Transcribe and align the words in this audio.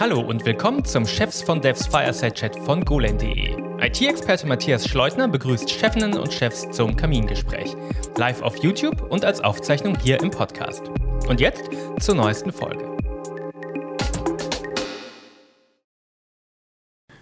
Hallo 0.00 0.20
und 0.20 0.46
willkommen 0.46 0.84
zum 0.84 1.06
Chefs 1.06 1.42
von 1.42 1.60
Devs 1.60 1.86
Fireside 1.86 2.32
Chat 2.32 2.58
von 2.60 2.84
golan.de. 2.84 3.54
IT-Experte 3.80 4.46
Matthias 4.46 4.88
Schleutner 4.88 5.28
begrüßt 5.28 5.70
Chefinnen 5.70 6.18
und 6.18 6.32
Chefs 6.32 6.70
zum 6.70 6.96
Kamingespräch. 6.96 7.76
Live 8.16 8.40
auf 8.40 8.56
YouTube 8.56 9.02
und 9.10 9.24
als 9.24 9.42
Aufzeichnung 9.42 9.98
hier 10.02 10.20
im 10.20 10.30
Podcast. 10.30 10.84
Und 11.28 11.40
jetzt 11.40 11.64
zur 11.98 12.14
neuesten 12.14 12.50
Folge. 12.50 12.84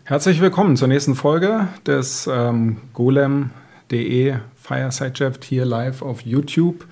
Herzlich 0.04 0.40
willkommen 0.40 0.76
zur 0.76 0.88
nächsten 0.88 1.14
Folge 1.14 1.68
des 1.84 2.26
ähm, 2.32 2.78
golem.de 2.94 4.36
Fireside 4.56 5.12
Chat 5.12 5.44
hier 5.44 5.64
live 5.64 6.00
auf 6.00 6.22
YouTube 6.22 6.86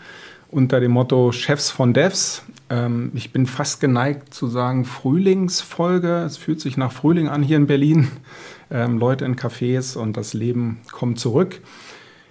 unter 0.50 0.80
dem 0.80 0.90
Motto 0.90 1.32
Chefs 1.32 1.70
von 1.70 1.94
Devs. 1.94 2.42
Ähm, 2.68 3.12
ich 3.14 3.32
bin 3.32 3.46
fast 3.46 3.80
geneigt 3.80 4.34
zu 4.34 4.46
sagen 4.48 4.84
Frühlingsfolge. 4.84 6.22
Es 6.24 6.36
fühlt 6.36 6.60
sich 6.60 6.76
nach 6.76 6.92
Frühling 6.92 7.28
an 7.28 7.42
hier 7.42 7.56
in 7.56 7.66
Berlin. 7.66 8.08
Ähm, 8.68 8.98
Leute 8.98 9.24
in 9.24 9.36
Cafés 9.36 9.96
und 9.96 10.16
das 10.16 10.34
Leben 10.34 10.80
kommt 10.90 11.20
zurück. 11.20 11.60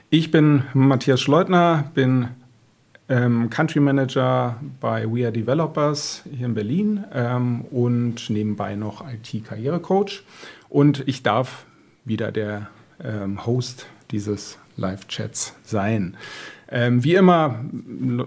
Ich 0.10 0.32
bin 0.32 0.64
Matthias 0.74 1.22
Schleutner, 1.22 1.90
bin 1.94 2.28
ähm, 3.08 3.50
Country 3.50 3.80
Manager 3.80 4.60
bei 4.82 5.06
We 5.10 5.24
Are 5.24 5.32
Developers 5.32 6.24
hier 6.30 6.48
in 6.48 6.54
Berlin 6.54 7.06
ähm, 7.14 7.62
und 7.72 8.30
nebenbei 8.30 8.76
noch 8.76 9.06
IT-Karrierecoach. 9.08 10.24
Und 10.68 11.08
ich 11.08 11.24
darf 11.24 11.66
wieder 12.04 12.34
der 12.34 12.68
ähm, 13.02 13.46
Host 13.46 13.88
dieses 14.12 14.58
Live-Chats 14.78 15.56
sein. 15.64 16.18
Ähm, 16.70 17.04
wie 17.04 17.16
immer, 17.16 17.64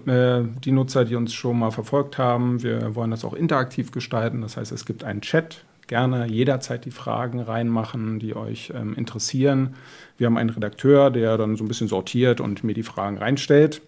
äh, 0.07 0.43
die 0.63 0.71
Nutzer, 0.71 1.05
die 1.05 1.15
uns 1.15 1.33
schon 1.33 1.59
mal 1.59 1.71
verfolgt 1.71 2.17
haben, 2.17 2.63
wir 2.63 2.95
wollen 2.95 3.11
das 3.11 3.25
auch 3.25 3.33
interaktiv 3.33 3.91
gestalten. 3.91 4.41
Das 4.41 4.57
heißt, 4.57 4.71
es 4.71 4.85
gibt 4.85 5.03
einen 5.03 5.21
Chat. 5.21 5.65
Gerne 5.87 6.27
jederzeit 6.27 6.85
die 6.85 6.91
Fragen 6.91 7.39
reinmachen, 7.39 8.19
die 8.19 8.35
euch 8.35 8.71
ähm, 8.75 8.93
interessieren. 8.93 9.73
Wir 10.17 10.27
haben 10.27 10.37
einen 10.37 10.51
Redakteur, 10.51 11.09
der 11.09 11.35
dann 11.37 11.55
so 11.55 11.63
ein 11.63 11.67
bisschen 11.67 11.87
sortiert 11.87 12.39
und 12.39 12.63
mir 12.63 12.75
die 12.75 12.83
Fragen 12.83 13.17
reinstellt. 13.17 13.81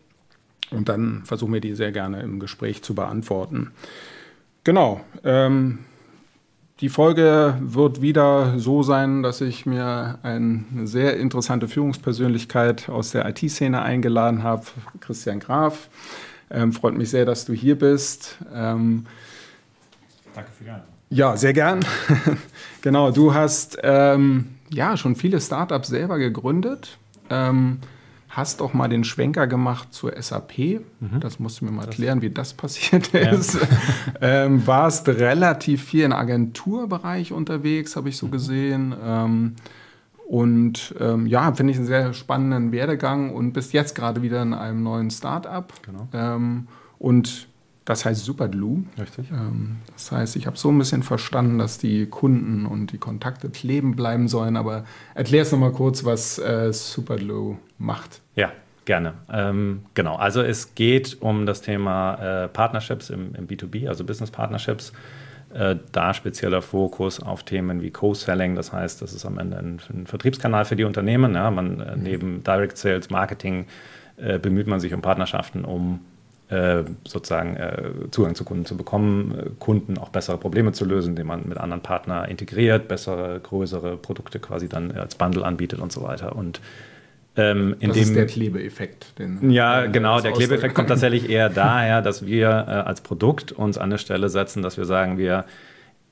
Und 0.72 0.90
dann 0.90 1.24
versuchen 1.26 1.54
wir 1.54 1.62
die 1.62 1.76
sehr 1.76 1.92
gerne 1.92 2.22
im 2.22 2.40
Gespräch 2.40 2.82
zu 2.82 2.96
beantworten. 2.96 3.72
Genau. 4.64 5.02
Ähm, 5.24 5.80
die 6.82 6.90
Folge 6.90 7.56
wird 7.62 8.02
wieder 8.02 8.58
so 8.58 8.82
sein, 8.82 9.22
dass 9.22 9.40
ich 9.40 9.68
mir 9.68 10.18
eine 10.24 10.66
sehr 10.88 11.16
interessante 11.18 11.68
Führungspersönlichkeit 11.68 12.90
aus 12.90 13.12
der 13.12 13.30
IT-Szene 13.30 13.84
eingeladen 13.84 14.42
habe, 14.42 14.64
Christian 15.00 15.40
Graf. 15.40 15.90
Ähm, 16.50 16.74
freut 16.74 16.98
mich 16.98 17.12
sehr, 17.12 17.26
dass 17.26 17.46
du 17.46 17.54
hier 17.54 17.78
bist. 17.78 18.40
Ähm, 18.52 19.06
Danke 20.34 20.50
für 20.58 20.64
die 20.64 20.70
Einladung. 20.72 20.92
Ja, 21.12 21.38
sehr 21.38 21.54
gern. 21.54 21.82
genau, 22.82 23.12
du 23.12 23.34
hast 23.34 23.78
ähm, 23.84 24.56
ja 24.74 24.98
schon 24.98 25.16
viele 25.16 25.40
Startups 25.40 25.90
selber 25.90 26.18
gegründet. 26.18 26.98
Hast 28.32 28.62
auch 28.62 28.74
mal 28.74 28.88
den 28.88 29.04
Schwenker 29.04 29.46
gemacht 29.46 29.94
zur 29.94 30.14
SAP. 30.20 30.58
Mhm. 30.58 31.20
Das 31.20 31.38
musst 31.38 31.60
du 31.60 31.66
mir 31.66 31.72
mal 31.72 31.84
erklären, 31.84 32.22
wie 32.22 32.30
das 32.30 32.54
passiert 32.54 33.10
ist. 33.14 33.56
Ja. 33.56 33.68
ähm, 34.22 34.66
warst 34.66 35.10
relativ 35.10 35.84
viel 35.84 36.06
im 36.06 36.14
Agenturbereich 36.14 37.34
unterwegs, 37.34 37.98
habe 37.98 38.08
ich 38.08 38.16
so 38.16 38.28
mhm. 38.28 38.32
gesehen. 38.32 38.96
Ähm, 39.04 39.56
und 40.30 40.96
ähm, 40.98 41.28
ja, 41.28 41.52
finde 41.54 41.72
ich 41.72 41.78
einen 41.78 41.88
sehr 41.88 42.14
spannenden 42.14 42.72
Werdegang 42.72 43.36
und 43.36 43.52
bist 43.52 43.74
jetzt 43.74 43.96
gerade 43.96 44.22
wieder 44.22 44.42
in 44.42 44.54
einem 44.54 44.82
neuen 44.82 45.12
Startup. 45.12 45.70
Genau. 45.84 46.08
Ähm, 46.14 46.70
und 47.00 47.50
das 47.92 48.06
heißt 48.06 48.24
Superglue. 48.24 48.84
Richtig. 49.00 49.30
Ähm, 49.32 49.78
das 49.94 50.12
heißt, 50.12 50.36
ich 50.38 50.48
habe 50.48 50.58
so 50.58 50.70
ein 50.70 50.78
bisschen 50.78 51.04
verstanden, 51.04 51.60
dass 51.60 51.78
die 51.78 52.06
Kunden 52.06 52.66
und 52.66 52.94
die 52.94 52.98
Kontakte 52.98 53.50
kleben 53.50 53.96
bleiben 53.96 54.28
sollen. 54.28 54.56
Aber 54.56 54.86
erklär 55.14 55.42
es 55.42 55.52
nochmal 55.52 55.74
kurz, 55.74 56.06
was 56.06 56.40
äh, 56.40 56.72
Superglue 56.72 57.58
macht. 57.78 58.22
Ja, 58.36 58.52
gerne. 58.86 59.14
Ähm, 59.32 59.82
genau. 59.94 60.16
Also 60.16 60.42
es 60.42 60.74
geht 60.74 61.22
um 61.22 61.46
das 61.46 61.62
Thema 61.62 62.46
äh, 62.46 62.48
Partnerships 62.48 63.10
im, 63.10 63.36
im, 63.36 63.48
B2B, 63.48 63.88
also 63.88 64.06
Business 64.06 64.32
Partnerships. 64.32 64.94
Äh, 65.54 65.76
da 65.92 66.14
spezieller 66.14 66.62
Fokus 66.62 67.22
auf 67.22 67.44
Themen 67.44 67.82
wie 67.82 67.92
Co-Selling. 67.92 68.56
Das 68.56 68.72
heißt, 68.72 69.02
das 69.02 69.14
ist 69.14 69.26
am 69.26 69.38
Ende 69.38 69.58
ein, 69.58 69.82
ein 69.94 70.08
Vertriebskanal 70.08 70.64
für 70.64 70.78
die 70.78 70.86
Unternehmen. 70.86 71.36
Ja? 71.36 71.52
Man, 71.52 71.82
äh, 71.82 71.96
mhm. 71.98 72.04
Neben 72.04 72.44
Direct 72.44 72.78
Sales, 72.78 73.10
Marketing 73.10 73.66
bemüht 74.44 74.68
man 74.68 74.80
sich 74.80 74.94
um 74.94 75.02
Partnerschaften, 75.02 75.66
um 75.66 76.02
sozusagen 77.08 77.56
äh, 77.56 77.92
Zugang 78.12 78.36
zu 78.36 78.44
Kunden 78.44 78.66
zu 78.66 78.76
bekommen, 78.76 79.34
äh, 79.38 79.50
Kunden 79.60 79.98
auch 79.98 80.10
bessere 80.10 80.38
Probleme 80.38 80.74
zu 80.74 80.86
lösen, 80.86 81.12
indem 81.12 81.28
man 81.28 81.48
mit 81.48 81.58
anderen 81.58 81.82
Partnern 81.82 82.30
integriert, 82.30 82.88
bessere, 82.88 83.40
größere 83.40 83.98
Produkte 83.98 84.40
quasi 84.40 84.68
dann 84.68 84.92
als 84.92 85.16
Bundle 85.16 85.46
anbietet 85.46 85.80
und 85.80 85.92
so 85.92 86.04
weiter. 86.04 86.36
Und 86.36 86.60
ähm, 87.38 87.78
das 87.80 87.94
dem, 87.94 88.04
ist 88.04 88.16
der 88.16 88.26
Klebeeffekt. 88.26 89.14
ja, 89.42 89.86
genau. 89.86 90.20
Der 90.20 90.34
Klebeeffekt 90.34 90.76
kommt 90.76 90.90
tatsächlich 90.90 91.30
eher 91.30 91.50
daher, 91.50 92.02
dass 92.02 92.26
wir 92.26 92.48
äh, 92.48 92.72
als 92.72 93.00
Produkt 93.02 93.54
uns 93.54 93.78
an 93.78 93.86
eine 93.86 93.98
Stelle 93.98 94.28
setzen, 94.28 94.62
dass 94.62 94.78
wir 94.78 94.86
sagen, 94.86 95.18
wir 95.18 95.46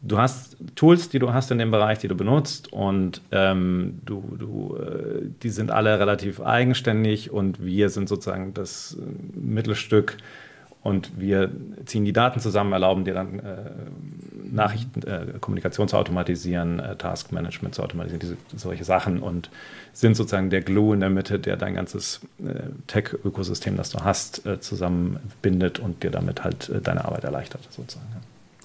du 0.02 0.18
hast 0.18 0.58
Tools, 0.76 1.10
die 1.10 1.20
du 1.20 1.34
hast 1.34 1.52
in 1.52 1.58
dem 1.58 1.72
Bereich, 1.72 2.00
die 2.00 2.08
du 2.08 2.16
benutzt 2.16 2.72
und 2.72 3.22
ähm, 3.32 4.00
du, 4.06 4.24
du, 4.38 4.78
äh, 4.78 5.22
die 5.44 5.50
sind 5.50 5.72
alle 5.72 6.00
relativ 6.00 6.42
eigenständig 6.42 7.32
und 7.32 7.64
wir 7.64 7.90
sind 7.90 8.08
sozusagen 8.08 8.54
das 8.54 8.98
äh, 9.00 9.38
Mittelstück 9.40 10.18
und 10.82 11.20
wir 11.20 11.52
ziehen 11.86 12.06
die 12.06 12.14
Daten 12.14 12.40
zusammen, 12.40 12.72
erlauben 12.72 13.04
dir 13.04 13.14
dann 13.14 13.40
äh, 13.40 13.56
Nachrichten, 14.50 15.02
äh, 15.06 15.34
Kommunikation 15.42 15.90
zu 15.90 15.98
automatisieren, 15.98 16.80
äh, 16.80 16.96
Taskmanagement 16.96 17.76
zu 17.76 17.84
automatisieren, 17.84 18.20
diese, 18.22 18.38
solche 18.56 18.86
Sachen 18.86 19.20
und 19.20 19.50
sind 19.92 20.16
sozusagen 20.16 20.50
der 20.50 20.62
Glue 20.62 20.94
in 20.94 21.02
der 21.02 21.10
Mitte, 21.10 21.38
der 21.38 21.58
dein 21.58 21.76
ganzes 21.76 22.22
äh, 22.40 22.70
Tech-Ökosystem, 22.88 23.76
das 23.76 23.90
du 23.90 24.00
hast, 24.00 24.44
zusammenbindet 24.62 25.80
und 25.80 26.04
dir 26.04 26.12
damit 26.12 26.46
halt 26.46 26.72
deine 26.84 27.04
Arbeit 27.04 27.26
erleichtert 27.26 27.62
sozusagen. 27.70 28.08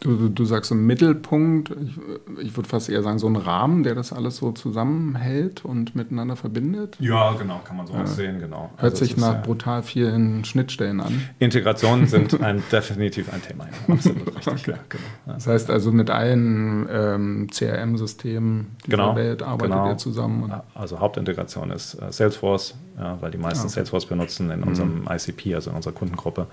Du, 0.05 0.29
du 0.29 0.45
sagst 0.45 0.71
im 0.71 0.87
Mittelpunkt, 0.87 1.71
ich, 1.71 1.99
ich 2.39 2.57
würde 2.57 2.69
fast 2.69 2.91
eher 2.91 3.03
sagen, 3.03 3.19
so 3.19 3.27
ein 3.27 3.37
Rahmen, 3.37 3.85
der 3.85 3.95
das 3.95 4.13
alles 4.13 4.37
so 4.37 4.53
zusammenhält 4.53 5.65
und 5.65 5.97
miteinander 5.97 6.37
verbindet. 6.37 6.99
Ja, 7.01 7.33
genau, 7.33 7.63
kann 7.65 7.79
man 7.79 7.87
so 7.87 7.95
ja. 7.95 8.05
sehen, 8.05 8.39
genau. 8.39 8.71
Hört 8.77 8.93
also 8.93 9.03
sich 9.03 9.17
nach 9.17 9.43
brutal 9.43 9.83
vielen 9.83 10.45
Schnittstellen 10.45 11.01
an. 11.01 11.23
Integrationen 11.39 12.07
sind 12.07 12.39
ein, 12.43 12.63
definitiv 12.71 13.33
ein 13.33 13.41
Thema, 13.41 13.65
ja. 13.65 13.95
Absolut 13.95 14.27
richtig. 14.37 14.53
Okay. 14.53 14.71
Ja, 14.73 14.79
genau. 14.91 15.05
Das 15.27 15.47
heißt 15.47 15.71
also 15.71 15.91
mit 15.91 16.11
allen 16.11 16.87
ähm, 16.93 17.49
CRM-Systemen 17.51 18.77
dieser 18.85 18.99
genau, 18.99 19.17
Welt 19.17 19.43
arbeitet 19.43 19.73
genau. 19.73 19.89
ihr 19.89 19.97
zusammen. 19.97 20.53
also 20.75 21.01
Hauptintegration 21.01 21.71
ist 21.71 21.95
äh, 21.95 22.13
Salesforce, 22.13 22.75
weil 23.21 23.31
die 23.31 23.39
meisten 23.39 23.61
ah, 23.61 23.65
okay. 23.65 23.73
Salesforce 23.77 24.05
benutzen 24.05 24.51
in 24.51 24.61
mhm. 24.61 24.69
unserem 24.69 25.09
ICP, 25.09 25.55
also 25.55 25.71
in 25.71 25.77
unserer 25.77 25.95
Kundengruppe. 25.95 26.47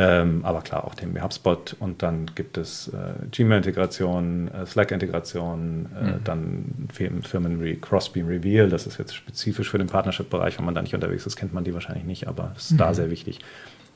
Ähm, 0.00 0.44
aber 0.44 0.60
klar, 0.60 0.84
auch 0.84 0.94
den 0.94 1.20
HubSpot 1.20 1.74
und 1.80 2.02
dann 2.04 2.26
gibt 2.36 2.56
es 2.56 2.86
äh, 2.88 3.26
Gmail-Integration, 3.32 4.48
äh, 4.48 4.64
Slack-Integration, 4.64 5.88
äh, 6.00 6.04
mhm. 6.04 6.14
dann 6.22 6.88
Firmen 6.92 7.64
wie 7.64 7.74
Crossbeam 7.74 8.28
Reveal, 8.28 8.68
das 8.68 8.86
ist 8.86 8.98
jetzt 8.98 9.16
spezifisch 9.16 9.68
für 9.68 9.78
den 9.78 9.88
Partnership-Bereich, 9.88 10.56
wenn 10.58 10.64
man 10.64 10.76
da 10.76 10.82
nicht 10.82 10.94
unterwegs 10.94 11.26
ist, 11.26 11.34
kennt 11.34 11.52
man 11.52 11.64
die 11.64 11.74
wahrscheinlich 11.74 12.04
nicht, 12.04 12.28
aber 12.28 12.52
es 12.56 12.66
ist 12.66 12.72
mhm. 12.72 12.78
da 12.78 12.94
sehr 12.94 13.10
wichtig. 13.10 13.40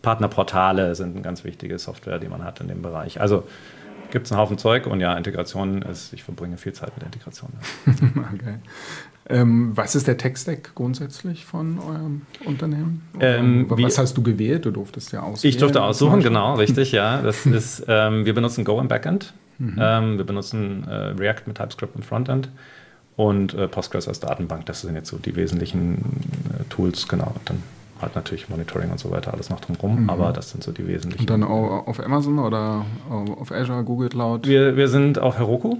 Partnerportale 0.02 0.96
sind 0.96 1.14
eine 1.14 1.22
ganz 1.22 1.44
wichtige 1.44 1.78
Software, 1.78 2.18
die 2.18 2.28
man 2.28 2.42
hat 2.42 2.60
in 2.60 2.66
dem 2.66 2.82
Bereich. 2.82 3.20
Also 3.20 3.44
gibt 4.12 4.26
es 4.26 4.32
einen 4.32 4.40
Haufen 4.40 4.58
Zeug 4.58 4.86
und 4.86 5.00
ja, 5.00 5.16
Integration 5.16 5.82
ist, 5.82 6.12
ich 6.12 6.22
verbringe 6.22 6.56
viel 6.56 6.72
Zeit 6.72 6.92
mit 6.96 7.04
Integration. 7.04 7.50
okay. 8.34 8.58
Ähm, 9.28 9.72
was 9.74 9.94
ist 9.94 10.06
der 10.06 10.16
Tech-Stack 10.16 10.74
grundsätzlich 10.74 11.44
von 11.44 11.78
eurem 11.78 12.22
Unternehmen? 12.44 13.02
Ähm, 13.18 13.66
was 13.68 13.98
hast 13.98 14.16
du 14.16 14.22
gewählt? 14.22 14.64
Du 14.64 14.70
durftest 14.70 15.12
ja 15.12 15.22
aussuchen. 15.22 15.48
Ich 15.48 15.56
durfte 15.56 15.82
aussuchen, 15.82 16.20
genau, 16.20 16.54
richtig, 16.54 16.92
ja. 16.92 17.22
Das 17.22 17.46
ist, 17.46 17.84
ähm, 17.88 18.24
wir 18.24 18.34
benutzen 18.34 18.64
Go 18.64 18.80
im 18.80 18.88
Backend. 18.88 19.32
Mhm. 19.58 19.76
Ähm, 19.80 20.16
wir 20.18 20.24
benutzen 20.24 20.84
äh, 20.88 20.94
React 20.94 21.42
mit 21.46 21.56
TypeScript 21.56 21.96
im 21.96 22.02
Frontend 22.02 22.50
und 23.16 23.54
äh, 23.54 23.68
Postgres 23.68 24.08
als 24.08 24.20
Datenbank. 24.20 24.66
Das 24.66 24.82
sind 24.82 24.94
jetzt 24.94 25.08
so 25.08 25.18
die 25.18 25.36
wesentlichen 25.36 25.98
äh, 26.50 26.64
Tools, 26.68 27.08
genau. 27.08 27.32
Und 27.34 27.48
dann 27.48 27.62
halt 28.02 28.14
natürlich 28.14 28.48
Monitoring 28.48 28.90
und 28.90 28.98
so 28.98 29.10
weiter, 29.10 29.32
alles 29.32 29.50
noch 29.50 29.60
drumherum, 29.60 30.02
mhm. 30.02 30.10
aber 30.10 30.32
das 30.32 30.50
sind 30.50 30.62
so 30.62 30.72
die 30.72 30.86
wesentlichen. 30.86 31.22
Und 31.22 31.30
dann 31.30 31.42
auf 31.44 32.00
Amazon 32.00 32.38
oder 32.38 32.84
auf 33.08 33.52
Azure, 33.52 33.84
Google 33.84 34.08
Cloud? 34.08 34.46
Wir, 34.46 34.76
wir 34.76 34.88
sind 34.88 35.18
auf 35.18 35.38
Heroku. 35.38 35.76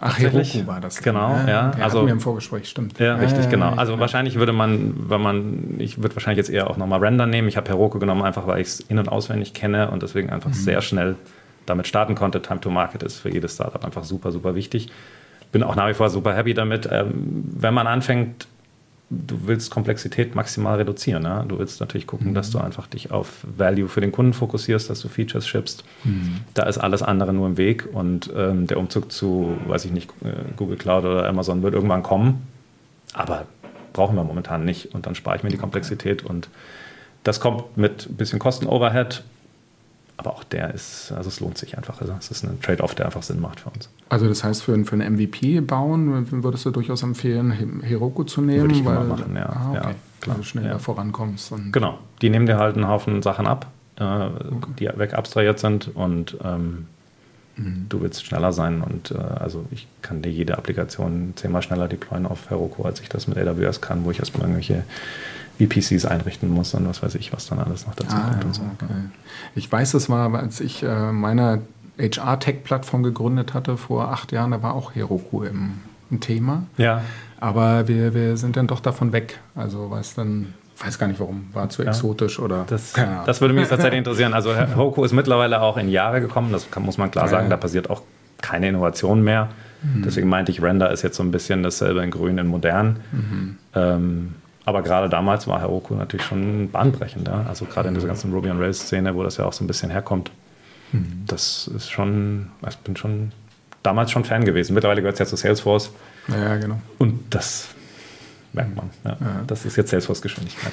Ach, 0.00 0.18
Heroku 0.18 0.66
war 0.66 0.80
das. 0.80 1.02
Genau, 1.02 1.30
ja. 1.30 1.48
ja. 1.48 1.72
also 1.80 2.02
mir 2.02 2.10
im 2.10 2.20
Vorgespräch, 2.20 2.68
stimmt. 2.68 2.98
Ja, 2.98 3.14
richtig, 3.16 3.48
genau. 3.48 3.74
Also 3.74 3.98
wahrscheinlich 3.98 4.36
würde 4.36 4.52
man, 4.52 5.08
wenn 5.08 5.20
man, 5.20 5.74
ich 5.78 6.02
würde 6.02 6.16
wahrscheinlich 6.16 6.38
jetzt 6.38 6.50
eher 6.50 6.68
auch 6.68 6.76
nochmal 6.76 7.00
Render 7.00 7.26
nehmen. 7.26 7.48
Ich 7.48 7.56
habe 7.56 7.68
Heroku 7.68 7.98
genommen, 7.98 8.22
einfach 8.22 8.46
weil 8.46 8.60
ich 8.60 8.68
es 8.68 8.80
in- 8.80 8.98
und 8.98 9.08
auswendig 9.08 9.54
kenne 9.54 9.90
und 9.90 10.02
deswegen 10.02 10.30
einfach 10.30 10.50
mhm. 10.50 10.54
sehr 10.54 10.82
schnell 10.82 11.16
damit 11.66 11.86
starten 11.86 12.14
konnte. 12.14 12.42
Time 12.42 12.60
to 12.60 12.70
Market 12.70 13.02
ist 13.02 13.18
für 13.18 13.30
jedes 13.30 13.54
Startup 13.54 13.84
einfach 13.84 14.04
super, 14.04 14.32
super 14.32 14.54
wichtig. 14.54 14.90
Bin 15.52 15.62
auch 15.62 15.76
nach 15.76 15.88
wie 15.88 15.94
vor 15.94 16.10
super 16.10 16.34
happy 16.34 16.52
damit. 16.52 16.88
Ähm, 16.90 17.44
wenn 17.56 17.72
man 17.72 17.86
anfängt, 17.86 18.48
du 19.26 19.46
willst 19.46 19.70
Komplexität 19.70 20.34
maximal 20.34 20.76
reduzieren. 20.76 21.22
Ne? 21.22 21.44
Du 21.48 21.58
willst 21.58 21.80
natürlich 21.80 22.06
gucken, 22.06 22.30
mhm. 22.30 22.34
dass 22.34 22.50
du 22.50 22.58
einfach 22.58 22.86
dich 22.86 23.10
auf 23.10 23.44
Value 23.56 23.88
für 23.88 24.00
den 24.00 24.12
Kunden 24.12 24.32
fokussierst, 24.32 24.90
dass 24.90 25.00
du 25.00 25.08
Features 25.08 25.46
schippst. 25.46 25.84
Mhm. 26.04 26.40
Da 26.54 26.64
ist 26.64 26.78
alles 26.78 27.02
andere 27.02 27.32
nur 27.32 27.46
im 27.46 27.56
Weg 27.56 27.88
und 27.92 28.30
ähm, 28.36 28.66
der 28.66 28.78
Umzug 28.78 29.12
zu, 29.12 29.56
weiß 29.66 29.84
ich 29.84 29.92
nicht, 29.92 30.10
äh, 30.24 30.32
Google 30.56 30.76
Cloud 30.76 31.04
oder 31.04 31.28
Amazon 31.28 31.62
wird 31.62 31.74
irgendwann 31.74 32.02
kommen. 32.02 32.46
Aber 33.12 33.46
brauchen 33.92 34.16
wir 34.16 34.24
momentan 34.24 34.64
nicht. 34.64 34.94
Und 34.94 35.06
dann 35.06 35.14
spare 35.14 35.36
ich 35.36 35.42
mir 35.42 35.50
die 35.50 35.56
Komplexität 35.56 36.22
und 36.22 36.48
das 37.22 37.40
kommt 37.40 37.76
mit 37.78 38.06
ein 38.10 38.16
bisschen 38.16 38.38
Kosten-Overhead 38.38 39.22
aber 40.16 40.32
auch 40.32 40.44
der 40.44 40.72
ist, 40.72 41.12
also 41.12 41.28
es 41.28 41.40
lohnt 41.40 41.58
sich 41.58 41.76
einfach. 41.76 42.00
Also 42.00 42.14
es 42.18 42.30
ist 42.30 42.44
ein 42.44 42.60
Trade-off, 42.60 42.94
der 42.94 43.06
einfach 43.06 43.22
Sinn 43.22 43.40
macht 43.40 43.60
für 43.60 43.70
uns. 43.70 43.88
Also 44.08 44.28
das 44.28 44.44
heißt, 44.44 44.62
für, 44.62 44.84
für 44.84 44.96
ein 44.96 45.14
MVP 45.14 45.60
bauen 45.60 46.30
würdest 46.30 46.64
du 46.66 46.70
durchaus 46.70 47.02
empfehlen, 47.02 47.82
Heroku 47.82 48.24
zu 48.24 48.40
nehmen? 48.40 48.62
Würde 48.62 48.74
ich 48.74 48.84
weil, 48.84 48.96
immer 48.96 49.04
machen, 49.04 49.34
ja. 49.36 49.46
Ah, 49.46 49.70
okay. 49.70 49.76
ja 49.76 49.94
klar. 50.20 50.36
Weil 50.36 50.42
du 50.42 50.42
schneller 50.42 50.68
ja. 50.68 50.78
vorankommst. 50.78 51.52
genau, 51.72 51.98
die 52.22 52.30
nehmen 52.30 52.46
dir 52.46 52.58
halt 52.58 52.76
einen 52.76 52.88
Haufen 52.88 53.22
Sachen 53.22 53.46
ab, 53.46 53.66
äh, 53.96 54.04
okay. 54.04 54.70
die 54.78 54.90
wegabstrahiert 54.98 55.58
sind 55.58 55.94
und 55.94 56.36
ähm, 56.44 56.86
mhm. 57.56 57.86
du 57.88 58.00
willst 58.00 58.24
schneller 58.24 58.52
sein. 58.52 58.82
Und 58.82 59.10
äh, 59.10 59.18
also 59.18 59.64
ich 59.70 59.86
kann 60.02 60.22
dir 60.22 60.30
jede 60.30 60.56
Applikation 60.56 61.32
zehnmal 61.36 61.62
schneller 61.62 61.88
deployen 61.88 62.26
auf 62.26 62.50
Heroku, 62.50 62.84
als 62.84 63.00
ich 63.00 63.08
das 63.08 63.26
mit 63.26 63.38
AWS 63.38 63.80
kann, 63.80 64.04
wo 64.04 64.10
ich 64.10 64.18
erstmal 64.18 64.42
irgendwelche 64.42 64.84
VPCs 65.58 66.06
einrichten 66.06 66.50
muss 66.50 66.74
und 66.74 66.88
was 66.88 67.02
weiß 67.02 67.14
ich, 67.14 67.32
was 67.32 67.46
dann 67.46 67.58
alles 67.58 67.86
noch 67.86 67.94
dazu 67.94 68.16
ah, 68.16 68.30
kommt. 68.30 68.44
Und 68.44 68.54
so. 68.54 68.62
okay. 68.62 68.92
Ich 69.54 69.70
weiß, 69.70 69.92
das 69.92 70.08
war, 70.08 70.34
als 70.34 70.60
ich 70.60 70.82
äh, 70.82 71.12
meine 71.12 71.62
HR-Tech-Plattform 71.98 73.02
gegründet 73.02 73.54
hatte 73.54 73.76
vor 73.76 74.10
acht 74.10 74.32
Jahren, 74.32 74.50
da 74.50 74.62
war 74.62 74.74
auch 74.74 74.94
Heroku 74.94 75.42
im, 75.42 75.74
im 76.10 76.20
Thema. 76.20 76.64
Ja. 76.76 77.02
Aber 77.38 77.88
wir, 77.88 78.14
wir 78.14 78.36
sind 78.36 78.56
dann 78.56 78.66
doch 78.66 78.80
davon 78.80 79.12
weg. 79.12 79.38
Also 79.54 79.90
weiß 79.90 80.14
dann, 80.14 80.54
weiß 80.78 80.98
gar 80.98 81.06
nicht 81.06 81.20
warum, 81.20 81.48
war 81.52 81.68
zu 81.68 81.82
ja. 81.82 81.90
exotisch 81.90 82.40
oder. 82.40 82.64
Das, 82.66 82.94
das 83.26 83.40
würde 83.40 83.54
mich 83.54 83.68
tatsächlich 83.68 83.98
interessieren. 83.98 84.34
Also 84.34 84.54
Heroku 84.54 85.04
ist 85.04 85.12
mittlerweile 85.12 85.60
auch 85.60 85.76
in 85.76 85.88
Jahre 85.88 86.20
gekommen, 86.20 86.50
das 86.52 86.70
kann, 86.70 86.82
muss 86.82 86.98
man 86.98 87.10
klar 87.10 87.28
sagen, 87.28 87.48
da 87.50 87.56
passiert 87.56 87.90
auch 87.90 88.02
keine 88.40 88.68
Innovation 88.68 89.22
mehr. 89.22 89.50
Mhm. 89.82 90.02
Deswegen 90.02 90.28
meinte 90.28 90.52
ich, 90.52 90.62
Render 90.62 90.90
ist 90.90 91.02
jetzt 91.02 91.16
so 91.16 91.22
ein 91.22 91.30
bisschen 91.30 91.62
dasselbe 91.62 92.02
in 92.02 92.10
grün, 92.10 92.38
in 92.38 92.46
modern. 92.46 93.00
Mhm. 93.12 93.58
Ähm, 93.74 94.34
aber 94.64 94.82
gerade 94.82 95.08
damals 95.08 95.46
war 95.46 95.60
Heroku 95.60 95.94
natürlich 95.94 96.26
schon 96.26 96.70
bahnbrechend. 96.70 97.28
Ja? 97.28 97.44
Also 97.48 97.64
gerade 97.66 97.88
in 97.88 97.94
dieser 97.94 98.06
ganzen 98.06 98.32
Ruby 98.32 98.50
on 98.50 98.58
Rails 98.58 98.80
Szene, 98.80 99.14
wo 99.14 99.22
das 99.22 99.36
ja 99.36 99.44
auch 99.44 99.52
so 99.52 99.64
ein 99.64 99.66
bisschen 99.66 99.90
herkommt. 99.90 100.30
Mhm. 100.92 101.24
Das 101.26 101.68
ist 101.68 101.90
schon, 101.90 102.50
ich 102.68 102.76
bin 102.78 102.96
schon 102.96 103.32
damals 103.82 104.10
schon 104.10 104.24
Fan 104.24 104.44
gewesen. 104.44 104.74
Mittlerweile 104.74 105.02
gehört 105.02 105.14
es 105.14 105.18
ja 105.20 105.26
zu 105.26 105.36
Salesforce. 105.36 105.90
Ja, 106.28 106.56
genau. 106.56 106.80
Und 106.98 107.20
das 107.30 107.68
merkt 108.54 108.74
man. 108.74 108.90
Ja. 109.04 109.10
Ja. 109.20 109.42
Das 109.46 109.64
ist 109.64 109.76
jetzt 109.76 109.90
Salesforce-Geschwindigkeit. 109.90 110.72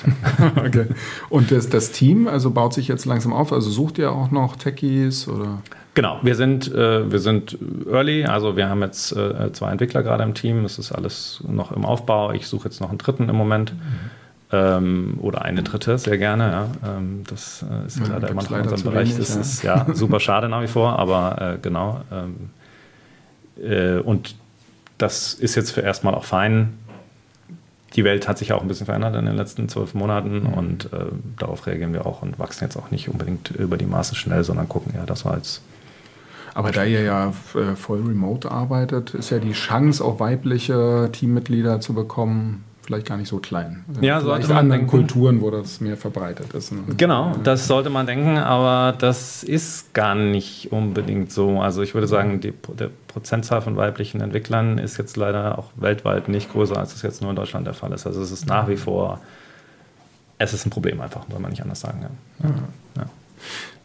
okay. 0.55 0.85
Und 1.29 1.51
das, 1.51 1.67
das, 1.67 1.91
Team, 1.91 2.27
also 2.27 2.51
baut 2.51 2.73
sich 2.73 2.87
jetzt 2.87 3.05
langsam 3.05 3.33
auf? 3.33 3.51
Also 3.51 3.69
sucht 3.69 3.97
ihr 3.97 4.11
auch 4.11 4.31
noch 4.31 4.55
Techies 4.55 5.27
oder? 5.27 5.61
Genau, 5.93 6.19
wir 6.21 6.35
sind, 6.35 6.73
äh, 6.73 7.11
wir 7.11 7.19
sind 7.19 7.57
early, 7.91 8.23
also 8.25 8.55
wir 8.55 8.69
haben 8.69 8.81
jetzt 8.81 9.11
äh, 9.11 9.51
zwei 9.51 9.71
Entwickler 9.71 10.03
gerade 10.03 10.23
im 10.23 10.33
Team, 10.33 10.63
das 10.63 10.79
ist 10.79 10.91
alles 10.91 11.43
noch 11.47 11.71
im 11.71 11.83
Aufbau. 11.83 12.31
Ich 12.31 12.47
suche 12.47 12.69
jetzt 12.69 12.79
noch 12.79 12.89
einen 12.89 12.97
dritten 12.97 13.27
im 13.27 13.35
Moment. 13.35 13.73
Mhm. 13.73 13.79
Ähm, 14.53 15.17
oder 15.21 15.43
eine 15.43 15.63
dritte, 15.63 15.97
sehr 15.97 16.17
gerne. 16.17 16.51
Ja. 16.83 16.97
Ähm, 16.97 17.23
das 17.27 17.63
äh, 17.63 17.87
ist 17.87 17.99
ja, 17.99 18.07
leider 18.07 18.29
immer 18.29 18.43
noch 18.43 18.51
in 18.51 18.61
unserem 18.61 18.83
Bereich. 18.83 19.09
Wenig, 19.09 19.17
das 19.17 19.35
ja. 19.35 19.41
ist 19.41 19.63
ja 19.63 19.87
super 19.93 20.19
schade 20.19 20.49
nach 20.49 20.61
wie 20.61 20.67
vor, 20.67 20.99
aber 20.99 21.55
äh, 21.55 21.57
genau. 21.61 22.01
Ähm, 22.11 22.49
äh, 23.61 23.99
und 23.99 24.35
das 24.97 25.33
ist 25.33 25.55
jetzt 25.55 25.71
für 25.71 25.81
erstmal 25.81 26.15
auch 26.15 26.25
fein 26.25 26.77
die 27.95 28.03
Welt 28.03 28.27
hat 28.27 28.37
sich 28.37 28.53
auch 28.53 28.61
ein 28.61 28.67
bisschen 28.67 28.85
verändert 28.85 29.15
in 29.15 29.25
den 29.25 29.35
letzten 29.35 29.67
zwölf 29.67 29.93
Monaten 29.93 30.43
mhm. 30.43 30.53
und 30.53 30.93
äh, 30.93 31.05
darauf 31.37 31.67
reagieren 31.67 31.93
wir 31.93 32.05
auch 32.05 32.21
und 32.21 32.39
wachsen 32.39 32.63
jetzt 32.63 32.77
auch 32.77 32.91
nicht 32.91 33.09
unbedingt 33.09 33.51
über 33.51 33.77
die 33.77 33.85
Maße 33.85 34.15
schnell, 34.15 34.43
sondern 34.43 34.69
gucken 34.69 34.93
ja, 34.95 35.05
das 35.05 35.25
war 35.25 35.33
als. 35.33 35.61
Aber 36.53 36.71
da 36.71 36.83
ihr 36.83 37.01
ja 37.01 37.33
äh, 37.55 37.75
voll 37.75 38.01
remote 38.01 38.51
arbeitet, 38.51 39.13
ist 39.13 39.29
ja 39.29 39.39
die 39.39 39.53
Chance, 39.53 40.03
auch 40.03 40.19
weibliche 40.19 41.09
Teammitglieder 41.11 41.79
zu 41.79 41.93
bekommen, 41.93 42.63
vielleicht 42.83 43.07
gar 43.07 43.17
nicht 43.17 43.29
so 43.29 43.37
klein. 43.37 43.85
Ja, 44.01 44.19
vielleicht 44.19 44.49
in 44.49 44.55
anderen 44.55 44.81
denken. 44.81 44.87
Kulturen, 44.87 45.41
wo 45.41 45.49
das 45.49 45.79
mehr 45.79 45.95
verbreitet 45.95 46.53
ist. 46.53 46.71
Ne? 46.71 46.79
Genau, 46.97 47.35
das 47.43 47.67
sollte 47.67 47.89
man 47.89 48.05
denken, 48.05 48.37
aber 48.37 48.97
das 48.97 49.43
ist 49.43 49.93
gar 49.93 50.15
nicht 50.15 50.71
unbedingt 50.71 51.31
so. 51.31 51.61
Also 51.61 51.83
ich 51.83 51.93
würde 51.93 52.07
sagen, 52.07 52.41
die, 52.41 52.53
der 52.77 52.89
Prozentzahl 53.07 53.61
von 53.61 53.77
weiblichen 53.77 54.19
Entwicklern 54.19 54.77
ist 54.77 54.97
jetzt 54.97 55.15
leider 55.15 55.57
auch 55.57 55.71
weltweit 55.75 56.27
nicht 56.27 56.51
größer, 56.51 56.77
als 56.77 56.93
es 56.93 57.01
jetzt 57.01 57.21
nur 57.21 57.29
in 57.29 57.35
Deutschland 57.35 57.65
der 57.65 57.73
Fall 57.73 57.93
ist. 57.93 58.05
Also 58.05 58.21
es 58.21 58.31
ist 58.31 58.47
nach 58.47 58.67
wie 58.67 58.77
vor, 58.77 59.21
es 60.37 60.53
ist 60.53 60.65
ein 60.65 60.69
Problem 60.69 60.99
einfach, 60.99 61.21
soll 61.29 61.39
man 61.39 61.51
nicht 61.51 61.61
anders 61.61 61.79
sagen. 61.79 61.99
Ja. 62.01 62.49
Ja. 62.49 62.55
Ja. 62.97 63.05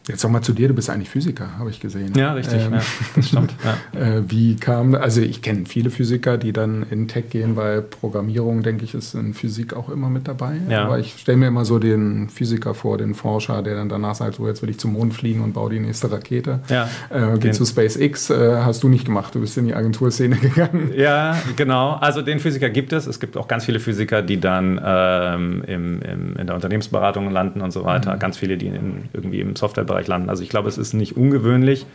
Jetzt 0.09 0.23
nochmal 0.23 0.43
zu 0.43 0.53
dir, 0.53 0.69
du 0.69 0.75
bist 0.75 0.89
eigentlich 0.89 1.11
Physiker, 1.11 1.59
habe 1.59 1.71
ich 1.71 1.81
gesehen. 1.81 2.13
Ja, 2.15 2.33
richtig, 2.33 2.65
ähm, 2.65 2.75
ja, 2.75 2.83
das 3.17 3.29
stimmt. 3.29 3.55
Ja. 3.65 3.77
Äh, 3.97 4.23
wie 4.29 4.57
kam, 4.57 4.95
also 4.95 5.23
ich 5.23 5.41
kenne 5.41 5.65
viele 5.67 5.91
Physiker, 5.91 6.37
die 6.37 6.53
dann 6.53 6.85
in 6.91 7.09
Tech 7.09 7.31
gehen, 7.31 7.57
weil 7.57 7.81
Programmierung, 7.81 8.63
denke 8.63 8.85
ich, 8.85 8.95
ist 8.95 9.15
in 9.15 9.33
Physik 9.33 9.75
auch 9.75 9.89
immer 9.89 10.11
mit 10.11 10.29
dabei. 10.29 10.57
Ja. 10.69 10.85
Aber 10.85 10.99
ich 10.99 11.15
stelle 11.19 11.39
mir 11.39 11.47
immer 11.47 11.65
so 11.65 11.79
den 11.79 12.29
Physiker 12.29 12.75
vor, 12.75 12.99
den 12.99 13.15
Forscher, 13.15 13.63
der 13.63 13.75
dann 13.75 13.89
danach 13.89 14.15
sagt, 14.15 14.35
so 14.35 14.47
jetzt 14.47 14.61
will 14.63 14.69
ich 14.69 14.79
zum 14.79 14.93
Mond 14.93 15.15
fliegen 15.15 15.41
und 15.41 15.55
baue 15.55 15.71
die 15.71 15.81
nächste 15.81 16.11
Rakete. 16.13 16.61
Ja. 16.69 16.89
Äh, 17.09 17.39
geh 17.39 17.53
zu 17.53 17.65
SpaceX, 17.65 18.29
äh, 18.31 18.57
hast 18.63 18.83
du 18.83 18.89
nicht 18.89 19.07
gemacht, 19.07 19.35
du 19.35 19.41
bist 19.41 19.57
in 19.57 19.67
die 19.67 19.75
Agenturszene 19.75 20.37
gegangen. 20.41 20.93
Ja, 20.95 21.37
genau. 21.57 21.93
Also 21.93 22.21
den 22.21 22.39
Physiker 22.39 22.69
gibt 22.69 22.93
es. 22.93 23.07
Es 23.07 23.19
gibt 23.19 23.37
auch 23.37 23.49
ganz 23.49 23.65
viele 23.65 23.81
Physiker, 23.81 24.21
die 24.21 24.39
dann 24.39 24.81
ähm, 24.85 25.65
im, 25.67 26.03
im, 26.03 26.37
in 26.37 26.47
der 26.47 26.55
Unternehmensberatung 26.55 27.31
landen 27.31 27.63
und 27.63 27.73
so 27.73 27.85
weiter. 27.85 28.15
Mhm. 28.15 28.19
Ganz 28.19 28.37
viele, 28.37 28.59
die 28.59 28.67
in, 28.67 29.09
irgendwie 29.13 29.41
im 29.41 29.57
Softwarebereich 29.57 29.96
Bereich 29.97 30.09
landen. 30.09 30.29
Also 30.29 30.43
ich 30.43 30.49
glaube, 30.49 30.69
es 30.69 30.79
ist 30.79 30.93
nicht 30.93 31.17
ungewöhnlich. 31.17 31.87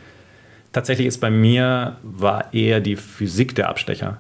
Tatsächlich 0.74 1.08
ist 1.08 1.20
bei 1.20 1.30
mir 1.30 1.98
war 2.02 2.54
eher 2.54 2.80
die 2.80 2.96
Physik 2.96 3.56
der 3.56 3.70
Abstecher. 3.70 4.18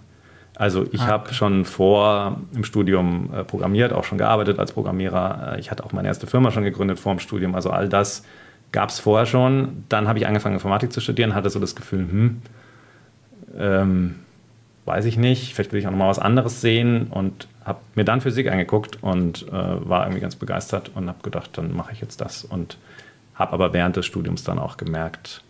Also 0.55 0.85
ich 0.91 1.01
ah, 1.01 1.07
habe 1.07 1.33
schon 1.33 1.65
vor 1.65 2.41
im 2.53 2.63
Studium 2.63 3.29
äh, 3.33 3.43
programmiert, 3.43 3.93
auch 3.93 4.03
schon 4.03 4.17
gearbeitet 4.17 4.59
als 4.59 4.73
Programmierer. 4.73 5.53
Äh, 5.55 5.59
ich 5.59 5.71
hatte 5.71 5.83
auch 5.83 5.93
meine 5.93 6.07
erste 6.07 6.27
Firma 6.27 6.51
schon 6.51 6.63
gegründet 6.63 6.99
vor 6.99 7.13
dem 7.13 7.19
Studium. 7.19 7.55
Also 7.55 7.71
all 7.71 7.89
das 7.89 8.23
gab 8.71 8.89
es 8.89 8.99
vorher 8.99 9.25
schon. 9.25 9.85
Dann 9.89 10.07
habe 10.07 10.19
ich 10.19 10.27
angefangen, 10.27 10.55
Informatik 10.55 10.91
zu 10.91 11.01
studieren, 11.01 11.33
hatte 11.33 11.49
so 11.49 11.59
das 11.59 11.75
Gefühl, 11.75 11.99
hm, 12.01 12.41
ähm, 13.57 14.15
weiß 14.85 15.05
ich 15.05 15.17
nicht, 15.17 15.53
vielleicht 15.53 15.71
will 15.71 15.79
ich 15.79 15.87
auch 15.87 15.91
noch 15.91 15.97
mal 15.97 16.09
was 16.09 16.19
anderes 16.19 16.61
sehen 16.61 17.07
und 17.07 17.47
habe 17.63 17.79
mir 17.95 18.03
dann 18.03 18.21
Physik 18.21 18.51
angeguckt 18.51 19.01
und 19.01 19.47
äh, 19.47 19.51
war 19.51 20.03
irgendwie 20.03 20.21
ganz 20.21 20.35
begeistert 20.35 20.91
und 20.95 21.07
habe 21.07 21.23
gedacht, 21.23 21.51
dann 21.53 21.73
mache 21.75 21.93
ich 21.93 22.01
jetzt 22.01 22.19
das. 22.19 22.43
Und 22.43 22.77
habe 23.41 23.53
aber 23.53 23.73
während 23.73 23.95
des 23.97 24.05
Studiums 24.05 24.43
dann 24.43 24.59
auch 24.59 24.77
gemerkt, 24.77 25.43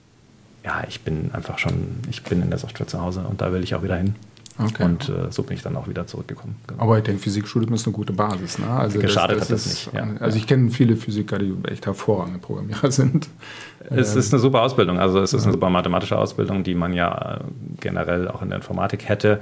ja, 0.63 0.83
ich 0.87 1.01
bin 1.01 1.31
einfach 1.33 1.59
schon, 1.59 1.99
ich 2.09 2.23
bin 2.23 2.41
in 2.41 2.49
der 2.49 2.59
Software 2.59 2.87
zu 2.87 3.01
Hause 3.01 3.25
und 3.29 3.41
da 3.41 3.51
will 3.51 3.63
ich 3.63 3.75
auch 3.75 3.83
wieder 3.83 3.97
hin. 3.97 4.15
Okay. 4.57 4.83
Und 4.83 5.09
äh, 5.09 5.31
so 5.31 5.43
bin 5.43 5.55
ich 5.55 5.63
dann 5.63 5.75
auch 5.75 5.87
wieder 5.87 6.05
zurückgekommen. 6.07 6.55
Genau. 6.67 6.83
Aber 6.83 6.97
ich 6.97 7.03
denke, 7.03 7.21
Physikstudium 7.21 7.73
ist 7.73 7.87
eine 7.87 7.95
gute 7.95 8.13
Basis. 8.13 8.59
Ne? 8.59 8.67
Also 8.67 8.99
Geschadet 8.99 9.39
das, 9.39 9.47
das 9.47 9.59
hat 9.59 9.65
das 9.65 9.65
ist, 9.65 9.93
nicht. 9.93 9.95
Ja. 9.95 10.07
Also 10.19 10.37
ich 10.37 10.45
kenne 10.45 10.69
viele 10.69 10.95
Physiker, 10.95 11.39
die 11.39 11.53
echt 11.67 11.85
hervorragende 11.85 12.39
Programmierer 12.39 12.91
sind. 12.91 13.27
Es 13.89 14.15
ist 14.15 14.33
eine 14.33 14.39
super 14.39 14.61
Ausbildung. 14.61 14.99
Also 14.99 15.19
es 15.19 15.33
ist 15.33 15.43
eine 15.43 15.53
super 15.53 15.69
mathematische 15.69 16.17
Ausbildung, 16.17 16.63
die 16.63 16.75
man 16.75 16.93
ja 16.93 17.39
generell 17.79 18.27
auch 18.27 18.41
in 18.41 18.49
der 18.49 18.57
Informatik 18.57 19.07
hätte 19.07 19.41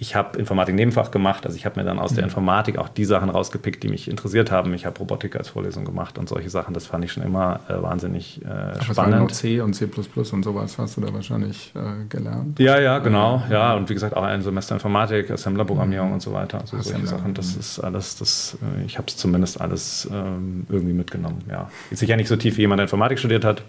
ich 0.00 0.14
habe 0.14 0.38
Informatik 0.38 0.76
Nebenfach 0.76 1.10
gemacht, 1.10 1.44
also 1.44 1.56
ich 1.56 1.66
habe 1.66 1.80
mir 1.80 1.84
dann 1.84 1.98
aus 1.98 2.12
mhm. 2.12 2.16
der 2.16 2.24
Informatik 2.24 2.78
auch 2.78 2.88
die 2.88 3.04
Sachen 3.04 3.30
rausgepickt, 3.30 3.82
die 3.82 3.88
mich 3.88 4.08
interessiert 4.08 4.52
haben. 4.52 4.72
Ich 4.74 4.86
habe 4.86 4.96
Robotik 4.96 5.34
als 5.34 5.48
Vorlesung 5.48 5.84
gemacht 5.84 6.18
und 6.18 6.28
solche 6.28 6.50
Sachen. 6.50 6.72
Das 6.72 6.86
fand 6.86 7.04
ich 7.04 7.10
schon 7.10 7.24
immer 7.24 7.60
äh, 7.68 7.82
wahnsinnig 7.82 8.40
äh, 8.44 8.48
Ach, 8.78 8.92
spannend. 8.92 9.34
C 9.34 9.60
und 9.60 9.74
C++ 9.74 9.86
und 9.86 10.42
sowas 10.44 10.78
hast 10.78 10.96
du 10.96 11.00
da 11.00 11.12
wahrscheinlich 11.12 11.72
äh, 11.74 12.06
gelernt. 12.08 12.60
Ja, 12.60 12.78
ja, 12.78 13.00
genau. 13.00 13.42
Äh, 13.48 13.52
ja, 13.52 13.74
und 13.74 13.88
wie 13.90 13.94
gesagt 13.94 14.16
auch 14.16 14.22
ein 14.22 14.40
Semester 14.40 14.76
Informatik, 14.76 15.32
Assembler-Programmierung 15.32 16.08
mhm. 16.08 16.14
und 16.14 16.22
so 16.22 16.32
weiter. 16.32 16.60
Also 16.60 16.80
solche 16.80 17.06
Sachen. 17.06 17.34
Das 17.34 17.54
mhm. 17.54 17.60
ist 17.60 17.80
alles, 17.80 18.16
das, 18.16 18.56
äh, 18.62 18.84
ich 18.84 18.98
habe 18.98 19.08
es 19.08 19.16
zumindest 19.16 19.60
alles 19.60 20.08
ähm, 20.12 20.64
irgendwie 20.68 20.94
mitgenommen. 20.94 21.42
Ja, 21.50 21.70
ist 21.90 21.98
sicher 21.98 22.16
nicht 22.16 22.28
so 22.28 22.36
tief, 22.36 22.56
wie 22.56 22.60
jemand 22.60 22.78
der 22.78 22.84
Informatik 22.84 23.18
studiert 23.18 23.44
hat. 23.44 23.64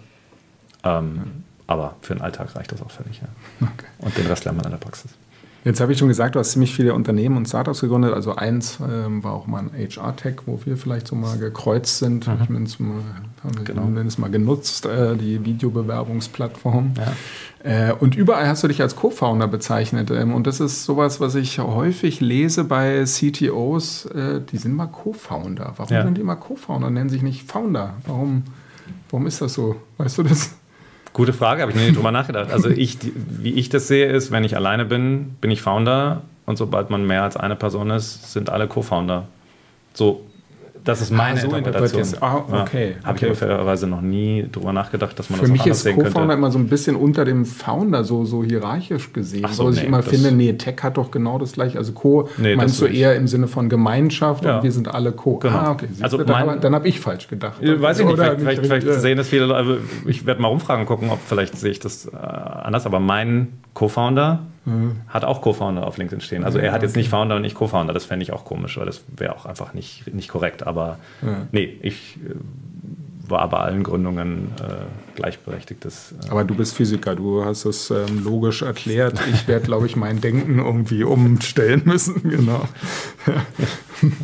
Ähm, 0.84 1.12
mhm. 1.12 1.44
Aber 1.66 1.96
für 2.02 2.14
den 2.14 2.22
Alltag 2.22 2.54
reicht 2.54 2.70
das 2.70 2.82
auch 2.82 2.90
völlig. 2.92 3.20
Ja. 3.20 3.28
Okay. 3.72 3.86
Und 3.98 4.16
den 4.16 4.26
Rest 4.26 4.44
lernt 4.44 4.58
man 4.58 4.66
in 4.66 4.70
der 4.70 4.78
Praxis. 4.78 5.12
Jetzt 5.62 5.80
habe 5.80 5.92
ich 5.92 5.98
schon 5.98 6.08
gesagt, 6.08 6.34
du 6.34 6.38
hast 6.38 6.52
ziemlich 6.52 6.74
viele 6.74 6.94
Unternehmen 6.94 7.36
und 7.36 7.46
Startups 7.46 7.82
gegründet. 7.82 8.14
Also 8.14 8.34
eins 8.34 8.78
ähm, 8.80 9.22
war 9.22 9.34
auch 9.34 9.46
mal 9.46 9.58
ein 9.58 9.70
HR-Tech, 9.72 10.36
wo 10.46 10.58
wir 10.64 10.78
vielleicht 10.78 11.06
so 11.06 11.16
mal 11.16 11.36
gekreuzt 11.38 11.98
sind. 11.98 12.26
Mhm. 12.26 12.34
Ich 12.42 12.62
es 12.64 12.80
mal, 12.80 12.94
genau. 13.64 13.82
mal 13.84 14.30
genutzt, 14.30 14.86
äh, 14.86 15.16
die 15.16 15.44
Videobewerbungsplattform. 15.44 16.94
Ja. 16.96 17.90
Äh, 17.90 17.92
und 17.92 18.16
überall 18.16 18.48
hast 18.48 18.64
du 18.64 18.68
dich 18.68 18.80
als 18.80 18.96
Co-Founder 18.96 19.48
bezeichnet. 19.48 20.10
Ähm, 20.10 20.34
und 20.34 20.46
das 20.46 20.60
ist 20.60 20.84
sowas, 20.84 21.20
was 21.20 21.34
ich 21.34 21.58
häufig 21.58 22.20
lese 22.20 22.64
bei 22.64 23.04
CTOs. 23.04 24.06
Äh, 24.06 24.40
die 24.40 24.56
sind 24.56 24.74
mal 24.74 24.86
Co-Founder. 24.86 25.74
Warum 25.76 25.92
ja. 25.92 26.02
sind 26.02 26.16
die 26.16 26.22
immer 26.22 26.36
Co-Founder? 26.36 26.88
Nennen 26.88 27.10
sich 27.10 27.20
nicht 27.20 27.50
Founder. 27.50 27.94
Warum, 28.06 28.44
warum 29.10 29.26
ist 29.26 29.42
das 29.42 29.52
so? 29.52 29.76
Weißt 29.98 30.16
du 30.16 30.22
das? 30.22 30.54
Gute 31.20 31.34
Frage, 31.34 31.60
habe 31.60 31.70
ich 31.70 31.76
nie 31.76 31.92
drüber 31.92 32.12
nachgedacht. 32.12 32.50
Also 32.50 32.70
ich, 32.70 32.96
wie 33.02 33.52
ich 33.52 33.68
das 33.68 33.88
sehe, 33.88 34.06
ist, 34.06 34.30
wenn 34.30 34.42
ich 34.42 34.56
alleine 34.56 34.86
bin, 34.86 35.36
bin 35.42 35.50
ich 35.50 35.60
Founder 35.60 36.22
und 36.46 36.56
sobald 36.56 36.88
man 36.88 37.06
mehr 37.06 37.24
als 37.24 37.36
eine 37.36 37.56
Person 37.56 37.90
ist, 37.90 38.32
sind 38.32 38.48
alle 38.48 38.66
Co-Founder. 38.66 39.26
So 39.92 40.24
das 40.84 41.00
ist 41.00 41.10
meine 41.10 41.38
ah, 41.38 41.42
so 41.42 41.56
Interpretation. 41.56 42.22
Ah, 42.22 42.62
okay. 42.62 42.96
Ja, 43.00 43.08
Habe 43.08 43.18
ich 43.18 43.24
aber 43.24 43.34
fairerweise 43.34 43.86
noch 43.86 44.00
nie 44.00 44.46
drüber 44.50 44.72
nachgedacht, 44.72 45.18
dass 45.18 45.30
man 45.30 45.40
Für 45.40 45.46
das 45.46 45.52
mich 45.52 45.66
ist 45.66 45.84
Co-Founder 45.84 46.34
immer 46.34 46.50
so 46.50 46.58
ein 46.58 46.68
bisschen 46.68 46.96
unter 46.96 47.24
dem 47.24 47.44
Founder 47.44 48.04
so, 48.04 48.24
so 48.24 48.42
hierarchisch 48.42 49.12
gesehen. 49.12 49.44
Ach 49.46 49.52
so, 49.52 49.64
wo 49.64 49.70
nee, 49.70 49.78
ich 49.78 49.84
immer 49.84 50.02
finde, 50.02 50.32
nee, 50.32 50.52
Tech 50.54 50.76
hat 50.82 50.96
doch 50.96 51.10
genau 51.10 51.38
das 51.38 51.52
gleiche. 51.52 51.78
Also 51.78 51.92
Co 51.92 52.28
nee, 52.38 52.56
meinst 52.56 52.80
du 52.80 52.86
eher 52.86 53.16
im 53.16 53.26
Sinne 53.26 53.48
von 53.48 53.68
Gemeinschaft 53.68 54.44
ja. 54.44 54.56
und 54.56 54.62
wir 54.62 54.72
sind 54.72 54.88
alle 54.88 55.12
Co. 55.12 55.36
Genau. 55.38 55.54
Ah, 55.54 55.70
okay. 55.72 55.88
also 56.00 56.18
mein, 56.18 56.60
dann 56.60 56.74
habe 56.74 56.88
ich 56.88 57.00
falsch 57.00 57.28
gedacht. 57.28 57.60
Weiß 57.60 57.98
ich 57.98 58.06
nicht, 58.06 58.16
vielleicht, 58.16 58.40
vielleicht, 58.40 58.66
vielleicht 58.66 59.00
sehen 59.00 59.18
das 59.18 59.28
viele 59.28 59.46
Leute. 59.46 59.78
Ich 60.06 60.26
werde 60.26 60.40
mal 60.40 60.48
rumfragen, 60.48 60.86
gucken, 60.86 61.10
ob 61.10 61.18
vielleicht 61.24 61.56
sehe 61.56 61.70
ich 61.70 61.80
das 61.80 62.06
äh, 62.06 62.16
anders. 62.16 62.86
Aber 62.86 63.00
mein 63.00 63.48
Co-Founder 63.74 64.40
mhm. 64.64 65.00
hat 65.08 65.24
auch 65.24 65.42
Co-Founder 65.42 65.86
auf 65.86 65.96
LinkedIn 65.96 66.20
stehen. 66.20 66.44
Also 66.44 66.58
er 66.58 66.72
hat 66.72 66.82
jetzt 66.82 66.96
nicht 66.96 67.08
Founder 67.08 67.36
und 67.36 67.42
nicht 67.42 67.54
Co-Founder. 67.54 67.92
Das 67.92 68.04
fände 68.04 68.22
ich 68.22 68.32
auch 68.32 68.44
komisch, 68.44 68.78
weil 68.78 68.86
das 68.86 69.02
wäre 69.16 69.34
auch 69.34 69.46
einfach 69.46 69.74
nicht, 69.74 70.12
nicht 70.12 70.28
korrekt. 70.28 70.66
Aber 70.66 70.98
ja. 71.22 71.46
nee, 71.52 71.78
ich 71.82 72.16
äh, 72.16 72.34
war 73.30 73.48
bei 73.48 73.58
allen 73.58 73.82
Gründungen 73.82 74.48
äh, 74.60 75.14
gleichberechtigtes. 75.14 76.14
Äh 76.26 76.30
Aber 76.30 76.44
du 76.44 76.54
bist 76.54 76.74
Physiker, 76.74 77.14
du 77.14 77.44
hast 77.44 77.64
es 77.64 77.90
ähm, 77.90 78.24
logisch 78.24 78.62
erklärt. 78.62 79.20
Ich 79.32 79.46
werde, 79.48 79.64
glaube 79.64 79.86
ich, 79.86 79.96
mein 79.96 80.20
Denken 80.20 80.58
irgendwie 80.58 81.04
umstellen 81.04 81.82
müssen. 81.84 82.20
Genau. 82.30 82.66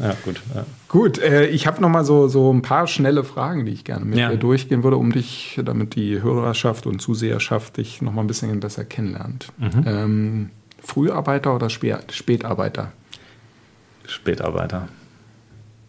ja, 0.00 0.16
gut. 0.25 0.40
Ja. 0.55 0.64
Gut, 0.88 1.19
äh, 1.19 1.47
ich 1.47 1.66
habe 1.66 1.81
noch 1.81 1.88
mal 1.88 2.05
so, 2.05 2.28
so 2.28 2.52
ein 2.52 2.62
paar 2.62 2.87
schnelle 2.87 3.25
Fragen, 3.25 3.66
die 3.66 3.73
ich 3.73 3.85
gerne 3.85 4.05
mit 4.05 4.19
ja. 4.19 4.31
dir 4.31 4.37
durchgehen 4.37 4.85
würde, 4.85 4.97
um 4.97 5.12
dich, 5.12 5.61
damit 5.64 5.97
die 5.97 6.23
Hörerschaft 6.23 6.87
und 6.87 7.00
Zuseherschaft 7.00 7.76
dich 7.76 8.02
noch 8.02 8.12
mal 8.12 8.21
ein 8.21 8.28
bisschen 8.28 8.61
besser 8.61 8.85
kennenlernt. 8.85 9.52
Mhm. 9.59 9.85
Ähm, 9.85 10.50
Früharbeiter 10.81 11.55
oder 11.55 11.71
Spätarbeiter? 11.71 12.93
Spätarbeiter 14.07 14.88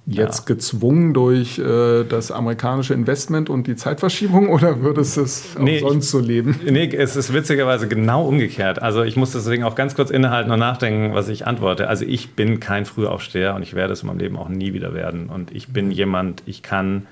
jetzt 0.08 0.48
ja. 0.48 0.56
gezwungen 0.56 1.14
durch 1.14 1.60
äh, 1.60 2.06
das 2.06 2.32
amerikanische 2.32 2.94
Investment 2.94 3.50
und 3.50 3.68
die 3.68 3.76
Zeitverschiebung 3.76 4.50
oder 4.54 4.82
würdest 4.82 5.18
du 5.18 5.22
es 5.22 5.56
nee, 5.60 5.80
sonst 5.80 6.10
so 6.10 6.20
leben? 6.20 6.60
Nee, 6.66 6.90
es 6.96 7.18
ist 7.18 7.34
witzigerweise 7.34 7.90
genau 7.90 8.26
umgekehrt. 8.26 8.82
Also 8.82 9.04
ich 9.04 9.18
muss 9.18 9.34
deswegen 9.34 9.66
auch 9.66 9.76
ganz 9.76 9.96
kurz 9.96 10.10
innehalten 10.10 10.50
und 10.50 10.60
nachdenken, 10.60 11.14
was 11.14 11.28
ich 11.28 11.46
antworte. 11.46 11.90
Also 11.90 12.06
ich 12.06 12.36
bin 12.36 12.62
kein 12.62 12.86
Frühaufsteher 12.86 13.54
und 13.54 13.64
ich 13.64 13.74
werde 13.74 13.94
es 13.94 14.02
in 14.02 14.08
meinem 14.08 14.20
Leben 14.20 14.38
auch 14.38 14.48
nie 14.48 14.74
wieder 14.74 14.94
werden. 14.94 15.28
Und 15.28 15.54
ich 15.54 15.68
bin 15.68 15.92
jemand, 15.92 16.42
ich 16.46 16.64
kann, 16.64 17.06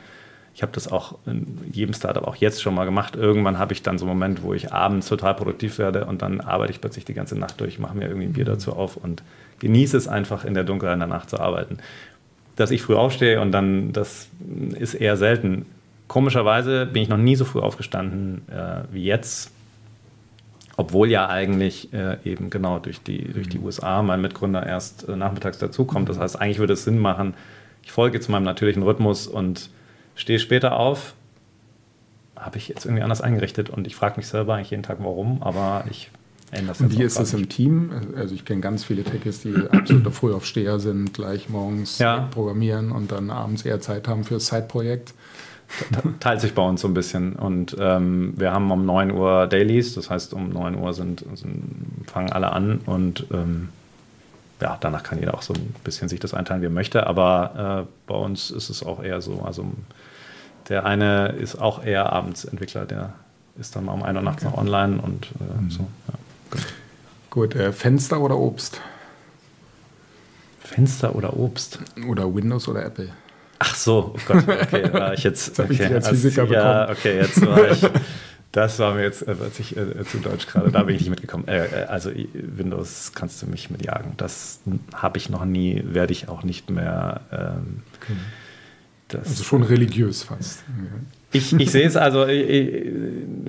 ich 0.53 0.61
habe 0.61 0.71
das 0.71 0.89
auch 0.89 1.17
in 1.25 1.59
jedem 1.69 1.93
Startup 1.93 2.25
auch 2.25 2.37
jetzt 2.37 2.61
schon 2.61 2.73
mal 2.73 2.85
gemacht. 2.85 3.17
Irgendwann 3.17 3.59
habe 3.59 3.73
ich 3.73 3.83
dann 3.83 3.97
so 3.97 4.05
einen 4.05 4.17
Moment, 4.17 4.41
wo 4.41 4.53
ich 4.53 4.71
abends 4.71 5.09
total 5.09 5.33
produktiv 5.33 5.79
werde 5.79 6.05
und 6.05 6.21
dann 6.21 6.39
arbeite 6.39 6.71
ich 6.71 6.79
plötzlich 6.79 7.03
die 7.03 7.13
ganze 7.13 7.37
Nacht 7.37 7.59
durch, 7.59 7.77
mache 7.77 7.97
mir 7.97 8.05
irgendwie 8.05 8.27
ein 8.27 8.33
Bier 8.33 8.45
dazu 8.45 8.71
auf 8.71 8.95
und 8.95 9.21
genieße 9.59 9.97
es 9.97 10.07
einfach 10.07 10.45
in 10.45 10.53
der 10.53 10.63
Dunkelheit 10.63 10.93
in 10.93 10.99
der 10.99 11.07
Nacht 11.09 11.29
zu 11.29 11.41
arbeiten 11.41 11.79
dass 12.55 12.71
ich 12.71 12.81
früh 12.81 12.95
aufstehe 12.95 13.41
und 13.41 13.51
dann, 13.51 13.91
das 13.91 14.29
ist 14.79 14.93
eher 14.93 15.17
selten. 15.17 15.65
Komischerweise 16.07 16.85
bin 16.85 17.01
ich 17.01 17.09
noch 17.09 17.17
nie 17.17 17.35
so 17.35 17.45
früh 17.45 17.59
aufgestanden 17.59 18.43
äh, 18.49 18.83
wie 18.91 19.03
jetzt, 19.03 19.51
obwohl 20.77 21.09
ja 21.09 21.27
eigentlich 21.27 21.93
äh, 21.93 22.17
eben 22.23 22.49
genau 22.49 22.79
durch 22.79 23.01
die, 23.01 23.31
durch 23.31 23.49
die 23.49 23.59
USA 23.59 24.01
mein 24.01 24.21
Mitgründer 24.21 24.65
erst 24.65 25.07
äh, 25.07 25.15
nachmittags 25.15 25.57
dazukommt. 25.57 26.09
Das 26.09 26.19
heißt, 26.19 26.39
eigentlich 26.39 26.59
würde 26.59 26.73
es 26.73 26.83
Sinn 26.83 26.99
machen, 26.99 27.33
ich 27.83 27.91
folge 27.91 28.17
jetzt 28.17 28.29
meinem 28.29 28.43
natürlichen 28.43 28.83
Rhythmus 28.83 29.27
und 29.27 29.69
stehe 30.15 30.39
später 30.39 30.77
auf. 30.77 31.13
Habe 32.35 32.57
ich 32.57 32.67
jetzt 32.67 32.85
irgendwie 32.85 33.03
anders 33.03 33.21
eingerichtet 33.21 33.69
und 33.69 33.87
ich 33.87 33.95
frage 33.95 34.17
mich 34.17 34.27
selber 34.27 34.55
eigentlich 34.55 34.71
jeden 34.71 34.83
Tag, 34.83 34.97
warum, 34.99 35.41
aber 35.43 35.85
ich 35.89 36.09
und 36.51 36.91
wie 36.91 37.03
ist 37.03 37.19
es 37.19 37.33
im 37.33 37.49
Team? 37.49 37.91
Also 38.15 38.35
ich 38.35 38.45
kenne 38.45 38.61
ganz 38.61 38.83
viele 38.83 39.03
Techies, 39.03 39.41
die 39.41 39.55
absolute 39.71 40.11
Frühaufsteher 40.11 40.79
sind, 40.79 41.13
gleich 41.13 41.49
morgens 41.49 41.99
ja. 41.99 42.27
programmieren 42.31 42.91
und 42.91 43.11
dann 43.11 43.29
abends 43.29 43.63
eher 43.63 43.81
Zeit 43.81 44.07
haben 44.07 44.23
für 44.23 44.35
das 44.35 44.47
Side-Projekt. 44.47 45.13
Teilt 46.19 46.41
sich 46.41 46.53
bei 46.53 46.61
uns 46.61 46.81
so 46.81 46.87
ein 46.87 46.93
bisschen. 46.93 47.33
Und 47.33 47.75
ähm, 47.79 48.33
wir 48.37 48.51
haben 48.51 48.69
um 48.71 48.85
9 48.85 49.11
Uhr 49.11 49.47
Dailies, 49.47 49.95
das 49.95 50.09
heißt 50.09 50.33
um 50.33 50.49
9 50.49 50.75
Uhr 50.75 50.93
sind, 50.93 51.25
sind 51.33 52.05
fangen 52.07 52.31
alle 52.31 52.51
an 52.51 52.79
und 52.85 53.25
ähm, 53.33 53.69
ja, 54.61 54.77
danach 54.79 55.03
kann 55.03 55.19
jeder 55.19 55.33
auch 55.33 55.41
so 55.41 55.53
ein 55.53 55.75
bisschen 55.83 56.07
sich 56.07 56.19
das 56.19 56.33
einteilen, 56.33 56.61
wie 56.61 56.67
er 56.67 56.71
möchte. 56.71 57.07
Aber 57.07 57.87
äh, 57.87 57.91
bei 58.07 58.15
uns 58.15 58.51
ist 58.51 58.69
es 58.69 58.83
auch 58.83 59.03
eher 59.03 59.21
so. 59.21 59.41
Also 59.41 59.65
der 60.69 60.85
eine 60.85 61.29
ist 61.29 61.55
auch 61.55 61.83
eher 61.83 62.13
abends 62.13 62.45
Entwickler, 62.45 62.85
der 62.85 63.13
ist 63.59 63.75
dann 63.75 63.85
mal 63.85 63.93
um 63.93 64.03
1 64.03 64.15
Uhr 64.15 64.23
nachts 64.23 64.45
okay. 64.45 64.51
noch 64.51 64.61
online 64.61 65.01
und 65.01 65.27
äh, 65.39 65.61
mhm. 65.61 65.69
so. 65.71 65.87
Ja. 66.07 66.13
Gut, 67.35 67.53
äh, 67.53 67.73
Fenster 67.73 68.21
oder 68.21 68.37
Obst? 68.37 68.79
Fenster 70.61 71.13
oder 71.13 71.35
Obst? 71.35 71.79
Oder 72.07 72.33
Windows 72.33 72.69
oder 72.69 72.85
Apple? 72.85 73.09
Ach 73.59 73.75
so, 73.75 74.15
oh 74.15 74.19
Gott, 74.25 74.47
okay, 74.47 74.93
war 74.93 75.13
ich 75.13 75.25
jetzt. 75.25 75.59
das 75.59 75.65
okay, 75.65 75.85
ich 75.85 75.93
als 75.93 76.07
Physiker 76.07 76.43
also, 76.43 76.53
bekommen. 76.53 76.71
Ja, 76.71 76.89
okay, 76.89 77.17
jetzt 77.17 77.45
war 77.45 77.69
ich. 77.69 77.81
Das 78.53 78.79
war 78.79 78.93
mir 78.93 79.03
jetzt 79.03 79.27
äh, 79.27 79.35
ich, 79.59 79.75
äh, 79.75 80.05
zu 80.05 80.19
deutsch 80.19 80.47
gerade. 80.47 80.71
Da 80.71 80.83
bin 80.83 80.95
ich 80.95 81.01
nicht 81.01 81.09
mitgekommen. 81.09 81.45
Äh, 81.45 81.65
äh 81.65 81.85
also 81.87 82.09
Windows 82.31 83.11
kannst 83.13 83.41
du 83.41 83.47
mich 83.47 83.69
mitjagen. 83.69 84.13
Das 84.15 84.61
habe 84.93 85.17
ich 85.17 85.29
noch 85.29 85.43
nie, 85.43 85.83
werde 85.83 86.13
ich 86.13 86.29
auch 86.29 86.43
nicht 86.43 86.69
mehr. 86.69 87.19
Ähm, 87.33 87.83
okay. 87.97 88.13
das, 89.09 89.27
also 89.27 89.43
schon 89.43 89.61
religiös 89.61 90.23
fast. 90.23 90.63
Ich, 91.35 91.53
ich 91.53 91.71
sehe 91.71 91.85
es 91.85 91.95
also 91.95 92.25
ich, 92.27 92.85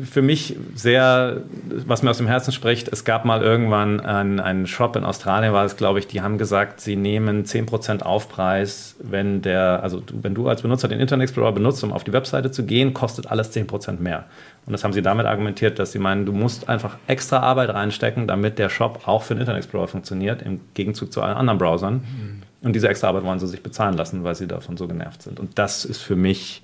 für 0.05 0.23
mich 0.23 0.57
sehr, 0.75 1.43
was 1.87 2.03
mir 2.03 2.11
aus 2.11 2.19
dem 2.19 2.27
Herzen 2.27 2.53
spricht. 2.53 2.89
Es 2.89 3.05
gab 3.05 3.25
mal 3.25 3.43
irgendwann 3.43 4.01
einen, 4.01 4.41
einen 4.41 4.67
Shop 4.67 4.97
in 4.97 5.05
Australien, 5.05 5.53
war 5.53 5.65
es, 5.65 5.77
glaube 5.77 5.99
ich, 5.99 6.07
die 6.07 6.21
haben 6.21 6.39
gesagt, 6.39 6.81
sie 6.81 6.97
nehmen 6.97 7.45
10% 7.45 8.03
Aufpreis, 8.03 8.97
wenn 9.01 9.43
der, 9.43 9.83
also 9.83 10.01
du, 10.01 10.15
wenn 10.23 10.35
du 10.35 10.49
als 10.49 10.63
Benutzer 10.63 10.89
den 10.89 11.01
Internet 11.01 11.25
Explorer 11.25 11.53
benutzt, 11.53 11.83
um 11.85 11.93
auf 11.93 12.05
die 12.05 12.13
Webseite 12.13 12.51
zu 12.51 12.65
gehen, 12.65 12.95
kostet 12.95 13.31
alles 13.31 13.55
10% 13.55 14.01
mehr. 14.01 14.25
Und 14.67 14.73
das 14.73 14.83
haben 14.83 14.93
sie 14.93 15.03
damit 15.03 15.27
argumentiert, 15.27 15.79
dass 15.79 15.93
sie 15.93 16.01
meinen, 16.01 16.27
du 16.27 16.33
musst 16.33 16.69
einfach 16.69 16.99
extra 17.07 17.39
Arbeit 17.39 17.71
reinstecken, 17.71 18.27
damit 18.27 18.59
der 18.59 18.69
Shop 18.69 19.07
auch 19.07 19.23
für 19.23 19.35
den 19.35 19.41
Internet 19.41 19.63
Explorer 19.63 19.87
funktioniert, 19.87 20.43
im 20.43 20.61
Gegenzug 20.75 21.13
zu 21.13 21.23
allen 21.23 21.37
anderen 21.37 21.59
Browsern. 21.59 21.95
Mhm. 21.95 22.43
Und 22.63 22.73
diese 22.73 22.89
extra 22.89 23.09
Arbeit 23.09 23.23
wollen 23.23 23.39
sie 23.39 23.47
sich 23.47 23.63
bezahlen 23.63 23.97
lassen, 23.97 24.25
weil 24.25 24.35
sie 24.35 24.49
davon 24.49 24.77
so 24.77 24.89
genervt 24.89 25.23
sind. 25.23 25.39
Und 25.39 25.57
das 25.59 25.85
ist 25.85 26.03
für 26.03 26.17
mich 26.17 26.63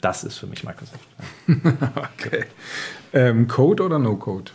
das 0.00 0.24
ist 0.24 0.38
für 0.38 0.46
mich 0.46 0.64
Microsoft. 0.64 1.08
okay. 1.48 2.44
Ähm, 3.12 3.48
Code 3.48 3.82
oder 3.82 3.98
No-Code? 3.98 4.52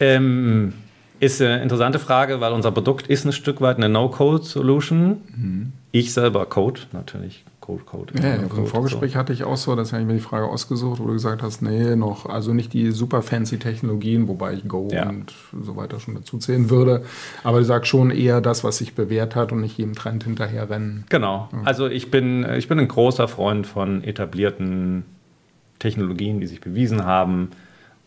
Ähm, 0.00 0.74
ist 1.20 1.42
eine 1.42 1.62
interessante 1.62 1.98
Frage, 1.98 2.40
weil 2.40 2.52
unser 2.52 2.70
Produkt 2.70 3.08
ist 3.08 3.24
ein 3.24 3.32
Stück 3.32 3.60
weit 3.60 3.76
eine 3.76 3.88
No-Code-Solution. 3.88 5.22
Mhm. 5.34 5.72
Ich 5.90 6.12
selber 6.12 6.46
Code 6.46 6.82
natürlich. 6.92 7.44
Code, 7.68 7.84
Code. 7.84 8.14
Ja, 8.22 8.30
ja 8.30 8.36
Code, 8.38 8.62
im 8.62 8.66
Vorgespräch 8.66 9.12
so. 9.12 9.18
hatte 9.18 9.34
ich 9.34 9.44
auch 9.44 9.58
so, 9.58 9.76
das 9.76 9.92
habe 9.92 10.00
ich 10.00 10.08
mir 10.08 10.14
die 10.14 10.20
Frage 10.20 10.46
ausgesucht, 10.46 11.00
wo 11.00 11.06
du 11.06 11.12
gesagt 11.12 11.42
hast, 11.42 11.60
nee, 11.60 11.96
noch, 11.96 12.24
also 12.24 12.54
nicht 12.54 12.72
die 12.72 12.92
super 12.92 13.20
fancy 13.20 13.58
Technologien, 13.58 14.26
wobei 14.26 14.54
ich 14.54 14.66
Go 14.66 14.88
ja. 14.90 15.06
und 15.06 15.34
so 15.62 15.76
weiter 15.76 16.00
schon 16.00 16.14
dazu 16.14 16.38
zählen 16.38 16.70
würde. 16.70 17.04
Aber 17.44 17.58
du 17.58 17.64
sagst 17.64 17.88
schon 17.88 18.10
eher 18.10 18.40
das, 18.40 18.64
was 18.64 18.78
sich 18.78 18.94
bewährt 18.94 19.36
hat 19.36 19.52
und 19.52 19.60
nicht 19.60 19.76
jedem 19.76 19.94
Trend 19.94 20.24
hinterher 20.24 20.70
rennen. 20.70 21.04
Genau. 21.10 21.50
Ja. 21.52 21.58
Also 21.64 21.88
ich 21.88 22.10
bin, 22.10 22.46
ich 22.56 22.68
bin 22.68 22.78
ein 22.78 22.88
großer 22.88 23.28
Freund 23.28 23.66
von 23.66 24.02
etablierten 24.02 25.04
Technologien, 25.78 26.40
die 26.40 26.46
sich 26.46 26.62
bewiesen 26.62 27.04
haben, 27.04 27.50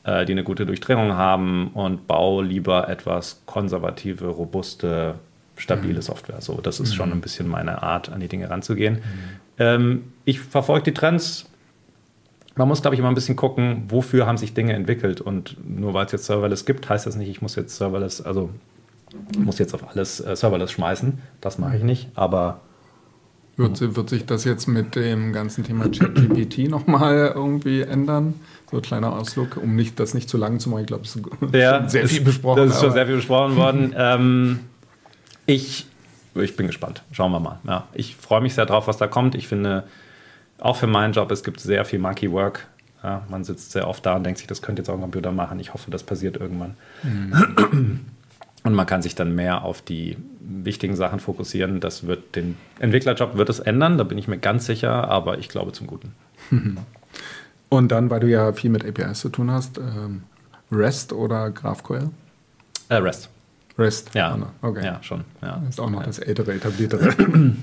äh, 0.05 0.25
die 0.25 0.31
eine 0.31 0.43
gute 0.43 0.65
Durchdringung 0.65 1.13
haben 1.13 1.67
und 1.75 2.07
baue 2.07 2.43
lieber 2.43 2.89
etwas 2.89 3.43
konservative, 3.45 4.25
robuste 4.25 5.19
stabile 5.55 5.95
mhm. 5.95 6.01
Software. 6.01 6.41
So, 6.41 6.59
das 6.61 6.79
ist 6.79 6.91
mhm. 6.91 6.95
schon 6.95 7.11
ein 7.11 7.21
bisschen 7.21 7.47
meine 7.47 7.83
Art, 7.83 8.09
an 8.11 8.19
die 8.19 8.27
Dinge 8.27 8.49
ranzugehen. 8.49 8.95
Mhm. 8.95 9.40
Ähm, 9.61 10.13
ich 10.25 10.39
verfolge 10.39 10.85
die 10.85 10.93
Trends. 10.93 11.45
Man 12.55 12.67
muss, 12.67 12.81
glaube 12.81 12.95
ich, 12.95 12.99
immer 12.99 13.09
ein 13.09 13.15
bisschen 13.15 13.35
gucken, 13.35 13.83
wofür 13.89 14.25
haben 14.25 14.37
sich 14.37 14.53
Dinge 14.53 14.73
entwickelt. 14.73 15.21
Und 15.21 15.55
nur 15.63 15.93
weil 15.93 16.07
es 16.07 16.11
jetzt 16.11 16.25
Serverless 16.25 16.65
gibt, 16.65 16.89
heißt 16.89 17.05
das 17.05 17.15
nicht, 17.15 17.29
ich 17.29 17.41
muss 17.41 17.55
jetzt 17.55 17.77
Serverless, 17.77 18.21
also 18.21 18.49
muss 19.37 19.59
jetzt 19.59 19.73
auf 19.73 19.87
alles 19.87 20.19
äh, 20.19 20.35
Serverless 20.35 20.71
schmeißen. 20.71 21.19
Das 21.41 21.59
mache 21.59 21.77
ich 21.77 21.83
nicht, 21.83 22.09
aber 22.15 22.61
wird, 23.55 23.95
wird, 23.95 24.09
sich 24.09 24.25
das 24.25 24.45
jetzt 24.45 24.67
mit 24.67 24.95
dem 24.95 25.31
ganzen 25.31 25.63
Thema 25.63 25.89
ChatGPT 25.89 26.57
nochmal 26.69 27.31
irgendwie 27.35 27.81
ändern? 27.81 28.33
So 28.71 28.77
ein 28.77 28.81
kleiner 28.81 29.13
Ausflug, 29.13 29.57
um 29.57 29.75
nicht, 29.75 29.99
das 29.99 30.15
nicht 30.15 30.27
zu 30.27 30.37
lang 30.37 30.59
zu 30.59 30.69
machen. 30.69 30.81
Ich 30.81 30.87
glaube, 30.87 31.03
es 31.03 31.15
ist 31.15 31.25
ja, 31.53 31.87
sehr 31.87 32.07
viel 32.07 32.21
besprochen. 32.21 32.65
Das 32.65 32.75
ist 32.75 32.81
schon 32.81 32.93
sehr 32.93 33.05
viel 33.05 33.17
besprochen 33.17 33.55
worden. 33.57 33.93
ähm, 33.97 34.59
ich 35.45 35.85
ich 36.35 36.55
bin 36.55 36.67
gespannt. 36.67 37.03
Schauen 37.11 37.31
wir 37.31 37.39
mal. 37.39 37.59
Ja, 37.65 37.87
ich 37.93 38.15
freue 38.15 38.41
mich 38.41 38.53
sehr 38.53 38.65
drauf, 38.65 38.87
was 38.87 38.97
da 38.97 39.07
kommt. 39.07 39.35
Ich 39.35 39.47
finde, 39.47 39.83
auch 40.59 40.77
für 40.77 40.87
meinen 40.87 41.13
Job, 41.13 41.31
es 41.31 41.43
gibt 41.43 41.59
sehr 41.59 41.85
viel 41.85 41.99
Monkey 41.99 42.31
Work. 42.31 42.67
Ja, 43.03 43.23
man 43.29 43.43
sitzt 43.43 43.71
sehr 43.71 43.87
oft 43.87 44.05
da 44.05 44.15
und 44.15 44.23
denkt 44.23 44.37
sich, 44.37 44.47
das 44.47 44.61
könnte 44.61 44.81
jetzt 44.81 44.89
auch 44.89 44.93
ein 44.93 45.01
Computer 45.01 45.31
machen. 45.31 45.59
Ich 45.59 45.73
hoffe, 45.73 45.89
das 45.89 46.03
passiert 46.03 46.37
irgendwann. 46.37 46.75
Mhm. 47.03 47.99
Und 48.63 48.75
man 48.75 48.85
kann 48.85 49.01
sich 49.01 49.15
dann 49.15 49.33
mehr 49.33 49.63
auf 49.63 49.81
die 49.81 50.17
wichtigen 50.39 50.95
Sachen 50.95 51.19
fokussieren. 51.19 51.79
Das 51.79 52.05
wird 52.05 52.35
den 52.35 52.57
Entwicklerjob 52.79 53.35
wird 53.35 53.49
es 53.49 53.59
ändern, 53.59 53.97
da 53.97 54.03
bin 54.03 54.19
ich 54.19 54.27
mir 54.27 54.37
ganz 54.37 54.67
sicher, 54.67 55.09
aber 55.09 55.39
ich 55.39 55.49
glaube 55.49 55.71
zum 55.71 55.87
Guten. 55.87 56.13
Und 57.69 57.91
dann, 57.91 58.09
weil 58.09 58.19
du 58.19 58.27
ja 58.27 58.53
viel 58.53 58.69
mit 58.69 58.85
APIs 58.85 59.21
zu 59.21 59.29
tun 59.29 59.49
hast, 59.49 59.77
ähm, 59.77 60.23
REST 60.71 61.13
oder 61.13 61.49
GraphQL? 61.49 62.09
Äh, 62.89 62.95
REST. 62.95 63.29
REST. 63.77 64.13
Ja, 64.13 64.37
okay. 64.61 64.85
ja 64.85 64.99
schon. 65.01 65.23
Ja. 65.41 65.59
Das 65.59 65.69
ist 65.69 65.79
auch 65.79 65.89
noch 65.89 66.01
ja. 66.01 66.05
das 66.05 66.19
ältere, 66.19 66.53
etabliertere. 66.53 67.15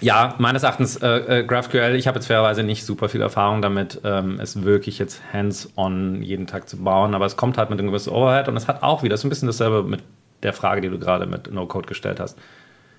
Ja, 0.00 0.34
meines 0.36 0.62
Erachtens 0.62 0.96
äh, 0.96 1.38
äh, 1.38 1.44
GraphQL, 1.44 1.94
ich 1.94 2.06
habe 2.06 2.18
jetzt 2.18 2.26
fairerweise 2.26 2.62
nicht 2.62 2.84
super 2.84 3.08
viel 3.08 3.22
Erfahrung 3.22 3.62
damit, 3.62 4.02
ähm, 4.04 4.38
es 4.40 4.62
wirklich 4.62 4.98
jetzt 4.98 5.22
hands-on 5.32 6.22
jeden 6.22 6.46
Tag 6.46 6.68
zu 6.68 6.76
bauen, 6.76 7.14
aber 7.14 7.24
es 7.24 7.38
kommt 7.38 7.56
halt 7.56 7.70
mit 7.70 7.78
einem 7.78 7.88
gewissen 7.88 8.12
Overhead 8.12 8.48
und 8.48 8.58
es 8.58 8.68
hat 8.68 8.82
auch 8.82 9.02
wieder, 9.02 9.14
das 9.14 9.20
ist 9.20 9.24
ein 9.24 9.30
bisschen 9.30 9.48
dasselbe 9.48 9.82
mit 9.84 10.02
der 10.42 10.52
Frage, 10.52 10.82
die 10.82 10.90
du 10.90 10.98
gerade 10.98 11.24
mit 11.24 11.50
No-Code 11.50 11.88
gestellt 11.88 12.20
hast. 12.20 12.36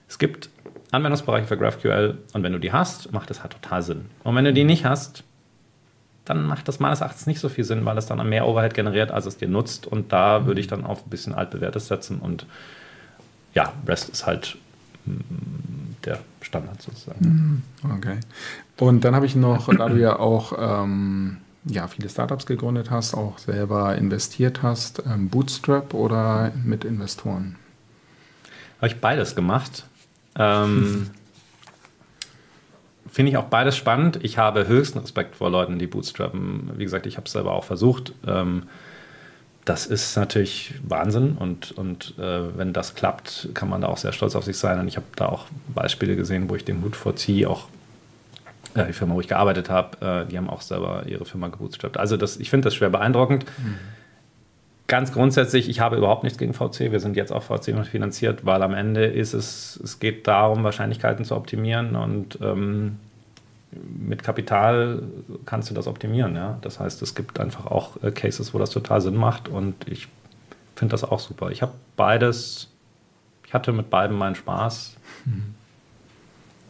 Es 0.07 0.17
gibt 0.17 0.49
Anwendungsbereiche 0.89 1.45
für 1.45 1.57
GraphQL 1.57 2.17
und 2.33 2.41
wenn 2.41 2.53
du 2.53 2.59
die 2.59 2.71
hast, 2.71 3.13
macht 3.13 3.29
das 3.29 3.43
halt 3.43 3.53
total 3.53 3.83
Sinn. 3.83 4.05
Und 4.23 4.35
wenn 4.35 4.45
du 4.45 4.53
die 4.53 4.63
nicht 4.63 4.83
hast, 4.83 5.23
dann 6.29 6.45
macht 6.45 6.67
das 6.67 6.79
meines 6.79 7.01
Erachtens 7.01 7.27
nicht 7.27 7.39
so 7.39 7.49
viel 7.49 7.63
Sinn, 7.63 7.85
weil 7.85 7.97
es 7.97 8.05
dann 8.05 8.27
mehr 8.27 8.47
Overhead 8.47 8.73
generiert, 8.73 9.11
als 9.11 9.25
es 9.25 9.37
dir 9.37 9.47
nutzt 9.47 9.87
und 9.87 10.11
da 10.11 10.45
würde 10.45 10.59
ich 10.59 10.67
dann 10.67 10.85
auf 10.85 11.05
ein 11.05 11.09
bisschen 11.09 11.33
altbewährtes 11.33 11.87
setzen 11.87 12.19
und 12.19 12.45
ja, 13.53 13.73
REST 13.87 14.09
ist 14.09 14.25
halt 14.25 14.57
der 16.05 16.19
Standard 16.41 16.81
sozusagen. 16.81 17.63
Mhm. 17.83 17.91
Okay. 17.97 18.19
Und 18.77 19.03
dann 19.03 19.15
habe 19.15 19.25
ich 19.25 19.35
noch, 19.35 19.73
da 19.73 19.89
du 19.89 19.99
ja 19.99 20.19
auch 20.19 20.53
ähm, 20.57 21.37
ja, 21.65 21.87
viele 21.87 22.09
Startups 22.09 22.45
gegründet 22.45 22.91
hast, 22.91 23.13
auch 23.13 23.37
selber 23.37 23.95
investiert 23.95 24.61
hast, 24.63 25.03
ähm, 25.05 25.29
Bootstrap 25.29 25.93
oder 25.93 26.51
mit 26.63 26.85
Investoren? 26.85 27.55
Habe 28.77 28.87
ich 28.87 29.01
beides 29.01 29.35
gemacht. 29.35 29.85
Ähm, 30.37 31.09
Finde 33.17 33.31
ich 33.31 33.37
auch 33.37 33.45
beides 33.45 33.75
spannend. 33.75 34.19
Ich 34.21 34.37
habe 34.37 34.67
höchsten 34.67 34.99
Respekt 34.99 35.37
vor 35.37 35.49
Leuten, 35.49 35.79
die 35.79 35.87
bootstrappen. 35.87 36.69
Wie 36.75 36.83
gesagt, 36.83 37.07
ich 37.07 37.17
habe 37.17 37.25
es 37.25 37.31
selber 37.31 37.53
auch 37.53 37.63
versucht. 37.63 38.13
Ähm, 38.27 38.67
das 39.65 39.87
ist 39.87 40.15
natürlich 40.15 40.75
Wahnsinn 40.87 41.31
und, 41.31 41.71
und 41.71 42.13
äh, 42.19 42.55
wenn 42.55 42.73
das 42.73 42.93
klappt, 42.93 43.49
kann 43.55 43.69
man 43.69 43.81
da 43.81 43.87
auch 43.87 43.97
sehr 43.97 44.11
stolz 44.11 44.35
auf 44.35 44.43
sich 44.43 44.59
sein. 44.59 44.79
Und 44.79 44.87
ich 44.87 44.97
habe 44.97 45.07
da 45.15 45.29
auch 45.29 45.47
Beispiele 45.73 46.15
gesehen, 46.15 46.47
wo 46.47 46.55
ich 46.55 46.63
den 46.63 46.83
Hut 46.83 46.95
vorziehe, 46.95 47.49
auch 47.49 47.69
äh, 48.75 48.85
die 48.85 48.93
Firma, 48.93 49.15
wo 49.15 49.19
ich 49.19 49.27
gearbeitet 49.27 49.71
habe, 49.71 49.97
äh, 50.05 50.29
die 50.29 50.37
haben 50.37 50.47
auch 50.47 50.61
selber 50.61 51.01
ihre 51.07 51.25
Firma 51.25 51.47
gebootstrapped. 51.47 51.97
Also 51.97 52.17
das, 52.17 52.37
ich 52.37 52.51
finde 52.51 52.65
das 52.65 52.75
schwer 52.75 52.91
beeindruckend. 52.91 53.45
Mhm. 53.57 53.77
Ganz 54.85 55.11
grundsätzlich, 55.11 55.69
ich 55.69 55.79
habe 55.79 55.95
überhaupt 55.95 56.23
nichts 56.23 56.37
gegen 56.37 56.53
VC. 56.53 56.91
Wir 56.91 56.99
sind 56.99 57.15
jetzt 57.15 57.31
auch 57.31 57.41
VC 57.41 57.83
finanziert, 57.87 58.45
weil 58.45 58.61
am 58.61 58.75
Ende 58.75 59.05
ist 59.05 59.33
es, 59.33 59.79
es 59.83 59.97
geht 59.97 60.27
darum, 60.27 60.63
Wahrscheinlichkeiten 60.63 61.25
zu 61.25 61.35
optimieren 61.35 61.95
und 61.95 62.37
ähm, 62.43 62.97
mit 63.71 64.23
Kapital 64.23 65.03
kannst 65.45 65.69
du 65.69 65.73
das 65.73 65.87
optimieren. 65.87 66.35
Ja? 66.35 66.57
Das 66.61 66.79
heißt, 66.79 67.01
es 67.01 67.15
gibt 67.15 67.39
einfach 67.39 67.65
auch 67.65 68.01
äh, 68.01 68.11
Cases, 68.11 68.53
wo 68.53 68.59
das 68.59 68.69
total 68.69 69.01
Sinn 69.01 69.15
macht 69.15 69.49
und 69.49 69.87
ich 69.87 70.07
finde 70.75 70.91
das 70.91 71.03
auch 71.03 71.19
super. 71.19 71.51
Ich 71.51 71.61
habe 71.61 71.73
beides, 71.95 72.69
ich 73.45 73.53
hatte 73.53 73.73
mit 73.73 73.89
beiden 73.89 74.17
meinen 74.17 74.35
Spaß. 74.35 74.95
Mhm. 75.25 75.55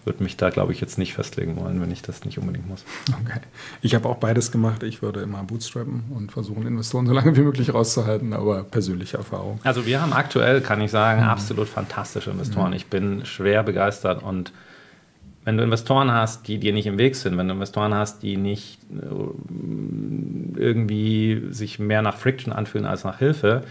Würde 0.06 0.24
mich 0.24 0.38
da, 0.38 0.50
glaube 0.50 0.72
ich, 0.72 0.80
jetzt 0.80 0.98
nicht 0.98 1.14
festlegen 1.14 1.58
wollen, 1.58 1.82
wenn 1.82 1.92
ich 1.92 2.02
das 2.02 2.24
nicht 2.24 2.40
unbedingt 2.40 2.66
muss. 2.70 2.86
Okay. 3.10 3.42
Ich 3.82 3.94
habe 3.94 4.08
auch 4.08 4.16
beides 4.16 4.54
gemacht. 4.54 4.82
Ich 4.84 5.02
würde 5.02 5.20
immer 5.20 5.44
bootstrappen 5.44 6.06
und 6.16 6.32
versuchen, 6.32 6.66
Investoren 6.66 7.06
so 7.06 7.12
lange 7.12 7.36
wie 7.36 7.42
möglich 7.42 7.74
rauszuhalten, 7.74 8.32
aber 8.32 8.64
persönliche 8.64 9.18
Erfahrung. 9.18 9.60
Also 9.66 9.86
wir 9.86 10.02
haben 10.02 10.14
aktuell, 10.14 10.62
kann 10.62 10.80
ich 10.80 10.92
sagen, 10.92 11.24
mhm. 11.24 11.28
absolut 11.28 11.68
fantastische 11.68 12.32
Investoren. 12.32 12.70
Mhm. 12.70 12.78
Ich 12.78 12.88
bin 12.88 13.26
schwer 13.26 13.64
begeistert 13.64 14.24
und 14.24 14.54
wenn 15.48 15.56
du 15.56 15.64
Investoren 15.64 16.12
hast, 16.12 16.50
die 16.50 16.58
dir 16.58 16.74
nicht 16.74 16.88
im 16.88 16.98
Weg 16.98 17.16
sind, 17.16 17.38
wenn 17.38 17.48
du 17.48 17.54
Investoren 17.54 17.94
hast, 17.94 18.22
die 18.22 18.36
nicht 18.36 18.80
äh, 18.92 20.60
irgendwie 20.60 21.42
sich 21.52 21.80
mehr 21.80 22.02
nach 22.02 22.18
Friction 22.18 22.52
anfühlen 22.52 22.86
als 22.86 23.06
nach 23.06 23.20
Hilfe, 23.20 23.62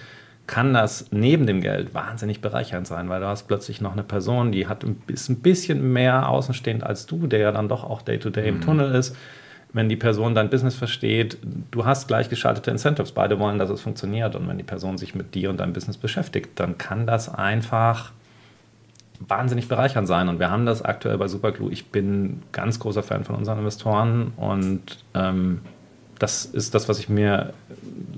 kann 0.46 0.72
das 0.72 1.08
neben 1.10 1.46
dem 1.46 1.60
Geld 1.60 1.92
wahnsinnig 1.92 2.40
bereichernd 2.40 2.86
sein, 2.86 3.10
weil 3.10 3.20
du 3.20 3.26
hast 3.26 3.46
plötzlich 3.46 3.82
noch 3.82 3.92
eine 3.92 4.04
Person, 4.04 4.52
die 4.52 4.68
hat 4.68 4.86
ist 5.06 5.28
ein 5.28 5.40
bisschen 5.40 5.92
mehr 5.92 6.30
außenstehend 6.30 6.82
als 6.82 7.04
du, 7.04 7.26
der 7.26 7.40
ja 7.40 7.52
dann 7.52 7.68
doch 7.68 7.84
auch 7.84 8.00
Day-to-Day 8.00 8.44
-Day 8.44 8.48
im 8.48 8.56
mhm. 8.56 8.60
Tunnel 8.62 8.94
ist. 8.94 9.14
Wenn 9.74 9.90
die 9.90 9.96
Person 9.96 10.34
dein 10.34 10.48
Business 10.48 10.76
versteht, 10.76 11.36
du 11.72 11.84
hast 11.84 12.08
gleichgeschaltete 12.08 12.70
Incentives, 12.70 13.12
beide 13.12 13.38
wollen, 13.38 13.58
dass 13.58 13.68
es 13.68 13.82
funktioniert. 13.82 14.34
Und 14.34 14.48
wenn 14.48 14.56
die 14.56 14.64
Person 14.64 14.96
sich 14.96 15.14
mit 15.14 15.34
dir 15.34 15.50
und 15.50 15.60
deinem 15.60 15.74
Business 15.74 15.98
beschäftigt, 15.98 16.58
dann 16.58 16.78
kann 16.78 17.06
das 17.06 17.28
einfach 17.28 18.12
wahnsinnig 19.26 19.68
bereichernd 19.68 20.08
sein. 20.08 20.28
Und 20.28 20.38
wir 20.38 20.50
haben 20.50 20.66
das 20.66 20.82
aktuell 20.82 21.18
bei 21.18 21.28
Superglue. 21.28 21.72
Ich 21.72 21.90
bin 21.90 22.42
ganz 22.52 22.78
großer 22.78 23.02
Fan 23.02 23.24
von 23.24 23.36
unseren 23.36 23.58
Investoren 23.58 24.32
und 24.36 25.04
ähm, 25.14 25.60
das 26.18 26.44
ist 26.46 26.74
das, 26.74 26.88
was 26.88 26.98
ich 26.98 27.08
mir 27.08 27.52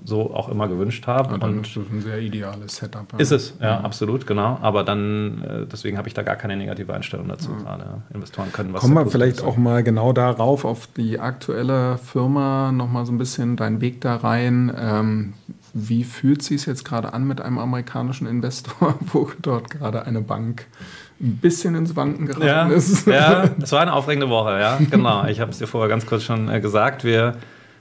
so 0.05 0.33
auch 0.33 0.49
immer 0.49 0.69
gewünscht 0.69 1.07
habe. 1.07 1.37
Ja, 1.37 1.47
und 1.47 1.67
das 1.67 1.77
ist 1.77 1.91
ein 1.91 2.01
sehr 2.01 2.19
ideales 2.19 2.77
Setup. 2.77 3.13
Ja. 3.13 3.19
Ist 3.19 3.33
es, 3.33 3.55
ja, 3.61 3.67
ja, 3.67 3.81
absolut, 3.81 4.27
genau. 4.27 4.59
Aber 4.63 4.85
dann, 4.85 5.43
äh, 5.43 5.67
deswegen 5.67 5.99
habe 5.99 6.09
ich 6.09 6.15
da 6.15 6.23
gar 6.23 6.37
keine 6.37 6.57
negative 6.57 6.95
Einstellung 6.95 7.29
dazu 7.29 7.51
ja. 7.51 7.59
gerade. 7.59 8.03
Investoren 8.15 8.53
können 8.53 8.73
was. 8.73 8.81
Kommen 8.81 8.95
wir 8.95 9.07
vielleicht 9.07 9.43
auch 9.43 9.57
mal 9.57 9.83
genau 9.83 10.13
darauf, 10.13 10.65
auf 10.65 10.89
die 10.97 11.19
aktuelle 11.19 11.99
Firma, 11.99 12.73
nochmal 12.73 13.05
so 13.05 13.13
ein 13.13 13.19
bisschen 13.19 13.57
deinen 13.57 13.81
Weg 13.81 14.01
da 14.01 14.17
rein. 14.17 14.73
Ähm, 14.79 15.35
wie 15.79 16.05
fühlt 16.05 16.43
sich 16.43 16.57
es 16.57 16.67
jetzt 16.67 16.85
gerade 16.85 17.13
an 17.13 17.27
mit 17.27 17.41
einem 17.41 17.59
amerikanischen 17.59 18.27
Investor, 18.27 18.99
wo 19.13 19.31
dort 19.41 19.71
gerade 19.71 20.05
eine 20.05 20.21
Bank 20.21 20.67
ein 21.21 21.37
bisschen 21.37 21.75
ins 21.75 21.97
Wanken 21.97 22.27
geraten 22.27 22.47
ja, 22.47 22.69
ist? 22.69 23.07
Ja, 23.07 23.45
es 23.63 23.73
war 23.73 23.81
eine 23.81 23.93
aufregende 23.93 24.29
Woche, 24.29 24.59
ja, 24.59 24.79
genau. 24.91 25.27
Ich 25.27 25.41
habe 25.41 25.51
es 25.51 25.59
dir 25.59 25.67
vorher 25.67 25.89
ganz 25.89 26.07
kurz 26.07 26.23
schon 26.23 26.49
äh, 26.49 26.61
gesagt. 26.61 27.05
Wir 27.05 27.37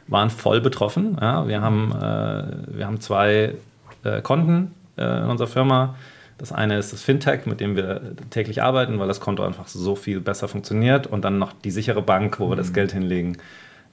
waren 0.07 0.29
voll 0.29 0.61
betroffen. 0.61 1.17
Ja. 1.19 1.47
Wir, 1.47 1.61
haben, 1.61 1.91
äh, 1.91 2.77
wir 2.77 2.85
haben 2.85 2.99
zwei 2.99 3.55
äh, 4.03 4.21
Konten 4.21 4.73
äh, 4.97 5.23
in 5.23 5.29
unserer 5.29 5.47
Firma. 5.47 5.95
Das 6.37 6.51
eine 6.51 6.77
ist 6.77 6.93
das 6.93 7.01
Fintech, 7.01 7.45
mit 7.45 7.59
dem 7.59 7.75
wir 7.75 8.15
täglich 8.29 8.61
arbeiten, 8.61 8.99
weil 8.99 9.07
das 9.07 9.19
Konto 9.19 9.43
einfach 9.43 9.67
so 9.67 9.95
viel 9.95 10.19
besser 10.19 10.47
funktioniert. 10.47 11.07
Und 11.07 11.25
dann 11.25 11.39
noch 11.39 11.53
die 11.53 11.71
sichere 11.71 12.01
Bank, 12.01 12.39
wo 12.39 12.45
wir 12.45 12.55
mhm. 12.55 12.59
das 12.59 12.73
Geld 12.73 12.91
hinlegen 12.91 13.37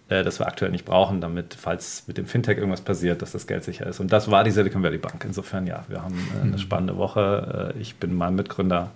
äh, 0.08 0.22
das 0.22 0.38
wir 0.38 0.46
aktuell 0.46 0.70
nicht 0.70 0.84
brauchen, 0.84 1.20
damit, 1.20 1.54
falls 1.54 2.06
mit 2.06 2.18
dem 2.18 2.26
Fintech 2.26 2.58
irgendwas 2.58 2.82
passiert, 2.82 3.22
dass 3.22 3.32
das 3.32 3.46
Geld 3.46 3.64
sicher 3.64 3.86
ist. 3.86 4.00
Und 4.00 4.12
das 4.12 4.30
war 4.30 4.44
die 4.44 4.50
Silicon 4.50 4.82
Valley 4.82 4.98
Bank. 4.98 5.24
Insofern, 5.24 5.66
ja, 5.66 5.84
wir 5.88 6.02
haben 6.02 6.14
äh, 6.14 6.42
eine 6.42 6.52
mhm. 6.52 6.58
spannende 6.58 6.96
Woche. 6.96 7.72
Äh, 7.74 7.80
ich 7.80 7.96
bin 7.96 8.14
meinem 8.14 8.36
Mitgründer 8.36 8.90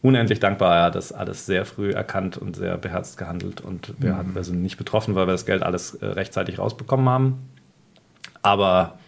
unendlich 0.00 0.40
dankbar. 0.40 0.76
Er 0.76 0.82
hat 0.84 0.94
das 0.94 1.12
alles 1.12 1.44
sehr 1.44 1.66
früh 1.66 1.90
erkannt 1.90 2.38
und 2.38 2.56
sehr 2.56 2.78
beherzt 2.78 3.18
gehandelt. 3.18 3.60
Und 3.60 3.94
wir, 3.98 4.14
mhm. 4.14 4.42
sind 4.42 4.62
nicht 4.62 4.78
betroffen, 4.78 5.14
weil 5.14 5.26
wir 5.26 5.32
das 5.32 5.46
Geld 5.46 5.62
alles 5.62 5.98
rechtzeitig 6.00 6.58
rausbekommen 6.58 7.08
haben. 7.08 7.38
Aber 8.42 8.98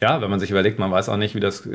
ja, 0.00 0.20
wenn 0.20 0.30
man 0.30 0.40
sich 0.40 0.50
überlegt, 0.50 0.78
man 0.78 0.90
weiß 0.90 1.08
auch 1.10 1.18
nicht, 1.18 1.34
wie 1.34 1.40
das 1.40 1.68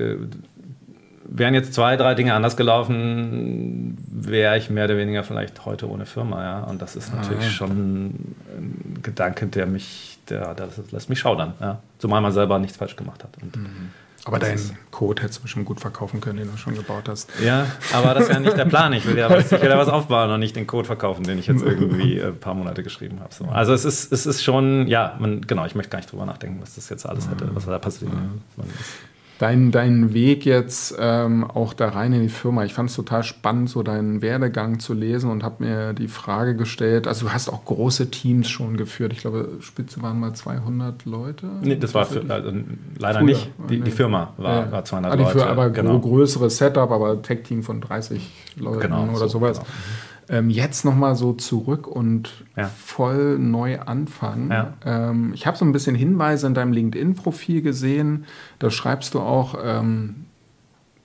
wären 1.32 1.54
jetzt 1.54 1.74
zwei, 1.74 1.96
drei 1.96 2.16
Dinge 2.16 2.34
anders 2.34 2.58
gelaufen, 2.58 3.98
wäre 4.10 4.58
ich 4.58 4.70
mehr 4.70 4.86
oder 4.86 4.98
weniger 4.98 5.24
vielleicht 5.24 5.66
heute 5.66 5.90
ohne 5.90 6.06
Firma, 6.06 6.44
ja. 6.44 6.64
Und 6.64 6.82
das 6.82 6.96
ist 6.96 7.14
natürlich 7.14 7.46
ah, 7.46 7.50
schon 7.50 7.72
ein 7.72 9.02
Gedanke, 9.04 9.48
der 9.48 9.66
mich, 9.66 10.20
der, 10.30 10.56
der 10.56 10.68
lässt 10.92 11.10
mich 11.10 11.20
schaudern, 11.20 11.54
ja. 11.62 11.80
Zumal 12.00 12.22
man 12.22 12.32
selber 12.32 12.60
nichts 12.60 12.78
falsch 12.78 12.96
gemacht 12.96 13.24
hat. 13.24 13.32
Und 13.42 13.56
mhm. 13.56 13.90
Aber 14.26 14.38
deinen 14.38 14.78
Code 14.92 15.24
hättest 15.24 15.40
du 15.40 15.44
bestimmt 15.44 15.66
gut 15.66 15.80
verkaufen 15.80 16.20
können, 16.20 16.38
den 16.38 16.52
du 16.52 16.58
schon 16.58 16.76
gebaut 16.76 17.08
hast. 17.08 17.32
Ja, 17.44 17.66
aber 17.94 18.14
das 18.14 18.24
ist 18.24 18.34
ja 18.34 18.40
nicht 18.40 18.58
der 18.58 18.66
Plan. 18.66 18.92
Ich 18.92 19.08
will 19.08 19.18
ja 19.18 19.30
was, 19.30 19.52
ich 19.52 19.62
will 19.62 19.70
ja 19.70 19.78
was 19.78 19.88
aufbauen 19.88 20.30
und 20.30 20.42
nicht 20.42 20.56
den 20.56 20.68
Code 20.68 20.86
verkaufen, 20.86 21.24
den 21.24 21.40
ich 21.40 21.48
jetzt 21.48 21.64
irgendwie 21.64 22.22
ein 22.22 22.38
paar 22.38 22.54
Monate 22.54 22.84
geschrieben 22.84 23.22
habe. 23.22 23.34
So. 23.34 23.46
Also 23.46 23.74
es 23.74 23.86
ist, 23.86 24.12
es 24.12 24.26
ist 24.26 24.44
schon, 24.44 24.88
ja, 24.88 25.16
man, 25.20 25.42
genau, 25.42 25.66
ich 25.66 25.74
möchte 25.74 25.90
gar 25.90 26.00
nicht 26.00 26.12
drüber 26.12 26.26
nachdenken, 26.26 26.62
was 26.62 26.76
das 26.76 26.90
jetzt 26.90 27.08
alles 27.08 27.30
hätte, 27.30 27.50
was 27.56 27.66
da 27.66 27.80
passiert. 27.80 28.14
Mhm 28.14 28.42
dein, 29.40 29.72
dein 29.72 30.14
Weg 30.14 30.46
jetzt 30.46 30.96
ähm, 31.00 31.50
auch 31.50 31.74
da 31.74 31.90
rein 31.90 32.14
in 32.14 32.22
die 32.22 32.30
Firma. 32.30 32.66
Ich 32.66 32.74
fand 32.74 32.90
es 32.90 32.96
total 32.96 33.24
spannend, 33.24 33.70
so 33.70 33.82
deinen 33.82 34.22
Werdegang 34.22 34.80
zu 34.80 34.94
lesen 34.94 35.32
und 35.32 35.44
habe 35.44 35.64
mir 35.64 35.94
die 35.94 36.10
Frage 36.10 36.56
gestellt, 36.56 37.08
also 37.08 37.26
du 37.26 37.34
hast 37.34 37.50
auch 37.50 37.66
große 37.66 38.12
Teams 38.12 38.50
schon 38.50 38.78
geführt. 38.78 39.14
Ich 39.14 39.20
glaube, 39.20 39.58
Spitze 39.62 40.04
waren 40.04 40.20
mal 40.20 40.34
200 40.34 41.06
Leute. 41.06 41.48
Nee, 41.62 41.78
das 41.78 41.96
war 41.96 42.06
für, 42.06 42.30
also, 42.30 42.52
leider 43.00 43.20
Früher. 43.20 43.26
nicht. 43.26 43.52
Die, 43.70 43.80
die, 43.80 43.92
Firma 43.92 44.34
war, 44.38 44.66
ja. 44.66 44.72
war 44.72 44.86
200 44.86 45.12
ah, 45.12 45.16
Leute. 45.16 45.48
Aber 45.48 45.70
genau. 45.70 46.00
größere 46.00 46.50
Setup, 46.50 46.92
aber 46.92 47.22
Tech-Team 47.22 47.64
von 47.64 47.80
30 47.80 48.30
Leuten 48.58 48.82
genau, 48.82 49.04
oder 49.06 49.20
so, 49.20 49.40
sowas. 49.40 49.60
Genau. 49.60 49.70
Ähm, 50.30 50.52
jetzt 50.52 50.86
nochmal 50.86 51.16
so 51.16 51.34
zurück 51.34 51.88
und 51.88 52.46
ja. 52.56 52.68
voll 52.68 53.40
neu 53.40 53.80
anfangen. 53.80 54.52
Ja. 54.52 54.74
Ähm, 54.86 55.32
ich 55.34 55.48
habe 55.48 55.58
so 55.58 55.66
ein 55.66 55.72
bisschen 55.72 55.96
Hinweise 55.96 56.46
in 56.46 56.54
deinem 56.54 56.72
LinkedIn-Profil 56.72 57.64
gesehen. 57.64 58.26
Da 58.60 58.70
schreibst 58.70 59.16
du 59.16 59.22
auch, 59.22 59.56
ähm, 59.64 60.19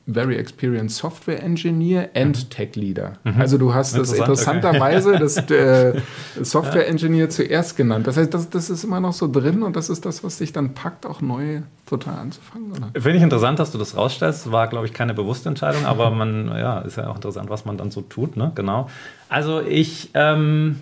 Very 0.06 0.36
Experienced 0.36 0.98
Software 0.98 1.42
Engineer 1.42 2.10
and 2.14 2.36
mhm. 2.36 2.50
Tech 2.50 2.76
Leader. 2.76 3.14
Mhm. 3.24 3.40
Also 3.40 3.56
du 3.56 3.72
hast 3.72 3.96
das 3.96 4.12
interessanterweise 4.12 5.14
okay. 5.14 5.18
das 5.20 5.36
äh, 5.50 6.00
Software 6.42 6.86
Engineer 6.88 7.30
zuerst 7.30 7.76
genannt. 7.76 8.06
Das 8.06 8.18
heißt, 8.18 8.34
das, 8.34 8.50
das 8.50 8.68
ist 8.68 8.84
immer 8.84 9.00
noch 9.00 9.14
so 9.14 9.30
drin 9.30 9.62
und 9.62 9.76
das 9.76 9.88
ist 9.88 10.04
das, 10.04 10.22
was 10.22 10.38
dich 10.38 10.52
dann 10.52 10.74
packt, 10.74 11.06
auch 11.06 11.22
neu 11.22 11.62
total 11.86 12.18
anzufangen. 12.18 12.72
Finde 12.92 13.16
ich 13.16 13.22
interessant, 13.22 13.58
dass 13.58 13.72
du 13.72 13.78
das 13.78 13.96
rausstellst. 13.96 14.52
War, 14.52 14.68
glaube 14.68 14.86
ich, 14.86 14.92
keine 14.92 15.14
bewusste 15.14 15.48
Entscheidung, 15.48 15.86
aber 15.86 16.10
man, 16.10 16.48
ja, 16.48 16.80
ist 16.80 16.96
ja 16.96 17.08
auch 17.08 17.16
interessant, 17.16 17.48
was 17.48 17.64
man 17.64 17.78
dann 17.78 17.90
so 17.90 18.02
tut, 18.02 18.36
ne? 18.36 18.52
Genau. 18.54 18.90
Also 19.30 19.62
ich, 19.62 20.10
ähm, 20.12 20.80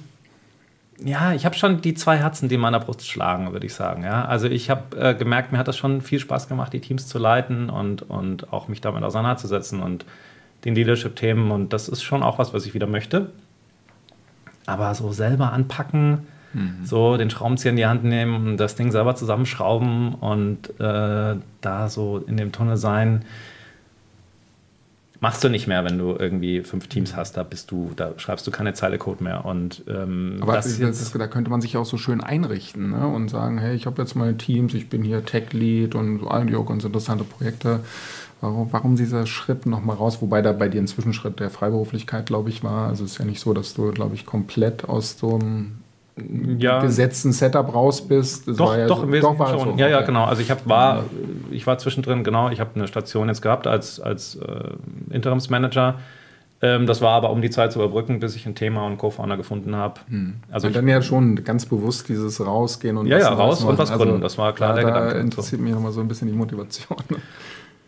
ja, 1.04 1.32
ich 1.32 1.44
habe 1.44 1.54
schon 1.54 1.80
die 1.80 1.94
zwei 1.94 2.16
Herzen, 2.16 2.48
die 2.48 2.56
in 2.56 2.60
meiner 2.60 2.80
Brust 2.80 3.06
schlagen, 3.06 3.52
würde 3.52 3.66
ich 3.66 3.74
sagen. 3.74 4.04
Ja? 4.04 4.24
Also 4.24 4.48
ich 4.48 4.70
habe 4.70 4.96
äh, 4.96 5.14
gemerkt, 5.14 5.52
mir 5.52 5.58
hat 5.58 5.68
das 5.68 5.76
schon 5.76 6.00
viel 6.00 6.18
Spaß 6.18 6.48
gemacht, 6.48 6.72
die 6.72 6.80
Teams 6.80 7.06
zu 7.06 7.18
leiten 7.18 7.70
und, 7.70 8.02
und 8.02 8.52
auch 8.52 8.68
mich 8.68 8.80
damit 8.80 9.02
auseinanderzusetzen 9.02 9.80
und 9.82 10.04
den 10.64 10.74
Leadership-Themen. 10.74 11.50
Und 11.50 11.72
das 11.72 11.88
ist 11.88 12.02
schon 12.02 12.22
auch 12.22 12.38
was, 12.38 12.54
was 12.54 12.66
ich 12.66 12.74
wieder 12.74 12.86
möchte. 12.86 13.30
Aber 14.66 14.94
so 14.94 15.12
selber 15.12 15.52
anpacken, 15.52 16.26
mhm. 16.52 16.84
so 16.84 17.16
den 17.16 17.30
Schraubenzieher 17.30 17.70
in 17.70 17.76
die 17.76 17.86
Hand 17.86 18.04
nehmen, 18.04 18.56
das 18.56 18.76
Ding 18.76 18.92
selber 18.92 19.14
zusammenschrauben 19.14 20.14
und 20.14 20.68
äh, 20.80 21.36
da 21.60 21.88
so 21.88 22.18
in 22.18 22.36
dem 22.36 22.52
Tunnel 22.52 22.76
sein, 22.76 23.24
machst 25.22 25.44
du 25.44 25.48
nicht 25.48 25.68
mehr, 25.68 25.84
wenn 25.84 25.98
du 25.98 26.16
irgendwie 26.18 26.62
fünf 26.62 26.88
Teams 26.88 27.14
hast, 27.14 27.36
da 27.36 27.44
bist 27.44 27.70
du, 27.70 27.92
da 27.94 28.12
schreibst 28.16 28.44
du 28.44 28.50
keine 28.50 28.74
Zeile 28.74 28.98
Code 28.98 29.22
mehr. 29.22 29.44
Und 29.44 29.84
ähm, 29.88 30.38
aber 30.40 30.54
das 30.54 30.78
das, 30.78 31.12
da 31.12 31.28
könnte 31.28 31.48
man 31.48 31.60
sich 31.60 31.76
auch 31.76 31.86
so 31.86 31.96
schön 31.96 32.20
einrichten 32.20 32.90
ne? 32.90 33.06
und 33.06 33.28
sagen, 33.28 33.58
hey, 33.58 33.76
ich 33.76 33.86
habe 33.86 34.02
jetzt 34.02 34.16
meine 34.16 34.36
Teams, 34.36 34.74
ich 34.74 34.88
bin 34.88 35.04
hier 35.04 35.24
Tech 35.24 35.52
Lead 35.52 35.94
und 35.94 36.26
eigentlich 36.26 36.56
auch 36.56 36.66
ganz 36.66 36.82
interessante 36.84 37.22
Projekte. 37.22 37.80
Warum, 38.40 38.72
warum 38.72 38.96
dieser 38.96 39.24
Schritt 39.26 39.64
nochmal 39.64 39.94
raus? 39.94 40.20
Wobei 40.20 40.42
da 40.42 40.50
bei 40.50 40.68
dir 40.68 40.82
ein 40.82 40.88
Zwischenschritt 40.88 41.38
der 41.38 41.50
Freiberuflichkeit, 41.50 42.26
glaube 42.26 42.50
ich, 42.50 42.64
war. 42.64 42.88
Also 42.88 43.04
es 43.04 43.12
ist 43.12 43.18
ja 43.18 43.24
nicht 43.24 43.38
so, 43.38 43.54
dass 43.54 43.74
du, 43.74 43.92
glaube 43.92 44.16
ich, 44.16 44.26
komplett 44.26 44.88
aus 44.88 45.16
so 45.16 45.38
einem 45.38 45.81
ja. 46.58 46.80
gesetzten 46.80 47.32
Setup 47.32 47.74
raus 47.74 48.06
bist. 48.06 48.48
Das 48.48 48.56
doch, 48.56 48.76
ja 48.76 48.86
doch, 48.86 48.98
so, 48.98 49.02
im 49.04 49.12
Wesentlichen 49.12 49.38
doch 49.38 49.64
schon. 49.64 49.72
So. 49.72 49.78
Ja, 49.78 49.88
ja, 49.88 50.00
genau. 50.02 50.24
Also 50.24 50.42
ich 50.42 50.50
hab, 50.50 50.68
war, 50.68 51.04
ich 51.50 51.66
war 51.66 51.78
zwischendrin, 51.78 52.24
genau, 52.24 52.50
ich 52.50 52.60
habe 52.60 52.70
eine 52.74 52.86
Station 52.86 53.28
jetzt 53.28 53.42
gehabt 53.42 53.66
als, 53.66 54.00
als 54.00 54.36
äh, 54.36 55.14
Interimsmanager. 55.14 55.96
Ähm, 56.64 56.86
das 56.86 57.00
war 57.00 57.12
aber 57.12 57.30
um 57.30 57.42
die 57.42 57.50
Zeit 57.50 57.72
zu 57.72 57.80
überbrücken, 57.80 58.20
bis 58.20 58.36
ich 58.36 58.46
ein 58.46 58.54
Thema 58.54 58.86
und 58.86 58.96
Co-Founder 58.96 59.36
gefunden 59.36 59.74
habe. 59.74 60.00
Hm. 60.08 60.34
Also 60.50 60.68
und 60.68 60.76
dann 60.76 60.86
ja 60.86 61.02
schon 61.02 61.42
ganz 61.44 61.66
bewusst 61.66 62.08
dieses 62.08 62.44
Rausgehen 62.44 62.96
und 62.96 63.06
ja, 63.06 63.18
ja, 63.18 63.28
raus 63.30 63.64
und 63.64 63.78
was 63.78 63.90
gründen. 63.90 64.14
Also, 64.14 64.22
das 64.22 64.38
war 64.38 64.52
klar 64.52 64.70
da, 64.70 64.74
der 64.76 64.84
Gedanke. 64.84 65.14
Da 65.14 65.20
interessiert 65.20 65.60
so. 65.60 65.64
mich 65.64 65.74
nochmal 65.74 65.92
so 65.92 66.00
ein 66.00 66.08
bisschen 66.08 66.28
die 66.28 66.34
Motivation. 66.34 66.98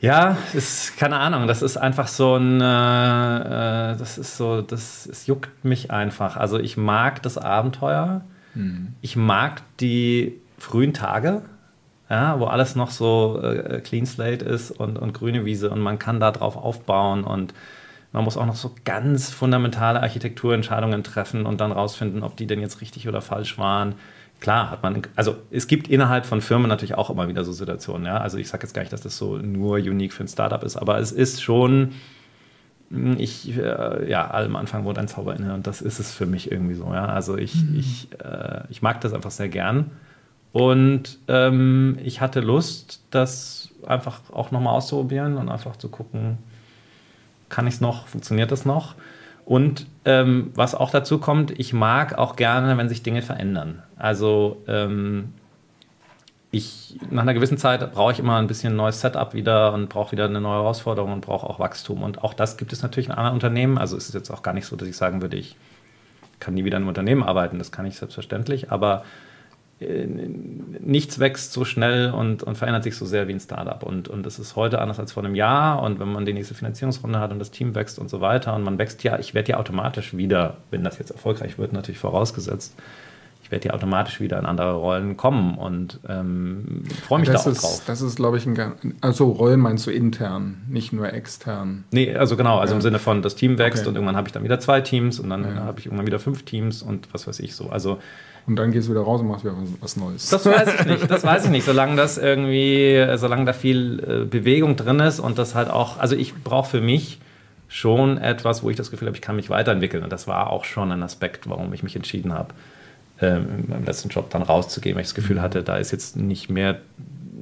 Ja, 0.04 0.36
ist 0.52 0.98
keine 0.98 1.16
Ahnung. 1.16 1.46
Das 1.46 1.62
ist 1.62 1.78
einfach 1.78 2.08
so 2.08 2.36
ein, 2.36 2.60
äh, 2.60 3.92
äh, 3.92 3.96
das 3.96 4.18
ist 4.18 4.36
so, 4.36 4.60
das 4.60 5.06
es 5.06 5.26
juckt 5.26 5.64
mich 5.64 5.90
einfach. 5.90 6.36
Also 6.36 6.58
ich 6.58 6.76
mag 6.76 7.22
das 7.22 7.38
Abenteuer. 7.38 8.20
Mhm. 8.54 8.88
Ich 9.00 9.16
mag 9.16 9.62
die 9.80 10.38
frühen 10.58 10.92
Tage, 10.92 11.40
ja, 12.10 12.38
wo 12.38 12.44
alles 12.44 12.76
noch 12.76 12.90
so 12.90 13.40
äh, 13.42 13.80
clean 13.80 14.04
slate 14.04 14.44
ist 14.44 14.72
und, 14.72 14.98
und 14.98 15.14
grüne 15.14 15.46
Wiese 15.46 15.70
und 15.70 15.80
man 15.80 15.98
kann 15.98 16.20
da 16.20 16.32
drauf 16.32 16.58
aufbauen 16.58 17.24
und 17.24 17.54
man 18.12 18.24
muss 18.24 18.36
auch 18.36 18.44
noch 18.44 18.56
so 18.56 18.72
ganz 18.84 19.30
fundamentale 19.30 20.02
Architekturentscheidungen 20.02 21.02
treffen 21.02 21.46
und 21.46 21.62
dann 21.62 21.72
rausfinden, 21.72 22.22
ob 22.22 22.36
die 22.36 22.46
denn 22.46 22.60
jetzt 22.60 22.82
richtig 22.82 23.08
oder 23.08 23.22
falsch 23.22 23.56
waren 23.56 23.94
klar 24.44 24.70
hat 24.70 24.82
man, 24.82 25.00
also 25.16 25.36
es 25.50 25.66
gibt 25.68 25.88
innerhalb 25.88 26.26
von 26.26 26.42
Firmen 26.42 26.68
natürlich 26.68 26.96
auch 26.96 27.08
immer 27.08 27.28
wieder 27.28 27.44
so 27.44 27.52
Situationen. 27.52 28.06
Ja? 28.06 28.18
Also 28.18 28.36
ich 28.36 28.46
sage 28.46 28.64
jetzt 28.64 28.74
gar 28.74 28.82
nicht, 28.82 28.92
dass 28.92 29.00
das 29.00 29.16
so 29.16 29.38
nur 29.38 29.76
unique 29.76 30.12
für 30.12 30.22
ein 30.22 30.28
Startup 30.28 30.62
ist, 30.62 30.76
aber 30.76 30.98
es 30.98 31.12
ist 31.12 31.42
schon, 31.42 31.92
hm, 32.90 33.16
ich, 33.18 33.56
äh, 33.56 34.10
ja, 34.10 34.30
allem 34.30 34.54
Anfang 34.56 34.84
wurde 34.84 35.00
ein 35.00 35.08
Zauber 35.08 35.34
inne 35.34 35.54
und 35.54 35.66
das 35.66 35.80
ist 35.80 35.98
es 35.98 36.12
für 36.12 36.26
mich 36.26 36.52
irgendwie 36.52 36.74
so. 36.74 36.84
Ja? 36.92 37.06
Also 37.06 37.38
ich, 37.38 37.54
mhm. 37.54 37.78
ich, 37.78 38.08
äh, 38.22 38.64
ich 38.68 38.82
mag 38.82 39.00
das 39.00 39.14
einfach 39.14 39.30
sehr 39.30 39.48
gern 39.48 39.92
und 40.52 41.18
ähm, 41.26 41.96
ich 42.04 42.20
hatte 42.20 42.40
Lust, 42.40 43.02
das 43.10 43.70
einfach 43.86 44.20
auch 44.30 44.50
nochmal 44.50 44.74
auszuprobieren 44.74 45.38
und 45.38 45.48
einfach 45.48 45.76
zu 45.76 45.88
gucken, 45.88 46.36
kann 47.48 47.66
ich 47.66 47.74
es 47.74 47.80
noch, 47.80 48.08
funktioniert 48.08 48.52
das 48.52 48.66
noch? 48.66 48.94
Und 49.44 49.86
ähm, 50.04 50.52
was 50.54 50.74
auch 50.74 50.90
dazu 50.90 51.18
kommt, 51.18 51.58
ich 51.58 51.72
mag 51.72 52.16
auch 52.16 52.36
gerne, 52.36 52.76
wenn 52.78 52.88
sich 52.88 53.02
Dinge 53.02 53.22
verändern. 53.22 53.82
Also 53.96 54.62
ähm, 54.66 55.34
ich, 56.50 56.98
nach 57.10 57.22
einer 57.22 57.34
gewissen 57.34 57.58
Zeit 57.58 57.92
brauche 57.92 58.12
ich 58.12 58.18
immer 58.18 58.36
ein 58.36 58.46
bisschen 58.46 58.74
ein 58.74 58.76
neues 58.76 59.00
Setup 59.00 59.34
wieder 59.34 59.72
und 59.72 59.88
brauche 59.88 60.12
wieder 60.12 60.24
eine 60.26 60.40
neue 60.40 60.60
Herausforderung 60.60 61.12
und 61.12 61.20
brauche 61.20 61.46
auch 61.46 61.58
Wachstum. 61.58 62.02
Und 62.02 62.22
auch 62.22 62.32
das 62.32 62.56
gibt 62.56 62.72
es 62.72 62.82
natürlich 62.82 63.06
in 63.06 63.12
anderen 63.12 63.34
Unternehmen. 63.34 63.76
Also 63.76 63.96
es 63.96 64.08
ist 64.08 64.14
jetzt 64.14 64.30
auch 64.30 64.42
gar 64.42 64.54
nicht 64.54 64.66
so, 64.66 64.76
dass 64.76 64.88
ich 64.88 64.96
sagen 64.96 65.20
würde, 65.20 65.36
ich 65.36 65.56
kann 66.40 66.54
nie 66.54 66.64
wieder 66.64 66.76
in 66.76 66.84
einem 66.84 66.88
Unternehmen 66.88 67.22
arbeiten. 67.22 67.58
Das 67.58 67.72
kann 67.72 67.86
ich 67.86 67.96
selbstverständlich. 67.96 68.70
Aber 68.70 69.04
nichts 69.80 71.18
wächst 71.18 71.52
so 71.52 71.64
schnell 71.64 72.10
und, 72.12 72.42
und, 72.42 72.56
verändert 72.56 72.84
sich 72.84 72.96
so 72.96 73.06
sehr 73.06 73.28
wie 73.28 73.32
ein 73.32 73.40
Startup. 73.40 73.82
Und, 73.82 74.08
und 74.08 74.24
das 74.24 74.38
ist 74.38 74.56
heute 74.56 74.80
anders 74.80 74.98
als 74.98 75.12
vor 75.12 75.24
einem 75.24 75.34
Jahr. 75.34 75.82
Und 75.82 75.98
wenn 75.98 76.12
man 76.12 76.24
die 76.24 76.32
nächste 76.32 76.54
Finanzierungsrunde 76.54 77.18
hat 77.18 77.32
und 77.32 77.38
das 77.38 77.50
Team 77.50 77.74
wächst 77.74 77.98
und 77.98 78.08
so 78.08 78.20
weiter 78.20 78.54
und 78.54 78.62
man 78.62 78.78
wächst 78.78 79.02
ja, 79.02 79.18
ich 79.18 79.34
werde 79.34 79.52
ja 79.52 79.58
automatisch 79.58 80.16
wieder, 80.16 80.58
wenn 80.70 80.84
das 80.84 80.98
jetzt 80.98 81.10
erfolgreich 81.10 81.58
wird, 81.58 81.72
natürlich 81.72 81.98
vorausgesetzt, 81.98 82.74
ich 83.42 83.50
werde 83.50 83.68
ja 83.68 83.74
automatisch 83.74 84.20
wieder 84.20 84.38
in 84.38 84.46
andere 84.46 84.72
Rollen 84.72 85.18
kommen 85.18 85.58
und 85.58 86.00
ähm, 86.08 86.84
freue 87.06 87.20
mich 87.20 87.28
das 87.28 87.44
da 87.44 87.50
auch 87.50 87.52
ist, 87.52 87.62
drauf. 87.62 87.82
Das 87.86 88.00
ist, 88.00 88.16
glaube 88.16 88.38
ich, 88.38 88.46
ein 88.46 88.72
also 89.02 89.26
Rollen 89.26 89.60
meinst 89.60 89.86
du 89.86 89.90
intern, 89.90 90.62
nicht 90.66 90.94
nur 90.94 91.12
extern. 91.12 91.84
Nee, 91.90 92.16
also 92.16 92.38
genau, 92.38 92.58
also 92.58 92.72
ja. 92.72 92.76
im 92.76 92.82
Sinne 92.82 92.98
von 92.98 93.20
das 93.20 93.34
Team 93.34 93.58
wächst 93.58 93.82
okay. 93.82 93.90
und 93.90 93.96
irgendwann 93.96 94.16
habe 94.16 94.28
ich 94.28 94.32
dann 94.32 94.44
wieder 94.44 94.60
zwei 94.60 94.80
Teams 94.80 95.20
und 95.20 95.28
dann 95.28 95.44
ja. 95.44 95.54
habe 95.56 95.78
ich 95.78 95.86
irgendwann 95.86 96.06
wieder 96.06 96.18
fünf 96.18 96.44
Teams 96.44 96.80
und 96.80 97.12
was 97.12 97.26
weiß 97.26 97.38
ich 97.40 97.54
so. 97.54 97.68
Also 97.68 97.98
und 98.46 98.56
dann 98.56 98.72
gehst 98.72 98.88
du 98.88 98.92
wieder 98.92 99.02
raus 99.02 99.20
und 99.22 99.28
machst 99.28 99.44
wieder 99.44 99.56
was 99.80 99.96
Neues. 99.96 100.28
Das 100.28 100.44
weiß 100.44 100.80
ich 100.80 100.86
nicht. 100.86 101.10
Das 101.10 101.24
weiß 101.24 101.46
ich 101.46 101.50
nicht. 101.50 101.64
Solange 101.64 101.96
das 101.96 102.18
irgendwie, 102.18 103.06
solange 103.16 103.46
da 103.46 103.52
viel 103.54 104.02
äh, 104.06 104.24
Bewegung 104.26 104.76
drin 104.76 105.00
ist 105.00 105.18
und 105.18 105.38
das 105.38 105.54
halt 105.54 105.70
auch, 105.70 105.98
also 105.98 106.14
ich 106.14 106.34
brauche 106.34 106.68
für 106.68 106.80
mich 106.82 107.20
schon 107.68 108.18
etwas, 108.18 108.62
wo 108.62 108.68
ich 108.68 108.76
das 108.76 108.90
Gefühl 108.90 109.08
habe, 109.08 109.16
ich 109.16 109.22
kann 109.22 109.36
mich 109.36 109.48
weiterentwickeln. 109.48 110.04
Und 110.04 110.12
das 110.12 110.26
war 110.26 110.50
auch 110.50 110.64
schon 110.64 110.92
ein 110.92 111.02
Aspekt, 111.02 111.48
warum 111.48 111.72
ich 111.72 111.82
mich 111.82 111.96
entschieden 111.96 112.34
habe, 112.34 112.52
ähm, 113.20 113.64
meinem 113.68 113.84
letzten 113.84 114.10
Job 114.10 114.28
dann 114.28 114.42
rauszugehen, 114.42 114.94
weil 114.94 115.02
ich 115.02 115.08
das 115.08 115.14
Gefühl 115.14 115.40
hatte, 115.40 115.62
da 115.62 115.78
ist 115.78 115.90
jetzt 115.90 116.16
nicht 116.16 116.50
mehr 116.50 116.80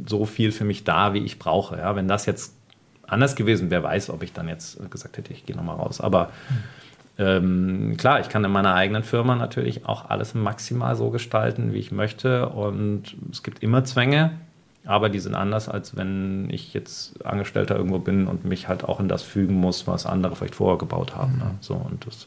so 0.07 0.25
viel 0.25 0.53
für 0.53 0.65
mich 0.65 0.85
da, 0.85 1.15
wie 1.15 1.25
ich 1.25 1.41
brauche. 1.41 1.79
Ja, 1.79 1.97
wenn 1.97 2.07
das 2.07 2.27
jetzt 2.27 2.55
anders 3.09 3.35
gewesen 3.35 3.71
wäre, 3.71 3.83
weiß, 3.83 4.11
ob 4.11 4.23
ich 4.23 4.33
dann 4.33 4.49
jetzt 4.49 4.79
gesagt 4.91 5.17
hätte, 5.17 5.33
ich 5.33 5.45
gehe 5.47 5.57
nochmal 5.57 5.77
raus. 5.77 6.01
Aber 6.01 6.31
mhm 6.49 6.82
ähm, 7.18 7.94
klar, 7.98 8.20
ich 8.20 8.29
kann 8.29 8.44
in 8.44 8.51
meiner 8.51 8.75
eigenen 8.75 9.03
Firma 9.03 9.37
natürlich 9.37 9.87
auch 9.87 10.09
alles 10.09 10.35
maximal 10.35 10.96
so 10.96 11.11
gestalten, 11.11 11.72
wie 11.72 11.79
ich 11.79 11.92
möchte. 11.92 12.48
Und 12.48 13.16
es 13.31 13.42
gibt 13.42 13.62
immer 13.62 13.85
Zwänge, 13.85 14.33
aber 14.85 15.09
die 15.09 15.18
sind 15.18 15.35
anders, 15.35 15.68
als 15.68 15.96
wenn 15.96 16.48
ich 16.51 16.72
jetzt 16.75 17.25
Angestellter 17.25 17.77
irgendwo 17.77 17.98
bin 17.98 18.27
und 18.27 18.44
mich 18.44 18.68
halt 18.68 18.85
auch 18.85 18.98
in 18.98 19.09
das 19.09 19.22
fügen 19.22 19.55
muss, 19.55 19.87
was 19.87 20.07
andere 20.07 20.37
vielleicht 20.37 20.55
vorher 20.55 20.79
gebaut 20.79 21.14
haben. 21.14 21.38
Ne? 21.38 21.51
So, 21.61 21.75
und 21.75 22.07
das, 22.07 22.27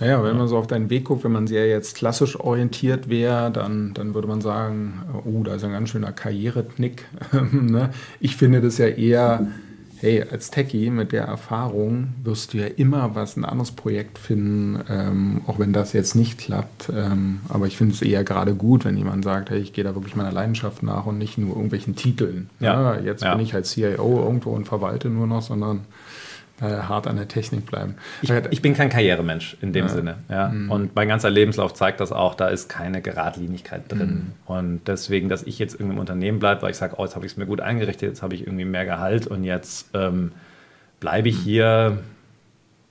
naja, 0.00 0.22
wenn 0.24 0.36
man 0.36 0.48
so 0.48 0.58
auf 0.58 0.66
deinen 0.66 0.90
Weg 0.90 1.04
guckt, 1.04 1.22
wenn 1.22 1.32
man 1.32 1.46
sehr 1.46 1.68
jetzt 1.68 1.96
klassisch 1.96 2.38
orientiert 2.38 3.08
wäre, 3.08 3.52
dann, 3.52 3.94
dann 3.94 4.14
würde 4.14 4.26
man 4.26 4.40
sagen, 4.40 5.02
oh, 5.24 5.44
da 5.44 5.54
ist 5.54 5.64
ein 5.64 5.72
ganz 5.72 5.90
schöner 5.90 6.12
Karriereknick. 6.12 7.06
Ne? 7.52 7.90
ich 8.18 8.36
finde 8.36 8.60
das 8.60 8.78
ja 8.78 8.86
eher 8.86 9.46
hey, 10.00 10.22
als 10.22 10.50
Techie 10.50 10.90
mit 10.90 11.12
der 11.12 11.24
Erfahrung 11.24 12.14
wirst 12.22 12.54
du 12.54 12.58
ja 12.58 12.66
immer 12.66 13.14
was, 13.14 13.36
ein 13.36 13.44
anderes 13.44 13.72
Projekt 13.72 14.18
finden, 14.18 14.82
ähm, 14.88 15.42
auch 15.46 15.58
wenn 15.58 15.72
das 15.72 15.92
jetzt 15.92 16.14
nicht 16.14 16.38
klappt. 16.38 16.90
Ähm, 16.94 17.40
aber 17.48 17.66
ich 17.66 17.76
finde 17.76 17.94
es 17.94 18.02
eher 18.02 18.24
gerade 18.24 18.54
gut, 18.54 18.84
wenn 18.84 18.96
jemand 18.96 19.24
sagt, 19.24 19.50
hey, 19.50 19.58
ich 19.58 19.72
gehe 19.72 19.84
da 19.84 19.94
wirklich 19.94 20.16
meiner 20.16 20.32
Leidenschaft 20.32 20.82
nach 20.82 21.06
und 21.06 21.18
nicht 21.18 21.38
nur 21.38 21.50
irgendwelchen 21.50 21.96
Titeln. 21.96 22.48
Ja. 22.60 22.94
ja 22.94 23.00
jetzt 23.00 23.22
ja. 23.22 23.34
bin 23.34 23.44
ich 23.44 23.52
halt 23.52 23.66
CIO 23.66 24.22
irgendwo 24.24 24.50
und 24.50 24.66
verwalte 24.66 25.08
nur 25.08 25.26
noch, 25.26 25.42
sondern 25.42 25.82
hart 26.60 27.06
an 27.06 27.16
der 27.16 27.28
Technik 27.28 27.66
bleiben. 27.66 27.94
Ich, 28.22 28.30
ich 28.30 28.62
bin 28.62 28.74
kein 28.74 28.88
Karrieremensch 28.88 29.56
in 29.60 29.72
dem 29.72 29.86
ja. 29.86 29.88
Sinne. 29.88 30.16
Ja. 30.28 30.48
Mhm. 30.48 30.70
Und 30.70 30.94
mein 30.94 31.08
ganzer 31.08 31.30
Lebenslauf 31.30 31.74
zeigt 31.74 32.00
das 32.00 32.12
auch, 32.12 32.34
da 32.34 32.48
ist 32.48 32.68
keine 32.68 33.00
Geradlinigkeit 33.00 33.90
drin. 33.90 34.10
Mhm. 34.10 34.32
Und 34.46 34.80
deswegen, 34.86 35.28
dass 35.28 35.42
ich 35.42 35.58
jetzt 35.58 35.74
irgendwie 35.74 35.94
im 35.94 36.00
Unternehmen 36.00 36.38
bleibe, 36.38 36.62
weil 36.62 36.70
ich 36.70 36.76
sage, 36.76 36.94
oh, 36.98 37.04
jetzt 37.04 37.16
habe 37.16 37.26
ich 37.26 37.32
es 37.32 37.38
mir 37.38 37.46
gut 37.46 37.60
eingerichtet, 37.60 38.08
jetzt 38.10 38.22
habe 38.22 38.34
ich 38.34 38.42
irgendwie 38.42 38.64
mehr 38.64 38.84
Gehalt 38.84 39.26
und 39.26 39.44
jetzt 39.44 39.90
ähm, 39.94 40.32
bleibe 41.00 41.28
ich 41.28 41.38
mhm. 41.38 41.42
hier. 41.42 41.98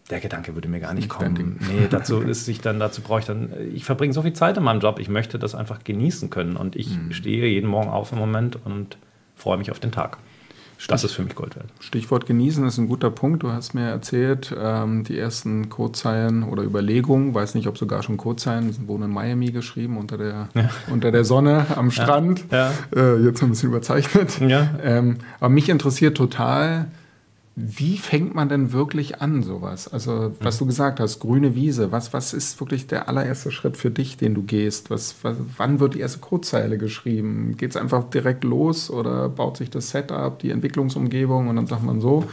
Der 0.10 0.20
Gedanke 0.20 0.56
würde 0.56 0.68
mir 0.68 0.80
gar 0.80 0.96
nicht 0.96 1.08
kommen. 1.08 1.60
Nee, 1.60 1.88
dazu 1.88 2.22
ist 2.28 2.46
sich 2.46 2.62
dann, 2.62 2.80
dazu 2.80 3.02
brauche 3.02 3.20
ich 3.20 3.26
dann, 3.26 3.54
ich 3.76 3.86
verbringe 3.86 4.12
so 4.12 4.24
viel 4.24 4.34
Zeit 4.34 4.58
in 4.58 4.64
meinem 4.64 4.80
Job, 4.80 4.98
ich 4.98 5.08
möchte 5.08 5.38
das 5.38 5.54
einfach 5.54 5.84
genießen 5.84 6.32
können. 6.32 6.56
Und 6.56 6.76
ich 6.76 6.98
mhm. 6.98 7.14
stehe 7.14 7.46
jeden 7.46 7.70
Morgen 7.70 7.90
auf 7.90 8.12
im 8.12 8.18
Moment 8.18 8.58
und 8.66 8.98
freue 9.36 9.58
mich 9.58 9.70
auf 9.70 9.80
den 9.80 9.92
Tag. 9.92 10.18
Das 10.88 11.04
ist 11.04 11.14
für 11.14 11.24
mich 11.24 11.36
Gold 11.36 11.56
wert. 11.56 11.68
Stichwort 11.80 12.26
genießen 12.26 12.66
ist 12.66 12.78
ein 12.78 12.88
guter 12.88 13.12
Punkt. 13.12 13.44
Du 13.44 13.52
hast 13.52 13.74
mir 13.74 13.88
erzählt, 13.88 14.56
ähm, 14.58 15.04
die 15.04 15.18
ersten 15.18 15.70
Codezeilen 15.70 16.44
oder 16.44 16.64
Überlegungen, 16.64 17.34
weiß 17.34 17.56
nicht, 17.56 17.68
ob 17.68 17.78
sogar 17.78 18.02
schon 18.02 18.18
Codezeilen, 18.18 18.76
wurden 18.88 19.04
in 19.04 19.12
Miami 19.12 19.52
geschrieben, 19.52 19.98
unter 19.98 20.18
der, 20.18 20.50
ja. 20.54 20.70
unter 20.92 21.12
der 21.12 21.26
Sonne 21.26 21.66
am 21.76 21.92
Strand. 21.92 22.46
Ja. 22.52 22.72
Ja. 22.96 23.14
Äh, 23.16 23.24
jetzt 23.24 23.44
ein 23.44 23.50
bisschen 23.50 23.70
überzeichnet. 23.70 24.40
Ähm, 24.82 25.18
aber 25.40 25.50
mich 25.50 25.70
interessiert 25.70 26.18
total, 26.18 26.88
wie 27.62 27.98
fängt 27.98 28.34
man 28.34 28.48
denn 28.48 28.72
wirklich 28.72 29.22
an, 29.22 29.44
sowas? 29.44 29.90
Also, 29.90 30.34
was 30.40 30.58
du 30.58 30.66
gesagt 30.66 31.02
hast, 31.02 31.20
grüne 31.20 31.56
Wiese, 31.56 31.92
was, 31.92 32.14
was 32.14 32.34
ist 32.34 32.58
wirklich 32.62 32.88
der 32.88 33.10
allererste 33.10 33.52
Schritt 33.52 33.76
für 33.76 33.92
dich, 33.92 34.16
den 34.16 34.34
du 34.34 34.44
gehst? 34.44 34.90
Was, 34.90 35.16
was 35.24 35.36
wann 35.58 35.82
wird 35.82 35.96
die 35.96 36.00
erste 36.00 36.20
Codezeile 36.20 36.78
geschrieben? 36.78 37.58
Geht 37.58 37.72
es 37.72 37.76
einfach 37.76 38.10
direkt 38.10 38.46
los 38.46 38.90
oder 38.90 39.28
baut 39.28 39.58
sich 39.58 39.70
das 39.70 39.90
Setup, 39.90 40.40
die 40.40 40.52
Entwicklungsumgebung 40.52 41.50
und 41.50 41.58
dann 41.58 41.68
sagt 41.68 41.84
man 41.84 42.00
so? 42.00 42.24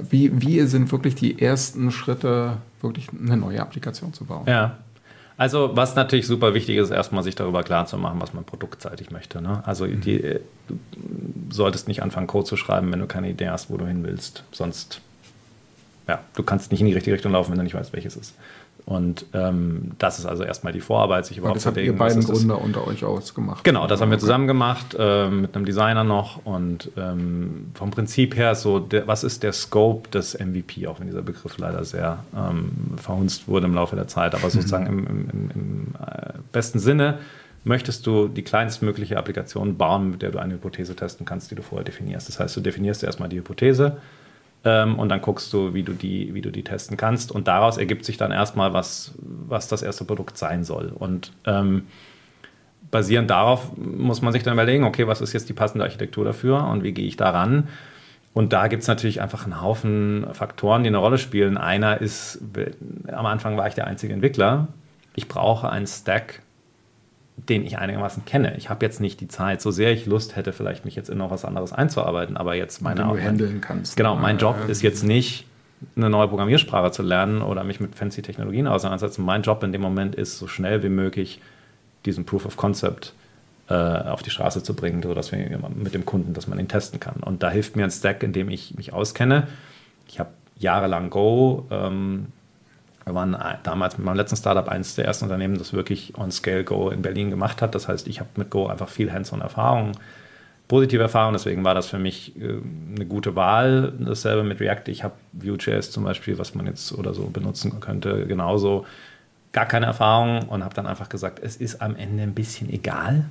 Wie, 0.00 0.30
wie 0.42 0.60
sind 0.66 0.92
wirklich 0.92 1.14
die 1.14 1.40
ersten 1.40 1.90
Schritte, 1.90 2.58
wirklich 2.82 3.08
eine 3.10 3.38
neue 3.38 3.62
Applikation 3.62 4.12
zu 4.12 4.26
bauen? 4.26 4.44
Ja. 4.46 4.76
Also, 5.38 5.76
was 5.76 5.94
natürlich 5.94 6.26
super 6.26 6.52
wichtig 6.52 6.76
ist, 6.78 6.90
erstmal 6.90 7.22
sich 7.22 7.36
darüber 7.36 7.62
klar 7.62 7.86
zu 7.86 7.96
machen, 7.96 8.20
was 8.20 8.34
man 8.34 8.42
produktseitig 8.42 9.12
möchte. 9.12 9.40
Ne? 9.40 9.62
Also, 9.64 9.86
mhm. 9.86 10.00
die, 10.00 10.20
äh, 10.20 10.40
du 10.68 10.78
solltest 11.50 11.86
nicht 11.86 12.02
anfangen, 12.02 12.26
Code 12.26 12.44
zu 12.44 12.56
schreiben, 12.56 12.90
wenn 12.90 12.98
du 12.98 13.06
keine 13.06 13.30
Idee 13.30 13.48
hast, 13.48 13.70
wo 13.70 13.76
du 13.76 13.86
hin 13.86 14.02
willst. 14.02 14.42
Sonst, 14.50 15.00
ja, 16.08 16.20
du 16.34 16.42
kannst 16.42 16.72
nicht 16.72 16.80
in 16.80 16.88
die 16.88 16.92
richtige 16.92 17.14
Richtung 17.14 17.32
laufen, 17.32 17.52
wenn 17.52 17.58
du 17.58 17.62
nicht 17.62 17.74
weißt, 17.74 17.92
welches 17.92 18.16
ist. 18.16 18.34
Und 18.88 19.26
ähm, 19.34 19.90
das 19.98 20.18
ist 20.18 20.24
also 20.24 20.44
erstmal 20.44 20.72
die 20.72 20.80
Vorarbeit, 20.80 21.26
sich 21.26 21.36
überhaupt 21.36 21.60
zu 21.60 21.70
denken. 21.70 21.98
Das 21.98 22.06
habt 22.06 22.16
ihr 22.16 22.22
beiden 22.22 22.34
Gründer 22.34 22.58
unter 22.58 22.86
euch 22.86 23.04
ausgemacht. 23.04 23.62
Genau, 23.62 23.86
das 23.86 24.00
haben 24.00 24.10
wir 24.10 24.18
zusammen 24.18 24.46
gemacht, 24.46 24.96
äh, 24.98 25.28
mit 25.28 25.54
einem 25.54 25.66
Designer 25.66 26.04
noch. 26.04 26.46
Und 26.46 26.90
ähm, 26.96 27.66
vom 27.74 27.90
Prinzip 27.90 28.34
her 28.34 28.54
so, 28.54 28.78
der, 28.78 29.06
was 29.06 29.24
ist 29.24 29.42
der 29.42 29.52
Scope 29.52 30.08
des 30.08 30.38
MVP, 30.38 30.86
auch 30.86 31.00
wenn 31.00 31.06
dieser 31.06 31.20
Begriff 31.20 31.58
leider 31.58 31.84
sehr 31.84 32.24
ähm, 32.34 32.70
verhunzt 32.96 33.46
wurde 33.46 33.66
im 33.66 33.74
Laufe 33.74 33.94
der 33.94 34.08
Zeit. 34.08 34.34
Aber 34.34 34.48
sozusagen 34.48 34.86
im, 34.86 35.06
im, 35.06 35.30
im, 35.30 35.50
im 35.50 35.94
äh, 36.00 36.38
besten 36.50 36.78
Sinne 36.78 37.18
möchtest 37.64 38.06
du 38.06 38.26
die 38.26 38.42
kleinstmögliche 38.42 39.18
Applikation 39.18 39.76
bauen, 39.76 40.12
mit 40.12 40.22
der 40.22 40.30
du 40.30 40.38
eine 40.38 40.54
Hypothese 40.54 40.96
testen 40.96 41.26
kannst, 41.26 41.50
die 41.50 41.56
du 41.56 41.62
vorher 41.62 41.84
definierst. 41.84 42.26
Das 42.26 42.40
heißt, 42.40 42.56
du 42.56 42.62
definierst 42.62 43.04
erstmal 43.04 43.28
die 43.28 43.36
Hypothese 43.36 43.98
ähm, 44.64 44.98
und 44.98 45.08
dann 45.08 45.20
guckst 45.20 45.52
du, 45.52 45.74
wie 45.74 45.82
du, 45.82 45.92
die, 45.92 46.34
wie 46.34 46.40
du 46.40 46.50
die 46.50 46.64
testen 46.64 46.96
kannst. 46.96 47.30
Und 47.32 47.48
daraus 47.48 47.78
ergibt 47.78 48.04
sich 48.04 48.16
dann 48.16 48.32
erstmal, 48.32 48.72
was, 48.72 49.14
was 49.18 49.68
das 49.68 49.82
erste 49.82 50.04
Produkt 50.04 50.36
sein 50.36 50.64
soll. 50.64 50.92
Und 50.94 51.32
ähm, 51.46 51.86
basierend 52.90 53.30
darauf 53.30 53.76
muss 53.76 54.22
man 54.22 54.32
sich 54.32 54.42
dann 54.42 54.54
überlegen, 54.54 54.84
okay, 54.84 55.06
was 55.06 55.20
ist 55.20 55.32
jetzt 55.32 55.48
die 55.48 55.54
passende 55.54 55.84
Architektur 55.84 56.24
dafür 56.24 56.64
und 56.64 56.82
wie 56.82 56.92
gehe 56.92 57.06
ich 57.06 57.16
daran? 57.16 57.68
Und 58.34 58.52
da 58.52 58.68
gibt 58.68 58.82
es 58.82 58.88
natürlich 58.88 59.20
einfach 59.20 59.44
einen 59.44 59.60
Haufen 59.60 60.26
Faktoren, 60.32 60.82
die 60.84 60.88
eine 60.88 60.98
Rolle 60.98 61.18
spielen. 61.18 61.56
Einer 61.56 62.00
ist, 62.00 62.40
am 63.10 63.26
Anfang 63.26 63.56
war 63.56 63.66
ich 63.66 63.74
der 63.74 63.86
einzige 63.86 64.12
Entwickler. 64.12 64.68
Ich 65.16 65.26
brauche 65.26 65.70
einen 65.70 65.86
Stack, 65.86 66.42
den 67.48 67.64
ich 67.64 67.78
einigermaßen 67.78 68.24
kenne. 68.24 68.56
Ich 68.56 68.68
habe 68.68 68.84
jetzt 68.84 69.00
nicht 69.00 69.20
die 69.20 69.28
Zeit, 69.28 69.62
so 69.62 69.70
sehr 69.70 69.92
ich 69.92 70.06
Lust 70.06 70.36
hätte, 70.36 70.52
vielleicht 70.52 70.84
mich 70.84 70.96
jetzt 70.96 71.08
in 71.08 71.18
noch 71.18 71.30
was 71.30 71.44
anderes 71.44 71.72
einzuarbeiten, 71.72 72.36
aber 72.36 72.54
jetzt 72.54 72.82
meine 72.82 73.02
du 73.02 73.16
handeln 73.18 73.60
kannst. 73.60 73.96
Genau, 73.96 74.16
mein 74.16 74.38
Job 74.38 74.56
ist 74.68 74.82
jetzt 74.82 75.04
nicht 75.04 75.46
eine 75.96 76.10
neue 76.10 76.28
Programmiersprache 76.28 76.90
zu 76.90 77.02
lernen 77.02 77.42
oder 77.42 77.62
mich 77.62 77.78
mit 77.80 77.94
fancy 77.94 78.22
Technologien 78.22 78.66
auseinandersetzen. 78.66 79.24
Mein 79.24 79.42
Job 79.42 79.62
in 79.62 79.72
dem 79.72 79.80
Moment 79.80 80.16
ist, 80.16 80.38
so 80.38 80.48
schnell 80.48 80.82
wie 80.82 80.88
möglich 80.88 81.40
diesen 82.04 82.24
Proof 82.24 82.46
of 82.46 82.56
Concept 82.56 83.14
äh, 83.68 83.74
auf 83.74 84.22
die 84.22 84.30
Straße 84.30 84.62
zu 84.62 84.74
bringen, 84.74 85.02
sodass 85.02 85.30
wir 85.30 85.38
mit 85.76 85.94
dem 85.94 86.04
Kunden, 86.04 86.34
dass 86.34 86.48
man 86.48 86.58
ihn 86.58 86.68
testen 86.68 86.98
kann. 86.98 87.16
Und 87.20 87.42
da 87.42 87.50
hilft 87.50 87.76
mir 87.76 87.84
ein 87.84 87.90
Stack, 87.90 88.22
in 88.22 88.32
dem 88.32 88.48
ich 88.48 88.74
mich 88.74 88.92
auskenne. 88.92 89.46
Ich 90.08 90.18
habe 90.18 90.30
jahrelang 90.58 91.10
Go 91.10 91.66
ähm, 91.70 92.26
wir 93.08 93.14
waren 93.14 93.36
damals 93.62 93.96
mit 93.96 94.04
meinem 94.04 94.16
letzten 94.16 94.36
Startup 94.36 94.68
eines 94.68 94.94
der 94.94 95.06
ersten 95.06 95.24
Unternehmen, 95.24 95.56
das 95.56 95.72
wirklich 95.72 96.16
on 96.18 96.30
Scale 96.30 96.62
Go 96.62 96.90
in 96.90 97.02
Berlin 97.02 97.30
gemacht 97.30 97.62
hat. 97.62 97.74
Das 97.74 97.88
heißt, 97.88 98.06
ich 98.06 98.20
habe 98.20 98.28
mit 98.36 98.50
Go 98.50 98.66
einfach 98.66 98.88
viel 98.88 99.12
Hands-on-Erfahrung, 99.12 99.92
positive 100.68 101.02
Erfahrung. 101.02 101.32
Deswegen 101.32 101.64
war 101.64 101.74
das 101.74 101.86
für 101.86 101.98
mich 101.98 102.36
äh, 102.36 102.58
eine 102.94 103.06
gute 103.06 103.34
Wahl. 103.34 103.94
Dasselbe 103.98 104.44
mit 104.44 104.60
React. 104.60 104.88
Ich 104.88 105.02
habe 105.02 105.14
Vue.js 105.32 105.90
zum 105.90 106.04
Beispiel, 106.04 106.38
was 106.38 106.54
man 106.54 106.66
jetzt 106.66 106.92
oder 106.92 107.14
so 107.14 107.24
benutzen 107.28 107.80
könnte, 107.80 108.26
genauso 108.26 108.84
gar 109.52 109.66
keine 109.66 109.86
Erfahrung 109.86 110.42
und 110.48 110.62
habe 110.62 110.74
dann 110.74 110.86
einfach 110.86 111.08
gesagt, 111.08 111.40
es 111.42 111.56
ist 111.56 111.80
am 111.80 111.96
Ende 111.96 112.22
ein 112.22 112.34
bisschen 112.34 112.70
egal. 112.70 113.24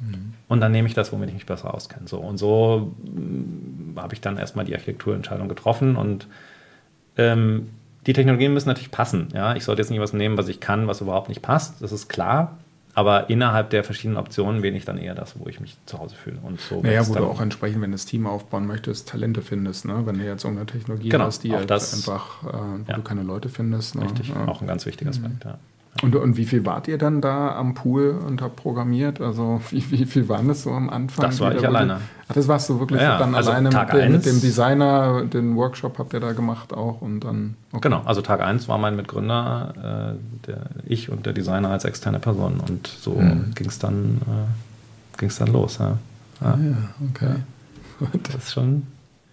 Mhm. 0.00 0.34
Und 0.48 0.60
dann 0.60 0.72
nehme 0.72 0.88
ich 0.88 0.94
das, 0.94 1.12
womit 1.12 1.28
ich 1.28 1.34
mich 1.34 1.46
besser 1.46 1.72
auskenne. 1.72 2.08
So, 2.08 2.18
und 2.18 2.38
so 2.38 2.92
mm, 3.04 3.96
habe 3.96 4.14
ich 4.14 4.20
dann 4.20 4.36
erstmal 4.36 4.64
die 4.64 4.74
Architekturentscheidung 4.74 5.48
getroffen 5.48 5.94
und 5.94 6.26
ähm, 7.16 7.68
die 8.06 8.12
Technologien 8.12 8.52
müssen 8.52 8.68
natürlich 8.68 8.90
passen. 8.90 9.28
Ja? 9.34 9.54
Ich 9.54 9.64
sollte 9.64 9.82
jetzt 9.82 9.90
nicht 9.90 10.00
was 10.00 10.12
nehmen, 10.12 10.36
was 10.36 10.48
ich 10.48 10.60
kann, 10.60 10.86
was 10.86 11.00
überhaupt 11.00 11.28
nicht 11.28 11.42
passt. 11.42 11.82
Das 11.82 11.92
ist 11.92 12.08
klar. 12.08 12.58
Aber 12.94 13.30
innerhalb 13.30 13.70
der 13.70 13.84
verschiedenen 13.84 14.18
Optionen 14.18 14.62
wähle 14.62 14.76
ich 14.76 14.84
dann 14.84 14.98
eher 14.98 15.14
das, 15.14 15.38
wo 15.38 15.46
ich 15.48 15.60
mich 15.60 15.76
zu 15.86 15.98
Hause 15.98 16.16
fühle. 16.16 16.38
Und 16.42 16.60
so 16.60 16.82
naja, 16.82 17.06
wo 17.06 17.14
du 17.14 17.24
auch 17.24 17.40
entsprechend, 17.40 17.82
wenn 17.82 17.92
du 17.92 17.94
das 17.94 18.04
Team 18.04 18.26
aufbauen 18.26 18.66
möchtest, 18.66 19.08
Talente 19.08 19.42
findest. 19.42 19.84
Ne? 19.84 20.02
Wenn 20.06 20.18
du 20.18 20.24
jetzt 20.24 20.44
irgendeine 20.44 20.66
Technologie 20.66 21.08
genau, 21.08 21.26
hast, 21.26 21.44
die 21.44 21.54
halt 21.54 21.70
einfach, 21.70 22.42
äh, 22.42 22.46
wo 22.46 22.84
ja. 22.88 22.96
du 22.96 23.02
keine 23.02 23.22
Leute 23.22 23.48
findest. 23.48 23.94
Ne? 23.94 24.02
Richtig, 24.02 24.30
ja. 24.30 24.48
auch 24.48 24.60
ein 24.60 24.66
ganz 24.66 24.86
wichtiger 24.86 25.10
Aspekt. 25.10 25.44
Mhm. 25.44 25.50
Ja. 25.50 25.58
Und, 26.02 26.14
und 26.14 26.36
wie 26.36 26.46
viel 26.46 26.64
wart 26.64 26.88
ihr 26.88 26.98
dann 26.98 27.20
da 27.20 27.54
am 27.56 27.74
Pool 27.74 28.10
und 28.10 28.40
habt 28.40 28.56
programmiert? 28.56 29.20
Also 29.20 29.60
wie, 29.70 29.90
wie 29.90 30.06
viel 30.06 30.28
waren 30.28 30.48
das 30.48 30.62
so 30.62 30.70
am 30.70 30.88
Anfang? 30.88 31.26
Das 31.26 31.40
war 31.40 31.54
ich 31.54 31.66
alleine. 31.66 32.00
Ach, 32.28 32.34
das 32.34 32.46
warst 32.48 32.70
du 32.70 32.78
wirklich 32.78 33.02
ja, 33.02 33.18
dann 33.18 33.34
also 33.34 33.50
alleine 33.50 33.70
Tag 33.70 33.92
mit 33.92 34.02
dem, 34.02 34.12
mit 34.12 34.24
dem, 34.24 34.40
Designer, 34.40 35.24
den 35.24 35.56
Workshop 35.56 35.98
habt 35.98 36.14
ihr 36.14 36.20
da 36.20 36.32
gemacht 36.32 36.72
auch 36.72 37.02
und 37.02 37.20
dann. 37.20 37.56
Okay. 37.72 37.80
Genau, 37.82 38.02
also 38.04 38.22
Tag 38.22 38.40
1 38.40 38.68
war 38.68 38.78
mein 38.78 38.96
Mitgründer, 38.96 40.14
äh, 40.16 40.46
der, 40.46 40.62
ich 40.86 41.10
und 41.10 41.26
der 41.26 41.32
Designer 41.32 41.70
als 41.70 41.84
externe 41.84 42.20
Person 42.20 42.60
und 42.66 42.86
so 42.86 43.16
mhm. 43.16 43.52
ging 43.54 43.68
es 43.68 43.78
dann, 43.78 44.20
äh, 45.20 45.28
dann 45.38 45.52
los. 45.52 45.78
Ja, 45.78 45.98
ja. 46.40 46.46
Ah, 46.46 46.58
ja 46.62 46.76
okay. 47.10 47.34
Das 48.22 48.36
ist 48.36 48.52
schon 48.52 48.84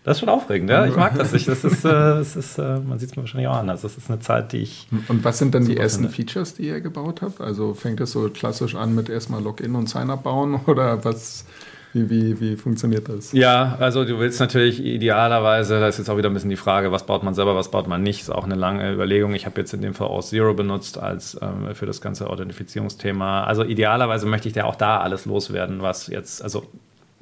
das 0.08 0.16
ist 0.16 0.20
schon 0.22 0.30
aufregend, 0.30 0.70
ja. 0.70 0.86
Ich 0.86 0.96
mag 0.96 1.18
das. 1.18 1.34
Ich, 1.34 1.44
das 1.48 1.66
ist, 1.66 1.84
äh, 1.84 1.90
das 1.90 2.38
ist 2.38 2.58
äh, 2.58 2.80
man 2.80 2.98
sieht 2.98 3.10
es 3.10 3.18
mir 3.18 3.24
wahrscheinlich 3.24 3.50
auch 3.50 3.58
an. 3.58 3.70
Also 3.70 3.90
das 3.90 3.98
ist 3.98 4.10
eine 4.10 4.22
Zeit, 4.22 4.54
die 4.54 4.60
ich. 4.60 4.88
Und 5.10 5.26
was 5.26 5.38
sind 5.38 5.54
dann 5.54 5.66
die 5.66 5.76
ersten 5.76 6.04
finde. 6.04 6.16
Features, 6.16 6.54
die 6.54 6.70
ihr 6.70 6.80
gebaut 6.80 7.22
habt? 7.22 7.42
Also 7.42 7.74
fängt 7.74 8.00
es 8.00 8.14
so 8.14 8.30
klassisch 8.30 8.74
an 8.76 8.96
mit 8.96 9.10
erstmal 9.10 9.44
Login 9.44 9.76
und 9.76 9.90
Sign-up 9.90 10.24
bauen 10.24 10.62
oder 10.66 11.04
was? 11.04 11.44
Wie, 11.92 12.10
wie, 12.10 12.40
wie 12.40 12.56
funktioniert 12.56 13.10
das? 13.10 13.34
Ja, 13.34 13.76
also 13.82 14.06
du 14.06 14.18
willst 14.18 14.40
natürlich 14.40 14.82
idealerweise, 14.82 15.82
da 15.82 15.90
ist 15.90 15.98
jetzt 15.98 16.10
auch 16.10 16.18
wieder 16.18 16.30
ein 16.30 16.34
bisschen 16.34 16.50
die 16.50 16.56
Frage, 16.56 16.94
was 16.94 17.06
baut 17.06 17.24
man 17.24 17.34
selber, 17.34 17.56
was 17.56 17.70
baut 17.72 17.88
man 17.90 18.02
nicht, 18.02 18.22
ist 18.22 18.30
auch 18.30 18.46
eine 18.46 18.56
lange 18.56 18.94
Überlegung. 18.94 19.34
Ich 19.34 19.46
habe 19.46 19.60
jetzt 19.60 19.74
in 19.74 19.82
dem 19.82 19.94
Fall 19.94 20.08
auch 20.08 20.24
Zero 20.24 20.54
benutzt 20.54 20.98
als 20.98 21.38
ähm, 21.42 21.76
für 21.76 21.86
das 21.86 22.00
ganze 22.00 22.30
Authentifizierungsthema. 22.30 23.44
Also 23.44 23.66
idealerweise 23.66 24.26
möchte 24.26 24.48
ich 24.48 24.56
ja 24.56 24.64
auch 24.64 24.76
da 24.76 25.02
alles 25.02 25.26
loswerden, 25.26 25.82
was 25.82 26.08
jetzt, 26.08 26.42
also 26.42 26.64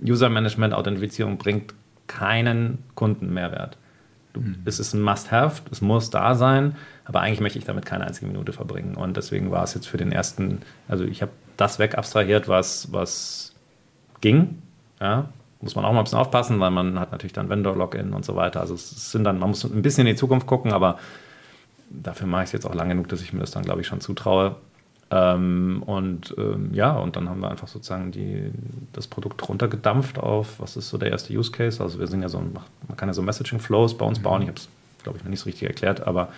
User 0.03 0.29
Management, 0.29 0.75
Authentifizierung 0.75 1.37
bringt 1.37 1.73
keinen 2.07 2.83
Kundenmehrwert. 2.95 3.77
Du, 4.33 4.41
mhm. 4.41 4.57
Es 4.65 4.79
ist 4.79 4.93
ein 4.93 5.01
Must-Have, 5.01 5.63
es 5.71 5.81
muss 5.81 6.09
da 6.09 6.35
sein, 6.35 6.75
aber 7.05 7.21
eigentlich 7.21 7.39
möchte 7.39 7.59
ich 7.59 7.65
damit 7.65 7.85
keine 7.85 8.05
einzige 8.05 8.27
Minute 8.27 8.53
verbringen. 8.53 8.95
Und 8.95 9.17
deswegen 9.17 9.51
war 9.51 9.63
es 9.63 9.73
jetzt 9.73 9.87
für 9.87 9.97
den 9.97 10.11
ersten, 10.11 10.61
also 10.87 11.03
ich 11.03 11.21
habe 11.21 11.31
das 11.57 11.79
wegabstrahiert, 11.79 12.47
was, 12.47 12.91
was 12.91 13.53
ging. 14.21 14.61
Ja, 14.99 15.29
muss 15.61 15.75
man 15.75 15.85
auch 15.85 15.93
mal 15.93 15.99
ein 15.99 16.03
bisschen 16.03 16.19
aufpassen, 16.19 16.59
weil 16.59 16.71
man 16.71 16.99
hat 16.99 17.11
natürlich 17.11 17.33
dann 17.33 17.49
Vendor-Login 17.49 18.13
und 18.13 18.25
so 18.25 18.35
weiter. 18.35 18.59
Also 18.59 18.75
es 18.75 19.11
sind 19.11 19.23
dann, 19.23 19.39
man 19.39 19.49
muss 19.49 19.63
ein 19.63 19.81
bisschen 19.81 20.05
in 20.05 20.13
die 20.13 20.19
Zukunft 20.19 20.47
gucken, 20.47 20.73
aber 20.73 20.99
dafür 21.89 22.27
mache 22.27 22.43
ich 22.43 22.47
es 22.47 22.51
jetzt 22.53 22.65
auch 22.65 22.75
lang 22.75 22.89
genug, 22.89 23.07
dass 23.07 23.21
ich 23.21 23.33
mir 23.33 23.39
das 23.39 23.51
dann, 23.51 23.63
glaube 23.63 23.81
ich, 23.81 23.87
schon 23.87 24.01
zutraue. 24.01 24.57
Ähm, 25.15 25.81
und 25.85 26.35
ähm, 26.37 26.73
ja, 26.73 26.97
und 26.97 27.15
dann 27.15 27.29
haben 27.29 27.39
wir 27.39 27.49
einfach 27.49 27.69
sozusagen 27.69 28.11
die, 28.11 28.51
das 28.91 29.07
Produkt 29.07 29.47
runtergedampft 29.47 30.19
auf, 30.19 30.59
was 30.59 30.75
ist 30.75 30.89
so 30.89 30.97
der 30.97 31.11
erste 31.11 31.33
Use 31.33 31.51
Case? 31.51 31.81
Also 31.81 31.99
wir 31.99 32.07
sind 32.07 32.21
ja 32.21 32.27
so, 32.27 32.39
man 32.39 32.97
kann 32.97 33.07
ja 33.07 33.13
so 33.13 33.21
Messaging 33.21 33.59
Flows 33.59 33.97
bei 33.97 34.05
uns 34.05 34.19
bauen. 34.19 34.41
Ich 34.41 34.49
habe 34.49 34.57
es, 34.57 34.67
glaube 35.03 35.17
ich, 35.17 35.23
noch 35.23 35.29
nicht 35.29 35.39
so 35.39 35.45
richtig 35.45 35.69
erklärt, 35.69 36.05
aber 36.05 36.29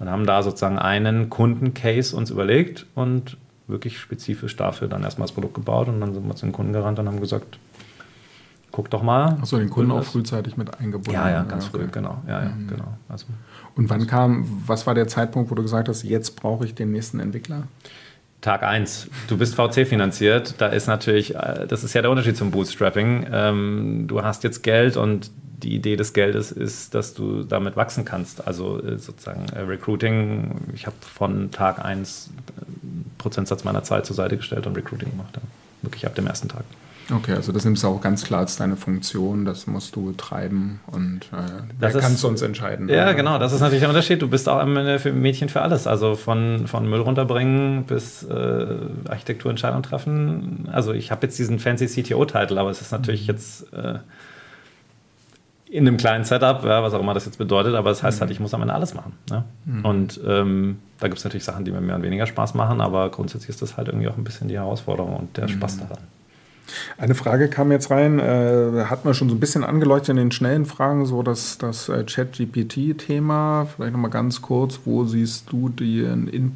wir 0.00 0.10
haben 0.10 0.26
da 0.26 0.42
sozusagen 0.42 0.78
einen 0.78 1.30
Kundencase 1.30 2.16
uns 2.16 2.30
überlegt 2.30 2.86
und 2.96 3.36
wirklich 3.68 3.98
spezifisch 3.98 4.56
dafür 4.56 4.88
dann 4.88 5.04
erstmal 5.04 5.26
das 5.26 5.34
Produkt 5.34 5.54
gebaut 5.54 5.88
und 5.88 6.00
dann 6.00 6.12
sind 6.12 6.26
wir 6.26 6.34
zu 6.34 6.46
den 6.46 6.52
Kunden 6.52 6.72
gerannt 6.72 6.98
und 6.98 7.06
haben 7.06 7.20
gesagt, 7.20 7.58
guck 8.72 8.90
doch 8.90 9.02
mal. 9.02 9.38
Achso, 9.40 9.56
den 9.56 9.70
Kunden 9.70 9.92
auch 9.92 10.04
frühzeitig 10.04 10.56
mit 10.56 10.78
eingebunden. 10.80 11.12
Ja, 11.12 11.30
ja, 11.30 11.42
ganz 11.44 11.68
okay. 11.68 11.78
früh, 11.78 11.88
genau. 11.88 12.22
Ja, 12.26 12.42
ja, 12.42 12.48
mhm. 12.50 12.68
genau. 12.68 12.98
Also, 13.08 13.26
und 13.76 13.88
wann 13.88 14.06
kam, 14.06 14.46
was 14.66 14.86
war 14.86 14.94
der 14.94 15.06
Zeitpunkt, 15.06 15.50
wo 15.50 15.54
du 15.54 15.62
gesagt 15.62 15.88
hast, 15.88 16.02
jetzt 16.02 16.36
brauche 16.36 16.64
ich 16.64 16.74
den 16.74 16.90
nächsten 16.90 17.20
Entwickler? 17.20 17.64
Tag 18.46 18.62
1. 18.62 19.08
Du 19.26 19.36
bist 19.36 19.56
VC 19.56 19.84
finanziert. 19.88 20.54
Da 20.58 20.68
ist 20.68 20.86
natürlich, 20.86 21.34
äh, 21.34 21.66
das 21.66 21.82
ist 21.82 21.94
ja 21.94 22.02
der 22.02 22.12
Unterschied 22.12 22.36
zum 22.36 22.52
Bootstrapping. 22.52 23.26
Ähm, 23.32 24.04
du 24.06 24.22
hast 24.22 24.44
jetzt 24.44 24.62
Geld 24.62 24.96
und 24.96 25.32
die 25.64 25.74
Idee 25.74 25.96
des 25.96 26.12
Geldes 26.12 26.52
ist, 26.52 26.94
dass 26.94 27.12
du 27.12 27.42
damit 27.42 27.74
wachsen 27.74 28.04
kannst. 28.04 28.46
Also 28.46 28.80
äh, 28.80 28.98
sozusagen 28.98 29.46
äh, 29.48 29.62
Recruiting. 29.62 30.60
Ich 30.76 30.86
habe 30.86 30.94
von 31.00 31.50
Tag 31.50 31.84
1 31.84 32.30
Prozentsatz 33.18 33.64
meiner 33.64 33.82
Zeit 33.82 34.06
zur 34.06 34.14
Seite 34.14 34.36
gestellt 34.36 34.68
und 34.68 34.76
Recruiting 34.76 35.10
gemacht. 35.10 35.40
Wirklich 35.82 36.06
ab 36.06 36.14
dem 36.14 36.28
ersten 36.28 36.46
Tag. 36.48 36.62
Okay, 37.12 37.34
also 37.34 37.52
das 37.52 37.64
nimmst 37.64 37.84
du 37.84 37.88
auch 37.88 38.00
ganz 38.00 38.24
klar 38.24 38.40
als 38.40 38.56
deine 38.56 38.74
Funktion, 38.76 39.44
das 39.44 39.66
musst 39.66 39.94
du 39.94 40.12
treiben 40.12 40.80
und 40.90 41.20
äh, 41.32 41.62
wer 41.78 41.92
kann 41.92 42.14
es 42.14 42.20
sonst 42.20 42.42
entscheiden? 42.42 42.88
Ja, 42.88 43.04
oder? 43.04 43.14
genau, 43.14 43.38
das 43.38 43.52
ist 43.52 43.60
natürlich 43.60 43.80
der 43.80 43.90
Unterschied. 43.90 44.20
Du 44.20 44.28
bist 44.28 44.48
auch 44.48 44.58
ein 44.58 44.72
Mädchen 45.20 45.48
für 45.48 45.62
alles, 45.62 45.86
also 45.86 46.16
von, 46.16 46.66
von 46.66 46.88
Müll 46.88 47.00
runterbringen 47.00 47.84
bis 47.84 48.24
äh, 48.24 48.66
Architekturentscheidungen 49.08 49.84
treffen. 49.84 50.68
Also 50.72 50.92
ich 50.92 51.12
habe 51.12 51.26
jetzt 51.26 51.38
diesen 51.38 51.60
fancy 51.60 51.86
CTO-Titel, 51.86 52.58
aber 52.58 52.70
es 52.70 52.80
ist 52.80 52.90
natürlich 52.90 53.22
mhm. 53.22 53.26
jetzt 53.34 53.72
äh, 53.72 53.98
in 55.68 55.86
einem 55.86 55.96
kleinen 55.96 56.24
Setup, 56.24 56.64
ja, 56.64 56.82
was 56.82 56.92
auch 56.92 57.00
immer 57.00 57.14
das 57.14 57.26
jetzt 57.26 57.38
bedeutet, 57.38 57.74
aber 57.74 57.90
das 57.90 58.02
heißt 58.02 58.18
mhm. 58.18 58.20
halt, 58.22 58.30
ich 58.32 58.40
muss 58.40 58.52
am 58.52 58.62
Ende 58.62 58.74
alles 58.74 58.94
machen. 58.94 59.12
Ne? 59.30 59.44
Mhm. 59.64 59.84
Und 59.84 60.20
ähm, 60.26 60.78
da 60.98 61.06
gibt 61.06 61.18
es 61.18 61.24
natürlich 61.24 61.44
Sachen, 61.44 61.64
die 61.64 61.70
mir 61.70 61.80
mehr 61.80 61.96
und 61.96 62.02
weniger 62.02 62.26
Spaß 62.26 62.54
machen, 62.54 62.80
aber 62.80 63.10
grundsätzlich 63.10 63.50
ist 63.50 63.62
das 63.62 63.76
halt 63.76 63.88
irgendwie 63.88 64.08
auch 64.08 64.16
ein 64.16 64.24
bisschen 64.24 64.48
die 64.48 64.56
Herausforderung 64.56 65.14
und 65.16 65.36
der 65.36 65.46
Spaß 65.46 65.78
daran. 65.78 65.98
Eine 66.98 67.14
Frage 67.14 67.48
kam 67.48 67.70
jetzt 67.70 67.90
rein, 67.90 68.18
äh, 68.18 68.84
hat 68.86 69.04
man 69.04 69.14
schon 69.14 69.28
so 69.28 69.34
ein 69.34 69.40
bisschen 69.40 69.64
angeleuchtet 69.64 70.10
in 70.10 70.16
den 70.16 70.32
schnellen 70.32 70.66
Fragen, 70.66 71.06
so 71.06 71.22
das, 71.22 71.58
das 71.58 71.88
äh, 71.88 72.04
Chat-GPT-Thema. 72.04 73.66
Vielleicht 73.74 73.92
nochmal 73.92 74.10
ganz 74.10 74.42
kurz, 74.42 74.80
wo 74.84 75.04
siehst 75.04 75.50
du 75.50 75.68
den 75.68 76.28
in 76.28 76.52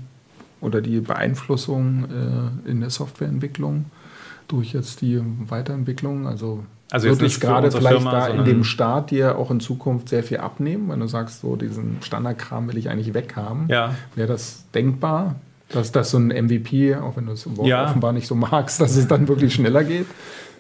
oder 0.61 0.81
die 0.81 1.01
Beeinflussung 1.01 2.05
äh, 2.05 2.71
in 2.71 2.81
der 2.81 2.91
Softwareentwicklung 2.91 3.87
durch 4.49 4.73
jetzt 4.73 5.01
die 5.01 5.21
Weiterentwicklung? 5.49 6.27
Also, 6.27 6.65
also 6.91 7.09
wird 7.09 7.23
es 7.23 7.41
gerade 7.41 7.71
vielleicht 7.71 7.97
Firma, 7.97 8.11
da 8.11 8.29
in 8.29 8.45
dem 8.45 8.65
Start 8.65 9.11
dir 9.11 9.39
auch 9.39 9.51
in 9.51 9.61
Zukunft 9.61 10.09
sehr 10.09 10.23
viel 10.23 10.39
abnehmen, 10.39 10.91
wenn 10.91 11.01
du 11.01 11.07
sagst, 11.07 11.41
so 11.41 11.57
diesen 11.57 11.99
Standardkram 12.03 12.69
will 12.69 12.77
ich 12.77 12.91
eigentlich 12.91 13.15
weghaben? 13.15 13.69
Ja. 13.69 13.95
Wäre 14.15 14.29
das 14.29 14.65
denkbar? 14.75 15.37
Dass 15.73 15.93
das 15.93 16.11
so 16.11 16.19
ein 16.19 16.29
MVP, 16.29 16.97
auch 16.97 17.17
wenn 17.17 17.27
du 17.27 17.33
es 17.33 17.49
ja. 17.63 17.85
offenbar 17.85 18.13
nicht 18.13 18.27
so 18.27 18.35
magst, 18.35 18.81
dass 18.81 18.97
es 18.97 19.07
dann 19.07 19.29
wirklich 19.29 19.55
schneller 19.55 19.85
geht? 19.85 20.07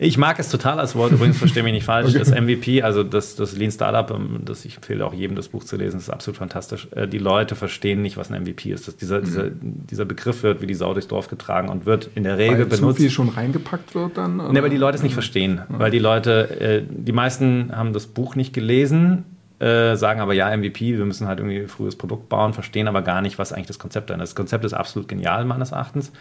Ich 0.03 0.16
mag 0.16 0.38
es 0.38 0.49
total 0.49 0.81
als 0.81 0.94
Wort, 0.94 1.12
übrigens 1.12 1.37
verstehe 1.37 1.62
mich 1.62 1.75
nicht 1.75 1.85
falsch. 1.85 2.09
Okay. 2.09 2.18
Das 2.18 2.31
MVP, 2.31 2.83
also 2.83 3.05
das, 3.05 3.37
das 3.37 3.55
Lean 3.55 3.70
Startup, 3.70 4.11
ähm, 4.16 4.40
das 4.46 4.64
ich 4.64 4.77
empfehle 4.77 5.05
auch 5.05 5.12
jedem, 5.12 5.37
das 5.37 5.49
Buch 5.49 5.62
zu 5.62 5.77
lesen, 5.77 5.99
ist 5.99 6.09
absolut 6.09 6.38
fantastisch. 6.38 6.88
Äh, 6.92 7.07
die 7.07 7.18
Leute 7.18 7.55
verstehen 7.55 8.01
nicht, 8.01 8.16
was 8.16 8.31
ein 8.31 8.42
MVP 8.42 8.73
ist. 8.73 8.88
Dass 8.88 8.96
dieser, 8.96 9.18
mhm. 9.18 9.25
dieser, 9.25 9.51
dieser 9.51 10.05
Begriff 10.07 10.42
wird 10.42 10.62
wie 10.62 10.66
die 10.66 10.75
Sau 10.75 10.94
durchs 10.94 11.09
Dorf 11.09 11.29
getragen 11.29 11.68
und 11.68 11.85
wird 11.85 12.09
in 12.14 12.25
der 12.25 12.38
Regel 12.38 12.61
weil 12.61 12.66
benutzt. 12.66 12.96
Zu 12.96 13.03
viel 13.03 13.11
schon 13.11 13.29
reingepackt 13.29 13.94
wird 13.94 14.16
dann? 14.16 14.38
Ne, 14.38 14.62
weil 14.62 14.70
die 14.70 14.79
Leute 14.79 14.96
es 14.96 15.03
nicht 15.03 15.12
verstehen. 15.12 15.61
Ja. 15.68 15.79
Weil 15.79 15.90
die 15.90 15.99
Leute, 15.99 16.61
äh, 16.61 16.83
die 16.88 17.12
meisten 17.12 17.70
haben 17.77 17.92
das 17.92 18.07
Buch 18.07 18.37
nicht 18.37 18.55
gelesen 18.55 19.27
äh, 19.61 19.94
sagen 19.94 20.20
aber 20.20 20.33
ja, 20.33 20.55
MVP, 20.57 20.96
wir 20.96 21.05
müssen 21.05 21.29
halt 21.29 21.38
irgendwie 21.38 21.61
ein 21.61 21.68
frühes 21.68 21.94
Produkt 21.96 22.29
bauen, 22.31 22.55
verstehen 22.55 22.88
aber 22.88 23.03
gar 23.03 23.20
nicht, 23.20 23.38
was 23.38 23.53
eigentlich 23.53 23.66
das 23.66 23.79
Konzept 23.79 24.11
ist. 24.11 24.18
Das 24.18 24.35
Konzept 24.35 24.64
ist 24.64 24.73
absolut 24.73 25.07
genial 25.07 25.44
meines 25.44 25.73
Erachtens, 25.73 26.12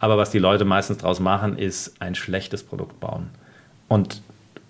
aber 0.00 0.18
was 0.18 0.30
die 0.30 0.40
Leute 0.40 0.64
meistens 0.64 0.98
daraus 0.98 1.20
machen, 1.20 1.56
ist 1.56 2.00
ein 2.00 2.14
schlechtes 2.14 2.64
Produkt 2.64 2.98
bauen. 2.98 3.30
Und 3.86 4.22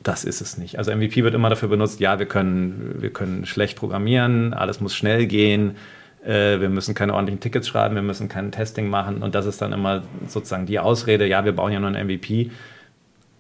das 0.03 0.25
ist 0.25 0.41
es 0.41 0.59
nicht. 0.59 0.79
Also 0.79 0.95
MVP 0.95 1.25
wird 1.25 1.35
immer 1.35 1.49
dafür 1.49 1.69
benutzt, 1.69 2.01
ja, 2.01 2.19
wir 2.19 2.27
können, 2.27 2.97
wir 2.99 3.11
können 3.11 3.47
schlecht 3.47 3.79
programmieren, 3.79 4.53
alles 4.53 4.81
muss 4.81 4.95
schnell 4.95 5.27
gehen, 5.27 5.77
äh, 6.25 6.61
wir 6.61 6.69
müssen 6.69 6.95
keine 6.95 7.15
ordentlichen 7.15 7.41
Tickets 7.41 7.67
schreiben, 7.67 7.95
wir 7.95 8.03
müssen 8.03 8.29
kein 8.29 8.53
Testing 8.53 8.89
machen 8.91 9.23
und 9.23 9.35
das 9.35 9.47
ist 9.47 9.63
dann 9.63 9.73
immer 9.73 10.03
sozusagen 10.27 10.67
die 10.67 10.79
Ausrede, 10.79 11.27
ja, 11.27 11.45
wir 11.45 11.53
bauen 11.53 11.73
ja 11.73 11.81
nur 11.81 11.91
ein 11.91 12.07
MVP 12.07 12.51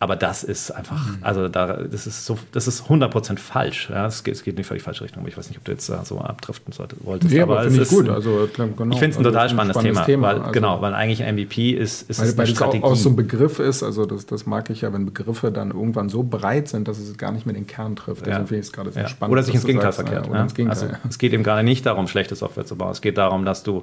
aber 0.00 0.14
das 0.14 0.44
ist 0.44 0.70
einfach, 0.70 1.08
mhm. 1.08 1.18
also 1.22 1.48
da, 1.48 1.78
das 1.82 2.06
ist 2.06 2.24
so, 2.24 2.38
das 2.52 2.68
ist 2.68 2.84
100% 2.84 3.38
falsch. 3.38 3.90
Ja? 3.90 4.06
Es, 4.06 4.22
geht, 4.22 4.34
es 4.34 4.44
geht 4.44 4.52
in 4.52 4.58
die 4.58 4.62
völlig 4.62 4.84
falsche 4.84 5.02
Richtung. 5.02 5.26
Ich 5.26 5.37
weiß 5.37 5.48
nicht, 5.48 5.58
ob 5.58 5.64
du 5.64 5.72
jetzt 5.72 5.88
da 5.88 6.04
so 6.04 6.20
abdriften 6.20 6.72
solltest, 6.72 7.04
wolltest. 7.04 7.32
Nee, 7.32 7.40
aber, 7.40 7.58
aber 7.58 7.68
finde 7.68 7.82
ich 7.82 7.88
gut. 7.88 8.08
Also, 8.08 8.48
genau. 8.54 8.92
Ich 8.92 8.98
finde 9.00 9.14
es 9.14 9.16
ein 9.18 9.24
total 9.24 9.42
also, 9.42 9.54
spannendes, 9.56 9.74
spannendes, 9.74 10.06
Thema. 10.06 10.06
Thema. 10.06 10.26
weil, 10.28 10.40
also, 10.40 10.52
genau, 10.52 10.80
weil 10.80 10.94
eigentlich 10.94 11.24
ein 11.24 11.34
MVP 11.34 11.72
ist, 11.72 12.08
ist 12.08 12.20
weil, 12.20 12.28
eine 12.28 12.38
weil 12.38 12.46
Strategie. 12.46 12.84
Auch, 12.84 12.92
auch 12.92 12.96
so 12.96 13.08
ein 13.08 13.16
Begriff 13.16 13.58
ist, 13.58 13.82
also 13.82 14.06
das, 14.06 14.26
das 14.26 14.46
mag 14.46 14.70
ich 14.70 14.82
ja, 14.82 14.92
wenn 14.92 15.04
Begriffe 15.04 15.50
dann 15.50 15.72
irgendwann 15.72 16.08
so 16.08 16.22
breit 16.22 16.68
sind, 16.68 16.87
dass 16.87 16.98
es 16.98 17.18
gar 17.18 17.32
nicht 17.32 17.44
mehr 17.44 17.54
den 17.54 17.66
Kern 17.66 17.96
trifft. 17.96 18.20
Deswegen 18.20 18.42
ja. 18.42 18.46
finde 18.46 18.61
ich 18.61 18.66
es 18.66 18.72
gerade 18.72 18.92
sehr 18.92 19.02
ja. 19.02 19.08
spannend. 19.08 19.32
Oder 19.32 19.42
sich 19.42 19.54
ins 19.54 19.64
Gegenteil 19.64 19.92
verkehrt. 19.92 20.28
Ja, 20.28 20.42
ins 20.42 20.54
Gegenteil. 20.54 20.80
Also, 20.80 20.96
es 21.08 21.18
geht 21.18 21.32
eben 21.32 21.42
gerade 21.42 21.64
nicht 21.64 21.84
darum, 21.87 22.06
schlechte 22.06 22.37
Software 22.37 22.66
zu 22.66 22.76
bauen. 22.76 22.92
Es 22.92 23.00
geht 23.00 23.18
darum, 23.18 23.44
dass 23.44 23.64
du 23.64 23.82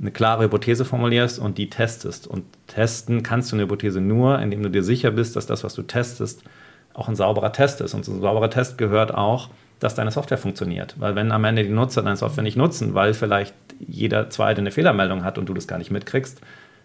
eine 0.00 0.10
klare 0.10 0.44
Hypothese 0.44 0.84
formulierst 0.84 1.38
und 1.38 1.58
die 1.58 1.70
testest. 1.70 2.26
Und 2.26 2.44
testen 2.66 3.22
kannst 3.22 3.50
du 3.50 3.56
eine 3.56 3.64
Hypothese 3.64 4.00
nur, 4.00 4.38
indem 4.38 4.62
du 4.62 4.70
dir 4.70 4.84
sicher 4.84 5.10
bist, 5.10 5.34
dass 5.36 5.46
das, 5.46 5.64
was 5.64 5.74
du 5.74 5.82
testest, 5.82 6.42
auch 6.94 7.08
ein 7.08 7.16
sauberer 7.16 7.52
Test 7.52 7.80
ist. 7.80 7.94
Und 7.94 8.04
so 8.04 8.12
ein 8.12 8.20
sauberer 8.20 8.50
Test 8.50 8.78
gehört 8.78 9.12
auch, 9.12 9.50
dass 9.80 9.94
deine 9.94 10.10
Software 10.10 10.38
funktioniert. 10.38 10.96
Weil 10.98 11.14
wenn 11.14 11.32
am 11.32 11.44
Ende 11.44 11.64
die 11.64 11.70
Nutzer 11.70 12.02
deine 12.02 12.16
Software 12.16 12.42
nicht 12.42 12.56
nutzen, 12.56 12.94
weil 12.94 13.14
vielleicht 13.14 13.54
jeder 13.80 14.30
zweite 14.30 14.60
eine 14.60 14.70
Fehlermeldung 14.70 15.24
hat 15.24 15.38
und 15.38 15.48
du 15.48 15.54
das 15.54 15.68
gar 15.68 15.78
nicht 15.78 15.90
mitkriegst, 15.90 16.40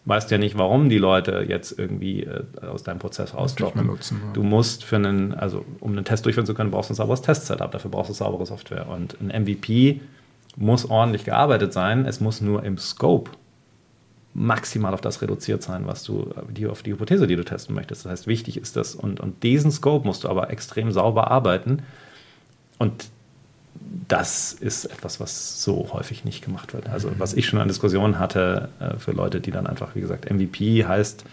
weißt 0.06 0.30
du 0.30 0.36
ja 0.36 0.40
nicht, 0.40 0.58
warum 0.58 0.90
die 0.90 0.98
Leute 0.98 1.46
jetzt 1.48 1.78
irgendwie 1.78 2.24
äh, 2.24 2.44
aus 2.62 2.84
deinem 2.84 3.00
Prozess 3.00 3.34
rausdroppen. 3.34 3.88
Nutzen, 3.88 4.22
ja. 4.24 4.34
Du 4.34 4.44
musst 4.44 4.84
für 4.84 4.98
einen, 4.98 5.34
also 5.34 5.66
um 5.80 5.92
einen 5.92 6.06
Test 6.06 6.26
durchführen 6.26 6.46
zu 6.46 6.54
können, 6.54 6.72
brauchst 6.72 6.90
du 6.90 6.94
ein 6.94 6.98
sauberes 6.98 7.22
Test-Setup. 7.22 7.72
Dafür 7.72 7.90
brauchst 7.90 8.10
du 8.10 8.14
saubere 8.14 8.46
Software. 8.46 8.88
Und 8.90 9.18
ein 9.22 9.44
MVP 9.44 10.02
muss 10.56 10.86
ordentlich 10.90 11.26
gearbeitet 11.26 11.74
sein. 11.74 12.06
Es 12.06 12.20
muss 12.20 12.42
nur 12.42 12.64
im 12.64 12.78
Scope 12.78 13.32
maximal 14.34 14.94
auf 14.94 15.02
das 15.02 15.22
reduziert 15.22 15.62
sein, 15.62 15.86
was 15.86 16.04
du, 16.04 16.34
die, 16.50 16.66
auf 16.66 16.82
die 16.82 16.92
Hypothese, 16.92 17.28
die 17.28 17.36
du 17.36 17.44
testen 17.44 17.76
möchtest. 17.76 18.06
Das 18.06 18.12
heißt, 18.12 18.28
wichtig 18.28 18.58
ist 18.58 18.76
das. 18.76 18.96
Und, 18.96 19.20
und 19.20 19.44
diesen 19.44 19.72
Scope 19.72 20.06
musst 20.06 20.24
du 20.24 20.30
aber 20.30 20.50
extrem 20.50 20.92
sauber 20.92 21.30
arbeiten. 21.30 21.84
Und 22.80 23.10
das 24.08 24.54
ist 24.54 24.86
etwas, 24.86 25.20
was 25.20 25.62
so 25.62 25.90
häufig 25.94 26.26
nicht 26.26 26.44
gemacht 26.44 26.74
wird. 26.74 26.90
Also, 26.90 27.12
was 27.18 27.34
ich 27.34 27.46
schon 27.46 27.60
an 27.60 27.68
Diskussionen 27.68 28.20
hatte 28.20 28.70
äh, 28.80 28.98
für 28.98 29.12
Leute, 29.12 29.40
die 29.40 29.52
dann 29.52 29.68
einfach, 29.68 29.96
wie 29.96 30.02
gesagt, 30.02 30.32
MVP 30.32 30.86
heißt, 30.86 31.26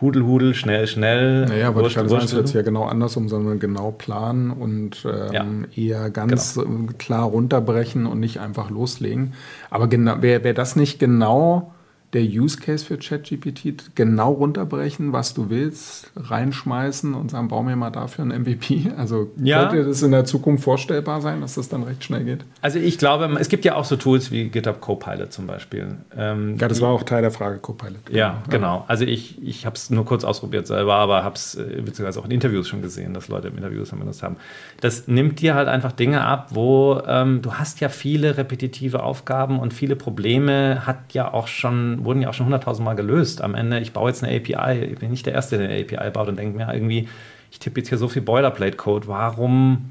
Hudel, 0.00 0.24
Hudel, 0.24 0.54
schnell, 0.54 0.86
schnell. 0.86 1.46
Naja, 1.46 1.68
aber 1.68 1.82
ich 1.82 1.94
kann 1.94 2.08
sagen, 2.08 2.24
es 2.24 2.32
jetzt 2.32 2.54
ja 2.54 2.62
genau 2.62 2.84
andersrum, 2.84 3.28
sondern 3.28 3.58
genau 3.58 3.90
planen 3.90 4.50
und 4.50 5.04
ähm, 5.04 5.66
ja, 5.74 6.00
eher 6.00 6.10
ganz 6.10 6.54
genau. 6.54 6.92
Klar 6.98 7.24
runterbrechen 7.24 8.06
und 8.06 8.20
nicht 8.20 8.38
einfach 8.38 8.70
loslegen. 8.70 9.34
Aber 9.70 9.88
genau, 9.88 10.22
wäre 10.22 10.44
wär 10.44 10.54
das 10.54 10.76
nicht 10.76 10.98
genau 11.00 11.72
der 12.14 12.22
Use 12.22 12.58
Case 12.58 12.86
für 12.86 12.96
ChatGPT 12.96 13.94
genau 13.94 14.32
runterbrechen, 14.32 15.12
was 15.12 15.34
du 15.34 15.50
willst, 15.50 16.10
reinschmeißen 16.16 17.12
und 17.12 17.30
sagen, 17.30 17.48
bau 17.48 17.62
mir 17.62 17.76
mal 17.76 17.90
dafür 17.90 18.24
ein 18.24 18.42
MVP? 18.42 18.92
Also 18.96 19.30
ja. 19.36 19.66
könnte 19.66 19.84
das 19.84 20.02
in 20.02 20.12
der 20.12 20.24
Zukunft 20.24 20.64
vorstellbar 20.64 21.20
sein, 21.20 21.42
dass 21.42 21.56
das 21.56 21.68
dann 21.68 21.82
recht 21.82 22.02
schnell 22.02 22.24
geht? 22.24 22.44
Also 22.62 22.78
ich 22.78 22.96
glaube, 22.96 23.28
es 23.38 23.50
gibt 23.50 23.66
ja 23.66 23.74
auch 23.74 23.84
so 23.84 23.96
Tools 23.96 24.30
wie 24.30 24.48
GitHub 24.48 24.80
Copilot 24.80 25.32
zum 25.32 25.46
Beispiel. 25.46 25.96
Ähm, 26.16 26.56
ja, 26.58 26.66
das 26.66 26.80
war 26.80 26.90
auch 26.90 27.02
Teil 27.02 27.20
der 27.20 27.30
Frage 27.30 27.58
Copilot. 27.58 28.06
Genau. 28.06 28.18
Ja, 28.18 28.42
genau. 28.48 28.84
Also 28.88 29.04
ich, 29.04 29.42
ich 29.42 29.66
habe 29.66 29.76
es 29.76 29.90
nur 29.90 30.06
kurz 30.06 30.24
ausprobiert 30.24 30.66
selber, 30.66 30.94
aber 30.94 31.24
habe 31.24 31.34
es 31.34 31.56
äh, 31.56 31.82
beziehungsweise 31.84 32.20
auch 32.20 32.24
in 32.24 32.30
Interviews 32.30 32.68
schon 32.68 32.80
gesehen, 32.80 33.12
dass 33.12 33.28
Leute 33.28 33.48
im 33.48 33.56
Interviews 33.56 33.90
benutzt 33.90 34.22
haben. 34.22 34.36
Das 34.80 35.08
nimmt 35.08 35.40
dir 35.40 35.54
halt 35.54 35.68
einfach 35.68 35.92
Dinge 35.92 36.24
ab, 36.24 36.48
wo 36.50 37.02
ähm, 37.06 37.42
du 37.42 37.54
hast 37.54 37.80
ja 37.80 37.88
viele 37.88 38.36
repetitive 38.36 39.02
Aufgaben 39.02 39.58
und 39.58 39.74
viele 39.74 39.96
Probleme 39.96 40.86
hat 40.86 41.12
ja 41.12 41.32
auch 41.32 41.48
schon 41.48 41.97
wurden 42.04 42.22
ja 42.22 42.28
auch 42.28 42.34
schon 42.34 42.46
hunderttausend 42.46 42.84
Mal 42.84 42.94
gelöst. 42.94 43.42
Am 43.42 43.54
Ende, 43.54 43.80
ich 43.80 43.92
baue 43.92 44.10
jetzt 44.10 44.22
eine 44.24 44.36
API, 44.36 44.84
ich 44.84 44.98
bin 44.98 45.10
nicht 45.10 45.26
der 45.26 45.34
Erste, 45.34 45.58
der 45.58 45.68
eine 45.68 45.80
API 45.80 46.10
baut 46.10 46.28
und 46.28 46.38
denke 46.38 46.56
mir 46.56 46.72
irgendwie, 46.72 47.08
ich 47.50 47.58
tippe 47.58 47.80
jetzt 47.80 47.88
hier 47.88 47.98
so 47.98 48.08
viel 48.08 48.22
Boilerplate-Code, 48.22 49.08
warum 49.08 49.90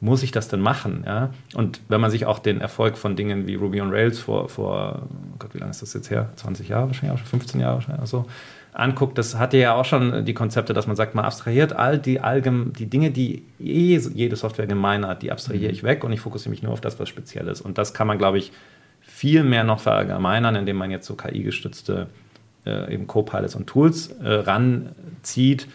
muss 0.00 0.22
ich 0.22 0.30
das 0.30 0.48
denn 0.48 0.60
machen? 0.60 1.04
Ja? 1.06 1.30
Und 1.54 1.80
wenn 1.88 2.00
man 2.00 2.10
sich 2.10 2.26
auch 2.26 2.38
den 2.38 2.60
Erfolg 2.60 2.96
von 2.96 3.16
Dingen 3.16 3.46
wie 3.46 3.56
Ruby 3.56 3.80
on 3.80 3.90
Rails 3.90 4.18
vor, 4.18 4.48
vor 4.48 5.02
oh 5.02 5.36
Gott, 5.38 5.54
wie 5.54 5.58
lange 5.58 5.70
ist 5.70 5.82
das 5.82 5.94
jetzt 5.94 6.10
her? 6.10 6.28
20 6.36 6.68
Jahre 6.68 6.86
wahrscheinlich, 6.86 7.14
auch 7.14 7.18
schon 7.18 7.40
15 7.40 7.60
Jahre 7.60 7.74
wahrscheinlich, 7.74 8.00
also 8.00 8.26
anguckt, 8.72 9.18
das 9.18 9.36
hatte 9.36 9.56
ja 9.56 9.74
auch 9.74 9.84
schon 9.84 10.24
die 10.24 10.34
Konzepte, 10.34 10.72
dass 10.72 10.86
man 10.86 10.94
sagt, 10.94 11.14
man 11.14 11.24
abstrahiert 11.24 11.72
all 11.72 11.98
die, 11.98 12.20
allgem 12.20 12.72
die 12.78 12.86
Dinge, 12.86 13.10
die 13.10 13.42
eh 13.58 13.98
jede 13.98 14.36
Software 14.36 14.66
gemein 14.66 15.04
hat, 15.04 15.22
die 15.22 15.32
abstrahiere 15.32 15.72
ich 15.72 15.82
weg 15.82 16.04
und 16.04 16.12
ich 16.12 16.20
fokussiere 16.20 16.50
mich 16.50 16.62
nur 16.62 16.72
auf 16.72 16.80
das, 16.80 17.00
was 17.00 17.08
speziell 17.08 17.48
ist. 17.48 17.60
Und 17.60 17.76
das 17.76 17.92
kann 17.92 18.06
man, 18.06 18.18
glaube 18.18 18.38
ich, 18.38 18.52
viel 19.18 19.42
mehr 19.42 19.64
noch 19.64 19.80
verallgemeinern, 19.80 20.54
indem 20.54 20.76
man 20.76 20.92
jetzt 20.92 21.04
so 21.04 21.16
KI-gestützte 21.16 22.06
äh, 22.64 22.94
eben 22.94 23.08
Co-Pilots 23.08 23.56
und 23.56 23.66
Tools 23.66 24.12
äh, 24.22 24.28
ranzieht, 24.28 25.66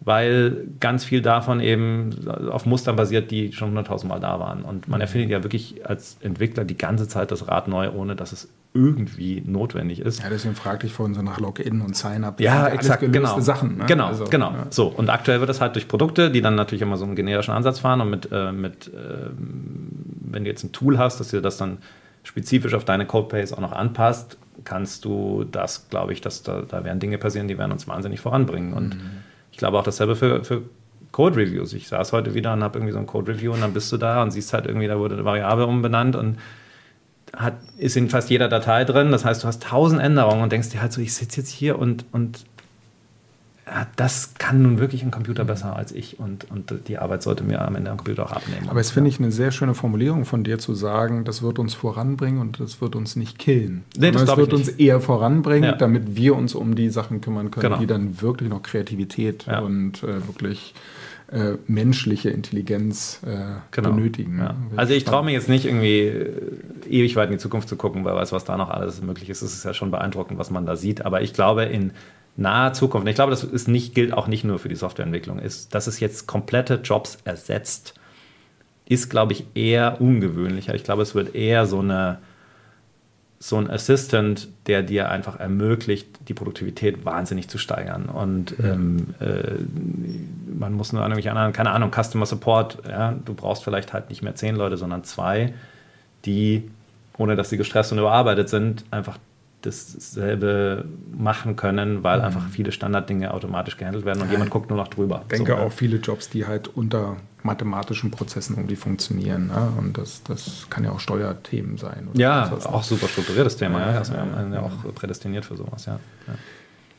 weil 0.00 0.68
ganz 0.78 1.02
viel 1.02 1.20
davon 1.20 1.58
eben 1.58 2.10
auf 2.28 2.64
Mustern 2.64 2.94
basiert, 2.94 3.32
die 3.32 3.52
schon 3.52 3.70
hunderttausendmal 3.70 4.20
da 4.20 4.38
waren. 4.38 4.62
Und 4.62 4.86
man 4.86 4.98
mhm. 4.98 5.02
erfindet 5.02 5.30
ja 5.30 5.42
wirklich 5.42 5.84
als 5.84 6.16
Entwickler 6.20 6.64
die 6.64 6.76
ganze 6.76 7.08
Zeit 7.08 7.32
das 7.32 7.48
Rad 7.48 7.66
neu, 7.66 7.90
ohne 7.90 8.14
dass 8.14 8.30
es 8.30 8.48
irgendwie 8.72 9.42
notwendig 9.44 9.98
ist. 9.98 10.22
Ja, 10.22 10.30
deswegen 10.30 10.54
fragte 10.54 10.86
ich 10.86 10.92
vorhin 10.92 11.14
so 11.16 11.22
nach 11.22 11.40
Login 11.40 11.80
und 11.80 11.96
Sign-up. 11.96 12.40
Ja, 12.40 12.68
exakt, 12.68 13.02
genau. 13.12 13.40
Sachen. 13.40 13.78
Ne? 13.78 13.86
Genau, 13.86 14.06
also, 14.06 14.26
genau. 14.26 14.52
Ja. 14.52 14.66
So, 14.70 14.86
und 14.86 15.10
aktuell 15.10 15.40
wird 15.40 15.50
das 15.50 15.60
halt 15.60 15.74
durch 15.74 15.88
Produkte, 15.88 16.30
die 16.30 16.40
dann 16.40 16.54
natürlich 16.54 16.82
immer 16.82 16.96
so 16.96 17.04
einen 17.04 17.16
generischen 17.16 17.52
Ansatz 17.52 17.80
fahren 17.80 18.00
und 18.00 18.10
mit, 18.10 18.28
äh, 18.30 18.52
mit 18.52 18.86
äh, 18.86 19.30
wenn 19.36 20.44
du 20.44 20.50
jetzt 20.50 20.62
ein 20.62 20.70
Tool 20.70 20.98
hast, 20.98 21.18
dass 21.18 21.28
dir 21.28 21.42
das 21.42 21.56
dann 21.56 21.78
spezifisch 22.22 22.74
auf 22.74 22.84
deine 22.84 23.06
Codebase 23.06 23.56
auch 23.56 23.60
noch 23.60 23.72
anpasst, 23.72 24.38
kannst 24.64 25.04
du 25.04 25.44
das, 25.44 25.88
glaube 25.88 26.12
ich, 26.12 26.20
dass 26.20 26.42
da, 26.42 26.62
da 26.62 26.84
werden 26.84 27.00
Dinge 27.00 27.18
passieren, 27.18 27.48
die 27.48 27.58
werden 27.58 27.72
uns 27.72 27.88
wahnsinnig 27.88 28.20
voranbringen. 28.20 28.72
Und 28.72 28.96
mhm. 28.96 29.10
ich 29.50 29.58
glaube 29.58 29.78
auch 29.78 29.82
dasselbe 29.82 30.14
für, 30.14 30.44
für 30.44 30.62
Code 31.10 31.36
Reviews. 31.36 31.72
Ich 31.72 31.88
saß 31.88 32.12
heute 32.12 32.34
wieder 32.34 32.52
und 32.52 32.62
habe 32.62 32.78
irgendwie 32.78 32.92
so 32.92 32.98
ein 32.98 33.06
Code 33.06 33.32
Review 33.32 33.52
und 33.52 33.60
dann 33.60 33.72
bist 33.72 33.90
du 33.92 33.96
da 33.96 34.22
und 34.22 34.30
siehst 34.30 34.52
halt 34.52 34.66
irgendwie, 34.66 34.88
da 34.88 34.98
wurde 34.98 35.14
eine 35.14 35.24
Variable 35.24 35.66
umbenannt 35.66 36.16
und 36.16 36.38
hat, 37.36 37.54
ist 37.78 37.96
in 37.96 38.08
fast 38.08 38.30
jeder 38.30 38.48
Datei 38.48 38.84
drin. 38.84 39.10
Das 39.10 39.24
heißt, 39.24 39.42
du 39.42 39.48
hast 39.48 39.62
tausend 39.62 40.00
Änderungen 40.00 40.42
und 40.42 40.52
denkst 40.52 40.70
dir 40.70 40.82
halt 40.82 40.92
so, 40.92 41.00
ich 41.00 41.14
sitze 41.14 41.40
jetzt 41.40 41.50
hier 41.50 41.78
und, 41.78 42.04
und 42.12 42.44
das 43.96 44.34
kann 44.34 44.62
nun 44.62 44.78
wirklich 44.78 45.02
ein 45.02 45.10
Computer 45.10 45.44
besser 45.44 45.76
als 45.76 45.92
ich 45.92 46.18
und, 46.18 46.50
und 46.50 46.88
die 46.88 46.98
Arbeit 46.98 47.22
sollte 47.22 47.44
mir 47.44 47.62
am 47.62 47.76
Ende 47.76 47.90
am 47.90 47.96
Computer 47.96 48.26
auch 48.26 48.32
abnehmen. 48.32 48.68
Aber 48.68 48.80
es 48.80 48.90
finde 48.90 49.10
ich 49.10 49.18
eine 49.18 49.30
sehr 49.30 49.50
schöne 49.50 49.74
Formulierung 49.74 50.24
von 50.24 50.44
dir 50.44 50.58
zu 50.58 50.74
sagen, 50.74 51.24
das 51.24 51.42
wird 51.42 51.58
uns 51.58 51.74
voranbringen 51.74 52.40
und 52.40 52.60
das 52.60 52.80
wird 52.80 52.96
uns 52.96 53.16
nicht 53.16 53.38
killen. 53.38 53.84
Nee, 53.96 54.10
das 54.10 54.22
es 54.22 54.36
wird 54.36 54.52
uns 54.52 54.68
eher 54.68 55.00
voranbringen, 55.00 55.70
ja. 55.70 55.76
damit 55.76 56.16
wir 56.16 56.36
uns 56.36 56.54
um 56.54 56.74
die 56.74 56.90
Sachen 56.90 57.20
kümmern 57.20 57.50
können, 57.50 57.68
genau. 57.68 57.78
die 57.78 57.86
dann 57.86 58.20
wirklich 58.20 58.50
noch 58.50 58.62
Kreativität 58.62 59.46
ja. 59.46 59.60
und 59.60 60.02
äh, 60.02 60.26
wirklich 60.26 60.74
äh, 61.32 61.56
menschliche 61.66 62.28
Intelligenz 62.28 63.20
äh, 63.24 63.54
genau. 63.70 63.90
benötigen. 63.90 64.38
Ja. 64.38 64.54
Also 64.76 64.92
ich 64.92 65.04
traue 65.04 65.24
mir 65.24 65.32
jetzt 65.32 65.48
nicht 65.48 65.64
irgendwie 65.64 66.00
äh, 66.00 66.30
ewig 66.90 67.16
weit 67.16 67.28
in 67.28 67.36
die 67.36 67.38
Zukunft 67.38 67.68
zu 67.68 67.76
gucken, 67.76 68.04
wer 68.04 68.14
weiß, 68.14 68.32
was 68.32 68.44
da 68.44 68.58
noch 68.58 68.68
alles 68.68 69.00
möglich 69.00 69.30
ist. 69.30 69.40
Es 69.40 69.54
ist 69.54 69.64
ja 69.64 69.72
schon 69.72 69.90
beeindruckend, 69.90 70.38
was 70.38 70.50
man 70.50 70.66
da 70.66 70.76
sieht. 70.76 71.06
Aber 71.06 71.22
ich 71.22 71.32
glaube, 71.32 71.64
in 71.64 71.92
naher 72.36 72.72
Zukunft, 72.72 73.08
ich 73.08 73.14
glaube, 73.14 73.30
das 73.30 73.44
ist 73.44 73.68
nicht, 73.68 73.94
gilt 73.94 74.12
auch 74.12 74.26
nicht 74.26 74.44
nur 74.44 74.58
für 74.58 74.68
die 74.68 74.76
Softwareentwicklung, 74.76 75.38
ist, 75.38 75.74
dass 75.74 75.86
es 75.86 76.00
jetzt 76.00 76.26
komplette 76.26 76.80
Jobs 76.82 77.18
ersetzt, 77.24 77.94
ist, 78.86 79.10
glaube 79.10 79.32
ich, 79.32 79.46
eher 79.54 80.00
ungewöhnlicher. 80.00 80.74
Ich 80.74 80.84
glaube, 80.84 81.02
es 81.02 81.14
wird 81.14 81.34
eher 81.34 81.66
so 81.66 81.80
eine, 81.80 82.18
so 83.38 83.56
ein 83.56 83.70
Assistant, 83.70 84.48
der 84.66 84.82
dir 84.82 85.10
einfach 85.10 85.38
ermöglicht, 85.38 86.06
die 86.28 86.34
Produktivität 86.34 87.04
wahnsinnig 87.04 87.48
zu 87.48 87.58
steigern. 87.58 88.06
Und 88.06 88.56
ja. 88.58 88.72
ähm, 88.72 89.14
äh, 89.20 89.54
man 90.58 90.72
muss 90.74 90.92
nur 90.92 91.02
an 91.02 91.10
irgendwelche 91.10 91.30
anderen, 91.30 91.52
keine 91.52 91.70
Ahnung, 91.70 91.90
Customer 91.92 92.26
Support, 92.26 92.78
ja, 92.88 93.14
du 93.24 93.34
brauchst 93.34 93.64
vielleicht 93.64 93.92
halt 93.92 94.10
nicht 94.10 94.22
mehr 94.22 94.34
zehn 94.34 94.56
Leute, 94.56 94.76
sondern 94.76 95.04
zwei, 95.04 95.54
die, 96.24 96.70
ohne 97.18 97.36
dass 97.36 97.50
sie 97.50 97.56
gestresst 97.56 97.92
und 97.92 97.98
überarbeitet 97.98 98.48
sind, 98.48 98.84
einfach 98.90 99.18
dasselbe 99.62 100.84
machen 101.16 101.56
können, 101.56 102.02
weil 102.02 102.18
mhm. 102.18 102.24
einfach 102.24 102.48
viele 102.48 102.72
Standarddinge 102.72 103.32
automatisch 103.32 103.76
gehandelt 103.76 104.04
werden 104.04 104.20
und 104.20 104.26
ja, 104.26 104.32
jemand 104.32 104.50
guckt 104.50 104.68
nur 104.68 104.78
noch 104.78 104.88
drüber. 104.88 105.22
Ich 105.22 105.38
denke 105.38 105.52
so, 105.52 105.58
auch 105.58 105.72
viele 105.72 105.96
Jobs, 105.96 106.28
die 106.28 106.46
halt 106.46 106.68
unter 106.68 107.16
mathematischen 107.42 108.10
Prozessen 108.10 108.56
irgendwie 108.56 108.76
funktionieren. 108.76 109.48
Ne? 109.48 109.72
Und 109.78 109.98
das, 109.98 110.22
das 110.22 110.66
kann 110.70 110.84
ja 110.84 110.90
auch 110.90 111.00
Steuerthemen 111.00 111.76
sein. 111.76 112.08
ja, 112.14 112.52
auch 112.64 112.82
super 112.82 113.08
strukturiertes 113.08 113.56
Thema. 113.56 113.80
Ja, 113.80 113.92
ja, 113.92 113.98
also 113.98 114.12
wir 114.12 114.20
haben 114.20 114.52
ja 114.52 114.60
auch 114.60 114.94
prädestiniert 114.94 115.44
für 115.44 115.56
sowas. 115.56 115.86
Ja. 115.86 115.98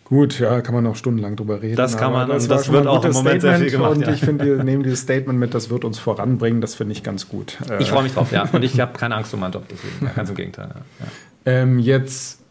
Gut, 0.06 0.40
ja, 0.40 0.62
kann 0.62 0.76
man 0.76 0.84
noch 0.84 0.98
stundenlang 0.98 1.38
drüber 1.38 1.62
reden. 1.62 1.78
Das 1.78 1.98
kann 1.98 2.12
man, 2.12 2.28
das, 2.28 2.48
das 2.48 2.72
wird 2.72 2.88
auch 2.88 3.06
im 3.06 3.14
Moment 3.14 3.42
Statement 3.42 3.42
sehr 3.42 3.58
viel 3.58 3.72
gemacht. 3.72 3.96
Und 3.96 4.02
ja. 4.02 4.14
ich 4.14 4.20
finde, 4.20 4.46
wir 4.46 4.64
nehmen 4.64 4.84
dieses 4.84 5.00
Statement 5.00 5.40
mit, 5.40 5.54
das 5.54 5.70
wird 5.70 5.86
uns 5.86 5.98
voranbringen, 5.98 6.60
das 6.60 6.76
finde 6.76 6.92
ich 6.92 7.04
ganz 7.04 7.30
gut. 7.30 7.58
Ich 7.80 7.90
freue 7.90 8.04
mich 8.04 8.14
drauf, 8.14 8.32
ja. 8.32 8.48
Und 8.52 8.64
ich 8.64 8.80
habe 8.80 8.98
keine 8.98 9.16
Angst 9.16 9.34
um 9.34 9.40
meinen 9.40 9.54
Job, 9.54 9.64
deswegen. 9.72 10.06
Ja, 10.06 10.12
ganz 10.12 10.30
im 10.30 10.36
Gegenteil. 10.36 10.70
Ja. 11.00 11.06
Ähm, 11.46 11.80
jetzt 11.80 12.43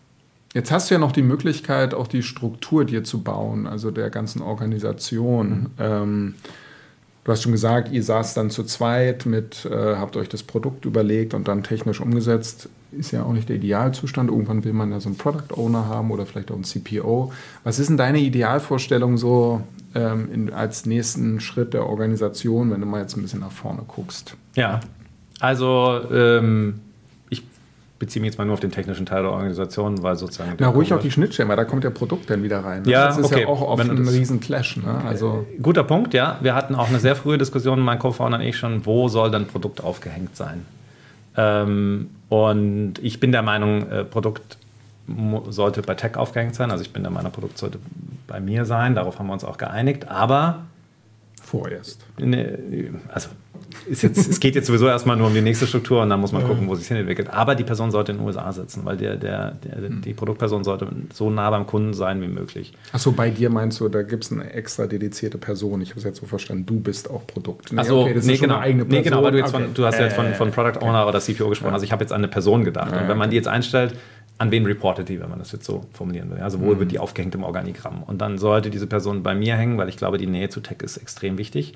Jetzt 0.55 0.71
hast 0.71 0.91
du 0.91 0.95
ja 0.95 0.99
noch 0.99 1.13
die 1.13 1.23
Möglichkeit, 1.23 1.95
auch 1.95 2.07
die 2.07 2.23
Struktur 2.23 2.85
dir 2.85 3.05
zu 3.05 3.23
bauen, 3.23 3.67
also 3.67 3.91
der 3.91 4.11
ganzen 4.11 4.43
Organisation. 4.43 5.49
Mhm. 5.49 5.67
Ähm, 5.79 6.35
du 7.25 7.33
hast 7.33 7.43
schon 7.43 7.53
gesagt, 7.53 7.91
ihr 7.91 8.03
saßt 8.03 8.37
dann 8.37 8.51
zu 8.51 8.65
zweit 8.65 9.25
mit, 9.25 9.65
äh, 9.65 9.97
habt 9.97 10.17
euch 10.17 10.29
das 10.29 10.43
Produkt 10.43 10.85
überlegt 10.85 11.33
und 11.33 11.49
dann 11.49 11.63
technisch 11.63 12.01
umgesetzt. 12.01 12.69
Ist 12.91 13.13
ja 13.13 13.23
auch 13.23 13.33
nicht 13.33 13.49
der 13.49 13.57
Idealzustand. 13.57 14.29
Irgendwann 14.29 14.65
will 14.65 14.75
man 14.75 14.91
ja 14.91 15.01
so 15.01 15.09
einen 15.09 15.17
Product 15.17 15.57
Owner 15.57 15.87
haben 15.87 16.11
oder 16.11 16.27
vielleicht 16.27 16.51
auch 16.51 16.57
einen 16.57 16.65
CPO. 16.65 17.33
Was 17.65 17.79
ist 17.79 17.89
denn 17.89 17.97
deine 17.97 18.19
Idealvorstellung 18.19 19.17
so 19.17 19.63
ähm, 19.95 20.29
in, 20.31 20.53
als 20.53 20.85
nächsten 20.85 21.41
Schritt 21.41 21.73
der 21.73 21.87
Organisation, 21.87 22.71
wenn 22.71 22.83
du 22.83 22.87
mal 22.87 23.01
jetzt 23.01 23.17
ein 23.17 23.23
bisschen 23.23 23.41
nach 23.41 23.53
vorne 23.53 23.85
guckst? 23.89 24.37
Ja, 24.55 24.81
also 25.41 25.99
ähm 26.13 26.81
beziehe 28.03 28.21
mich 28.21 28.31
jetzt 28.31 28.39
mal 28.39 28.45
nur 28.45 28.55
auf 28.55 28.61
den 28.61 28.73
technischen 28.73 29.07
Teil 29.07 29.23
der 29.23 29.31
Organisation, 29.31 30.03
weil 30.03 30.17
sozusagen. 30.17 30.57
Na, 30.59 30.71
ruhig 30.71 30.93
auch 30.93 31.01
die 31.01 31.13
Schnittstellen, 31.13 31.49
weil 31.49 31.57
da 31.57 31.65
kommt 31.65 31.85
der 31.85 31.91
Produkt 31.91 32.29
dann 32.31 32.43
wieder 32.43 32.59
rein. 32.65 32.83
Ne? 32.83 32.91
Ja, 32.91 33.07
das 33.07 33.19
ist 33.19 33.27
okay. 33.27 33.43
ja 33.43 33.47
auch 33.47 33.61
oft 33.61 33.89
ein 33.89 34.09
riesen 34.09 34.41
Clash. 34.41 34.77
Ne? 34.77 35.03
Also 35.07 35.47
Guter 35.63 35.85
Punkt, 35.85 36.13
ja. 36.13 36.37
Wir 36.41 36.57
hatten 36.57 36.75
auch 36.75 36.89
eine 36.89 36.99
sehr 36.99 37.15
frühe 37.15 37.39
Diskussion, 37.39 37.79
mein 37.79 38.01
Co-Founder 38.01 38.39
und 38.39 38.45
ich 38.45 38.59
schon, 38.59 38.85
wo 38.87 39.07
soll 39.07 39.31
dann 39.31 39.47
Produkt 39.47 39.85
aufgehängt 39.85 40.35
sein? 40.35 40.67
Ähm, 41.37 42.11
und 42.29 42.95
ich 43.01 43.21
bin 43.21 43.31
der 43.31 43.43
Meinung, 43.43 43.89
äh, 43.89 44.03
Produkt 44.03 44.59
sollte 45.51 45.83
bei 45.83 45.95
Tech 45.95 46.17
aufgehängt 46.17 46.57
sein. 46.57 46.73
Also 46.73 46.83
ich 46.83 46.93
bin 46.93 47.05
der 47.05 47.13
Meinung, 47.13 47.31
Produkt 47.31 47.57
sollte 47.57 47.79
bei 48.27 48.41
mir 48.41 48.65
sein. 48.65 48.97
Darauf 48.97 49.21
haben 49.21 49.29
wir 49.29 49.33
uns 49.33 49.45
auch 49.45 49.59
geeinigt. 49.59 50.09
Aber 50.09 50.63
vorerst. 51.41 52.05
Ne, 52.19 52.59
also 53.15 53.29
jetzt, 53.89 54.05
es 54.05 54.41
geht 54.41 54.55
jetzt 54.55 54.67
sowieso 54.67 54.87
erstmal 54.87 55.17
nur 55.17 55.27
um 55.27 55.35
die 55.35 55.41
nächste 55.41 55.67
Struktur 55.67 56.03
und 56.03 56.11
dann 56.11 56.21
muss 56.21 56.33
man 56.33 56.47
gucken, 56.47 56.69
wo 56.69 56.75
sich 56.75 56.89
hin 56.89 56.97
entwickelt. 56.97 57.31
Aber 57.31 57.55
die 57.55 57.65
Person 57.65 57.91
sollte 57.91 58.13
in 58.13 58.19
den 58.19 58.27
USA 58.27 58.53
sitzen, 58.53 58.85
weil 58.85 58.97
der, 58.97 59.17
der, 59.17 59.53
der 59.53 59.91
mhm. 59.91 60.03
die 60.03 60.15
Produktperson 60.15 60.65
sollte 60.65 60.89
so 61.13 61.31
nah 61.31 61.51
beim 61.51 61.67
Kunden 61.67 61.95
sein 61.95 62.21
wie 62.23 62.29
möglich. 62.29 62.73
Achso, 62.93 63.13
bei 63.13 63.31
dir 63.31 63.51
meinst 63.51 63.81
du, 63.81 63.89
da 63.89 64.03
gibt 64.03 64.25
es 64.25 64.33
eine 64.33 64.53
extra 64.53 64.87
dedizierte 64.87 65.39
Person. 65.39 65.81
Ich 65.83 65.91
habe 65.91 66.01
es 66.01 66.05
jetzt 66.05 66.21
so 66.21 66.27
verstanden, 66.27 66.67
du 66.67 66.81
bist 66.81 67.11
auch 67.11 67.27
Produkt. 67.27 67.73
Nee, 67.73 67.81
Achso, 67.81 68.03
okay, 68.03 68.15
das 68.15 68.27
nee, 68.27 68.35
ist 68.35 68.41
genau, 68.41 68.55
eine 68.55 68.63
eigene 68.63 68.85
Person. 68.85 68.99
Nee, 68.99 69.05
genau, 69.05 69.19
aber 69.19 69.31
du, 69.31 69.39
jetzt 69.39 69.55
okay. 69.55 69.65
von, 69.65 69.75
du 69.75 69.85
hast 69.85 69.99
ja 69.99 70.05
jetzt 70.05 70.17
von, 70.17 70.35
von 70.35 70.51
Product 70.51 70.83
Owner 70.83 71.07
oder 71.07 71.21
CPO 71.21 71.49
gesprochen. 71.49 71.75
Also 71.75 71.85
ich 71.85 71.93
habe 71.93 72.03
jetzt 72.03 72.13
an 72.13 72.19
eine 72.19 72.29
Person 72.29 72.65
gedacht. 72.65 72.93
Und 72.93 73.09
wenn 73.09 73.19
man 73.19 73.31
die 73.31 73.37
jetzt 73.37 73.49
einstellt, 73.49 73.95
an 74.39 74.51
wen 74.51 74.67
reportet 74.67 75.09
die, 75.09 75.21
wenn 75.21 75.29
man 75.29 75.39
das 75.39 75.53
jetzt 75.53 75.65
so 75.65 75.85
formulieren 75.93 76.31
will. 76.31 76.39
Also 76.39 76.61
wo 76.61 76.75
mhm. 76.75 76.81
wird 76.81 76.93
die 76.93 76.99
aufgehängt 76.99 77.35
im 77.35 77.45
Organigramm? 77.45 78.03
Und 78.03 78.21
dann 78.21 78.39
sollte 78.39 78.71
diese 78.71 78.87
Person 78.87 79.23
bei 79.23 79.35
mir 79.35 79.57
hängen, 79.57 79.79
weil 79.79 79.89
ich 79.89 79.97
glaube, 79.97 80.19
die 80.19 80.27
Nähe 80.27 80.49
zu 80.49 80.61
Tech 80.61 80.79
ist 80.83 80.97
extrem 80.97 81.39
wichtig. 81.39 81.75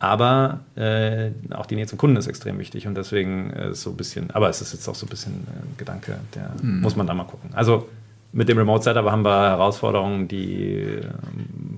Aber 0.00 0.60
äh, 0.76 1.30
auch 1.50 1.66
die 1.66 1.76
Nähe 1.76 1.86
zum 1.86 1.98
Kunden 1.98 2.16
ist 2.16 2.26
extrem 2.26 2.58
wichtig 2.58 2.86
und 2.86 2.94
deswegen 2.94 3.50
äh, 3.50 3.74
so 3.74 3.90
ein 3.90 3.96
bisschen, 3.96 4.30
aber 4.30 4.48
es 4.48 4.62
ist 4.62 4.72
jetzt 4.72 4.88
auch 4.88 4.94
so 4.94 5.04
ein 5.04 5.10
bisschen 5.10 5.34
ein 5.34 5.74
Gedanke, 5.76 6.16
der 6.34 6.52
mhm. 6.62 6.80
muss 6.80 6.96
man 6.96 7.06
da 7.06 7.12
mal 7.12 7.24
gucken. 7.24 7.50
Also 7.52 7.86
mit 8.32 8.48
dem 8.48 8.56
Remote 8.56 8.82
Setup 8.82 9.10
haben 9.10 9.24
wir 9.24 9.50
Herausforderungen, 9.50 10.26
die 10.26 10.76
äh, 10.76 11.04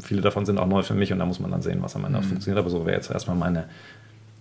viele 0.01 0.21
davon 0.21 0.47
sind 0.47 0.59
auch 0.59 0.69
neu 0.69 0.85
für 0.85 0.95
mich 0.95 1.13
und 1.13 1.19
da 1.19 1.27
muss 1.27 1.41
man 1.41 1.51
dann 1.51 1.63
sehen, 1.63 1.79
was 1.83 1.97
am 1.97 2.05
Ende 2.05 2.21
mhm. 2.21 2.25
funktioniert. 2.25 2.59
Aber 2.61 2.71
so 2.71 2.87
wäre 2.87 2.95
jetzt 2.97 3.11
erstmal 3.11 3.37
meine, 3.37 3.65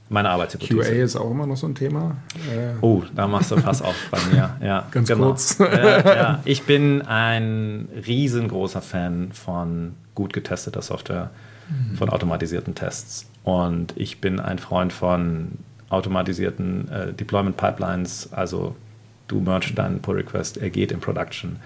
meine 0.09 0.29
Arbeitshypothese. 0.29 0.77
QA 0.77 1.03
ist 1.03 1.15
auch 1.15 1.31
immer 1.31 1.47
noch 1.47 1.57
so 1.57 1.65
ein 1.65 1.73
Thema. 1.73 2.17
Äh. 2.53 2.75
Oh, 2.81 3.01
da 3.15 3.27
machst 3.27 3.49
du 3.49 3.55
Pass 3.55 3.81
auf 3.81 3.95
bei 4.11 4.19
mir. 4.31 4.57
Ja, 4.61 4.87
Ganz 4.91 5.07
genau. 5.07 5.29
kurz. 5.29 5.59
Äh, 5.59 6.05
ja. 6.05 6.39
Ich 6.45 6.63
bin 6.63 7.01
ein 7.01 7.87
riesengroßer 8.05 8.83
Fan 8.83 9.31
von 9.31 9.93
gut 10.13 10.33
getesteter 10.33 10.83
Software, 10.83 11.31
mhm. 11.67 11.95
von 11.95 12.09
automatisierten 12.09 12.75
Tests. 12.75 13.30
Und 13.43 13.93
ich 13.95 14.21
bin 14.21 14.39
ein 14.39 14.59
Freund 14.59 14.93
von 14.93 15.57
automatisierten 15.89 16.89
äh, 16.89 17.13
Deployment 17.13 17.57
Pipelines, 17.57 18.31
also 18.31 18.75
du 19.27 19.39
merge 19.39 19.73
deinen 19.73 20.01
Pull 20.01 20.17
Request, 20.17 20.57
er 20.57 20.69
geht 20.69 20.91
in 20.91 20.99
Production. 20.99 21.57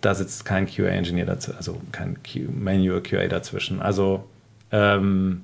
Da 0.00 0.14
sitzt 0.14 0.44
kein 0.44 0.66
QA-Engineer 0.66 1.26
dazu, 1.26 1.52
also 1.56 1.80
kein 1.92 2.16
Q 2.22 2.50
Manual 2.52 3.02
QA 3.02 3.28
dazwischen. 3.28 3.80
Also 3.80 4.24
ähm, 4.72 5.42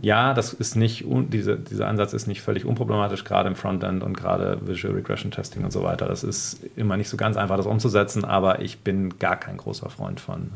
ja, 0.00 0.34
das 0.34 0.52
ist 0.52 0.74
nicht, 0.74 1.04
diese, 1.06 1.56
dieser 1.56 1.86
Ansatz 1.86 2.12
ist 2.12 2.26
nicht 2.26 2.42
völlig 2.42 2.64
unproblematisch, 2.64 3.22
gerade 3.22 3.48
im 3.48 3.54
Frontend 3.54 4.02
und 4.02 4.16
gerade 4.16 4.58
Visual 4.66 4.94
Regression 4.94 5.30
Testing 5.30 5.62
und 5.62 5.70
so 5.72 5.84
weiter. 5.84 6.06
Das 6.06 6.24
ist 6.24 6.60
immer 6.74 6.96
nicht 6.96 7.08
so 7.08 7.16
ganz 7.16 7.36
einfach, 7.36 7.56
das 7.56 7.66
umzusetzen, 7.66 8.24
aber 8.24 8.60
ich 8.62 8.80
bin 8.80 9.18
gar 9.20 9.36
kein 9.36 9.56
großer 9.56 9.90
Freund 9.90 10.18
von 10.18 10.50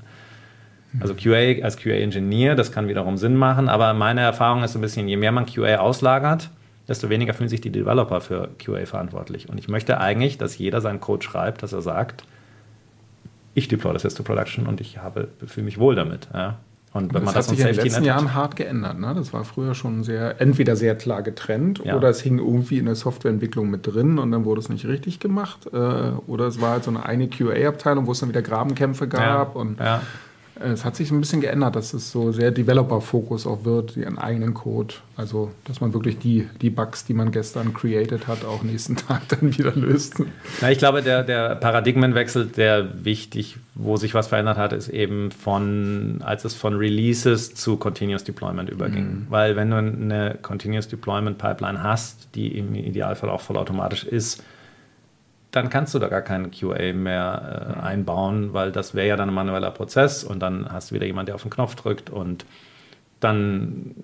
also 1.01 1.15
QA 1.15 1.63
als 1.63 1.77
QA-Ingenieur, 1.77 2.55
das 2.55 2.73
kann 2.73 2.89
wiederum 2.89 3.17
Sinn 3.17 3.37
machen, 3.37 3.69
aber 3.69 3.93
meine 3.95 4.21
Erfahrung 4.21 4.63
ist 4.63 4.73
so 4.73 4.79
ein 4.79 4.83
bisschen, 4.83 5.09
je 5.09 5.17
mehr 5.17 5.33
man 5.33 5.47
QA 5.47 5.77
auslagert, 5.77 6.51
desto 6.89 7.11
weniger 7.11 7.35
fühlen 7.35 7.49
sich 7.49 7.61
die 7.61 7.71
Developer 7.71 8.21
für 8.21 8.49
QA 8.59 8.87
verantwortlich. 8.87 9.49
Und 9.49 9.59
ich 9.59 9.69
möchte 9.69 10.01
eigentlich, 10.01 10.39
dass 10.39 10.57
jeder 10.59 10.81
seinen 10.81 11.01
Code 11.01 11.25
schreibt, 11.25 11.63
dass 11.63 11.73
er 11.73 11.83
sagt, 11.83 12.25
ich 13.55 13.69
deploy 13.69 13.93
das 13.93 14.03
jetzt 14.03 14.17
to 14.17 14.23
Production 14.23 14.67
und 14.67 14.81
ich 14.81 14.99
fühle 15.47 15.65
mich 15.65 15.79
wohl 15.79 15.95
damit. 15.95 16.29
Ja. 16.33 16.59
Und 16.93 17.13
wenn 17.13 17.25
das 17.25 17.25
man 17.25 17.35
das 17.35 17.49
hat 17.49 17.57
sich 17.57 17.61
in 17.61 17.67
den 17.67 17.77
letzten 17.77 18.05
Jahren 18.05 18.35
hart 18.35 18.57
geändert. 18.57 18.99
Ne? 18.99 19.13
Das 19.15 19.33
war 19.33 19.45
früher 19.45 19.75
schon 19.75 20.03
sehr, 20.03 20.41
entweder 20.41 20.77
sehr 20.77 20.95
klar 20.95 21.23
getrennt 21.23 21.83
ja. 21.85 21.97
oder 21.97 22.09
es 22.09 22.21
hing 22.21 22.39
irgendwie 22.39 22.79
in 22.79 22.87
der 22.87 22.95
Softwareentwicklung 22.95 23.69
mit 23.69 23.87
drin 23.87 24.19
und 24.19 24.31
dann 24.31 24.45
wurde 24.45 24.61
es 24.61 24.69
nicht 24.69 24.87
richtig 24.87 25.21
gemacht. 25.21 25.67
Äh, 25.73 25.77
oder 26.27 26.47
es 26.47 26.61
war 26.61 26.71
halt 26.71 26.85
so 26.85 26.91
eine 26.91 27.05
eine 27.05 27.29
QA-Abteilung, 27.29 28.07
wo 28.07 28.13
es 28.13 28.21
dann 28.21 28.31
wieder 28.31 28.41
Grabenkämpfe 28.41 29.09
gab. 29.09 29.55
Ja. 29.55 29.61
Und 29.61 29.79
ja. 29.79 30.01
Es 30.59 30.85
hat 30.85 30.97
sich 30.97 31.11
ein 31.11 31.21
bisschen 31.21 31.41
geändert, 31.41 31.77
dass 31.77 31.93
es 31.93 32.11
so 32.11 32.33
sehr 32.33 32.51
Developer-Fokus 32.51 33.47
auch 33.47 33.65
wird, 33.65 33.97
ihren 33.97 34.17
eigenen 34.17 34.55
Code. 34.55 34.95
Also, 35.17 35.51
dass 35.65 35.81
man 35.81 35.93
wirklich 35.93 36.19
die, 36.19 36.49
die 36.63 36.71
Bugs, 36.71 37.05
die 37.05 37.15
man 37.15 37.31
gestern 37.31 37.75
created 37.75 38.27
hat, 38.27 38.45
auch 38.45 38.63
nächsten 38.63 38.97
Tag 39.09 39.29
dann 39.29 39.57
wieder 39.57 39.73
löst. 39.75 40.23
Ja, 40.61 40.71
ich 40.71 40.79
glaube, 40.79 41.03
der, 41.03 41.23
der 41.25 41.57
Paradigmenwechsel, 41.57 42.47
der 42.47 43.05
wichtig, 43.05 43.59
wo 43.75 43.97
sich 43.97 44.15
was 44.15 44.29
verändert 44.29 44.57
hat, 44.57 44.73
ist 44.73 44.89
eben 44.89 45.31
von, 45.31 46.21
als 46.25 46.45
es 46.45 46.55
von 46.55 46.77
Releases 46.77 47.55
zu 47.55 47.77
Continuous 47.77 48.25
Deployment 48.25 48.71
überging. 48.71 49.05
Mhm. 49.05 49.27
Weil 49.29 49.57
wenn 49.57 49.71
du 49.71 49.77
eine 49.77 50.39
Continuous 50.41 50.89
Deployment 50.89 51.39
Pipeline 51.39 51.83
hast, 51.83 52.29
die 52.35 52.57
im 52.57 52.75
Idealfall 52.75 53.29
auch 53.29 53.41
vollautomatisch 53.43 54.05
ist, 54.05 54.43
dann 55.57 55.71
kannst 55.71 55.95
du 55.95 55.99
da 55.99 56.09
gar 56.09 56.23
keinen 56.23 56.51
QA 56.51 56.93
mehr 56.93 57.77
äh, 57.79 57.81
einbauen, 57.81 58.53
weil 58.53 58.73
das 58.73 58.95
wäre 58.95 59.09
ja 59.09 59.17
dann 59.17 59.31
ein 59.31 59.35
manueller 59.35 59.71
Prozess 59.71 60.23
und 60.23 60.41
dann 60.41 60.71
hast 60.71 60.91
du 60.91 60.95
wieder 60.95 61.07
jemand, 61.07 61.29
der 61.29 61.35
auf 61.35 61.43
den 61.43 61.51
Knopf 61.51 61.75
drückt 61.75 62.11
und 62.11 62.45
dann 63.21 63.95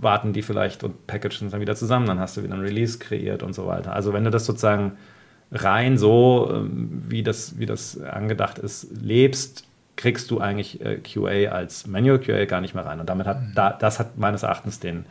warten 0.00 0.32
die 0.32 0.40
vielleicht 0.42 0.82
und 0.82 1.06
packagen 1.06 1.50
dann 1.50 1.60
wieder 1.60 1.76
zusammen, 1.76 2.06
dann 2.06 2.18
hast 2.18 2.36
du 2.36 2.42
wieder 2.42 2.54
ein 2.54 2.60
Release 2.60 2.98
kreiert 2.98 3.42
und 3.42 3.54
so 3.54 3.66
weiter. 3.66 3.92
Also 3.92 4.14
wenn 4.14 4.24
du 4.24 4.30
das 4.30 4.46
sozusagen 4.46 4.92
rein 5.52 5.98
so, 5.98 6.50
ähm, 6.52 7.04
wie 7.08 7.22
das, 7.22 7.58
wie 7.58 7.66
das 7.66 8.00
angedacht 8.00 8.58
ist, 8.58 8.88
lebst, 8.98 9.64
kriegst 9.96 10.30
du 10.30 10.40
eigentlich 10.40 10.80
äh, 10.80 10.96
QA 10.96 11.50
als 11.52 11.86
Manual 11.86 12.18
QA 12.18 12.46
gar 12.46 12.62
nicht 12.62 12.74
mehr 12.74 12.86
rein. 12.86 13.00
Und 13.00 13.08
damit 13.08 13.26
hat, 13.26 13.40
mhm. 13.40 13.52
da, 13.54 13.72
das 13.72 13.98
hat 13.98 14.16
meines 14.18 14.42
Erachtens 14.42 14.80
den, 14.80 15.04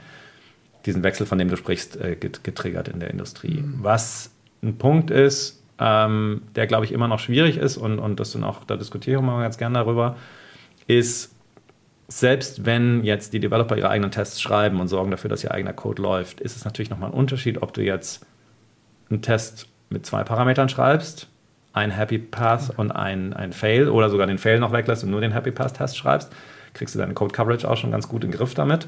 diesen 0.85 1.03
Wechsel, 1.03 1.25
von 1.25 1.37
dem 1.37 1.49
du 1.49 1.57
sprichst, 1.57 1.97
äh, 1.97 2.15
getriggert 2.15 2.87
in 2.87 2.99
der 2.99 3.11
Industrie. 3.11 3.61
Mhm. 3.61 3.79
Was 3.81 4.31
ein 4.63 4.77
Punkt 4.77 5.11
ist, 5.11 5.61
ähm, 5.79 6.43
der, 6.55 6.67
glaube 6.67 6.85
ich, 6.85 6.91
immer 6.91 7.07
noch 7.07 7.19
schwierig 7.19 7.57
ist 7.57 7.77
und, 7.77 7.99
und 7.99 8.19
das 8.19 8.31
sind 8.31 8.43
auch, 8.43 8.63
da 8.63 8.77
diskutiere 8.77 9.17
ich 9.17 9.23
immer 9.23 9.41
ganz 9.41 9.57
gerne 9.57 9.79
darüber, 9.79 10.15
ist, 10.87 11.35
selbst 12.07 12.65
wenn 12.65 13.03
jetzt 13.03 13.33
die 13.33 13.39
Developer 13.39 13.75
ihre 13.75 13.89
eigenen 13.89 14.11
Tests 14.11 14.41
schreiben 14.41 14.79
und 14.79 14.87
sorgen 14.87 15.11
dafür, 15.11 15.29
dass 15.29 15.43
ihr 15.43 15.51
eigener 15.51 15.73
Code 15.73 16.01
läuft, 16.01 16.39
ist 16.39 16.55
es 16.55 16.63
natürlich 16.63 16.89
nochmal 16.89 17.09
ein 17.09 17.17
Unterschied, 17.17 17.61
ob 17.61 17.73
du 17.73 17.81
jetzt 17.81 18.25
einen 19.09 19.21
Test 19.21 19.67
mit 19.89 20.05
zwei 20.05 20.23
Parametern 20.23 20.69
schreibst, 20.69 21.27
ein 21.73 21.91
Happy 21.91 22.19
Path 22.19 22.77
und 22.77 22.91
ein, 22.91 23.33
ein 23.33 23.53
Fail 23.53 23.89
oder 23.89 24.09
sogar 24.09 24.27
den 24.27 24.37
Fail 24.37 24.59
noch 24.59 24.71
weglässt 24.71 25.03
und 25.03 25.11
nur 25.11 25.21
den 25.21 25.31
Happy 25.31 25.51
Path 25.51 25.75
Test 25.75 25.97
schreibst, 25.97 26.31
kriegst 26.73 26.95
du 26.95 26.99
deine 26.99 27.13
Code 27.13 27.33
Coverage 27.33 27.69
auch 27.69 27.77
schon 27.77 27.91
ganz 27.91 28.07
gut 28.07 28.23
in 28.23 28.31
den 28.31 28.37
Griff 28.37 28.53
damit. 28.53 28.87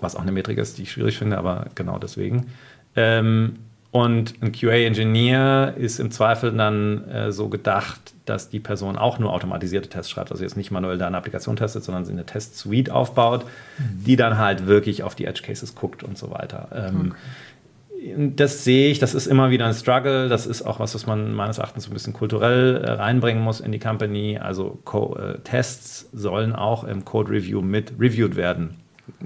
Was 0.00 0.16
auch 0.16 0.22
eine 0.22 0.32
Metrik 0.32 0.58
ist, 0.58 0.78
die 0.78 0.82
ich 0.82 0.92
schwierig 0.92 1.18
finde, 1.18 1.38
aber 1.38 1.66
genau 1.74 1.98
deswegen. 1.98 2.52
Ähm, 2.96 3.58
Und 3.94 4.34
ein 4.42 4.50
QA-Engineer 4.50 5.74
ist 5.76 6.00
im 6.00 6.10
Zweifel 6.10 6.50
dann 6.50 7.08
äh, 7.08 7.30
so 7.30 7.48
gedacht, 7.48 8.12
dass 8.24 8.48
die 8.48 8.58
Person 8.58 8.98
auch 8.98 9.20
nur 9.20 9.32
automatisierte 9.32 9.88
Tests 9.88 10.10
schreibt, 10.10 10.32
also 10.32 10.42
jetzt 10.42 10.56
nicht 10.56 10.72
manuell 10.72 10.98
da 10.98 11.06
eine 11.06 11.16
Applikation 11.16 11.54
testet, 11.54 11.84
sondern 11.84 12.04
sie 12.04 12.10
eine 12.10 12.26
Test-Suite 12.26 12.90
aufbaut, 12.90 13.44
mhm. 13.78 14.04
die 14.04 14.16
dann 14.16 14.36
halt 14.36 14.66
wirklich 14.66 15.04
auf 15.04 15.14
die 15.14 15.26
Edge-Cases 15.26 15.76
guckt 15.76 16.02
und 16.02 16.18
so 16.18 16.32
weiter. 16.32 16.66
Ähm, 16.74 17.12
okay. 17.12 18.30
Das 18.34 18.64
sehe 18.64 18.90
ich, 18.90 18.98
das 18.98 19.14
ist 19.14 19.28
immer 19.28 19.50
wieder 19.50 19.64
ein 19.66 19.74
Struggle. 19.74 20.28
Das 20.28 20.44
ist 20.46 20.62
auch 20.62 20.80
was, 20.80 20.96
was 20.96 21.06
man 21.06 21.32
meines 21.32 21.58
Erachtens 21.58 21.86
ein 21.86 21.92
bisschen 21.92 22.14
kulturell 22.14 22.78
äh, 22.78 22.90
reinbringen 22.90 23.44
muss 23.44 23.60
in 23.60 23.70
die 23.70 23.78
Company. 23.78 24.40
Also 24.42 24.76
Co 24.84 25.16
äh, 25.16 25.38
Tests 25.44 26.08
sollen 26.12 26.52
auch 26.52 26.82
im 26.82 27.04
Code 27.04 27.30
Review 27.30 27.62
mit 27.62 27.92
reviewed 28.00 28.34
werden, 28.34 28.74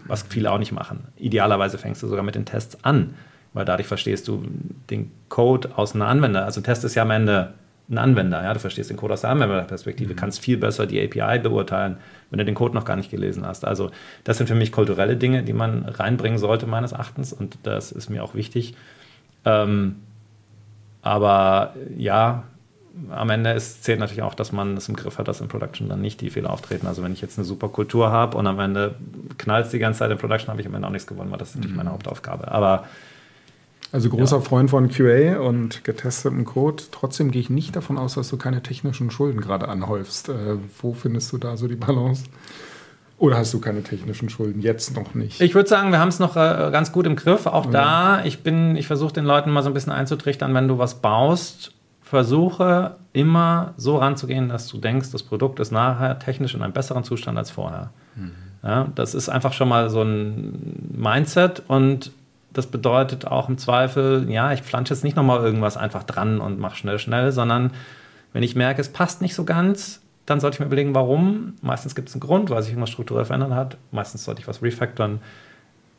was 0.07 0.25
viele 0.25 0.53
auch 0.53 0.59
nicht 0.59 0.73
machen. 0.73 1.07
Idealerweise 1.17 1.79
fängst 1.79 2.03
du 2.03 2.07
sogar 2.07 2.23
mit 2.23 2.35
den 2.35 2.45
Tests 2.45 2.85
an 2.85 3.15
weil 3.59 3.65
dadurch 3.65 3.89
verstehst 3.89 4.29
du 4.29 4.45
den 4.89 5.11
Code 5.29 5.71
aus 5.75 5.97
einer 5.97 6.07
Anwender. 6.07 6.45
Also 6.45 6.61
ein 6.61 6.65
Test 6.65 6.85
ist 6.85 6.95
ja 6.95 7.03
am 7.03 7.11
Ende 7.11 7.55
ein 7.91 7.99
Anwender, 7.99 8.41
ja, 8.41 8.55
du 8.55 8.61
verstehst 8.61 8.89
den 8.89 8.97
Code 8.97 9.15
aus 9.15 9.23
der 9.23 9.31
Anwenderperspektive, 9.31 10.13
mhm. 10.13 10.17
kannst 10.17 10.41
viel 10.41 10.59
besser 10.59 10.87
die 10.87 11.03
API 11.03 11.41
beurteilen, 11.41 11.97
wenn 12.31 12.39
du 12.39 12.45
den 12.45 12.55
Code 12.55 12.77
noch 12.77 12.85
gar 12.85 12.95
nicht 12.95 13.11
gelesen 13.11 13.45
hast. 13.45 13.65
Also 13.65 13.91
das 14.23 14.39
sind 14.39 14.47
für 14.47 14.55
mich 14.55 14.71
kulturelle 14.71 15.17
Dinge, 15.17 15.43
die 15.43 15.55
man 15.55 15.87
reinbringen 15.87 16.39
sollte 16.39 16.67
meines 16.67 16.93
Erachtens 16.93 17.33
und 17.33 17.59
das 17.65 17.91
ist 17.91 18.11
mir 18.11 18.23
auch 18.23 18.35
wichtig. 18.37 18.77
Ähm, 19.45 19.97
aber 21.03 21.75
ja, 21.97 22.45
am 23.11 23.31
Ende 23.31 23.51
ist, 23.51 23.83
zählt 23.83 23.99
natürlich 23.99 24.23
auch, 24.23 24.35
dass 24.35 24.53
man 24.53 24.77
es 24.77 24.89
im 24.89 24.95
Griff 24.95 25.19
hat, 25.19 25.27
dass 25.27 25.41
in 25.41 25.49
Production 25.49 25.89
dann 25.89 26.01
nicht 26.01 26.21
die 26.21 26.31
Fehler 26.31 26.51
auftreten. 26.51 26.87
Also 26.87 27.03
wenn 27.03 27.13
ich 27.13 27.21
jetzt 27.21 27.39
eine 27.39 27.45
super 27.45 27.69
Kultur 27.69 28.13
habe 28.13 28.37
und 28.37 28.47
am 28.47 28.61
Ende 28.61 28.95
knallt 29.37 29.67
es 29.67 29.73
die 29.73 29.81
ganze 29.81 29.99
Zeit 29.99 30.13
in 30.13 30.19
Production, 30.19 30.51
habe 30.51 30.61
ich 30.61 30.67
am 30.69 30.75
Ende 30.75 30.87
auch 30.87 30.93
nichts 30.93 31.09
gewonnen, 31.09 31.31
weil 31.33 31.39
das 31.39 31.51
ist 31.51 31.57
natürlich 31.57 31.73
mhm. 31.73 31.79
meine 31.79 31.93
Hauptaufgabe. 31.93 32.51
Aber 32.51 32.85
also 33.91 34.11
großer 34.11 34.37
ja. 34.37 34.43
Freund 34.43 34.71
von 34.71 34.89
QA 34.89 35.39
und 35.41 35.85
getestetem 35.85 36.45
Code. 36.45 36.85
Trotzdem 36.91 37.31
gehe 37.31 37.41
ich 37.41 37.51
nicht 37.51 37.75
davon 37.75 37.97
aus, 37.97 38.15
dass 38.15 38.29
du 38.29 38.37
keine 38.37 38.63
technischen 38.63 39.11
Schulden 39.11 39.41
gerade 39.41 39.69
anhäufst. 39.69 40.29
Äh, 40.29 40.57
wo 40.81 40.93
findest 40.93 41.33
du 41.33 41.39
da 41.39 41.57
so 41.57 41.69
die 41.69 41.77
Balance? 41.77 42.25
Oder 43.19 43.39
hast 43.39 43.53
du 43.53 43.61
keine 43.61 43.83
technischen 43.83 44.29
Schulden? 44.29 44.61
Jetzt 44.61 44.95
noch 44.95 45.15
nicht. 45.15 45.41
Ich 45.41 45.55
würde 45.55 45.69
sagen, 45.69 45.91
wir 45.91 45.99
haben 45.99 46.09
es 46.09 46.21
noch 46.21 46.37
äh, 46.37 46.71
ganz 46.71 46.93
gut 46.93 47.07
im 47.07 47.17
Griff. 47.17 47.47
Auch 47.47 47.67
ja. 47.67 47.71
da, 47.71 48.25
ich 48.25 48.43
bin, 48.43 48.77
ich 48.77 48.87
versuche 48.87 49.13
den 49.13 49.25
Leuten 49.25 49.51
mal 49.51 49.63
so 49.63 49.71
ein 49.71 49.75
bisschen 49.75 49.93
einzutrichtern, 49.93 50.55
wenn 50.55 50.69
du 50.69 50.79
was 50.79 51.01
baust, 51.01 51.73
versuche 52.01 52.97
immer 53.13 53.75
so 53.77 53.97
ranzugehen, 53.97 54.49
dass 54.49 54.69
du 54.69 54.79
denkst, 54.79 55.11
das 55.11 55.23
Produkt 55.25 55.59
ist 55.61 55.73
nachher 55.73 56.19
technisch 56.19 56.55
in 56.55 56.63
einem 56.63 56.73
besseren 56.73 57.05
Zustand 57.05 57.37
als 57.37 57.51
vorher. 57.51 57.91
Mhm. 58.15 58.33
Ja, 58.63 58.89
das 58.95 59.15
ist 59.15 59.29
einfach 59.29 59.53
schon 59.53 59.69
mal 59.69 59.91
so 59.91 60.03
ein 60.03 60.89
Mindset 60.97 61.63
und 61.69 62.13
das 62.59 62.67
bedeutet 62.67 63.25
auch 63.25 63.49
im 63.49 63.57
Zweifel, 63.57 64.29
ja, 64.29 64.53
ich 64.53 64.63
pflanze 64.63 64.93
jetzt 64.93 65.05
nicht 65.05 65.17
nochmal 65.17 65.41
irgendwas 65.45 65.77
einfach 65.77 66.03
dran 66.03 66.41
und 66.41 66.59
mache 66.59 66.77
schnell, 66.77 66.99
schnell, 66.99 67.31
sondern 67.31 67.71
wenn 68.33 68.43
ich 68.43 68.57
merke, 68.57 68.81
es 68.81 68.89
passt 68.89 69.23
nicht 69.23 69.35
so 69.35 69.45
ganz, 69.45 70.03
dann 70.27 70.41
sollte 70.41 70.57
ich 70.57 70.61
mir 70.61 70.67
überlegen, 70.67 70.95
warum. 70.95 71.55
Meistens 71.63 71.95
gibt 71.95 72.09
es 72.09 72.17
einen 72.17 72.21
Grund, 72.21 72.51
weil 72.51 72.61
sich 72.63 72.73
irgendwas 72.73 72.91
strukturell 72.91 73.25
verändert 73.25 73.53
hat. 73.53 73.77
Meistens 73.93 74.25
sollte 74.25 74.41
ich 74.41 74.49
was 74.49 74.61
refactoren. 74.61 75.21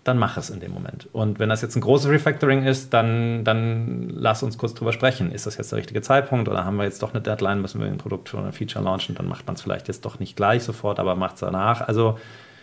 Dann 0.03 0.17
mache 0.17 0.39
es 0.39 0.49
in 0.49 0.59
dem 0.59 0.71
Moment. 0.71 1.07
Und 1.13 1.39
wenn 1.39 1.49
das 1.49 1.61
jetzt 1.61 1.77
ein 1.77 1.81
großes 1.81 2.11
Refactoring 2.11 2.63
ist, 2.63 2.93
dann, 2.93 3.43
dann 3.45 4.09
lass 4.09 4.43
uns 4.43 4.57
kurz 4.57 4.73
drüber 4.73 4.91
sprechen. 4.91 5.31
Ist 5.31 5.47
das 5.47 5.57
jetzt 5.57 5.71
der 5.71 5.79
richtige 5.79 6.01
Zeitpunkt 6.01 6.49
oder 6.49 6.65
haben 6.65 6.75
wir 6.75 6.83
jetzt 6.83 7.01
doch 7.01 7.13
eine 7.13 7.21
Deadline, 7.21 7.61
müssen 7.61 7.79
wir 7.79 7.87
ein 7.87 7.97
Produkt 7.97 8.33
oder 8.33 8.45
ein 8.45 8.53
Feature 8.53 8.83
launchen? 8.83 9.15
Dann 9.15 9.27
macht 9.27 9.47
man 9.47 9.55
es 9.55 9.61
vielleicht 9.61 9.87
jetzt 9.87 10.03
doch 10.03 10.19
nicht 10.19 10.35
gleich 10.35 10.63
sofort, 10.63 10.99
aber 10.99 11.15
macht 11.15 11.35
es 11.35 11.39
danach. 11.39 11.87
Also 11.87 12.19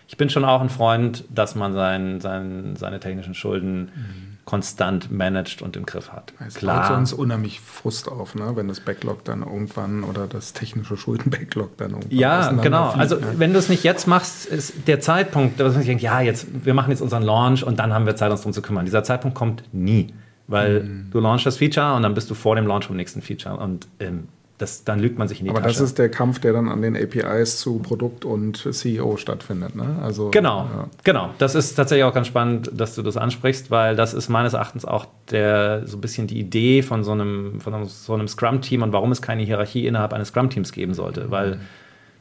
ich 0.09 0.17
bin 0.17 0.31
schon 0.31 0.45
auch 0.45 0.61
ein 0.61 0.69
Freund, 0.69 1.25
dass 1.31 1.55
man 1.55 1.73
sein, 1.73 2.21
sein, 2.21 2.77
seine 2.77 3.01
technischen 3.01 3.35
Schulden 3.35 3.81
mhm. 3.81 4.39
konstant 4.45 5.11
managt 5.11 5.63
und 5.63 5.77
im 5.77 5.85
Griff 5.85 6.13
hat. 6.13 6.33
Es 6.47 6.55
Klar. 6.55 6.87
sonst 6.87 7.13
unheimlich 7.13 7.61
Frust 7.61 8.09
auf, 8.09 8.35
ne? 8.37 8.53
wenn 8.55 8.69
das 8.69 8.81
Backlog 8.81 9.25
dann 9.25 9.43
irgendwann 9.43 10.05
oder 10.05 10.29
das 10.29 10.53
technische 10.53 10.97
Schulden-Backlog 10.97 11.77
dann 11.77 11.91
irgendwann 11.91 12.17
Ja, 12.19 12.53
genau. 12.53 12.91
Also 12.91 13.17
ne? 13.17 13.35
wenn 13.37 13.53
du 13.53 13.59
es 13.59 13.69
nicht 13.69 13.83
jetzt 13.83 14.07
machst, 14.07 14.47
ist 14.47 14.87
der 14.87 15.01
Zeitpunkt, 15.01 15.59
dass 15.59 15.73
man 15.73 15.83
sich 15.83 15.89
denkt, 15.89 16.03
ja, 16.03 16.21
jetzt, 16.21 16.47
wir 16.65 16.75
machen 16.75 16.91
jetzt 16.91 17.01
unseren 17.01 17.23
Launch 17.23 17.65
und 17.65 17.79
dann 17.79 17.93
haben 17.93 18.07
wir 18.07 18.15
Zeit, 18.15 18.31
uns 18.31 18.41
darum 18.41 18.53
zu 18.53 18.63
kümmern. 18.63 18.85
Dieser 18.85 19.03
Zeitpunkt 19.03 19.37
kommt 19.37 19.65
nie. 19.73 20.15
Weil 20.49 20.85
mhm. 20.85 21.11
du 21.11 21.19
launchst 21.19 21.45
das 21.45 21.57
Feature 21.57 21.95
und 21.95 22.05
dann 22.05 22.15
bist 22.15 22.31
du 22.31 22.35
vor 22.35 22.55
dem 22.55 22.69
Launch 22.69 22.87
vom 22.87 22.95
nächsten 22.97 23.21
Feature. 23.21 23.57
Und 23.57 23.89
ähm, 23.99 24.29
das, 24.59 24.85
dann 24.85 25.01
lügt 25.01 25.19
man 25.19 25.29
sich 25.29 25.41
in 25.41 25.45
die 25.45 25.51
Aber 25.51 25.61
Tasche. 25.61 25.77
Aber 25.77 25.81
das 25.81 25.91
ist 25.91 25.99
der 25.99 26.09
Kampf, 26.09 26.39
der 26.39 26.53
dann 26.55 26.69
an 26.69 26.81
den 26.81 26.97
APIs 26.97 27.59
zu 27.59 27.79
Produkt 27.79 28.25
und 28.25 28.67
CEO 28.73 29.17
stattfindet. 29.19 29.77
Ne? 29.77 29.99
Also, 30.03 30.31
genau, 30.31 30.61
ja. 30.61 30.89
genau. 31.05 31.31
Das 31.39 31.55
ist 31.55 31.75
tatsächlich 31.75 32.05
auch 32.05 32.15
ganz 32.15 32.27
spannend, 32.27 32.71
dass 32.75 32.95
du 32.95 33.03
das 33.03 33.17
ansprichst, 33.17 33.71
weil 33.71 33.97
das 33.97 34.15
ist 34.15 34.29
meines 34.29 34.55
Erachtens 34.55 34.85
auch 34.85 35.07
der, 35.31 35.87
so 35.87 35.99
ein 35.99 36.01
bisschen 36.01 36.27
die 36.27 36.39
Idee 36.39 36.83
von 36.83 37.05
so 37.05 37.13
einem, 37.13 37.61
von 37.61 37.85
so 37.87 38.15
einem 38.15 38.29
Scrum-Team 38.29 38.83
und 38.83 38.93
warum 38.93 39.13
es 39.13 39.21
keine 39.21 39.43
Hierarchie 39.43 39.87
innerhalb 39.87 40.13
eines 40.15 40.29
Scrum-Teams 40.29 40.73
geben 40.73 40.95
sollte. 40.95 41.31
Weil 41.31 41.61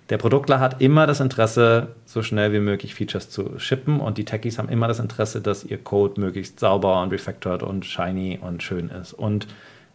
der 0.10 0.18
Produktler 0.18 0.60
hat 0.60 0.82
immer 0.82 1.08
das 1.08 1.20
Interesse, 1.20 1.88
so 2.06 2.22
schnell 2.22 2.54
wie 2.54 2.60
möglich 2.60 2.94
Features 2.94 3.30
zu 3.30 3.58
shippen 3.58 4.00
und 4.00 4.18
die 4.18 4.26
Techies 4.26 4.60
haben 4.60 4.70
immer 4.70 4.88
das 4.88 5.00
Interesse, 5.00 5.42
dass 5.42 5.64
ihr 5.64 5.78
Code 5.78 6.22
möglichst 6.22 6.60
sauber 6.60 7.02
und 7.02 7.12
refactored 7.12 7.64
und 7.64 7.86
shiny 7.86 8.40
und 8.40 8.62
schön 8.62 8.90
ist. 8.90 9.14
Und 9.14 9.48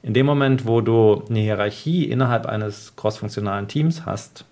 in 0.02 0.14
dem 0.14 0.26
Moment, 0.26 0.66
wo 0.66 0.80
du 0.80 1.24
eine 1.28 1.40
Hierarchie 1.40 2.04
innerhalb 2.04 2.46
eines 2.46 2.96
crossfunktionalen 2.96 3.68
Teams 3.68 4.06
hast, 4.06 4.44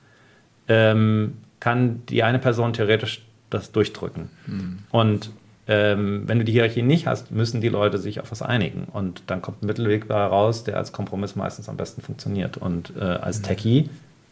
ähm, 0.69 1.39
kann 1.61 2.03
die 2.07 2.23
eine 2.23 2.39
Person 2.39 2.73
theoretisch 2.73 3.25
das 3.51 3.73
durchdrücken. 3.73 4.29
Mhm. 4.47 4.79
Und 4.91 5.31
ähm, 5.67 6.25
wenn 6.27 6.39
du 6.39 6.45
die 6.45 6.53
Hierarchie 6.53 6.83
nicht 6.83 7.07
hast, 7.07 7.31
müssen 7.31 7.61
die 7.61 7.69
Leute 7.69 7.99
sich 7.99 8.21
auf 8.21 8.31
was 8.31 8.43
einigen. 8.43 8.85
Und 8.93 9.23
dann 9.27 9.43
kommt 9.43 9.63
ein 9.63 9.67
Mittelweg 9.67 10.09
heraus, 10.09 10.65
der 10.65 10.77
als 10.77 10.93
Kompromiss 10.93 11.37
meistens 11.37 11.69
am 11.69 11.77
besten 11.77 12.03
funktioniert. 12.03 12.57
Und 12.57 12.93
äh, 12.99 13.05
als 13.05 13.41
mhm. 13.41 13.45
Techie 13.45 13.91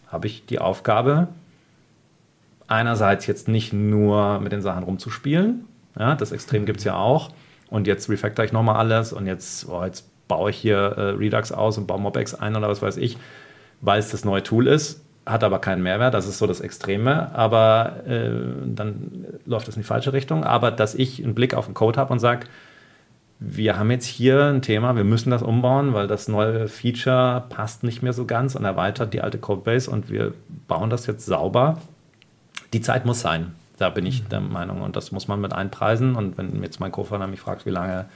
habe 0.08 0.26
ich 0.26 0.46
die 0.46 0.58
Aufgabe, 0.58 1.28
einerseits 2.68 3.26
jetzt 3.26 3.48
nicht 3.48 3.72
nur 3.72 4.40
mit 4.40 4.52
den 4.52 4.60
Sachen 4.60 4.82
rumzuspielen, 4.82 5.64
ja, 5.98 6.14
das 6.14 6.32
Extrem 6.32 6.66
gibt 6.66 6.78
es 6.78 6.84
ja 6.84 6.96
auch, 6.96 7.30
und 7.68 7.86
jetzt 7.86 8.08
refactor 8.08 8.44
ich 8.44 8.52
nochmal 8.52 8.76
alles 8.76 9.12
und 9.12 9.26
jetzt, 9.26 9.68
oh, 9.68 9.84
jetzt 9.84 10.06
baue 10.28 10.50
ich 10.50 10.56
hier 10.56 10.76
äh, 10.76 11.10
Redux 11.10 11.52
aus 11.52 11.78
und 11.78 11.86
baue 11.86 12.00
MobX 12.00 12.34
ein 12.34 12.56
oder 12.56 12.68
was 12.68 12.82
weiß 12.82 12.96
ich, 12.96 13.16
weil 13.80 13.98
es 13.98 14.10
das 14.10 14.24
neue 14.24 14.42
Tool 14.42 14.66
ist, 14.66 15.02
hat 15.26 15.42
aber 15.42 15.58
keinen 15.58 15.82
Mehrwert, 15.82 16.14
das 16.14 16.26
ist 16.26 16.38
so 16.38 16.46
das 16.46 16.60
Extreme, 16.60 17.34
aber 17.34 18.04
äh, 18.06 18.30
dann 18.64 19.26
läuft 19.44 19.66
das 19.66 19.76
in 19.76 19.82
die 19.82 19.86
falsche 19.86 20.12
Richtung. 20.12 20.44
Aber 20.44 20.70
dass 20.70 20.94
ich 20.94 21.22
einen 21.22 21.34
Blick 21.34 21.54
auf 21.54 21.66
den 21.66 21.74
Code 21.74 21.98
habe 21.98 22.12
und 22.12 22.20
sage, 22.20 22.46
wir 23.38 23.78
haben 23.78 23.90
jetzt 23.90 24.06
hier 24.06 24.44
ein 24.44 24.62
Thema, 24.62 24.96
wir 24.96 25.04
müssen 25.04 25.30
das 25.30 25.42
umbauen, 25.42 25.92
weil 25.92 26.06
das 26.06 26.28
neue 26.28 26.68
Feature 26.68 27.44
passt 27.48 27.82
nicht 27.82 28.02
mehr 28.02 28.12
so 28.12 28.24
ganz 28.24 28.54
und 28.54 28.64
erweitert 28.64 29.12
die 29.12 29.20
alte 29.20 29.38
Codebase 29.38 29.90
und 29.90 30.10
wir 30.10 30.32
bauen 30.68 30.90
das 30.90 31.06
jetzt 31.06 31.26
sauber. 31.26 31.78
Die 32.72 32.80
Zeit 32.80 33.04
muss 33.04 33.20
sein. 33.20 33.52
Da 33.78 33.90
bin 33.90 34.06
ich 34.06 34.26
der 34.28 34.40
Meinung 34.40 34.80
und 34.80 34.96
das 34.96 35.12
muss 35.12 35.28
man 35.28 35.40
mit 35.40 35.52
einpreisen. 35.52 36.14
Und 36.14 36.38
wenn 36.38 36.62
jetzt 36.62 36.80
mein 36.80 36.92
Co-Founder 36.92 37.26
mich 37.26 37.40
fragt, 37.40 37.66
wie 37.66 37.70
lange 37.70 38.06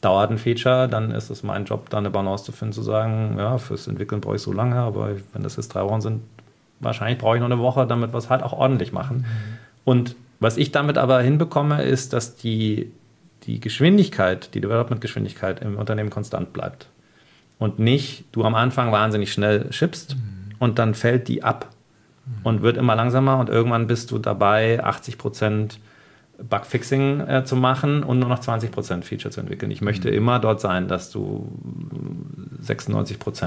dauert 0.00 0.30
ein 0.30 0.38
Feature, 0.38 0.88
dann 0.88 1.10
ist 1.10 1.30
es 1.30 1.42
mein 1.42 1.64
Job, 1.64 1.90
da 1.90 1.98
eine 1.98 2.10
Balance 2.10 2.44
zu 2.44 2.52
finden, 2.52 2.72
zu 2.72 2.82
sagen, 2.82 3.36
ja, 3.38 3.58
fürs 3.58 3.86
Entwickeln 3.86 4.20
brauche 4.20 4.36
ich 4.36 4.42
so 4.42 4.52
lange, 4.52 4.76
aber 4.76 5.10
wenn 5.32 5.42
das 5.42 5.56
jetzt 5.56 5.74
drei 5.74 5.82
Wochen 5.82 6.00
sind, 6.00 6.22
wahrscheinlich 6.80 7.18
brauche 7.18 7.36
ich 7.36 7.40
noch 7.40 7.50
eine 7.50 7.58
Woche, 7.58 7.86
damit 7.86 8.12
wir 8.12 8.18
es 8.18 8.30
halt 8.30 8.42
auch 8.42 8.52
ordentlich 8.52 8.92
machen. 8.92 9.18
Mhm. 9.18 9.58
Und 9.84 10.16
was 10.40 10.56
ich 10.56 10.70
damit 10.70 10.98
aber 10.98 11.20
hinbekomme, 11.20 11.82
ist, 11.82 12.12
dass 12.12 12.36
die, 12.36 12.92
die 13.44 13.58
Geschwindigkeit, 13.60 14.54
die 14.54 14.60
Development-Geschwindigkeit 14.60 15.60
im 15.60 15.76
Unternehmen 15.76 16.10
konstant 16.10 16.52
bleibt. 16.52 16.88
Und 17.58 17.80
nicht 17.80 18.24
du 18.30 18.44
am 18.44 18.54
Anfang 18.54 18.92
wahnsinnig 18.92 19.32
schnell 19.32 19.72
schippst 19.72 20.14
mhm. 20.14 20.54
und 20.60 20.78
dann 20.78 20.94
fällt 20.94 21.26
die 21.26 21.42
ab 21.42 21.70
mhm. 22.24 22.32
und 22.44 22.62
wird 22.62 22.76
immer 22.76 22.94
langsamer 22.94 23.38
und 23.38 23.48
irgendwann 23.48 23.88
bist 23.88 24.12
du 24.12 24.18
dabei, 24.18 24.82
80 24.84 25.18
Prozent 25.18 25.80
Bugfixing 26.42 27.20
äh, 27.20 27.44
zu 27.44 27.56
machen 27.56 28.04
und 28.04 28.20
nur 28.20 28.28
noch 28.28 28.40
20% 28.40 29.02
Feature 29.02 29.30
zu 29.30 29.40
entwickeln. 29.40 29.70
Ich 29.72 29.80
möchte 29.80 30.08
mhm. 30.08 30.16
immer 30.16 30.38
dort 30.38 30.60
sein, 30.60 30.86
dass 30.86 31.10
du 31.10 31.48
96% 32.64 33.44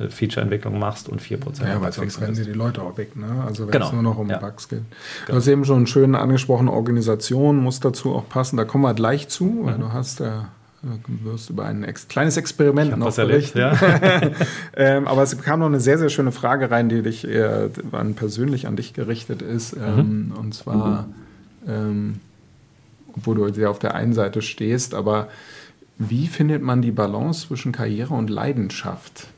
äh, 0.00 0.08
Feature-Entwicklung 0.10 0.78
machst 0.78 1.08
und 1.08 1.22
4% 1.22 1.66
Ja, 1.66 1.80
weil 1.80 1.92
sonst 1.92 2.20
rennen 2.20 2.34
sie 2.34 2.44
die 2.44 2.52
Leute 2.52 2.82
auch 2.82 2.98
weg. 2.98 3.16
Ne? 3.16 3.44
Also 3.46 3.64
wenn 3.64 3.72
genau. 3.72 3.86
es 3.86 3.92
nur 3.92 4.02
noch 4.02 4.18
um 4.18 4.28
ja. 4.28 4.38
Bugs 4.38 4.68
geht. 4.68 4.80
Du 4.80 5.26
genau. 5.26 5.38
hast 5.38 5.46
eben 5.46 5.64
schon 5.64 5.86
schön 5.86 6.14
angesprochen, 6.14 6.68
Organisation 6.68 7.56
muss 7.56 7.80
dazu 7.80 8.14
auch 8.14 8.28
passen. 8.28 8.58
Da 8.58 8.64
kommen 8.64 8.84
wir 8.84 8.94
gleich 8.94 9.28
zu, 9.28 9.60
weil 9.64 9.76
mhm. 9.76 9.80
du 9.80 9.92
hast 9.92 10.20
ja 10.20 10.48
Du 10.82 11.32
wirst 11.32 11.48
über 11.48 11.64
ein 11.64 11.82
ex 11.82 12.08
kleines 12.08 12.36
Experiment 12.36 12.98
noch 12.98 13.16
berichten. 13.16 13.58
Erlebt, 13.58 13.80
ja. 13.80 14.30
ähm, 14.76 15.08
aber 15.08 15.22
es 15.22 15.40
kam 15.40 15.60
noch 15.60 15.66
eine 15.66 15.80
sehr, 15.80 15.96
sehr 15.96 16.10
schöne 16.10 16.30
Frage 16.30 16.70
rein, 16.70 16.90
die 16.90 17.00
dich 17.00 17.26
eher 17.26 17.70
persönlich 18.16 18.66
an 18.66 18.76
dich 18.76 18.92
gerichtet 18.92 19.40
ist. 19.40 19.76
Mhm. 19.76 19.82
Ähm, 19.82 20.32
und 20.38 20.54
zwar, 20.54 21.06
mhm. 21.64 21.68
ähm, 21.68 22.20
obwohl 23.16 23.36
du 23.36 23.52
sehr 23.52 23.70
auf 23.70 23.78
der 23.78 23.94
einen 23.94 24.12
Seite 24.12 24.42
stehst, 24.42 24.94
aber 24.94 25.28
wie 25.98 26.26
findet 26.26 26.62
man 26.62 26.82
die 26.82 26.90
Balance 26.90 27.46
zwischen 27.46 27.72
Karriere 27.72 28.14
und 28.14 28.30
Leidenschaft? 28.30 29.28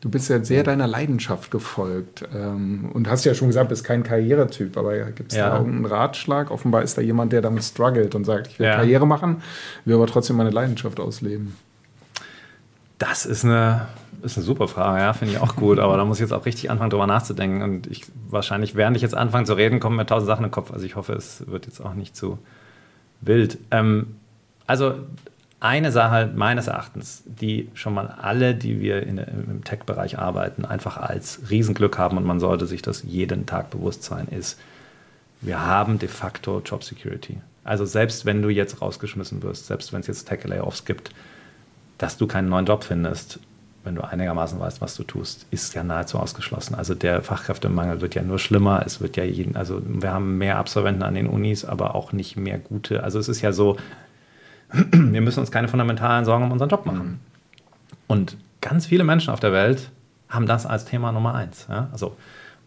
Du 0.00 0.08
bist 0.08 0.30
ja 0.30 0.42
sehr 0.42 0.62
deiner 0.62 0.86
Leidenschaft 0.86 1.50
gefolgt 1.50 2.24
ähm, 2.34 2.90
und 2.94 3.08
hast 3.08 3.24
ja 3.24 3.34
schon 3.34 3.48
gesagt, 3.48 3.68
bist 3.68 3.84
kein 3.84 4.02
Karrieretyp, 4.02 4.78
aber 4.78 4.96
gibt 5.10 5.32
es 5.32 5.38
ja. 5.38 5.50
da 5.50 5.58
irgendeinen 5.58 5.84
Ratschlag? 5.84 6.50
Offenbar 6.50 6.82
ist 6.82 6.96
da 6.96 7.02
jemand, 7.02 7.34
der 7.34 7.42
damit 7.42 7.62
struggelt 7.64 8.14
und 8.14 8.24
sagt, 8.24 8.46
ich 8.46 8.58
will 8.58 8.66
ja. 8.66 8.76
Karriere 8.76 9.06
machen, 9.06 9.42
will 9.84 9.96
aber 9.96 10.06
trotzdem 10.06 10.36
meine 10.36 10.50
Leidenschaft 10.50 10.98
ausleben. 11.00 11.54
Das 12.96 13.26
ist 13.26 13.44
eine, 13.44 13.88
ist 14.22 14.36
eine 14.36 14.44
super 14.44 14.68
Frage, 14.68 15.00
ja, 15.00 15.12
finde 15.12 15.34
ich 15.34 15.40
auch 15.40 15.56
gut, 15.56 15.78
aber 15.78 15.96
da 15.96 16.04
muss 16.04 16.18
ich 16.18 16.22
jetzt 16.22 16.32
auch 16.32 16.46
richtig 16.46 16.70
anfangen, 16.70 16.90
darüber 16.90 17.06
nachzudenken. 17.06 17.62
Und 17.62 17.86
ich 17.86 18.04
wahrscheinlich, 18.28 18.74
während 18.74 18.96
ich 18.96 19.02
jetzt 19.02 19.14
anfange 19.14 19.46
zu 19.46 19.54
reden, 19.54 19.80
kommen 19.80 19.96
mir 19.96 20.06
tausend 20.06 20.26
Sachen 20.26 20.44
im 20.44 20.50
Kopf. 20.50 20.72
Also 20.72 20.86
ich 20.86 20.96
hoffe, 20.96 21.12
es 21.14 21.46
wird 21.46 21.66
jetzt 21.66 21.80
auch 21.80 21.94
nicht 21.94 22.16
zu 22.16 22.38
wild. 23.20 23.58
Ähm, 23.70 24.16
also 24.66 24.94
eine 25.60 25.92
Sache 25.92 26.32
meines 26.34 26.68
Erachtens, 26.68 27.22
die 27.26 27.68
schon 27.74 27.92
mal 27.92 28.06
alle, 28.06 28.54
die 28.54 28.80
wir 28.80 29.02
in, 29.02 29.18
im 29.18 29.62
Tech-Bereich 29.62 30.18
arbeiten, 30.18 30.64
einfach 30.64 30.96
als 30.96 31.50
Riesenglück 31.50 31.98
haben 31.98 32.16
und 32.16 32.24
man 32.24 32.40
sollte 32.40 32.66
sich 32.66 32.80
das 32.80 33.02
jeden 33.02 33.44
Tag 33.44 33.70
bewusst 33.70 34.02
sein, 34.02 34.26
ist, 34.28 34.58
wir 35.42 35.64
haben 35.66 35.98
de 35.98 36.08
facto 36.08 36.62
Job 36.64 36.82
Security. 36.82 37.40
Also 37.62 37.84
selbst 37.84 38.24
wenn 38.24 38.42
du 38.42 38.48
jetzt 38.48 38.80
rausgeschmissen 38.80 39.42
wirst, 39.42 39.66
selbst 39.66 39.92
wenn 39.92 40.00
es 40.00 40.06
jetzt 40.06 40.28
Tech-Layoffs 40.28 40.86
gibt, 40.86 41.12
dass 41.98 42.16
du 42.16 42.26
keinen 42.26 42.48
neuen 42.48 42.64
Job 42.64 42.84
findest, 42.84 43.38
wenn 43.82 43.94
du 43.94 44.02
einigermaßen 44.02 44.60
weißt, 44.60 44.80
was 44.80 44.94
du 44.94 45.04
tust, 45.04 45.46
ist 45.50 45.74
ja 45.74 45.82
nahezu 45.82 46.18
ausgeschlossen. 46.18 46.74
Also 46.74 46.94
der 46.94 47.22
Fachkräftemangel 47.22 48.00
wird 48.00 48.14
ja 48.14 48.22
nur 48.22 48.38
schlimmer. 48.38 48.82
Es 48.84 49.00
wird 49.00 49.16
ja 49.16 49.24
jeden, 49.24 49.56
also 49.56 49.80
wir 49.84 50.12
haben 50.12 50.38
mehr 50.38 50.58
Absolventen 50.58 51.02
an 51.02 51.14
den 51.14 51.26
Unis, 51.26 51.64
aber 51.64 51.94
auch 51.94 52.12
nicht 52.12 52.36
mehr 52.36 52.58
gute. 52.58 53.02
Also 53.02 53.18
es 53.18 53.28
ist 53.28 53.40
ja 53.40 53.52
so, 53.52 53.76
wir 54.72 55.20
müssen 55.20 55.40
uns 55.40 55.50
keine 55.50 55.68
fundamentalen 55.68 56.24
Sorgen 56.24 56.44
um 56.44 56.52
unseren 56.52 56.68
Job 56.68 56.84
machen. 56.84 57.20
Und 58.06 58.36
ganz 58.60 58.86
viele 58.86 59.04
Menschen 59.04 59.32
auf 59.32 59.40
der 59.40 59.52
Welt 59.52 59.90
haben 60.28 60.46
das 60.46 60.66
als 60.66 60.84
Thema 60.84 61.12
Nummer 61.12 61.34
eins. 61.34 61.66
Ja? 61.68 61.88
Also, 61.92 62.16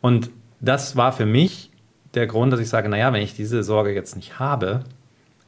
und 0.02 0.30
das 0.60 0.96
war 0.96 1.12
für 1.12 1.26
mich 1.26 1.70
der 2.14 2.28
Grund, 2.28 2.54
dass 2.54 2.60
ich 2.60 2.70
sage, 2.70 2.90
naja, 2.90 3.12
wenn 3.14 3.22
ich 3.22 3.36
diese 3.36 3.64
Sorge 3.64 3.94
jetzt 3.94 4.16
nicht 4.16 4.40
habe, 4.40 4.82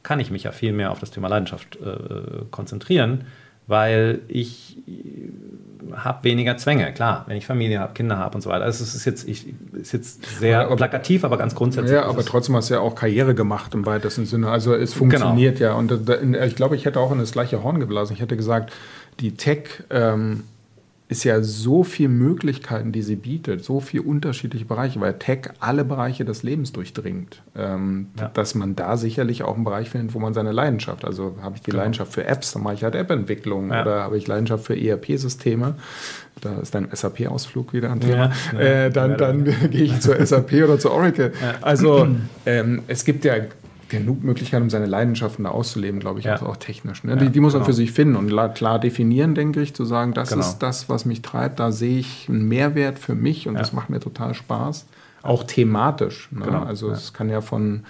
kann 0.02 0.20
ich 0.20 0.30
mich 0.30 0.44
ja 0.44 0.52
viel 0.52 0.72
mehr 0.72 0.92
auf 0.92 1.00
das 1.00 1.10
Thema 1.10 1.28
Leidenschaft 1.28 1.76
äh, 1.76 2.44
konzentrieren, 2.50 3.24
weil 3.66 4.20
ich 4.28 4.78
habe 5.94 6.24
weniger 6.24 6.56
Zwänge. 6.56 6.92
Klar, 6.92 7.24
wenn 7.26 7.36
ich 7.36 7.46
Familie 7.46 7.80
habe, 7.80 7.92
Kinder 7.92 8.18
habe 8.18 8.36
und 8.36 8.42
so 8.42 8.50
weiter. 8.50 8.64
Also 8.64 8.82
es 8.82 8.94
ist 8.94 9.04
jetzt, 9.04 9.28
ich, 9.28 9.46
ist 9.72 9.92
jetzt 9.92 10.38
sehr 10.38 10.66
aber, 10.66 10.76
plakativ, 10.76 11.24
aber 11.24 11.36
ganz 11.38 11.54
grundsätzlich. 11.54 11.92
Ja, 11.92 12.06
aber 12.06 12.24
trotzdem 12.24 12.56
hast 12.56 12.70
du 12.70 12.74
ja 12.74 12.80
auch 12.80 12.94
Karriere 12.94 13.34
gemacht 13.34 13.74
im 13.74 13.86
weitesten 13.86 14.26
Sinne. 14.26 14.50
Also 14.50 14.74
es 14.74 14.94
funktioniert 14.94 15.58
genau. 15.58 15.70
ja. 15.70 15.76
Und 15.76 15.92
ich 16.46 16.56
glaube, 16.56 16.76
ich 16.76 16.84
hätte 16.84 17.00
auch 17.00 17.12
in 17.12 17.18
das 17.18 17.32
gleiche 17.32 17.62
Horn 17.62 17.80
geblasen. 17.80 18.14
Ich 18.14 18.22
hätte 18.22 18.36
gesagt, 18.36 18.72
die 19.20 19.36
Tech 19.36 19.82
ähm, 19.90 20.44
ist 21.08 21.22
ja 21.22 21.40
so 21.40 21.84
viele 21.84 22.08
Möglichkeiten, 22.08 22.90
die 22.90 23.02
sie 23.02 23.14
bietet, 23.14 23.64
so 23.64 23.78
viele 23.78 24.02
unterschiedliche 24.02 24.64
Bereiche, 24.64 25.00
weil 25.00 25.14
Tech 25.14 25.50
alle 25.60 25.84
Bereiche 25.84 26.24
des 26.24 26.42
Lebens 26.42 26.72
durchdringt, 26.72 27.42
ähm, 27.54 28.08
ja. 28.18 28.28
dass 28.34 28.56
man 28.56 28.74
da 28.74 28.96
sicherlich 28.96 29.44
auch 29.44 29.54
einen 29.54 29.64
Bereich 29.64 29.88
findet, 29.88 30.14
wo 30.14 30.18
man 30.18 30.34
seine 30.34 30.50
Leidenschaft, 30.50 31.04
also 31.04 31.36
habe 31.42 31.56
ich 31.56 31.62
die 31.62 31.70
genau. 31.70 31.82
Leidenschaft 31.82 32.12
für 32.12 32.24
Apps, 32.24 32.52
dann 32.52 32.64
mache 32.64 32.74
ich 32.74 32.82
halt 32.82 32.96
App-Entwicklung 32.96 33.70
ja. 33.70 33.82
oder 33.82 34.02
habe 34.02 34.18
ich 34.18 34.26
Leidenschaft 34.26 34.64
für 34.64 34.76
ERP-Systeme, 34.76 35.76
da 36.40 36.58
ist 36.58 36.74
dein 36.74 36.88
SAP-Ausflug 36.92 37.72
wieder 37.72 37.92
ein 37.92 38.00
Thema, 38.00 38.32
ja, 38.52 38.58
äh, 38.58 38.90
dann, 38.90 39.16
dann 39.16 39.44
gehe 39.70 39.84
ich 39.84 40.00
zur 40.00 40.24
SAP 40.24 40.54
oder 40.54 40.78
zur 40.80 40.90
Oracle. 40.90 41.32
Also 41.60 42.08
ähm, 42.46 42.82
es 42.88 43.04
gibt 43.04 43.24
ja 43.24 43.34
genug 43.88 44.24
Möglichkeiten, 44.24 44.64
um 44.64 44.70
seine 44.70 44.86
Leidenschaften 44.86 45.44
da 45.44 45.50
auszuleben, 45.50 46.00
glaube 46.00 46.18
ich, 46.18 46.26
ja. 46.26 46.32
also 46.32 46.46
auch 46.46 46.56
technisch. 46.56 47.04
Ne? 47.04 47.12
Ja, 47.12 47.16
die, 47.16 47.30
die, 47.30 47.40
muss 47.40 47.52
man 47.52 47.60
genau. 47.60 47.66
für 47.66 47.72
sich 47.74 47.92
finden 47.92 48.16
und 48.16 48.28
klar 48.54 48.78
definieren, 48.78 49.34
denke 49.34 49.60
ich, 49.62 49.74
zu 49.74 49.84
sagen, 49.84 50.14
das 50.14 50.30
genau. 50.30 50.40
ist 50.40 50.58
das, 50.58 50.88
was 50.88 51.04
mich 51.04 51.22
treibt, 51.22 51.60
da 51.60 51.72
sehe 51.72 51.98
ich 51.98 52.28
einen 52.28 52.48
Mehrwert 52.48 52.98
für 52.98 53.14
mich 53.14 53.48
und 53.48 53.54
ja. 53.54 53.60
das 53.60 53.72
macht 53.72 53.90
mir 53.90 54.00
total 54.00 54.34
Spaß. 54.34 54.86
Auch 55.22 55.44
thematisch. 55.44 56.28
Ne? 56.30 56.44
Genau. 56.44 56.62
Also 56.62 56.90
es 56.90 57.12
kann 57.12 57.28
ja 57.28 57.40
von 57.40 57.82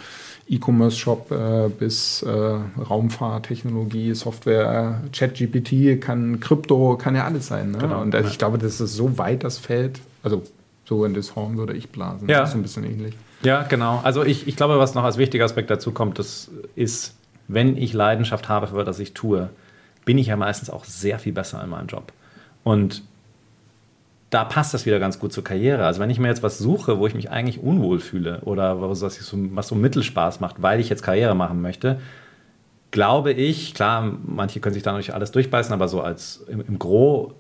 E-Commerce-Shop 0.49 1.31
äh, 1.33 1.69
bis 1.69 2.23
äh, 2.23 2.31
Raumfahrttechnologie, 2.31 4.15
Software, 4.15 5.03
ChatGPT, 5.13 6.01
kann 6.01 6.41
Krypto, 6.41 6.97
kann 6.97 7.15
ja 7.15 7.25
alles 7.25 7.49
sein. 7.49 7.73
Ne? 7.73 7.79
Genau. 7.79 8.01
Und 8.01 8.15
also 8.15 8.31
ich 8.31 8.39
glaube, 8.39 8.59
das 8.59 8.81
ist 8.81 8.95
so 8.95 9.19
weit 9.19 9.45
das 9.45 9.59
Feld, 9.59 10.01
also 10.23 10.43
so 10.85 11.05
in 11.05 11.15
das 11.15 11.37
Horn 11.37 11.57
würde 11.57 11.75
ich 11.75 11.91
blasen. 11.91 12.29
Ja. 12.29 12.41
Das 12.41 12.51
ist 12.51 12.55
ein 12.55 12.63
bisschen 12.63 12.85
ähnlich. 12.85 13.15
Ja, 13.43 13.63
genau. 13.63 14.01
Also 14.03 14.25
ich, 14.25 14.47
ich 14.49 14.57
glaube, 14.57 14.79
was 14.79 14.95
noch 14.95 15.05
als 15.05 15.19
wichtiger 15.19 15.45
Aspekt 15.45 15.71
dazu 15.71 15.93
kommt, 15.93 16.19
das 16.19 16.51
ist, 16.75 17.17
wenn 17.49 17.77
ich 17.77 17.93
Leidenschaft 17.93 18.49
habe 18.49 18.67
für 18.69 18.85
das 18.85 18.99
ich 18.99 19.15
tue, 19.15 19.51
bin 20.05 20.19
ich 20.19 20.29
ja 20.29 20.37
meistens 20.37 20.71
auch 20.71 20.85
sehr 20.85 21.19
viel 21.19 21.33
besser 21.33 21.63
in 21.63 21.71
meinem 21.71 21.89
Job. 21.89 22.13
Und 22.65 23.03
da 24.31 24.45
passt 24.45 24.75
das 24.75 24.87
wieder 24.87 24.99
ganz 24.99 25.19
gut 25.19 25.33
zur 25.33 25.45
Karriere. 25.45 25.85
Also 25.87 26.01
wenn 26.01 26.11
ich 26.11 26.19
mir 26.19 26.29
jetzt 26.29 26.43
was 26.43 26.59
suche, 26.59 26.99
wo 26.99 27.07
ich 27.07 27.15
mich 27.15 27.31
eigentlich 27.31 27.61
unwohl 27.63 28.01
fühle 28.01 28.41
oder 28.43 28.81
was, 28.81 29.03
was 29.03 29.69
so 29.69 29.75
Mittelspaß 29.75 30.41
macht, 30.41 30.63
weil 30.63 30.81
ich 30.81 30.89
jetzt 30.89 31.03
Karriere 31.03 31.35
machen 31.35 31.63
möchte, 31.63 32.01
glaube 32.91 33.33
ich, 33.33 33.75
klar, 33.75 34.13
manche 34.25 34.61
können 34.61 34.75
sich 34.75 34.83
da 34.83 34.97
nicht 34.97 35.15
alles 35.15 35.31
durchbeißen, 35.31 35.73
aber 35.73 35.89
so 35.89 36.01
als 36.01 36.45
im, 36.49 36.61
im 36.67 36.79
Gro 36.79 37.35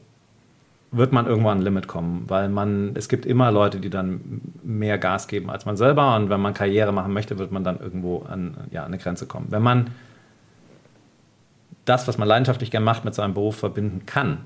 wird 0.93 1.12
man 1.12 1.26
irgendwann 1.26 1.53
an 1.53 1.59
ein 1.59 1.64
Limit 1.64 1.89
kommen, 1.89 2.24
weil 2.28 2.49
man, 2.49 2.93
es 2.95 3.09
gibt 3.09 3.26
immer 3.26 3.51
Leute, 3.51 3.80
die 3.80 3.91
dann 3.91 4.41
mehr 4.62 4.99
Gas 4.99 5.28
geben 5.28 5.51
als 5.51 5.66
man 5.66 5.76
selber 5.76 6.16
und 6.16 6.30
wenn 6.30 6.41
man 6.41 6.55
Karriere 6.55 6.93
machen 6.93 7.12
möchte, 7.12 7.39
wird 7.39 7.53
man 7.53 7.64
dann 7.64 7.80
irgendwo 7.80 8.22
an, 8.28 8.57
ja, 8.70 8.82
an 8.82 8.89
eine 8.89 8.99
Grenze 8.99 9.26
kommen. 9.26 9.47
Wenn 9.51 9.62
man 9.62 9.89
das, 11.84 12.09
was 12.09 12.18
man 12.18 12.28
leidenschaftlich 12.28 12.70
gerne 12.70 12.84
macht, 12.84 13.05
mit 13.05 13.14
seinem 13.14 13.34
Beruf 13.34 13.57
verbinden 13.57 14.07
kann, 14.07 14.39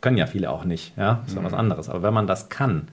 können 0.00 0.16
ja 0.16 0.26
viele 0.26 0.50
auch 0.50 0.64
nicht, 0.64 0.96
ja, 0.96 1.22
ist 1.26 1.34
ja 1.34 1.40
mhm. 1.40 1.46
was 1.46 1.54
anderes, 1.54 1.88
aber 1.88 2.02
wenn 2.02 2.14
man 2.14 2.26
das 2.26 2.48
kann, 2.48 2.88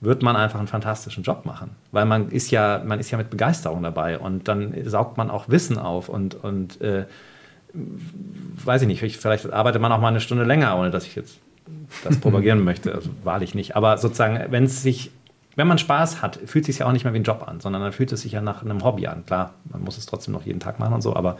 wird 0.00 0.22
man 0.22 0.36
einfach 0.36 0.58
einen 0.58 0.68
fantastischen 0.68 1.24
Job 1.24 1.44
machen, 1.44 1.70
weil 1.90 2.04
man 2.04 2.30
ist 2.30 2.50
ja, 2.50 2.82
man 2.84 3.00
ist 3.00 3.10
ja 3.10 3.18
mit 3.18 3.30
Begeisterung 3.30 3.82
dabei 3.82 4.18
und 4.18 4.46
dann 4.46 4.74
saugt 4.84 5.16
man 5.16 5.30
auch 5.30 5.48
Wissen 5.48 5.78
auf 5.78 6.08
und, 6.08 6.34
und 6.36 6.80
äh, 6.80 7.06
weiß 7.72 8.82
ich 8.82 8.88
nicht, 8.88 9.16
vielleicht 9.16 9.52
arbeitet 9.52 9.82
man 9.82 9.90
auch 9.90 10.00
mal 10.00 10.08
eine 10.08 10.20
Stunde 10.20 10.44
länger, 10.44 10.78
ohne 10.78 10.90
dass 10.90 11.04
ich 11.04 11.16
jetzt 11.16 11.40
das 12.04 12.18
propagieren 12.18 12.64
möchte. 12.64 12.94
Also 12.94 13.10
wahrlich 13.24 13.54
nicht. 13.54 13.76
Aber 13.76 13.98
sozusagen, 13.98 14.50
wenn 14.50 14.64
es 14.64 14.82
sich, 14.82 15.10
wenn 15.56 15.66
man 15.66 15.78
Spaß 15.78 16.22
hat, 16.22 16.38
fühlt 16.46 16.64
es 16.64 16.66
sich 16.66 16.78
ja 16.80 16.86
auch 16.86 16.92
nicht 16.92 17.04
mehr 17.04 17.12
wie 17.12 17.18
ein 17.18 17.24
Job 17.24 17.44
an, 17.46 17.60
sondern 17.60 17.82
dann 17.82 17.92
fühlt 17.92 18.12
es 18.12 18.22
sich 18.22 18.32
ja 18.32 18.40
nach 18.40 18.62
einem 18.62 18.84
Hobby 18.84 19.06
an. 19.06 19.24
Klar, 19.26 19.54
man 19.70 19.82
muss 19.82 19.98
es 19.98 20.06
trotzdem 20.06 20.32
noch 20.32 20.44
jeden 20.44 20.60
Tag 20.60 20.78
machen 20.78 20.94
und 20.94 21.02
so, 21.02 21.16
aber 21.16 21.38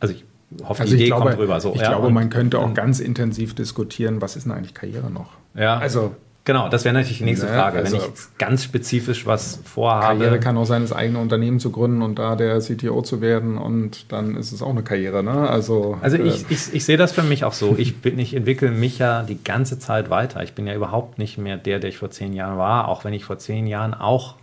also 0.00 0.14
ich 0.14 0.24
hoffe, 0.64 0.82
also 0.82 0.96
die 0.96 1.02
Idee 1.02 1.06
glaube, 1.08 1.26
kommt 1.26 1.38
rüber. 1.38 1.60
So, 1.60 1.74
ich 1.74 1.80
ja, 1.80 1.88
glaube, 1.88 2.10
man 2.10 2.30
könnte 2.30 2.58
auch 2.58 2.72
ganz 2.74 3.00
intensiv 3.00 3.54
diskutieren, 3.54 4.20
was 4.20 4.36
ist 4.36 4.44
denn 4.44 4.52
eigentlich 4.52 4.74
Karriere 4.74 5.10
noch? 5.10 5.32
Ja. 5.54 5.78
Also 5.78 6.14
Genau, 6.48 6.70
das 6.70 6.86
wäre 6.86 6.94
natürlich 6.94 7.18
die 7.18 7.24
nächste 7.24 7.44
ne? 7.44 7.52
Frage. 7.52 7.76
Also 7.80 7.98
Wenn 7.98 8.00
ich 8.00 8.38
ganz 8.38 8.64
spezifisch 8.64 9.26
was 9.26 9.60
vorhabe. 9.64 10.20
Karriere 10.20 10.40
kann 10.40 10.56
auch 10.56 10.64
sein, 10.64 10.80
das 10.80 10.94
eigene 10.94 11.18
Unternehmen 11.18 11.60
zu 11.60 11.70
gründen 11.70 12.00
und 12.00 12.18
da 12.18 12.36
der 12.36 12.60
CTO 12.60 13.02
zu 13.02 13.20
werden 13.20 13.58
und 13.58 14.10
dann 14.10 14.34
ist 14.34 14.52
es 14.52 14.62
auch 14.62 14.70
eine 14.70 14.82
Karriere. 14.82 15.22
Ne? 15.22 15.46
Also, 15.46 15.98
also 16.00 16.16
ich, 16.16 16.44
äh, 16.44 16.54
ich, 16.54 16.72
ich 16.72 16.86
sehe 16.86 16.96
das 16.96 17.12
für 17.12 17.22
mich 17.22 17.44
auch 17.44 17.52
so. 17.52 17.74
Ich, 17.76 18.00
bin, 18.00 18.18
ich 18.18 18.32
entwickle 18.32 18.70
mich 18.70 18.98
ja 18.98 19.24
die 19.24 19.44
ganze 19.44 19.78
Zeit 19.78 20.08
weiter. 20.08 20.42
Ich 20.42 20.54
bin 20.54 20.66
ja 20.66 20.74
überhaupt 20.74 21.18
nicht 21.18 21.36
mehr 21.36 21.58
der, 21.58 21.80
der 21.80 21.90
ich 21.90 21.98
vor 21.98 22.08
zehn 22.08 22.32
Jahren 22.32 22.56
war, 22.56 22.88
auch 22.88 23.04
wenn 23.04 23.12
ich 23.12 23.26
vor 23.26 23.36
zehn 23.36 23.66
Jahren 23.66 23.92
auch 23.92 24.36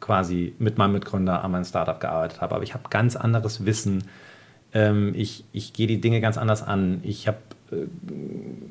quasi 0.00 0.54
mit 0.58 0.76
meinem 0.76 0.92
Mitgründer 0.92 1.42
an 1.42 1.50
meinem 1.50 1.64
Startup 1.64 1.98
gearbeitet 1.98 2.42
habe. 2.42 2.56
Aber 2.56 2.62
ich 2.62 2.74
habe 2.74 2.90
ganz 2.90 3.16
anderes 3.16 3.64
Wissen. 3.64 4.04
Ähm, 4.74 5.14
ich, 5.16 5.44
ich 5.52 5.72
gehe 5.72 5.86
die 5.86 5.98
Dinge 5.98 6.20
ganz 6.20 6.36
anders 6.36 6.62
an. 6.62 7.00
Ich 7.04 7.26
habe 7.26 7.38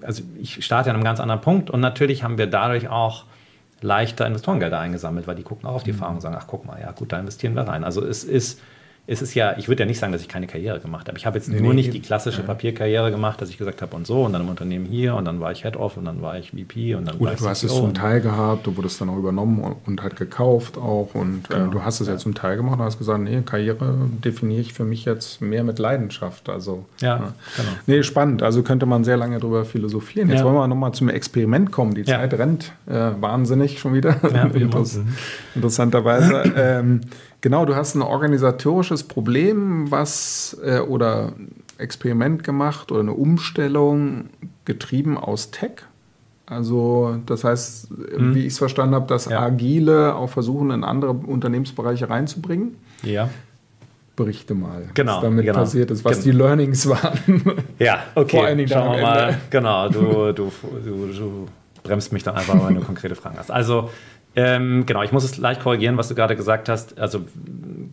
also 0.01 0.23
ich 0.41 0.63
starte 0.63 0.89
an 0.89 0.95
einem 0.95 1.03
ganz 1.03 1.19
anderen 1.19 1.41
Punkt 1.41 1.69
und 1.69 1.79
natürlich 1.79 2.23
haben 2.23 2.37
wir 2.37 2.47
dadurch 2.47 2.87
auch 2.89 3.25
leichter 3.81 4.25
Investorengelder 4.25 4.79
eingesammelt, 4.79 5.27
weil 5.27 5.35
die 5.35 5.43
gucken 5.43 5.67
auch 5.67 5.75
auf 5.75 5.83
die 5.83 5.91
mhm. 5.91 5.97
Erfahrung 5.97 6.15
und 6.15 6.21
sagen, 6.21 6.35
ach 6.39 6.47
guck 6.47 6.65
mal, 6.65 6.79
ja 6.79 6.91
gut, 6.91 7.11
da 7.11 7.19
investieren 7.19 7.55
wir 7.55 7.63
rein. 7.63 7.83
Also 7.83 8.05
es 8.05 8.23
ist 8.23 8.61
es 9.07 9.21
ist 9.21 9.35
ja, 9.35 9.55
ich 9.57 9.67
würde 9.67 9.83
ja 9.83 9.85
nicht 9.85 9.99
sagen, 9.99 10.11
dass 10.11 10.21
ich 10.21 10.27
keine 10.27 10.47
Karriere 10.47 10.79
gemacht 10.79 11.07
habe. 11.07 11.17
Ich 11.17 11.25
habe 11.25 11.37
jetzt 11.37 11.47
nee, 11.47 11.59
nur 11.59 11.73
nee, 11.73 11.81
nicht 11.81 11.93
die 11.93 12.01
klassische 12.01 12.41
ja. 12.41 12.47
Papierkarriere 12.47 13.11
gemacht, 13.11 13.39
dass 13.39 13.49
ich 13.49 13.57
gesagt 13.57 13.81
habe 13.81 13.95
und 13.95 14.07
so 14.07 14.23
und 14.23 14.33
dann 14.33 14.41
im 14.41 14.49
Unternehmen 14.49 14.85
hier 14.85 15.15
und 15.15 15.25
dann 15.25 15.39
war 15.39 15.51
ich 15.51 15.63
Head-Off 15.63 15.97
und 15.97 16.05
dann 16.05 16.21
war 16.21 16.39
ich 16.39 16.51
VP 16.51 16.95
und 16.95 17.07
dann 17.07 17.17
Gut, 17.17 17.27
war 17.27 17.33
ich 17.33 17.39
du 17.39 17.47
hast 17.47 17.63
es 17.63 17.73
zum 17.73 17.93
Teil 17.93 18.21
gehabt, 18.21 18.65
du 18.65 18.75
wurdest 18.75 18.99
dann 19.01 19.09
auch 19.09 19.17
übernommen 19.17 19.75
und 19.85 20.01
halt 20.01 20.15
gekauft 20.15 20.77
auch 20.77 21.09
und 21.13 21.45
äh, 21.49 21.53
genau. 21.53 21.67
äh, 21.67 21.71
du 21.71 21.83
hast 21.83 21.99
es 22.01 22.07
ja. 22.07 22.13
ja. 22.13 22.19
zum 22.19 22.33
Teil 22.33 22.57
gemacht 22.57 22.79
und 22.79 22.85
hast 22.85 22.97
gesagt, 22.97 23.21
nee, 23.21 23.41
Karriere 23.45 23.95
definiere 24.23 24.61
ich 24.61 24.73
für 24.73 24.85
mich 24.85 25.05
jetzt 25.05 25.39
mehr 25.39 25.63
mit 25.63 25.77
Leidenschaft. 25.77 26.49
Also, 26.49 26.85
ja, 26.99 27.07
ja. 27.07 27.33
genau. 27.57 27.69
Nee, 27.85 28.03
spannend. 28.03 28.41
Also 28.41 28.63
könnte 28.63 28.87
man 28.87 29.03
sehr 29.03 29.17
lange 29.17 29.37
darüber 29.39 29.65
philosophieren. 29.65 30.29
Jetzt 30.29 30.43
wollen 30.43 30.55
wir 30.55 30.67
nochmal 30.67 30.93
zum 30.93 31.09
Experiment 31.09 31.71
kommen. 31.71 31.93
Die 31.93 32.03
Zeit 32.03 32.33
rennt 32.33 32.71
äh, 32.87 33.11
wahnsinnig 33.19 33.79
schon 33.79 33.93
wieder. 33.93 34.15
Interess 34.55 34.99
interessanterweise. 35.53 36.43
ähm, 36.57 37.01
Genau, 37.45 37.63
du 37.63 37.75
hast 37.75 37.93
ein 37.93 38.01
organisatorisches 38.01 39.03
Problem, 39.03 39.91
was 39.91 40.57
äh, 40.65 40.79
oder 40.79 41.33
Experiment 41.77 42.43
gemacht 42.43 42.91
oder 42.91 43.01
eine 43.01 43.13
Umstellung 43.13 44.29
getrieben 44.65 45.15
aus 45.15 45.51
Tech. 45.51 45.83
Also 46.47 47.19
das 47.27 47.43
heißt, 47.43 47.89
hm. 48.15 48.33
wie 48.33 48.47
ich 48.47 48.53
es 48.53 48.57
verstanden 48.57 48.95
habe, 48.95 49.05
das 49.05 49.25
ja. 49.25 49.41
Agile 49.41 50.15
auch 50.15 50.31
versuchen, 50.31 50.71
in 50.71 50.83
andere 50.83 51.11
Unternehmensbereiche 51.11 52.09
reinzubringen. 52.09 52.77
Ja. 53.03 53.29
Berichte 54.15 54.55
mal, 54.55 54.89
genau, 54.95 55.17
was 55.17 55.21
damit 55.21 55.45
genau. 55.45 55.59
passiert 55.59 55.91
ist, 55.91 56.03
was 56.03 56.23
genau. 56.23 56.23
die 56.23 56.31
Learnings 56.31 56.89
waren. 56.89 57.43
Ja, 57.77 58.05
okay. 58.15 58.37
Vor 58.37 58.45
allen 58.47 58.57
Dingen 58.57 58.69
Schauen 58.69 58.95
wir 58.95 59.03
mal. 59.03 59.37
Genau, 59.51 59.87
du, 59.89 60.33
du, 60.33 60.51
du, 60.83 61.07
du 61.13 61.47
bremst 61.83 62.11
mich 62.11 62.23
dann 62.23 62.35
einfach, 62.35 62.67
wenn 62.67 62.73
du 62.73 62.81
konkrete 62.81 63.13
Fragen 63.13 63.37
hast. 63.37 63.51
Also 63.51 63.91
ähm, 64.35 64.85
genau, 64.85 65.03
ich 65.03 65.11
muss 65.11 65.23
es 65.23 65.37
leicht 65.37 65.61
korrigieren, 65.61 65.97
was 65.97 66.09
du 66.09 66.15
gerade 66.15 66.35
gesagt 66.35 66.69
hast. 66.69 66.99
Also 66.99 67.25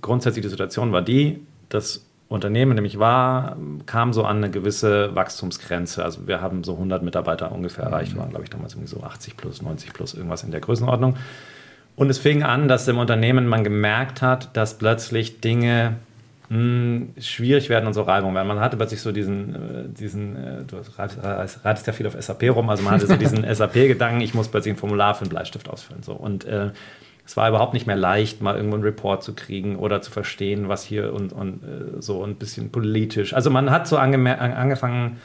grundsätzlich 0.00 0.42
die 0.42 0.48
Situation 0.48 0.92
war 0.92 1.02
die, 1.02 1.40
das 1.68 2.04
Unternehmen, 2.28 2.72
in 2.72 2.76
dem 2.76 2.84
ich 2.84 2.98
war, 2.98 3.56
kam 3.86 4.12
so 4.12 4.24
an 4.24 4.38
eine 4.38 4.50
gewisse 4.50 5.14
Wachstumsgrenze. 5.14 6.02
Also 6.02 6.26
wir 6.26 6.40
haben 6.40 6.64
so 6.64 6.72
100 6.72 7.02
Mitarbeiter 7.02 7.52
ungefähr 7.52 7.84
erreicht, 7.84 8.16
waren 8.16 8.30
glaube 8.30 8.44
ich 8.44 8.50
damals 8.50 8.72
irgendwie 8.72 8.88
so 8.88 9.02
80 9.02 9.36
plus, 9.36 9.62
90 9.62 9.92
plus, 9.92 10.14
irgendwas 10.14 10.42
in 10.42 10.50
der 10.50 10.60
Größenordnung. 10.60 11.16
Und 11.94 12.08
es 12.08 12.18
fing 12.18 12.42
an, 12.42 12.68
dass 12.68 12.88
im 12.88 12.98
Unternehmen 12.98 13.46
man 13.46 13.64
gemerkt 13.64 14.22
hat, 14.22 14.56
dass 14.56 14.78
plötzlich 14.78 15.40
Dinge 15.40 15.96
mh, 16.52 17.20
schwierig 17.20 17.68
werden 17.70 17.86
und 17.86 17.94
so 17.94 18.02
Reibung 18.02 18.34
werden. 18.34 18.48
Man 18.48 18.60
hatte 18.60 18.76
plötzlich 18.76 19.00
so 19.00 19.10
diesen, 19.10 19.54
äh, 19.54 19.88
diesen 19.88 20.36
äh, 20.36 20.64
du 20.64 20.76
reitest 20.98 21.86
ja 21.86 21.92
viel 21.92 22.06
auf 22.06 22.16
SAP 22.20 22.50
rum, 22.50 22.68
also 22.68 22.82
man 22.82 22.94
hatte 22.94 23.06
so 23.06 23.16
diesen 23.16 23.44
SAP-Gedanken, 23.54 24.20
ich 24.20 24.34
muss 24.34 24.48
plötzlich 24.48 24.74
ein 24.74 24.76
Formular 24.76 25.14
für 25.14 25.22
einen 25.22 25.30
Bleistift 25.30 25.68
ausfüllen. 25.68 26.02
So. 26.02 26.12
Und 26.12 26.44
äh, 26.44 26.70
es 27.24 27.36
war 27.36 27.48
überhaupt 27.48 27.72
nicht 27.72 27.86
mehr 27.86 27.96
leicht, 27.96 28.42
mal 28.42 28.56
irgendwo 28.56 28.74
einen 28.74 28.84
Report 28.84 29.22
zu 29.22 29.34
kriegen 29.34 29.76
oder 29.76 30.02
zu 30.02 30.10
verstehen, 30.10 30.68
was 30.68 30.84
hier 30.84 31.14
und, 31.14 31.32
und 31.32 31.62
äh, 31.62 32.02
so 32.02 32.22
ein 32.22 32.36
bisschen 32.36 32.70
politisch. 32.70 33.32
Also 33.32 33.48
man 33.48 33.70
hat 33.70 33.86
so 33.86 33.96
angefangen 33.96 35.18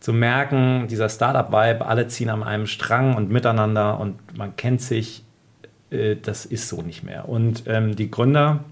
zu 0.00 0.12
merken, 0.12 0.86
dieser 0.88 1.08
Startup-Vibe, 1.08 1.86
alle 1.86 2.08
ziehen 2.08 2.30
an 2.30 2.42
einem 2.42 2.66
Strang 2.66 3.14
und 3.14 3.30
miteinander 3.30 4.00
und 4.00 4.36
man 4.36 4.56
kennt 4.56 4.80
sich, 4.80 5.22
äh, 5.90 6.16
das 6.16 6.46
ist 6.46 6.68
so 6.68 6.82
nicht 6.82 7.04
mehr. 7.04 7.28
Und 7.28 7.64
ähm, 7.66 7.94
die 7.94 8.10
Gründer 8.10 8.64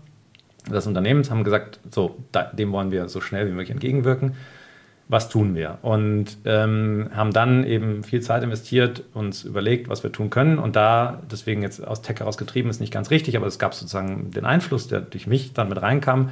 des 0.71 0.87
Unternehmens 0.87 1.31
haben 1.31 1.45
gesagt, 1.45 1.81
so, 1.91 2.17
da, 2.33 2.45
dem 2.45 2.73
wollen 2.73 2.91
wir 2.91 3.09
so 3.09 3.21
schnell 3.21 3.47
wie 3.47 3.53
möglich 3.53 3.71
entgegenwirken 3.71 4.35
was 5.09 5.29
tun 5.29 5.55
wir? 5.55 5.79
Und 5.83 6.37
ähm, 6.45 7.11
haben 7.15 7.33
dann 7.33 7.65
eben 7.65 8.03
viel 8.03 8.21
Zeit 8.23 8.43
investiert, 8.43 9.05
uns 9.15 9.45
überlegt, 9.45 9.89
was 9.89 10.03
wir 10.03 10.11
tun 10.11 10.31
können. 10.31 10.59
Und 10.59 10.75
da, 10.75 11.23
deswegen 11.31 11.63
jetzt 11.63 11.87
aus 11.87 12.03
Tech 12.03 12.19
heraus 12.19 12.37
getrieben, 12.37 12.71
ist 12.71 12.81
nicht 12.81 12.93
ganz 12.93 13.11
richtig, 13.11 13.37
aber 13.37 13.47
es 13.47 13.59
gab 13.59 13.75
sozusagen 13.75 14.31
den 14.33 14.45
Einfluss, 14.45 14.89
der 14.89 15.01
durch 15.01 15.27
mich 15.27 15.53
dann 15.53 15.69
mit 15.69 15.81
reinkam, 15.81 16.31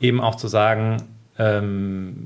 eben 0.00 0.20
auch 0.20 0.34
zu 0.34 0.48
sagen, 0.48 1.02
ähm, 1.38 2.16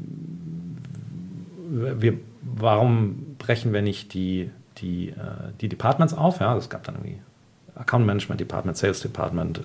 wir, 1.69 2.15
warum 2.43 3.37
brechen 3.39 3.73
wir 3.75 3.83
nicht 3.83 4.15
die, 4.15 4.51
die, 4.79 5.11
äh, 5.11 5.53
die 5.61 5.69
Departments 5.69 6.15
auf? 6.15 6.41
Ja, 6.41 6.57
es 6.57 6.71
gab 6.71 6.85
dann 6.85 6.95
irgendwie 6.95 7.19
Account 7.75 8.07
Management 8.07 8.41
Department, 8.41 8.77
Sales 8.79 9.01
Department, 9.01 9.59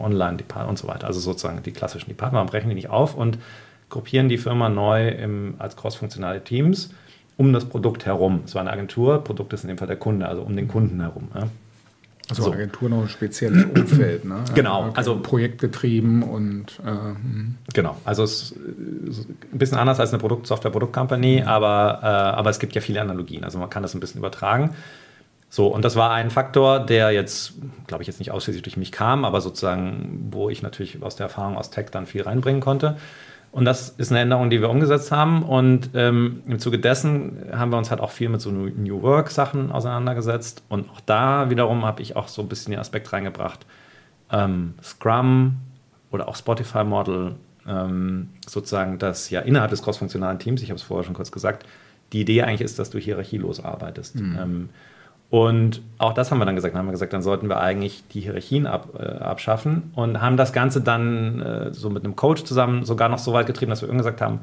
Online 0.00 0.36
Department 0.36 0.70
und 0.70 0.78
so 0.78 0.88
weiter. 0.88 1.06
Also 1.06 1.20
sozusagen 1.20 1.62
die 1.62 1.72
klassischen 1.72 2.08
Departments, 2.08 2.34
warum 2.34 2.48
brechen 2.48 2.68
die 2.68 2.74
nicht 2.74 2.90
auf 2.90 3.14
und 3.14 3.38
gruppieren 3.90 4.28
die 4.28 4.38
Firma 4.38 4.68
neu 4.68 5.08
im, 5.08 5.54
als 5.58 5.76
crossfunktionale 5.76 6.44
Teams 6.44 6.90
um 7.36 7.52
das 7.52 7.64
Produkt 7.64 8.04
herum. 8.04 8.42
Es 8.44 8.54
war 8.54 8.62
eine 8.62 8.72
Agentur, 8.72 9.22
Produkt 9.22 9.52
ist 9.52 9.62
in 9.62 9.68
dem 9.68 9.78
Fall 9.78 9.86
der 9.86 9.96
Kunde, 9.96 10.28
also 10.28 10.42
um 10.42 10.56
den 10.56 10.66
Kunden 10.66 11.00
herum. 11.00 11.28
Ja. 11.34 11.48
Also 12.28 12.42
so. 12.42 12.52
Agentur 12.52 12.90
noch 12.90 13.02
ein 13.02 13.08
spezielles 13.08 13.64
Umfeld, 13.74 14.24
ne? 14.24 14.44
Genau, 14.54 14.86
okay. 14.88 14.92
also 14.96 15.18
projektgetrieben 15.18 16.22
und 16.22 16.78
äh, 16.84 16.90
hm. 16.90 17.54
genau. 17.72 17.96
Also 18.04 18.24
es 18.24 18.52
ist 19.06 19.28
ein 19.52 19.58
bisschen 19.58 19.78
anders 19.78 19.98
als 19.98 20.10
eine 20.10 20.18
Produkt 20.18 20.46
Software 20.46 20.70
Produkt 20.70 20.92
Company, 20.92 21.40
mhm. 21.40 21.48
aber 21.48 22.00
äh, 22.02 22.06
aber 22.06 22.50
es 22.50 22.58
gibt 22.58 22.74
ja 22.74 22.82
viele 22.82 23.00
Analogien. 23.00 23.44
Also 23.44 23.58
man 23.58 23.70
kann 23.70 23.82
das 23.82 23.94
ein 23.94 24.00
bisschen 24.00 24.18
übertragen. 24.18 24.70
So 25.50 25.68
und 25.68 25.84
das 25.84 25.96
war 25.96 26.10
ein 26.10 26.30
Faktor, 26.30 26.80
der 26.80 27.10
jetzt, 27.10 27.54
glaube 27.86 28.02
ich, 28.02 28.06
jetzt 28.06 28.18
nicht 28.18 28.30
ausschließlich 28.30 28.62
durch 28.62 28.76
mich 28.76 28.92
kam, 28.92 29.24
aber 29.24 29.40
sozusagen, 29.40 30.28
wo 30.30 30.50
ich 30.50 30.62
natürlich 30.62 31.02
aus 31.02 31.16
der 31.16 31.24
Erfahrung 31.26 31.56
aus 31.56 31.70
Tech 31.70 31.86
dann 31.90 32.06
viel 32.06 32.22
reinbringen 32.22 32.60
konnte. 32.60 32.96
Und 33.50 33.64
das 33.64 33.88
ist 33.88 34.12
eine 34.12 34.20
Änderung, 34.20 34.50
die 34.50 34.60
wir 34.60 34.68
umgesetzt 34.68 35.10
haben. 35.10 35.42
Und 35.42 35.90
ähm, 35.94 36.42
im 36.46 36.58
Zuge 36.58 36.78
dessen 36.78 37.46
haben 37.50 37.70
wir 37.70 37.78
uns 37.78 37.90
halt 37.90 38.00
auch 38.00 38.10
viel 38.10 38.28
mit 38.28 38.42
so 38.42 38.50
New 38.50 39.02
Work-Sachen 39.02 39.72
auseinandergesetzt. 39.72 40.62
Und 40.68 40.90
auch 40.90 41.00
da 41.00 41.48
wiederum 41.48 41.84
habe 41.86 42.02
ich 42.02 42.14
auch 42.14 42.28
so 42.28 42.42
ein 42.42 42.48
bisschen 42.48 42.72
den 42.72 42.80
Aspekt 42.80 43.10
reingebracht. 43.12 43.64
Ähm, 44.30 44.74
Scrum 44.82 45.56
oder 46.10 46.28
auch 46.28 46.36
Spotify-Model, 46.36 47.36
ähm, 47.66 48.28
sozusagen, 48.46 48.98
dass 48.98 49.30
ja 49.30 49.40
innerhalb 49.40 49.70
des 49.70 49.82
crossfunktionalen 49.82 50.38
Teams, 50.38 50.62
ich 50.62 50.68
habe 50.68 50.76
es 50.76 50.82
vorher 50.82 51.04
schon 51.04 51.14
kurz 51.14 51.32
gesagt, 51.32 51.66
die 52.12 52.20
Idee 52.20 52.42
eigentlich 52.42 52.60
ist, 52.60 52.78
dass 52.78 52.90
du 52.90 52.98
hierarchielos 52.98 53.64
arbeitest. 53.64 54.16
Mhm. 54.16 54.68
Und 55.30 55.82
auch 55.98 56.14
das 56.14 56.30
haben 56.30 56.38
wir 56.38 56.46
dann 56.46 56.54
gesagt. 56.54 56.74
Dann 56.74 56.80
haben 56.80 56.86
wir 56.86 56.92
gesagt, 56.92 57.12
dann 57.12 57.22
sollten 57.22 57.48
wir 57.48 57.60
eigentlich 57.60 58.04
die 58.08 58.20
Hierarchien 58.20 58.66
ab, 58.66 58.88
äh, 58.98 59.02
abschaffen 59.02 59.92
und 59.94 60.22
haben 60.22 60.36
das 60.38 60.52
Ganze 60.52 60.80
dann 60.80 61.42
äh, 61.42 61.74
so 61.74 61.90
mit 61.90 62.04
einem 62.04 62.16
Coach 62.16 62.44
zusammen 62.44 62.84
sogar 62.84 63.08
noch 63.08 63.18
so 63.18 63.34
weit 63.34 63.46
getrieben, 63.46 63.70
dass 63.70 63.82
wir 63.82 63.88
irgendwann 63.88 64.04
gesagt 64.04 64.22
haben, 64.22 64.40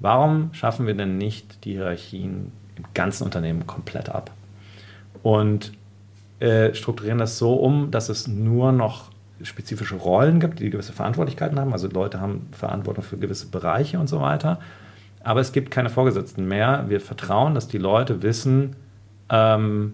warum 0.00 0.54
schaffen 0.54 0.86
wir 0.86 0.94
denn 0.94 1.18
nicht 1.18 1.64
die 1.64 1.72
Hierarchien 1.72 2.50
im 2.76 2.84
ganzen 2.94 3.24
Unternehmen 3.24 3.66
komplett 3.66 4.08
ab? 4.08 4.30
Und 5.22 5.72
äh, 6.40 6.74
strukturieren 6.74 7.18
das 7.18 7.38
so 7.38 7.54
um, 7.54 7.90
dass 7.90 8.08
es 8.08 8.26
nur 8.26 8.72
noch 8.72 9.10
spezifische 9.42 9.96
Rollen 9.96 10.40
gibt, 10.40 10.60
die 10.60 10.70
gewisse 10.70 10.92
Verantwortlichkeiten 10.92 11.58
haben. 11.58 11.72
Also 11.72 11.88
Leute 11.88 12.20
haben 12.20 12.48
Verantwortung 12.52 13.04
für 13.04 13.18
gewisse 13.18 13.46
Bereiche 13.48 13.98
und 13.98 14.08
so 14.08 14.20
weiter. 14.20 14.60
Aber 15.22 15.40
es 15.40 15.52
gibt 15.52 15.70
keine 15.70 15.90
Vorgesetzten 15.90 16.48
mehr. 16.48 16.86
Wir 16.88 17.00
vertrauen, 17.00 17.54
dass 17.54 17.68
die 17.68 17.78
Leute 17.78 18.22
wissen, 18.22 18.76
ähm, 19.28 19.92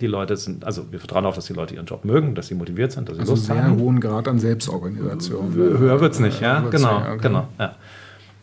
die 0.00 0.06
Leute 0.06 0.36
sind, 0.36 0.64
also 0.64 0.90
wir 0.92 0.98
vertrauen 0.98 1.24
darauf, 1.24 1.34
dass 1.34 1.46
die 1.46 1.52
Leute 1.52 1.74
ihren 1.74 1.86
Job 1.86 2.04
mögen, 2.04 2.34
dass 2.34 2.48
sie 2.48 2.54
motiviert 2.54 2.92
sind, 2.92 3.08
dass 3.08 3.16
sie 3.16 3.20
also 3.20 3.32
Lust 3.32 3.46
sehr 3.46 3.62
haben. 3.62 3.78
hohen 3.78 4.00
Grad 4.00 4.28
an 4.28 4.38
Selbstorganisation. 4.38 5.54
Höher 5.54 6.00
wird 6.00 6.12
es 6.12 6.20
nicht, 6.20 6.40
ja, 6.40 6.62
ja 6.62 6.68
genau, 6.68 7.00
sein, 7.00 7.12
okay. 7.12 7.18
genau. 7.22 7.48
Ja. 7.58 7.74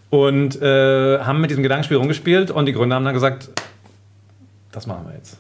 Und 0.09 0.61
äh, 0.61 1.19
haben 1.19 1.41
mit 1.41 1.49
diesem 1.49 1.63
Gedankenspiel 1.63 1.97
rumgespielt 1.97 2.51
und 2.51 2.65
die 2.65 2.73
Gründer 2.73 2.95
haben 2.95 3.05
dann 3.05 3.13
gesagt, 3.13 3.49
das 4.71 4.87
machen 4.87 5.05
wir 5.07 5.15
jetzt. 5.15 5.37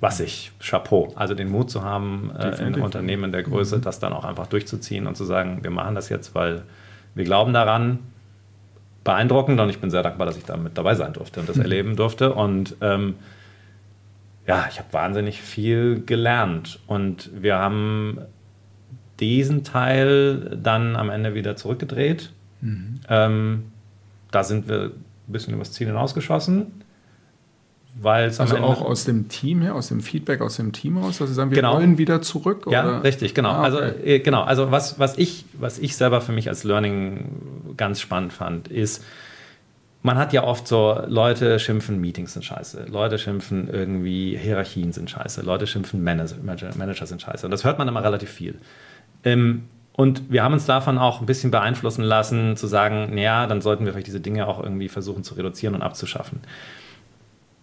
Was 0.00 0.20
ich, 0.20 0.52
Chapeau, 0.60 1.12
also 1.16 1.34
den 1.34 1.50
Mut 1.50 1.70
zu 1.70 1.82
haben, 1.82 2.30
äh, 2.38 2.66
in 2.66 2.80
Unternehmen 2.80 3.32
der 3.32 3.42
Größe, 3.42 3.78
mhm. 3.78 3.82
das 3.82 3.98
dann 3.98 4.12
auch 4.12 4.24
einfach 4.24 4.46
durchzuziehen 4.46 5.06
und 5.06 5.16
zu 5.16 5.24
sagen, 5.24 5.58
wir 5.62 5.70
machen 5.70 5.94
das 5.94 6.08
jetzt, 6.08 6.34
weil 6.34 6.62
wir 7.14 7.24
glauben 7.24 7.52
daran, 7.52 7.98
beeindruckend 9.04 9.58
und 9.60 9.70
ich 9.70 9.80
bin 9.80 9.90
sehr 9.90 10.02
dankbar, 10.02 10.26
dass 10.26 10.36
ich 10.36 10.44
da 10.44 10.56
mit 10.56 10.78
dabei 10.78 10.94
sein 10.94 11.12
durfte 11.12 11.40
und 11.40 11.48
das 11.48 11.56
mhm. 11.56 11.62
erleben 11.62 11.96
durfte 11.96 12.32
und 12.32 12.76
ähm, 12.80 13.16
ja, 14.48 14.66
ich 14.70 14.78
habe 14.78 14.92
wahnsinnig 14.92 15.42
viel 15.42 16.02
gelernt. 16.04 16.80
Und 16.86 17.30
wir 17.34 17.56
haben 17.56 18.18
diesen 19.20 19.62
Teil 19.62 20.58
dann 20.62 20.96
am 20.96 21.10
Ende 21.10 21.34
wieder 21.34 21.54
zurückgedreht. 21.54 22.30
Mhm. 22.62 23.00
Ähm, 23.10 23.64
da 24.30 24.42
sind 24.42 24.66
wir 24.68 24.84
ein 24.86 24.92
bisschen 25.32 25.54
übers 25.54 25.72
Ziel 25.72 25.88
hinausgeschossen. 25.88 26.72
Weil 28.00 28.26
also 28.38 28.56
auch 28.58 28.80
aus 28.80 29.04
dem 29.04 29.28
Team 29.28 29.60
her, 29.60 29.74
aus 29.74 29.88
dem 29.88 30.00
Feedback 30.00 30.40
aus 30.40 30.56
dem 30.56 30.72
Team 30.72 30.98
aus, 30.98 31.18
dass 31.18 31.28
Sie 31.28 31.34
sagen, 31.34 31.50
wir 31.50 31.56
genau. 31.56 31.74
wollen 31.74 31.98
wieder 31.98 32.22
zurück? 32.22 32.66
Oder? 32.68 32.76
Ja, 32.76 32.98
richtig, 33.00 33.34
genau. 33.34 33.50
Ah, 33.50 33.64
also, 33.64 33.78
okay. 33.78 34.12
Also 34.12 34.24
genau, 34.24 34.42
also 34.44 34.70
was, 34.70 35.00
was, 35.00 35.18
ich, 35.18 35.46
was 35.54 35.78
ich 35.78 35.96
selber 35.96 36.20
für 36.20 36.30
mich 36.32 36.48
als 36.48 36.62
Learning 36.62 37.74
ganz 37.76 38.00
spannend 38.00 38.32
fand, 38.32 38.68
ist, 38.68 39.04
man 40.02 40.16
hat 40.16 40.32
ja 40.32 40.44
oft 40.44 40.68
so, 40.68 41.02
Leute 41.06 41.58
schimpfen, 41.58 42.00
Meetings 42.00 42.34
sind 42.34 42.44
scheiße, 42.44 42.86
Leute 42.88 43.18
schimpfen 43.18 43.68
irgendwie, 43.68 44.36
Hierarchien 44.36 44.92
sind 44.92 45.10
scheiße, 45.10 45.42
Leute 45.42 45.66
schimpfen, 45.66 46.02
Manager, 46.02 46.36
Manager 46.76 47.06
sind 47.06 47.20
scheiße. 47.20 47.46
Und 47.46 47.50
das 47.50 47.64
hört 47.64 47.78
man 47.78 47.88
immer 47.88 48.04
relativ 48.04 48.30
viel. 48.30 48.58
Ähm, 49.24 49.64
und 49.92 50.30
wir 50.30 50.44
haben 50.44 50.52
uns 50.52 50.64
davon 50.64 50.96
auch 50.96 51.20
ein 51.20 51.26
bisschen 51.26 51.50
beeinflussen 51.50 52.04
lassen, 52.04 52.56
zu 52.56 52.68
sagen, 52.68 53.12
naja, 53.12 53.48
dann 53.48 53.60
sollten 53.60 53.84
wir 53.84 53.92
vielleicht 53.92 54.06
diese 54.06 54.20
Dinge 54.20 54.46
auch 54.46 54.62
irgendwie 54.62 54.88
versuchen 54.88 55.24
zu 55.24 55.34
reduzieren 55.34 55.74
und 55.74 55.82
abzuschaffen. 55.82 56.40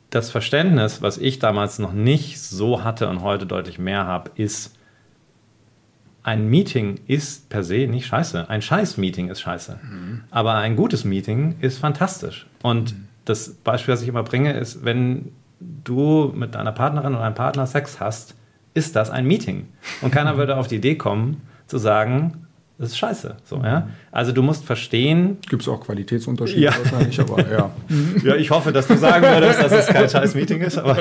Das 0.10 0.30
Verständnis, 0.32 1.02
was 1.02 1.18
ich 1.18 1.40
damals 1.40 1.80
noch 1.80 1.94
nicht 1.94 2.42
so 2.42 2.84
hatte 2.84 3.08
und 3.08 3.22
heute 3.22 3.46
deutlich 3.46 3.80
mehr 3.80 4.06
habe, 4.06 4.32
ist, 4.36 4.76
ein 6.24 6.50
Meeting 6.50 7.00
ist 7.08 7.50
per 7.50 7.64
se 7.64 7.88
nicht 7.88 8.08
scheiße. 8.08 8.50
Ein 8.50 8.62
Scheiß-Meeting 8.62 9.30
ist 9.30 9.42
scheiße. 9.42 9.80
Mhm. 9.82 10.05
Aber 10.32 10.56
ein 10.56 10.76
gutes 10.76 11.06
Meeting 11.06 11.56
ist 11.60 11.78
fantastisch. 11.78 12.48
Und 12.62 12.94
mhm. 12.94 13.08
das 13.26 13.50
Beispiel, 13.50 13.94
das 13.94 14.02
ich 14.02 14.08
immer 14.08 14.24
bringe, 14.24 14.54
ist, 14.54 14.84
wenn 14.86 15.32
du 15.60 16.32
mit 16.36 16.56
deiner 16.56 16.72
Partnerin 16.72 17.14
oder 17.14 17.24
deinem 17.24 17.36
Partner 17.36 17.66
Sex 17.66 18.00
hast, 18.00 18.36
ist 18.74 18.96
das 18.96 19.10
ein 19.10 19.26
Meeting. 19.26 19.68
Und 20.02 20.12
keiner 20.12 20.38
würde 20.38 20.58
auf 20.58 20.68
die 20.68 20.76
Idee 20.76 20.96
kommen, 20.96 21.42
zu 21.68 21.78
sagen, 21.78 22.45
das 22.78 22.90
ist 22.90 22.98
scheiße. 22.98 23.38
So, 23.46 23.58
ja? 23.64 23.88
Also 24.12 24.34
du 24.34 24.42
musst 24.42 24.66
verstehen. 24.66 25.38
Gibt 25.50 25.62
es 25.62 25.68
auch 25.70 25.80
Qualitätsunterschiede 25.80 26.62
ja. 26.62 26.78
wahrscheinlich, 26.78 27.18
aber 27.22 27.50
ja. 27.50 27.72
ja, 28.24 28.36
ich 28.36 28.52
hoffe, 28.52 28.74
dass 28.74 28.88
du 28.88 28.98
sagen 28.98 29.24
würdest, 29.24 29.62
dass 29.62 29.72
es 29.72 29.88
kein 29.88 30.10
scheiß 30.10 30.36
Meeting 30.36 30.60
ist, 30.62 30.78
aber, 30.78 30.98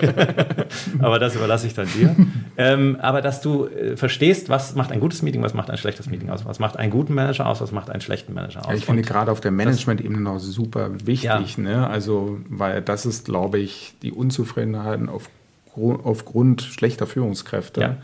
aber 1.00 1.18
das 1.18 1.34
überlasse 1.34 1.66
ich 1.66 1.74
dann 1.74 1.88
dir. 1.88 2.14
Ähm, 2.56 2.96
aber 3.00 3.22
dass 3.22 3.40
du 3.40 3.66
äh, 3.66 3.96
verstehst, 3.96 4.48
was 4.48 4.76
macht 4.76 4.92
ein 4.92 5.00
gutes 5.00 5.22
Meeting, 5.22 5.42
was 5.42 5.52
macht 5.52 5.68
ein 5.68 5.76
schlechtes 5.76 6.08
Meeting 6.08 6.30
aus, 6.30 6.44
was 6.44 6.60
macht 6.60 6.76
einen 6.76 6.92
guten 6.92 7.12
Manager 7.12 7.46
aus, 7.46 7.60
was 7.60 7.72
macht 7.72 7.90
einen 7.90 8.00
schlechten 8.00 8.34
Manager 8.34 8.60
aus. 8.60 8.68
Ja, 8.68 8.74
ich 8.74 8.84
finde 8.84 9.02
gerade 9.02 9.32
auf 9.32 9.40
der 9.40 9.50
Management-Ebene 9.50 10.20
noch 10.20 10.38
super 10.38 10.90
wichtig, 11.04 11.58
ne? 11.58 11.88
Also, 11.88 12.38
weil 12.48 12.82
das 12.82 13.04
ist, 13.04 13.24
glaube 13.24 13.58
ich, 13.58 13.94
die 14.02 14.12
Unzufriedenheiten 14.12 15.08
auf, 15.08 15.28
aufgrund 15.74 16.62
schlechter 16.62 17.08
Führungskräfte. 17.08 17.96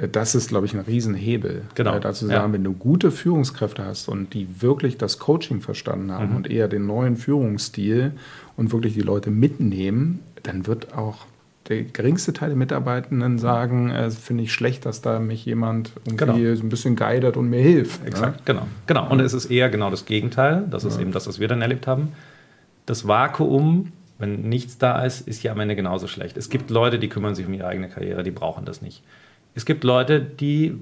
Äh, 0.00 0.08
das 0.08 0.34
ist, 0.34 0.48
glaube 0.48 0.66
ich, 0.66 0.74
ein 0.74 0.80
Riesenhebel. 0.80 1.62
Genau. 1.74 1.96
Äh, 1.96 2.00
dazu 2.00 2.26
sagen, 2.26 2.48
ja. 2.48 2.52
wenn 2.52 2.64
du 2.64 2.72
gute 2.72 3.10
Führungskräfte 3.10 3.84
hast 3.84 4.08
und 4.08 4.34
die 4.34 4.62
wirklich 4.62 4.96
das 4.98 5.18
Coaching 5.18 5.60
verstanden 5.60 6.12
haben 6.12 6.30
mhm. 6.30 6.36
und 6.36 6.50
eher 6.50 6.68
den 6.68 6.86
neuen 6.86 7.16
Führungsstil 7.16 8.12
und 8.56 8.72
wirklich 8.72 8.94
die 8.94 9.00
Leute 9.00 9.30
mitnehmen, 9.30 10.20
dann 10.42 10.66
wird 10.66 10.94
auch 10.94 11.26
der 11.68 11.84
geringste 11.84 12.32
Teil 12.32 12.48
der 12.48 12.58
Mitarbeitenden 12.58 13.38
sagen, 13.38 13.90
äh, 13.90 14.10
finde 14.10 14.42
ich 14.42 14.52
schlecht, 14.52 14.86
dass 14.86 15.02
da 15.02 15.20
mich 15.20 15.44
jemand 15.44 15.92
irgendwie 16.04 16.42
genau. 16.42 16.54
so 16.56 16.62
ein 16.64 16.68
bisschen 16.68 16.96
guidet 16.96 17.36
und 17.36 17.48
mir 17.48 17.60
hilft. 17.60 18.02
Ne? 18.02 18.08
Exakt, 18.08 18.38
ja? 18.40 18.44
genau. 18.44 18.66
genau. 18.86 19.08
Und 19.10 19.20
es 19.20 19.32
ist 19.32 19.46
eher 19.46 19.70
genau 19.70 19.90
das 19.90 20.04
Gegenteil. 20.04 20.64
Das 20.68 20.84
ist 20.84 20.96
ja. 20.96 21.02
eben 21.02 21.12
das, 21.12 21.28
was 21.28 21.38
wir 21.38 21.46
dann 21.46 21.62
erlebt 21.62 21.86
haben. 21.86 22.08
Das 22.86 23.06
Vakuum, 23.06 23.92
wenn 24.18 24.48
nichts 24.48 24.78
da 24.78 25.04
ist, 25.04 25.28
ist 25.28 25.44
ja 25.44 25.52
am 25.52 25.60
Ende 25.60 25.76
genauso 25.76 26.08
schlecht. 26.08 26.36
Es 26.36 26.50
gibt 26.50 26.70
Leute, 26.70 26.98
die 26.98 27.08
kümmern 27.08 27.36
sich 27.36 27.46
um 27.46 27.54
ihre 27.54 27.68
eigene 27.68 27.88
Karriere, 27.88 28.24
die 28.24 28.32
brauchen 28.32 28.64
das 28.64 28.82
nicht. 28.82 29.02
Es 29.54 29.64
gibt 29.64 29.84
Leute, 29.84 30.20
die 30.20 30.78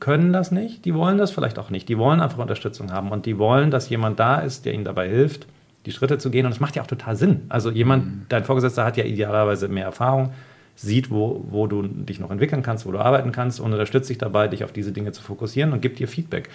können 0.00 0.32
das 0.32 0.50
nicht, 0.50 0.84
die 0.84 0.94
wollen 0.94 1.18
das 1.18 1.30
vielleicht 1.30 1.58
auch 1.58 1.70
nicht. 1.70 1.88
Die 1.88 1.98
wollen 1.98 2.20
einfach 2.20 2.38
Unterstützung 2.38 2.92
haben 2.92 3.10
und 3.10 3.26
die 3.26 3.38
wollen, 3.38 3.70
dass 3.70 3.88
jemand 3.88 4.18
da 4.18 4.38
ist, 4.38 4.64
der 4.64 4.74
ihnen 4.74 4.84
dabei 4.84 5.08
hilft, 5.08 5.46
die 5.86 5.92
Schritte 5.92 6.18
zu 6.18 6.30
gehen. 6.30 6.46
Und 6.46 6.52
es 6.52 6.60
macht 6.60 6.76
ja 6.76 6.82
auch 6.82 6.86
total 6.86 7.16
Sinn. 7.16 7.42
Also 7.48 7.70
jemand, 7.70 8.06
mhm. 8.06 8.26
dein 8.28 8.44
Vorgesetzter 8.44 8.84
hat 8.84 8.96
ja 8.96 9.04
idealerweise 9.04 9.68
mehr 9.68 9.84
Erfahrung, 9.84 10.32
sieht, 10.74 11.10
wo, 11.10 11.44
wo 11.48 11.66
du 11.66 11.82
dich 11.82 12.20
noch 12.20 12.30
entwickeln 12.30 12.62
kannst, 12.62 12.84
wo 12.84 12.92
du 12.92 12.98
arbeiten 12.98 13.32
kannst 13.32 13.60
und 13.60 13.72
unterstützt 13.72 14.10
dich 14.10 14.18
dabei, 14.18 14.48
dich 14.48 14.64
auf 14.64 14.72
diese 14.72 14.92
Dinge 14.92 15.12
zu 15.12 15.22
fokussieren 15.22 15.72
und 15.72 15.80
gibt 15.80 15.98
dir 15.98 16.08
Feedback. 16.08 16.50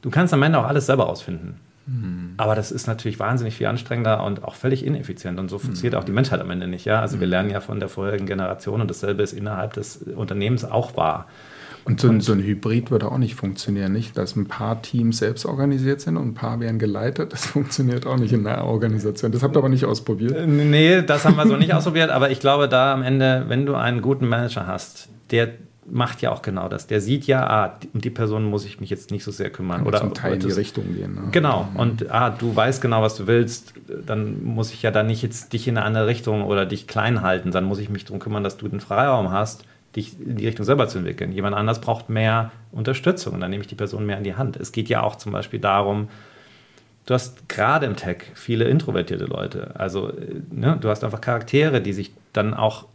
Du 0.00 0.10
kannst 0.10 0.32
am 0.32 0.42
Ende 0.42 0.58
auch 0.58 0.66
alles 0.66 0.86
selber 0.86 1.08
ausfinden. 1.08 1.60
Mhm. 1.86 2.34
Aber 2.36 2.54
das 2.54 2.72
ist 2.72 2.86
natürlich 2.86 3.18
wahnsinnig 3.18 3.56
viel 3.56 3.66
anstrengender 3.66 4.24
und 4.24 4.44
auch 4.44 4.54
völlig 4.54 4.84
ineffizient. 4.84 5.38
Und 5.38 5.48
so 5.48 5.58
funktioniert 5.58 5.94
mhm. 5.94 6.00
auch 6.00 6.04
die 6.04 6.12
Menschheit 6.12 6.40
am 6.40 6.50
Ende 6.50 6.66
nicht. 6.66 6.84
Ja? 6.84 7.00
Also 7.00 7.20
wir 7.20 7.26
mhm. 7.26 7.30
lernen 7.30 7.50
ja 7.50 7.60
von 7.60 7.80
der 7.80 7.88
vorherigen 7.88 8.26
Generation 8.26 8.80
und 8.80 8.90
dasselbe 8.90 9.22
ist 9.22 9.32
innerhalb 9.32 9.74
des 9.74 9.98
Unternehmens 9.98 10.64
auch 10.64 10.96
wahr. 10.96 11.26
Und 11.86 12.00
so, 12.00 12.08
ein, 12.08 12.20
so 12.20 12.32
ein 12.32 12.40
Hybrid 12.40 12.90
würde 12.90 13.12
auch 13.12 13.18
nicht 13.18 13.36
funktionieren, 13.36 13.92
nicht? 13.92 14.18
Dass 14.18 14.34
ein 14.34 14.48
paar 14.48 14.82
Teams 14.82 15.18
selbst 15.18 15.46
organisiert 15.46 16.00
sind 16.00 16.16
und 16.16 16.26
ein 16.26 16.34
paar 16.34 16.58
werden 16.58 16.80
geleitet. 16.80 17.32
Das 17.32 17.46
funktioniert 17.46 18.06
auch 18.06 18.16
nicht 18.16 18.32
in 18.32 18.42
der 18.42 18.64
Organisation. 18.64 19.30
Das 19.30 19.44
habt 19.44 19.54
ihr 19.54 19.58
aber 19.58 19.68
nicht 19.68 19.84
ausprobiert. 19.84 20.34
Äh, 20.34 20.48
nee, 20.48 21.02
das 21.02 21.24
haben 21.24 21.36
wir 21.36 21.46
so 21.46 21.56
nicht 21.56 21.72
ausprobiert. 21.74 22.10
Aber 22.10 22.30
ich 22.30 22.40
glaube, 22.40 22.68
da 22.68 22.92
am 22.92 23.02
Ende, 23.02 23.44
wenn 23.46 23.66
du 23.66 23.76
einen 23.76 24.02
guten 24.02 24.26
Manager 24.26 24.66
hast, 24.66 25.08
der 25.30 25.48
macht 25.88 26.22
ja 26.22 26.32
auch 26.32 26.42
genau 26.42 26.68
das. 26.68 26.86
Der 26.86 27.00
sieht 27.00 27.26
ja, 27.26 27.46
ah, 27.46 27.78
um 27.94 28.00
die 28.00 28.10
Person 28.10 28.44
muss 28.44 28.64
ich 28.64 28.80
mich 28.80 28.90
jetzt 28.90 29.10
nicht 29.10 29.24
so 29.24 29.30
sehr 29.30 29.50
kümmern. 29.50 29.78
Kann 29.78 29.86
oder 29.86 30.00
zum 30.00 30.14
Teil 30.14 30.34
in 30.34 30.40
die 30.40 30.52
Richtung 30.52 30.94
gehen. 30.94 31.14
Ne? 31.14 31.22
Genau. 31.32 31.68
Und 31.74 32.10
ah, 32.10 32.30
du 32.30 32.54
weißt 32.54 32.82
genau, 32.82 33.02
was 33.02 33.16
du 33.16 33.26
willst. 33.26 33.74
Dann 34.04 34.44
muss 34.44 34.72
ich 34.72 34.82
ja 34.82 34.90
dann 34.90 35.06
nicht 35.06 35.22
jetzt 35.22 35.52
dich 35.52 35.68
in 35.68 35.76
eine 35.76 35.86
andere 35.86 36.06
Richtung 36.06 36.42
oder 36.44 36.66
dich 36.66 36.86
klein 36.86 37.22
halten. 37.22 37.50
Dann 37.50 37.64
muss 37.64 37.78
ich 37.78 37.88
mich 37.88 38.04
darum 38.04 38.18
kümmern, 38.18 38.42
dass 38.42 38.56
du 38.56 38.68
den 38.68 38.80
Freiraum 38.80 39.30
hast 39.30 39.64
dich 39.96 40.20
in 40.20 40.36
die 40.36 40.46
Richtung 40.46 40.64
selber 40.64 40.88
zu 40.88 40.98
entwickeln. 40.98 41.32
Jemand 41.32 41.56
anders 41.56 41.80
braucht 41.80 42.10
mehr 42.10 42.52
Unterstützung 42.70 43.34
und 43.34 43.40
dann 43.40 43.50
nehme 43.50 43.62
ich 43.62 43.66
die 43.66 43.74
Person 43.74 44.06
mehr 44.06 44.18
in 44.18 44.24
die 44.24 44.34
Hand. 44.34 44.56
Es 44.56 44.72
geht 44.72 44.88
ja 44.88 45.02
auch 45.02 45.16
zum 45.16 45.32
Beispiel 45.32 45.58
darum, 45.58 46.08
du 47.06 47.14
hast 47.14 47.48
gerade 47.48 47.86
im 47.86 47.96
Tech 47.96 48.18
viele 48.34 48.66
introvertierte 48.66 49.24
Leute. 49.24 49.72
Also 49.74 50.12
ne, 50.50 50.76
du 50.78 50.90
hast 50.90 51.02
einfach 51.02 51.20
Charaktere, 51.20 51.80
die 51.80 51.94
sich 51.94 52.12
dann 52.32 52.52
auch 52.52 52.86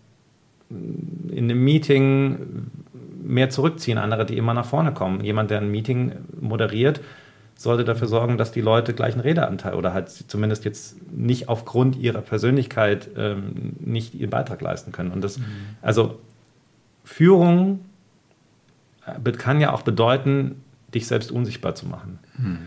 in 0.69 1.45
einem 1.45 1.63
Meeting 1.63 2.69
mehr 3.21 3.49
zurückziehen, 3.49 3.97
andere, 3.97 4.25
die 4.25 4.37
immer 4.37 4.53
nach 4.53 4.65
vorne 4.65 4.93
kommen. 4.93 5.23
Jemand, 5.23 5.51
der 5.51 5.59
ein 5.59 5.71
Meeting 5.71 6.13
moderiert, 6.39 7.01
sollte 7.55 7.83
dafür 7.83 8.07
sorgen, 8.07 8.37
dass 8.37 8.51
die 8.51 8.61
Leute 8.61 8.93
gleichen 8.93 9.19
Redeanteil 9.19 9.75
oder 9.75 9.93
halt 9.93 10.09
zumindest 10.09 10.65
jetzt 10.65 10.97
nicht 11.11 11.47
aufgrund 11.47 11.95
ihrer 11.95 12.21
Persönlichkeit 12.21 13.09
ähm, 13.15 13.73
nicht 13.79 14.15
ihren 14.15 14.31
Beitrag 14.31 14.61
leisten 14.61 14.91
können. 14.91 15.11
Und 15.11 15.23
das, 15.23 15.37
mhm. 15.37 15.45
also 15.81 16.19
Führung 17.03 17.81
äh, 19.05 19.31
kann 19.33 19.61
ja 19.61 19.73
auch 19.73 19.83
bedeuten, 19.83 20.63
dich 20.93 21.07
selbst 21.07 21.31
unsichtbar 21.31 21.75
zu 21.75 21.87
machen. 21.87 22.19
Hm. 22.35 22.57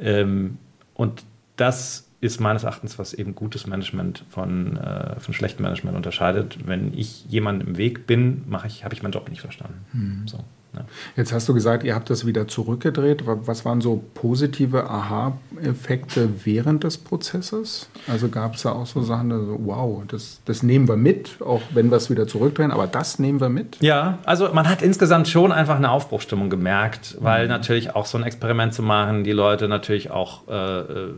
Ähm, 0.00 0.58
und 0.94 1.24
das 1.56 2.08
ist 2.22 2.40
meines 2.40 2.62
Erachtens, 2.62 3.00
was 3.00 3.14
eben 3.14 3.34
gutes 3.34 3.66
Management 3.66 4.24
von, 4.30 4.76
äh, 4.76 5.18
von 5.18 5.34
schlechtem 5.34 5.64
Management 5.64 5.96
unterscheidet. 5.96 6.56
Wenn 6.64 6.96
ich 6.96 7.24
jemandem 7.26 7.70
im 7.70 7.76
Weg 7.76 8.06
bin, 8.06 8.44
ich, 8.64 8.84
habe 8.84 8.94
ich 8.94 9.02
meinen 9.02 9.10
Job 9.10 9.28
nicht 9.28 9.40
verstanden. 9.40 9.84
Hm. 9.90 10.22
So. 10.26 10.38
Ja. 10.72 10.84
Jetzt 11.16 11.32
hast 11.32 11.48
du 11.48 11.54
gesagt, 11.54 11.82
ihr 11.82 11.96
habt 11.96 12.08
das 12.08 12.24
wieder 12.24 12.46
zurückgedreht. 12.46 13.24
Was 13.26 13.64
waren 13.64 13.80
so 13.80 14.02
positive 14.14 14.88
Aha-Effekte 14.88 16.28
während 16.44 16.84
des 16.84 16.96
Prozesses? 16.96 17.90
Also 18.06 18.28
gab 18.28 18.54
es 18.54 18.62
da 18.62 18.72
auch 18.72 18.86
so 18.86 19.02
Sachen, 19.02 19.32
also, 19.32 19.58
wow, 19.64 20.02
das, 20.06 20.40
das 20.44 20.62
nehmen 20.62 20.88
wir 20.88 20.96
mit, 20.96 21.42
auch 21.44 21.60
wenn 21.74 21.90
wir 21.90 21.96
es 21.96 22.08
wieder 22.08 22.26
zurückdrehen, 22.26 22.70
aber 22.70 22.86
das 22.86 23.18
nehmen 23.18 23.40
wir 23.40 23.48
mit? 23.48 23.78
Ja, 23.80 24.20
also 24.24 24.48
man 24.54 24.68
hat 24.68 24.80
insgesamt 24.80 25.28
schon 25.28 25.52
einfach 25.52 25.76
eine 25.76 25.90
Aufbruchstimmung 25.90 26.48
gemerkt, 26.48 27.18
weil 27.20 27.44
mhm. 27.44 27.50
natürlich 27.50 27.94
auch 27.94 28.06
so 28.06 28.16
ein 28.16 28.24
Experiment 28.24 28.72
zu 28.72 28.82
machen, 28.82 29.24
die 29.24 29.32
Leute 29.32 29.66
natürlich 29.68 30.10
auch 30.12 30.48
äh, 30.48 30.80
äh 30.80 31.14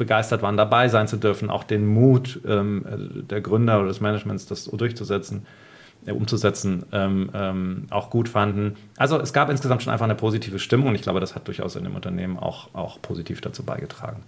begeistert 0.00 0.42
waren, 0.42 0.56
dabei 0.56 0.88
sein 0.88 1.06
zu 1.06 1.16
dürfen, 1.16 1.48
auch 1.48 1.62
den 1.62 1.86
Mut 1.86 2.40
ähm, 2.44 2.84
der 3.30 3.40
Gründer 3.40 3.78
oder 3.78 3.88
des 3.88 4.00
Managements, 4.00 4.46
das 4.46 4.64
durchzusetzen 4.64 5.46
äh, 6.06 6.12
umzusetzen, 6.12 6.84
ähm, 6.92 7.28
ähm, 7.34 7.86
auch 7.90 8.08
gut 8.08 8.28
fanden. 8.28 8.76
Also 8.96 9.20
es 9.20 9.34
gab 9.34 9.50
insgesamt 9.50 9.82
schon 9.82 9.92
einfach 9.92 10.06
eine 10.06 10.14
positive 10.14 10.58
Stimmung 10.58 10.88
und 10.88 10.94
ich 10.94 11.02
glaube, 11.02 11.20
das 11.20 11.34
hat 11.34 11.46
durchaus 11.46 11.76
in 11.76 11.84
dem 11.84 11.94
Unternehmen 11.94 12.38
auch, 12.38 12.74
auch 12.74 13.02
positiv 13.02 13.42
dazu 13.42 13.62
beigetragen. 13.62 14.22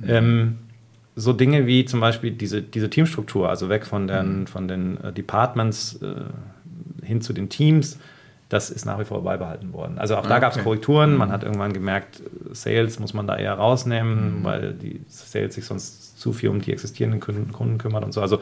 Mhm. 0.00 0.10
Ähm, 0.10 0.58
so 1.16 1.32
Dinge 1.32 1.66
wie 1.66 1.86
zum 1.86 2.00
Beispiel 2.00 2.32
diese, 2.32 2.60
diese 2.60 2.90
Teamstruktur, 2.90 3.48
also 3.48 3.70
weg 3.70 3.86
von 3.86 4.06
den, 4.06 4.40
mhm. 4.40 4.46
von 4.46 4.68
den 4.68 5.02
äh, 5.02 5.12
Departments 5.14 5.98
äh, 6.02 7.06
hin 7.06 7.22
zu 7.22 7.32
den 7.32 7.48
Teams, 7.48 7.98
das 8.48 8.70
ist 8.70 8.84
nach 8.84 8.98
wie 8.98 9.04
vor 9.04 9.22
beibehalten 9.24 9.72
worden. 9.72 9.98
Also 9.98 10.16
auch 10.16 10.26
da 10.26 10.36
ah, 10.36 10.38
gab 10.38 10.56
es 10.56 10.62
Korrekturen. 10.62 11.16
Man 11.16 11.28
mhm. 11.28 11.32
hat 11.32 11.42
irgendwann 11.42 11.72
gemerkt, 11.72 12.22
Sales 12.52 12.98
muss 12.98 13.14
man 13.14 13.26
da 13.26 13.36
eher 13.36 13.54
rausnehmen, 13.54 14.40
mhm. 14.40 14.44
weil 14.44 14.74
die 14.74 15.00
Sales 15.08 15.54
sich 15.54 15.64
sonst 15.64 16.18
zu 16.18 16.32
viel 16.32 16.50
um 16.50 16.60
die 16.60 16.72
existierenden 16.72 17.20
Kunden 17.20 17.78
kümmert 17.78 18.04
und 18.04 18.12
so. 18.12 18.20
Also 18.20 18.40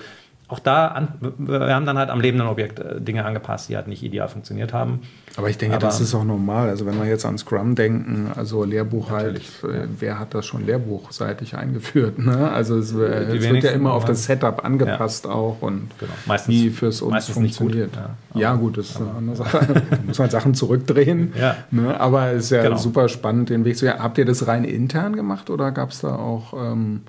auch 0.52 0.58
da, 0.58 0.88
an, 0.88 1.08
wir 1.38 1.74
haben 1.74 1.86
dann 1.86 1.96
halt 1.96 2.10
am 2.10 2.20
lebenden 2.20 2.46
Objekt 2.46 2.78
äh, 2.78 3.00
Dinge 3.00 3.24
angepasst, 3.24 3.70
die 3.70 3.76
halt 3.76 3.88
nicht 3.88 4.02
ideal 4.02 4.28
funktioniert 4.28 4.74
haben. 4.74 5.00
Aber 5.38 5.48
ich 5.48 5.56
denke, 5.56 5.76
Aber, 5.76 5.86
das 5.86 5.98
ist 6.02 6.14
auch 6.14 6.24
normal. 6.24 6.68
Also 6.68 6.84
wenn 6.84 7.00
wir 7.00 7.08
jetzt 7.08 7.24
an 7.24 7.38
Scrum 7.38 7.74
denken, 7.74 8.30
also 8.36 8.64
Lehrbuch 8.64 9.10
halt, 9.10 9.38
äh, 9.38 9.86
wer 9.98 10.18
hat 10.18 10.34
das 10.34 10.44
schon 10.44 10.66
lehrbuchseitig 10.66 11.56
eingeführt? 11.56 12.18
Ne? 12.18 12.50
Also 12.52 12.76
es, 12.76 12.92
äh, 12.92 12.98
es 13.34 13.48
wird 13.48 13.64
ja 13.64 13.70
immer 13.70 13.94
auf 13.94 14.04
das 14.04 14.24
Setup 14.24 14.62
angepasst 14.62 15.24
ja. 15.24 15.30
auch 15.30 15.62
und 15.62 15.88
genau. 15.98 16.12
meistens, 16.26 16.54
wie 16.54 16.68
fürs 16.68 17.00
uns 17.00 17.28
funktioniert. 17.28 17.92
Gut. 17.92 18.02
Ja. 18.34 18.40
ja. 18.40 18.54
gut, 18.54 18.76
das 18.76 18.90
ist 18.90 19.00
eine 19.00 19.10
andere 19.10 19.36
Sache. 19.36 19.82
da 19.90 19.98
muss 20.06 20.18
man 20.18 20.28
Sachen 20.28 20.54
zurückdrehen. 20.54 21.32
Ja. 21.40 21.56
Ne? 21.70 21.98
Aber 21.98 22.32
es 22.32 22.44
ist 22.44 22.50
ja 22.50 22.62
genau. 22.62 22.76
super 22.76 23.08
spannend, 23.08 23.48
den 23.48 23.64
Weg 23.64 23.78
zu. 23.78 23.88
Habt 23.88 24.18
ihr 24.18 24.26
das 24.26 24.46
rein 24.46 24.64
intern 24.64 25.16
gemacht 25.16 25.48
oder 25.48 25.72
gab 25.72 25.92
es 25.92 26.00
da 26.00 26.14
auch 26.14 26.52
ähm, 26.52 27.00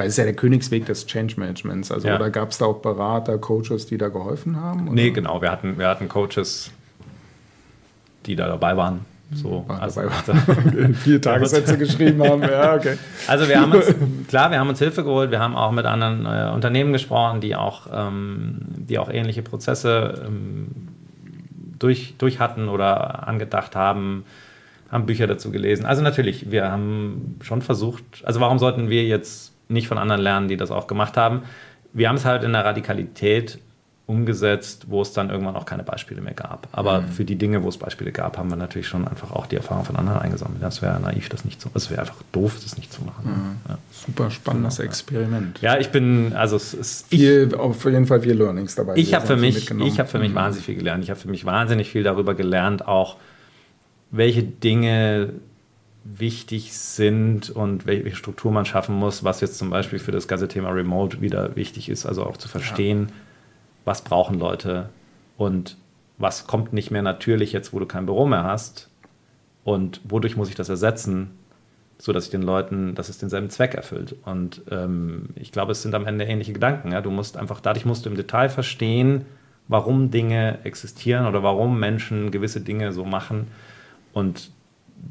weil 0.00 0.06
es 0.06 0.14
ist 0.14 0.18
ja 0.18 0.24
der 0.24 0.34
Königsweg 0.34 0.86
des 0.86 1.06
Change 1.06 1.34
Managements. 1.36 1.92
Also, 1.92 2.08
ja. 2.08 2.16
oder 2.16 2.30
gab 2.30 2.52
es 2.52 2.58
da 2.58 2.64
auch 2.64 2.78
Berater, 2.78 3.36
Coaches, 3.36 3.84
die 3.84 3.98
da 3.98 4.08
geholfen 4.08 4.58
haben? 4.58 4.84
Oder? 4.84 4.94
Nee, 4.94 5.10
genau. 5.10 5.42
Wir 5.42 5.50
hatten, 5.50 5.78
wir 5.78 5.88
hatten 5.88 6.08
Coaches, 6.08 6.70
die 8.24 8.34
da 8.34 8.48
dabei 8.48 8.78
waren. 8.78 9.04
So, 9.34 9.62
war 9.68 9.82
also, 9.82 10.00
dabei 10.26 10.94
vier 10.94 11.20
Tagessätze 11.20 11.76
geschrieben 11.76 12.22
haben. 12.22 12.40
Ja, 12.40 12.76
okay. 12.76 12.96
Also 13.26 13.46
wir 13.46 13.60
haben 13.60 13.72
uns, 13.72 13.94
klar, 14.28 14.50
wir 14.50 14.58
haben 14.58 14.70
uns 14.70 14.78
Hilfe 14.78 15.04
geholt, 15.04 15.30
wir 15.30 15.38
haben 15.38 15.54
auch 15.54 15.70
mit 15.70 15.84
anderen 15.84 16.24
äh, 16.24 16.50
Unternehmen 16.54 16.94
gesprochen, 16.94 17.42
die 17.42 17.54
auch, 17.54 17.86
ähm, 17.92 18.62
die 18.76 18.98
auch 18.98 19.10
ähnliche 19.10 19.42
Prozesse 19.42 20.24
ähm, 20.26 20.68
durch, 21.78 22.14
durch 22.16 22.40
hatten 22.40 22.70
oder 22.70 23.28
angedacht 23.28 23.76
haben, 23.76 24.24
haben 24.90 25.04
Bücher 25.04 25.26
dazu 25.26 25.50
gelesen. 25.50 25.84
Also 25.84 26.00
natürlich, 26.00 26.50
wir 26.50 26.72
haben 26.72 27.36
schon 27.42 27.60
versucht, 27.60 28.02
also 28.24 28.40
warum 28.40 28.58
sollten 28.58 28.88
wir 28.88 29.04
jetzt 29.04 29.49
nicht 29.70 29.88
von 29.88 29.98
anderen 29.98 30.20
lernen, 30.20 30.48
die 30.48 30.56
das 30.56 30.70
auch 30.70 30.86
gemacht 30.86 31.16
haben. 31.16 31.42
Wir 31.92 32.08
haben 32.08 32.16
es 32.16 32.24
halt 32.24 32.44
in 32.44 32.52
der 32.52 32.64
Radikalität 32.64 33.58
umgesetzt, 34.10 34.86
wo 34.88 35.02
es 35.02 35.12
dann 35.12 35.30
irgendwann 35.30 35.54
auch 35.54 35.64
keine 35.64 35.84
Beispiele 35.84 36.20
mehr 36.20 36.34
gab. 36.34 36.66
Aber 36.72 37.02
mhm. 37.02 37.08
für 37.08 37.24
die 37.24 37.36
Dinge, 37.36 37.62
wo 37.62 37.68
es 37.68 37.78
Beispiele 37.78 38.10
gab, 38.10 38.38
haben 38.38 38.50
wir 38.50 38.56
natürlich 38.56 38.88
schon 38.88 39.06
einfach 39.06 39.30
auch 39.30 39.46
die 39.46 39.54
Erfahrung 39.54 39.84
von 39.84 39.94
anderen 39.94 40.18
eingesammelt. 40.18 40.60
Das 40.60 40.82
wäre 40.82 40.98
naiv, 40.98 41.28
das 41.28 41.44
nicht 41.44 41.60
zu 41.60 41.70
Es 41.74 41.90
wäre 41.90 42.00
einfach 42.00 42.16
doof, 42.32 42.58
das 42.60 42.76
nicht 42.76 42.92
zu 42.92 43.04
machen. 43.04 43.24
Mhm. 43.24 43.70
Ja. 43.70 43.78
Super 43.92 44.32
spannendes 44.32 44.78
genau, 44.78 44.88
Experiment. 44.88 45.60
Ja, 45.60 45.78
ich 45.78 45.90
bin, 45.90 46.32
also 46.34 46.56
es 46.56 46.74
ist. 46.74 47.06
Viel, 47.06 47.50
ich, 47.52 47.54
auf 47.54 47.84
jeden 47.84 48.06
Fall 48.06 48.20
viel 48.20 48.32
Learnings 48.32 48.74
dabei. 48.74 48.96
Ich 48.96 49.14
habe 49.14 49.24
für 49.24 49.36
mich, 49.36 49.70
ich 49.70 49.98
habe 50.00 50.08
für 50.08 50.18
mich 50.18 50.32
mhm. 50.32 50.34
wahnsinnig 50.34 50.66
viel 50.66 50.74
gelernt. 50.76 51.04
Ich 51.04 51.10
habe 51.10 51.20
für 51.20 51.28
mich 51.28 51.44
wahnsinnig 51.44 51.88
viel 51.88 52.02
darüber 52.02 52.34
gelernt, 52.34 52.88
auch 52.88 53.16
welche 54.10 54.42
Dinge 54.42 55.34
wichtig 56.04 56.72
sind 56.76 57.50
und 57.50 57.86
welche 57.86 58.16
Struktur 58.16 58.50
man 58.52 58.64
schaffen 58.64 58.94
muss, 58.94 59.22
was 59.22 59.40
jetzt 59.40 59.58
zum 59.58 59.70
Beispiel 59.70 59.98
für 59.98 60.12
das 60.12 60.28
ganze 60.28 60.48
Thema 60.48 60.70
Remote 60.70 61.20
wieder 61.20 61.56
wichtig 61.56 61.88
ist, 61.88 62.06
also 62.06 62.24
auch 62.24 62.36
zu 62.36 62.48
verstehen, 62.48 63.06
ja. 63.08 63.14
was 63.84 64.02
brauchen 64.02 64.38
Leute 64.38 64.88
und 65.36 65.76
was 66.18 66.46
kommt 66.46 66.72
nicht 66.72 66.90
mehr 66.90 67.02
natürlich 67.02 67.52
jetzt, 67.52 67.72
wo 67.72 67.78
du 67.78 67.86
kein 67.86 68.06
Büro 68.06 68.26
mehr 68.26 68.44
hast 68.44 68.88
und 69.64 70.00
wodurch 70.04 70.36
muss 70.36 70.48
ich 70.48 70.54
das 70.54 70.68
ersetzen, 70.68 71.30
so 71.98 72.12
dass 72.12 72.24
ich 72.24 72.30
den 72.30 72.42
Leuten, 72.42 72.94
dass 72.94 73.08
es 73.08 73.18
denselben 73.18 73.50
Zweck 73.50 73.74
erfüllt. 73.74 74.16
Und 74.24 74.62
ähm, 74.70 75.30
ich 75.34 75.52
glaube, 75.52 75.72
es 75.72 75.82
sind 75.82 75.94
am 75.94 76.06
Ende 76.06 76.24
ähnliche 76.24 76.52
Gedanken. 76.52 76.92
Ja? 76.92 77.02
Du 77.02 77.10
musst 77.10 77.36
einfach, 77.36 77.60
dadurch 77.60 77.84
musst 77.84 78.06
du 78.06 78.10
im 78.10 78.16
Detail 78.16 78.48
verstehen, 78.48 79.26
warum 79.68 80.10
Dinge 80.10 80.58
existieren 80.64 81.26
oder 81.26 81.42
warum 81.42 81.78
Menschen 81.78 82.30
gewisse 82.30 82.60
Dinge 82.60 82.92
so 82.92 83.04
machen 83.04 83.48
und 84.12 84.50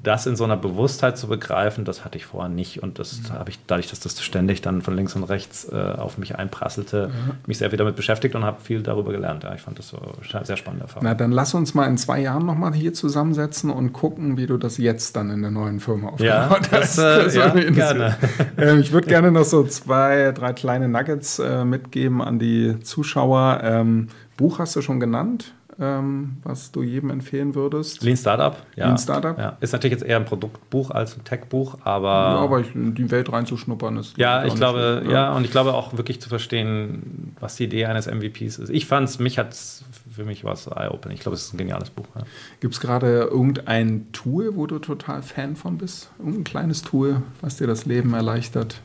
das 0.03 0.25
in 0.25 0.35
so 0.35 0.43
einer 0.43 0.55
Bewusstheit 0.55 1.17
zu 1.17 1.27
begreifen, 1.27 1.83
das 1.83 2.05
hatte 2.05 2.17
ich 2.17 2.25
vorher 2.25 2.49
nicht. 2.49 2.81
Und 2.81 2.99
das 2.99 3.21
mhm. 3.21 3.33
habe 3.33 3.49
ich, 3.49 3.59
dadurch, 3.67 3.89
dass 3.89 3.99
das 3.99 4.21
ständig 4.21 4.61
dann 4.61 4.81
von 4.81 4.95
links 4.95 5.15
und 5.15 5.23
rechts 5.23 5.67
äh, 5.71 5.75
auf 5.75 6.17
mich 6.17 6.37
einprasselte, 6.37 7.09
mhm. 7.09 7.31
mich 7.47 7.57
sehr 7.57 7.69
viel 7.69 7.77
damit 7.77 7.95
beschäftigt 7.95 8.35
und 8.35 8.45
habe 8.45 8.61
viel 8.61 8.81
darüber 8.81 9.11
gelernt. 9.11 9.43
Ja, 9.43 9.53
ich 9.53 9.61
fand 9.61 9.79
das 9.79 9.89
so 9.89 9.99
sehr 10.43 10.57
spannende 10.57 10.83
Erfahrung. 10.83 11.03
Na, 11.03 11.15
dann 11.15 11.31
lass 11.31 11.53
uns 11.53 11.73
mal 11.73 11.85
in 11.85 11.97
zwei 11.97 12.21
Jahren 12.21 12.45
nochmal 12.45 12.73
hier 12.73 12.93
zusammensetzen 12.93 13.69
und 13.69 13.91
gucken, 13.91 14.37
wie 14.37 14.47
du 14.47 14.57
das 14.57 14.77
jetzt 14.77 15.15
dann 15.15 15.29
in 15.31 15.41
der 15.41 15.51
neuen 15.51 15.79
Firma 15.79 16.09
aufgebaut 16.09 16.21
ja, 16.71 16.79
hast. 16.79 16.97
Das, 16.97 16.97
äh, 16.97 17.23
das 17.25 17.35
ja, 17.35 17.49
gerne. 17.49 18.17
äh, 18.57 18.79
ich 18.79 18.91
würde 18.91 19.07
gerne 19.07 19.31
noch 19.31 19.45
so 19.45 19.63
zwei, 19.65 20.31
drei 20.31 20.53
kleine 20.53 20.87
Nuggets 20.87 21.39
äh, 21.39 21.65
mitgeben 21.65 22.21
an 22.21 22.39
die 22.39 22.79
Zuschauer. 22.81 23.61
Ähm, 23.63 24.07
Buch 24.37 24.59
hast 24.59 24.75
du 24.75 24.81
schon 24.81 24.99
genannt 24.99 25.53
ähm, 25.81 26.37
was 26.43 26.71
du 26.71 26.83
jedem 26.83 27.09
empfehlen 27.09 27.55
würdest? 27.55 28.03
Lean 28.03 28.17
Startup, 28.17 28.57
ja. 28.75 28.87
Lean 28.87 28.97
Startup. 28.97 29.37
Ja. 29.37 29.57
Ist 29.61 29.71
natürlich 29.71 29.93
jetzt 29.93 30.03
eher 30.07 30.17
ein 30.17 30.25
Produktbuch 30.25 30.91
als 30.91 31.17
ein 31.17 31.23
Tech-Buch, 31.23 31.77
aber. 31.83 32.07
Ja, 32.07 32.35
aber 32.35 32.59
ich, 32.59 32.67
die 32.73 33.09
Welt 33.11 33.31
reinzuschnuppern 33.31 33.97
ist. 33.97 34.17
Ja, 34.17 34.43
ich 34.43 34.55
glaube, 34.55 34.99
schlecht, 34.99 35.13
ja, 35.13 35.33
und 35.33 35.45
ich 35.45 35.51
glaube 35.51 35.73
auch 35.73 35.95
wirklich 35.95 36.19
zu 36.19 36.27
verstehen, 36.27 37.33
was 37.39 37.55
die 37.55 37.63
Idee 37.63 37.85
eines 37.85 38.07
MVPs 38.07 38.59
ist. 38.59 38.69
Ich 38.69 38.87
fand 38.87 39.07
es, 39.07 39.19
mich 39.19 39.39
hat 39.39 39.53
es, 39.53 39.85
für 40.11 40.25
mich 40.25 40.43
war 40.43 40.53
es 40.53 40.67
eye-open. 40.67 41.11
Ich 41.11 41.21
glaube, 41.21 41.35
es 41.35 41.43
ist 41.43 41.53
ein 41.53 41.57
geniales 41.57 41.89
Buch. 41.89 42.07
Ja. 42.15 42.23
Gibt 42.59 42.73
es 42.73 42.81
gerade 42.81 43.21
irgendein 43.31 44.11
Tool, 44.11 44.55
wo 44.55 44.67
du 44.67 44.79
total 44.79 45.21
Fan 45.21 45.55
von 45.55 45.77
bist? 45.77 46.11
Irgendein 46.19 46.43
kleines 46.43 46.81
Tool, 46.81 47.21
was 47.39 47.55
dir 47.55 47.67
das 47.67 47.85
Leben 47.85 48.13
erleichtert? 48.13 48.81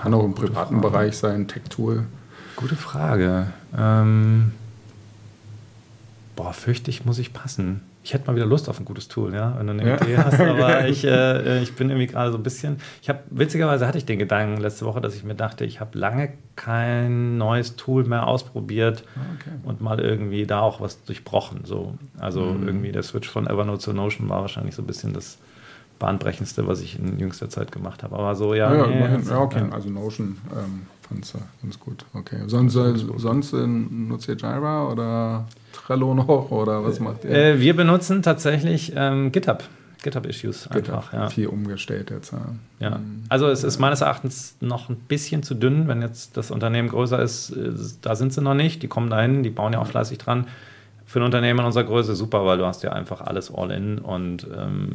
Kann 0.00 0.14
auch 0.14 0.24
im 0.24 0.34
privaten 0.34 0.80
Bereich 0.80 1.16
sein, 1.16 1.46
Tech-Tool. 1.46 2.04
Gute 2.56 2.76
Frage. 2.76 3.52
Ähm 3.76 4.52
boah, 6.36 6.52
fürchte 6.52 6.90
ich, 6.90 7.04
muss 7.04 7.18
ich 7.18 7.32
passen. 7.32 7.82
Ich 8.02 8.12
hätte 8.12 8.26
mal 8.26 8.36
wieder 8.36 8.46
Lust 8.46 8.68
auf 8.68 8.78
ein 8.78 8.84
gutes 8.84 9.08
Tool, 9.08 9.34
ja, 9.34 9.54
wenn 9.56 9.66
du 9.66 9.72
eine 9.72 9.88
ja. 9.88 9.96
Idee 9.96 10.18
hast. 10.18 10.38
Aber 10.38 10.86
ich, 10.88 11.04
äh, 11.04 11.62
ich 11.62 11.74
bin 11.74 11.88
irgendwie 11.88 12.06
gerade 12.06 12.32
so 12.32 12.36
ein 12.36 12.42
bisschen. 12.42 12.78
Ich 13.02 13.08
habe 13.08 13.20
witzigerweise 13.30 13.86
hatte 13.86 13.98
ich 13.98 14.04
den 14.04 14.18
Gedanken 14.18 14.60
letzte 14.60 14.84
Woche, 14.84 15.00
dass 15.00 15.14
ich 15.14 15.24
mir 15.24 15.34
dachte, 15.34 15.64
ich 15.64 15.80
habe 15.80 15.98
lange 15.98 16.32
kein 16.56 17.38
neues 17.38 17.76
Tool 17.76 18.04
mehr 18.04 18.26
ausprobiert 18.26 19.04
okay. 19.14 19.56
und 19.62 19.80
mal 19.80 20.00
irgendwie 20.00 20.46
da 20.46 20.60
auch 20.60 20.80
was 20.80 21.02
durchbrochen. 21.04 21.64
So, 21.64 21.94
also 22.18 22.42
mhm. 22.42 22.66
irgendwie 22.66 22.92
der 22.92 23.02
Switch 23.02 23.28
von 23.28 23.46
Evernote 23.46 23.78
zu 23.78 23.92
Notion 23.92 24.28
war 24.28 24.42
wahrscheinlich 24.42 24.74
so 24.74 24.82
ein 24.82 24.86
bisschen 24.86 25.14
das 25.14 25.38
bahnbrechendste, 25.98 26.66
was 26.66 26.80
ich 26.80 26.98
in 26.98 27.18
jüngster 27.18 27.48
Zeit 27.48 27.72
gemacht 27.72 28.02
habe. 28.02 28.16
Aber 28.16 28.34
so, 28.34 28.54
ja. 28.54 28.74
Ja, 28.74 28.86
nee, 28.86 29.28
ja 29.28 29.38
okay. 29.38 29.62
Also 29.70 29.88
Notion 29.88 30.36
ähm, 30.52 30.86
fand 31.06 31.24
es 31.24 31.34
ganz 31.62 31.78
gut. 31.78 32.04
Okay. 32.14 32.38
Sonst, 32.46 32.76
äh, 32.76 32.94
sonst 33.16 33.52
äh, 33.52 33.66
nutzt 33.66 34.28
ihr 34.28 34.36
Jira 34.36 34.88
oder 34.88 35.46
Trello 35.72 36.14
noch 36.14 36.50
oder 36.50 36.84
was 36.84 37.00
macht 37.00 37.24
ihr? 37.24 37.30
Äh, 37.30 37.60
wir 37.60 37.76
benutzen 37.76 38.22
tatsächlich 38.22 38.92
ähm, 38.96 39.32
GitHub. 39.32 39.64
GitHub-Issues 40.02 40.68
einfach. 40.68 41.12
Ja. 41.12 41.28
Viel 41.30 41.46
umgestellt 41.46 42.10
jetzt. 42.10 42.32
Ja. 42.32 42.44
ja. 42.78 43.00
Also 43.30 43.48
es 43.48 43.64
ist 43.64 43.78
meines 43.78 44.02
Erachtens 44.02 44.56
noch 44.60 44.90
ein 44.90 44.96
bisschen 44.96 45.42
zu 45.42 45.54
dünn, 45.54 45.88
wenn 45.88 46.02
jetzt 46.02 46.36
das 46.36 46.50
Unternehmen 46.50 46.88
größer 46.88 47.20
ist. 47.20 47.50
Äh, 47.50 47.72
da 48.02 48.14
sind 48.14 48.32
sie 48.32 48.42
noch 48.42 48.54
nicht. 48.54 48.82
Die 48.82 48.88
kommen 48.88 49.10
dahin, 49.10 49.42
die 49.42 49.50
bauen 49.50 49.72
ja 49.72 49.80
auch 49.80 49.86
fleißig 49.86 50.18
dran. 50.18 50.46
Für 51.06 51.20
ein 51.20 51.24
Unternehmen 51.24 51.64
unserer 51.64 51.84
Größe 51.84 52.14
super, 52.14 52.44
weil 52.44 52.58
du 52.58 52.66
hast 52.66 52.82
ja 52.82 52.92
einfach 52.92 53.20
alles 53.20 53.52
all 53.54 53.70
in 53.70 53.98
und 53.98 54.46
ähm, 54.56 54.90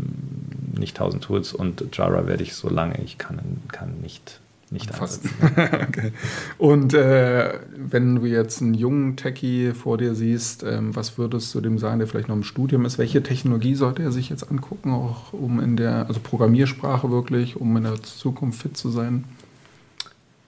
nicht 0.77 0.97
tausend 0.97 1.23
Tools 1.23 1.53
und 1.53 1.95
Jira 1.95 2.25
werde 2.25 2.43
ich 2.43 2.55
so 2.55 2.69
lange 2.69 2.99
ich 3.03 3.17
kann, 3.17 3.39
kann 3.71 4.01
nicht 4.01 4.39
nicht 4.71 4.93
Fast. 4.93 5.25
okay. 5.41 6.11
Und 6.57 6.93
äh, 6.93 7.59
wenn 7.75 8.15
du 8.15 8.25
jetzt 8.25 8.61
einen 8.61 8.73
jungen 8.73 9.15
Techie 9.15 9.73
vor 9.73 9.97
dir 9.97 10.15
siehst, 10.15 10.63
ähm, 10.63 10.95
was 10.95 11.17
würdest 11.17 11.53
du 11.55 11.61
dem 11.61 11.79
sagen, 11.79 11.99
der 11.99 12.07
vielleicht 12.07 12.27
noch 12.27 12.35
im 12.35 12.43
Studium 12.43 12.85
ist? 12.85 12.97
Welche 12.97 13.23
Technologie 13.23 13.75
sollte 13.75 14.03
er 14.03 14.11
sich 14.11 14.29
jetzt 14.29 14.49
angucken, 14.49 14.91
auch 14.91 15.33
um 15.33 15.59
in 15.59 15.75
der, 15.75 16.07
also 16.07 16.19
Programmiersprache 16.19 17.09
wirklich, 17.09 17.55
um 17.59 17.75
in 17.77 17.83
der 17.83 18.01
Zukunft 18.03 18.61
fit 18.61 18.77
zu 18.77 18.89
sein? 18.89 19.23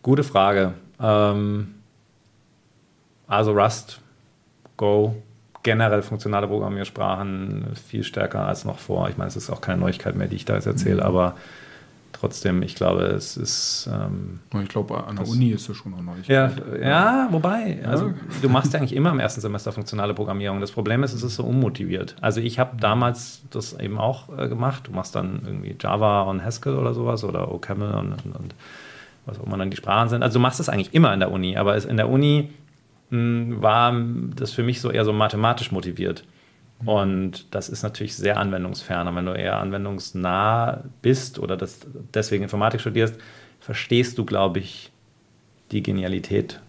Gute 0.04 0.24
Frage. 0.24 0.74
Ähm, 1.00 1.76
also 3.28 3.54
Rust, 3.54 4.02
Go, 4.78 5.16
generell 5.64 6.02
funktionale 6.02 6.48
Programmiersprachen 6.48 7.76
viel 7.76 8.04
stärker 8.04 8.46
als 8.46 8.66
noch 8.66 8.80
vor. 8.80 9.10
Ich 9.10 9.18
meine, 9.18 9.30
es 9.30 9.36
ist 9.36 9.50
auch 9.50 9.62
keine 9.62 9.80
Neuigkeit 9.80 10.16
mehr, 10.16 10.28
die 10.28 10.36
ich 10.36 10.46
da 10.46 10.56
jetzt 10.56 10.66
erzähle, 10.66 11.02
mhm. 11.02 11.08
aber 11.08 11.36
trotzdem, 12.14 12.62
ich 12.64 12.76
glaube, 12.76 13.04
es 13.04 13.38
ist. 13.38 13.90
Ähm, 13.92 14.40
ich 14.62 14.70
glaube, 14.70 15.04
an 15.06 15.16
der 15.16 15.28
Uni 15.28 15.50
ist 15.52 15.70
es 15.70 15.78
schon 15.78 15.92
noch 15.92 16.02
neu. 16.02 16.14
Ja, 16.28 16.52
ja, 16.82 17.28
wobei, 17.32 17.80
also 17.86 18.08
ja. 18.08 18.14
du 18.42 18.50
machst 18.50 18.74
ja 18.74 18.80
eigentlich 18.80 18.96
immer 18.96 19.12
im 19.12 19.20
ersten 19.20 19.42
Semester 19.42 19.72
funktionale 19.72 20.14
Programmierung. 20.14 20.62
Das 20.62 20.72
Problem 20.72 21.04
ist, 21.04 21.14
es 21.14 21.24
ist 21.24 21.36
so 21.36 21.44
unmotiviert. 21.44 22.16
Also 22.22 22.42
ich 22.42 22.60
habe 22.60 22.78
damals 22.78 23.42
das 23.50 23.74
eben 23.80 23.98
auch 23.98 24.38
äh, 24.38 24.48
gemacht. 24.48 24.88
Du 24.88 24.92
machst 24.92 25.16
dann 25.16 25.42
irgendwie 25.46 25.76
Java 25.80 26.24
und 26.24 26.44
Haskell 26.44 26.76
oder 26.76 26.94
sowas 26.94 27.24
oder 27.24 27.52
OCaml 27.52 27.92
und, 27.92 28.14
und, 28.26 28.36
und 28.36 28.56
was 29.26 29.40
auch 29.40 29.46
immer 29.46 29.58
dann 29.58 29.72
die 29.72 29.78
Sprachen 29.78 30.10
sind. 30.10 30.24
Also 30.24 30.40
du 30.40 30.42
machst 30.42 30.60
das 30.60 30.70
eigentlich 30.70 30.94
immer 30.94 31.14
in 31.14 31.20
der 31.20 31.32
Uni, 31.32 31.58
aber 31.58 31.76
es, 31.76 31.86
in 31.86 31.98
der 31.98 32.10
Uni 32.10 32.50
mh, 33.10 33.18
hm, 33.18 33.62
war 33.62 33.94
das 34.36 34.52
für 34.52 34.64
mich 34.64 34.82
so 34.82 34.92
eher 34.92 35.06
so 35.06 35.14
mathematisch 35.14 35.72
motiviert. 35.72 36.24
Und 36.86 37.54
das 37.54 37.70
ist 37.70 37.84
natürlich 37.84 38.16
sehr 38.16 38.38
anwendungsfern. 38.38 39.16
wenn 39.16 39.26
du 39.26 39.34
eher 39.34 39.60
anwendungsnah 39.60 40.84
bist 41.02 41.40
oder 41.40 41.58
das, 41.58 41.80
deswegen 42.14 42.44
Informatik 42.44 42.82
studierst, 42.82 43.16
verstehst 43.60 44.18
du, 44.18 44.26
glaube 44.26 44.60
ich, 44.60 44.92
die 45.72 45.84
Genialität 45.84 46.60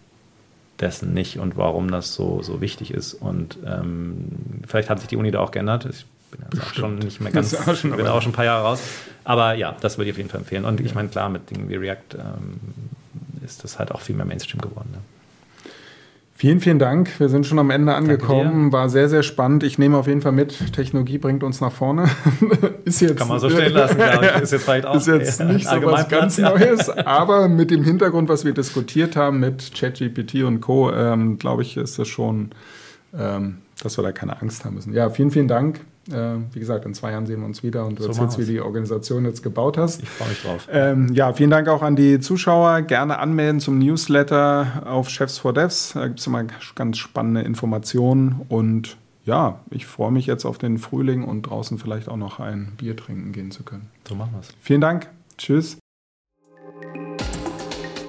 dessen 0.79 1.13
nicht 1.13 1.37
und 1.37 1.57
warum 1.57 1.91
das 1.91 2.13
so, 2.13 2.41
so 2.41 2.61
wichtig 2.61 2.91
ist. 2.91 3.13
Und 3.13 3.57
ähm, 3.65 4.25
vielleicht 4.67 4.89
hat 4.89 4.99
sich 4.99 5.07
die 5.07 5.17
Uni 5.17 5.31
da 5.31 5.39
auch 5.39 5.51
geändert. 5.51 5.85
Ich 5.85 6.05
bin 6.31 6.41
jetzt 6.51 6.61
auch 6.61 6.73
schon 6.73 6.99
nicht 6.99 7.21
mehr 7.21 7.31
ganz, 7.33 7.55
auch 7.55 7.75
schon, 7.75 7.95
bin 7.95 8.07
auch 8.07 8.21
schon 8.21 8.31
ein 8.31 8.35
paar 8.35 8.45
Jahre 8.45 8.63
raus. 8.65 8.81
Aber 9.23 9.53
ja, 9.55 9.75
das 9.81 9.97
würde 9.97 10.09
ich 10.09 10.13
auf 10.13 10.17
jeden 10.17 10.29
Fall 10.29 10.41
empfehlen. 10.41 10.65
Und 10.65 10.79
ich 10.79 10.95
meine, 10.95 11.09
klar, 11.09 11.29
mit 11.29 11.49
Dingen 11.49 11.69
wie 11.69 11.75
React 11.75 12.15
ähm, 12.15 12.59
ist 13.43 13.63
das 13.63 13.79
halt 13.79 13.91
auch 13.91 14.01
viel 14.01 14.15
mehr 14.15 14.25
Mainstream 14.25 14.61
geworden. 14.61 14.89
Ne? 14.91 14.99
Vielen, 16.43 16.59
vielen 16.59 16.77
Dank. 16.77 17.21
Wir 17.21 17.29
sind 17.29 17.45
schon 17.45 17.57
am 17.57 17.69
Ende 17.69 17.95
angekommen. 17.95 18.73
War 18.73 18.89
sehr, 18.89 19.07
sehr 19.07 19.23
spannend. 19.23 19.63
Ich 19.63 19.77
nehme 19.77 19.97
auf 19.97 20.07
jeden 20.07 20.19
Fall 20.21 20.33
mit, 20.33 20.73
Technologie 20.73 21.17
bringt 21.17 21.41
uns 21.41 21.61
nach 21.61 21.71
vorne. 21.71 22.09
ist 22.83 22.99
jetzt, 22.99 23.15
Kann 23.15 23.29
man 23.29 23.39
so 23.39 23.49
stehen 23.49 23.71
lassen, 23.71 23.95
glaube 23.95 24.25
ich. 24.25 24.41
Ist 24.41 24.51
jetzt 24.51 24.65
vielleicht 24.65 24.85
auch 24.87 24.95
ist 24.95 25.07
jetzt 25.07 25.39
nicht 25.39 25.65
so 25.65 25.81
was 25.83 26.09
ganz 26.09 26.35
ja. 26.35 26.49
Neues, 26.49 26.89
aber 26.89 27.47
mit 27.47 27.71
dem 27.71 27.85
Hintergrund, 27.85 28.27
was 28.27 28.43
wir 28.43 28.53
diskutiert 28.53 29.15
haben 29.15 29.39
mit 29.39 29.71
ChatGPT 29.73 30.43
und 30.43 30.59
Co., 30.59 30.91
ähm, 30.91 31.39
glaube 31.39 31.61
ich, 31.61 31.77
ist 31.77 31.97
es 31.97 32.09
schon, 32.09 32.49
ähm, 33.17 33.59
dass 33.81 33.97
wir 33.97 34.03
da 34.03 34.11
keine 34.11 34.41
Angst 34.41 34.65
haben 34.65 34.75
müssen. 34.75 34.91
Ja, 34.91 35.09
vielen, 35.09 35.31
vielen 35.31 35.47
Dank. 35.47 35.79
Äh, 36.11 36.35
wie 36.51 36.59
gesagt, 36.59 36.85
in 36.85 36.93
zwei 36.93 37.11
Jahren 37.11 37.25
sehen 37.25 37.39
wir 37.39 37.45
uns 37.45 37.63
wieder 37.63 37.85
und 37.85 37.97
du 37.97 38.03
so 38.03 38.09
erzählst, 38.09 38.37
wie 38.37 38.45
die 38.45 38.59
Organisation 38.59 39.25
jetzt 39.25 39.41
gebaut 39.41 39.77
hast. 39.77 40.03
Ich 40.03 40.09
freue 40.09 40.29
mich 40.29 40.41
drauf. 40.41 40.67
Ähm, 40.71 41.13
ja, 41.13 41.31
vielen 41.33 41.49
Dank 41.49 41.67
auch 41.69 41.81
an 41.81 41.95
die 41.95 42.19
Zuschauer. 42.19 42.81
Gerne 42.81 43.19
anmelden 43.19 43.59
zum 43.59 43.79
Newsletter 43.79 44.83
auf 44.85 45.09
Chefs 45.09 45.37
for 45.37 45.53
Devs. 45.53 45.93
Da 45.93 46.07
gibt 46.07 46.19
es 46.19 46.27
immer 46.27 46.45
ganz 46.75 46.97
spannende 46.97 47.41
Informationen. 47.41 48.41
Und 48.49 48.97
ja, 49.25 49.59
ich 49.69 49.85
freue 49.85 50.11
mich 50.11 50.25
jetzt 50.25 50.45
auf 50.45 50.57
den 50.57 50.77
Frühling 50.77 51.23
und 51.23 51.43
draußen 51.43 51.77
vielleicht 51.77 52.09
auch 52.09 52.17
noch 52.17 52.39
ein 52.39 52.73
Bier 52.77 52.97
trinken 52.97 53.31
gehen 53.31 53.51
zu 53.51 53.63
können. 53.63 53.89
So 54.07 54.15
machen 54.15 54.31
wir 54.33 54.39
es. 54.41 54.49
Vielen 54.59 54.81
Dank. 54.81 55.09
Tschüss. 55.37 55.77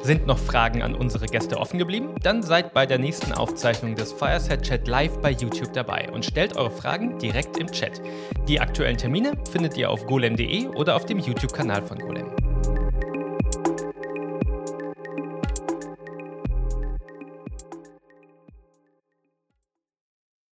Sind 0.05 0.27
noch 0.27 0.37
Fragen 0.37 0.83
an 0.83 0.95
unsere 0.95 1.25
Gäste 1.25 1.59
offen 1.59 1.79
geblieben? 1.79 2.11
Dann 2.23 2.43
seid 2.43 2.75
bei 2.75 2.85
der 2.85 2.99
nächsten 2.99 3.33
Aufzeichnung 3.33 3.95
des 3.95 4.13
Fireside 4.13 4.61
Chat 4.61 4.87
live 4.87 5.17
bei 5.23 5.31
YouTube 5.31 5.73
dabei 5.73 6.11
und 6.13 6.27
stellt 6.27 6.59
eure 6.59 6.71
Fragen 6.71 7.19
direkt 7.19 7.57
im 7.57 7.69
Chat. 7.69 8.03
Die 8.47 8.61
aktuellen 8.61 8.99
Termine 8.99 9.33
findet 9.51 9.79
ihr 9.79 9.91
auf 9.91 10.05
golem.de 10.05 10.67
oder 10.67 10.97
auf 10.97 11.07
dem 11.07 11.21
YouTube-Kanal 11.21 11.81
von 11.81 11.99
Golem. 11.99 12.27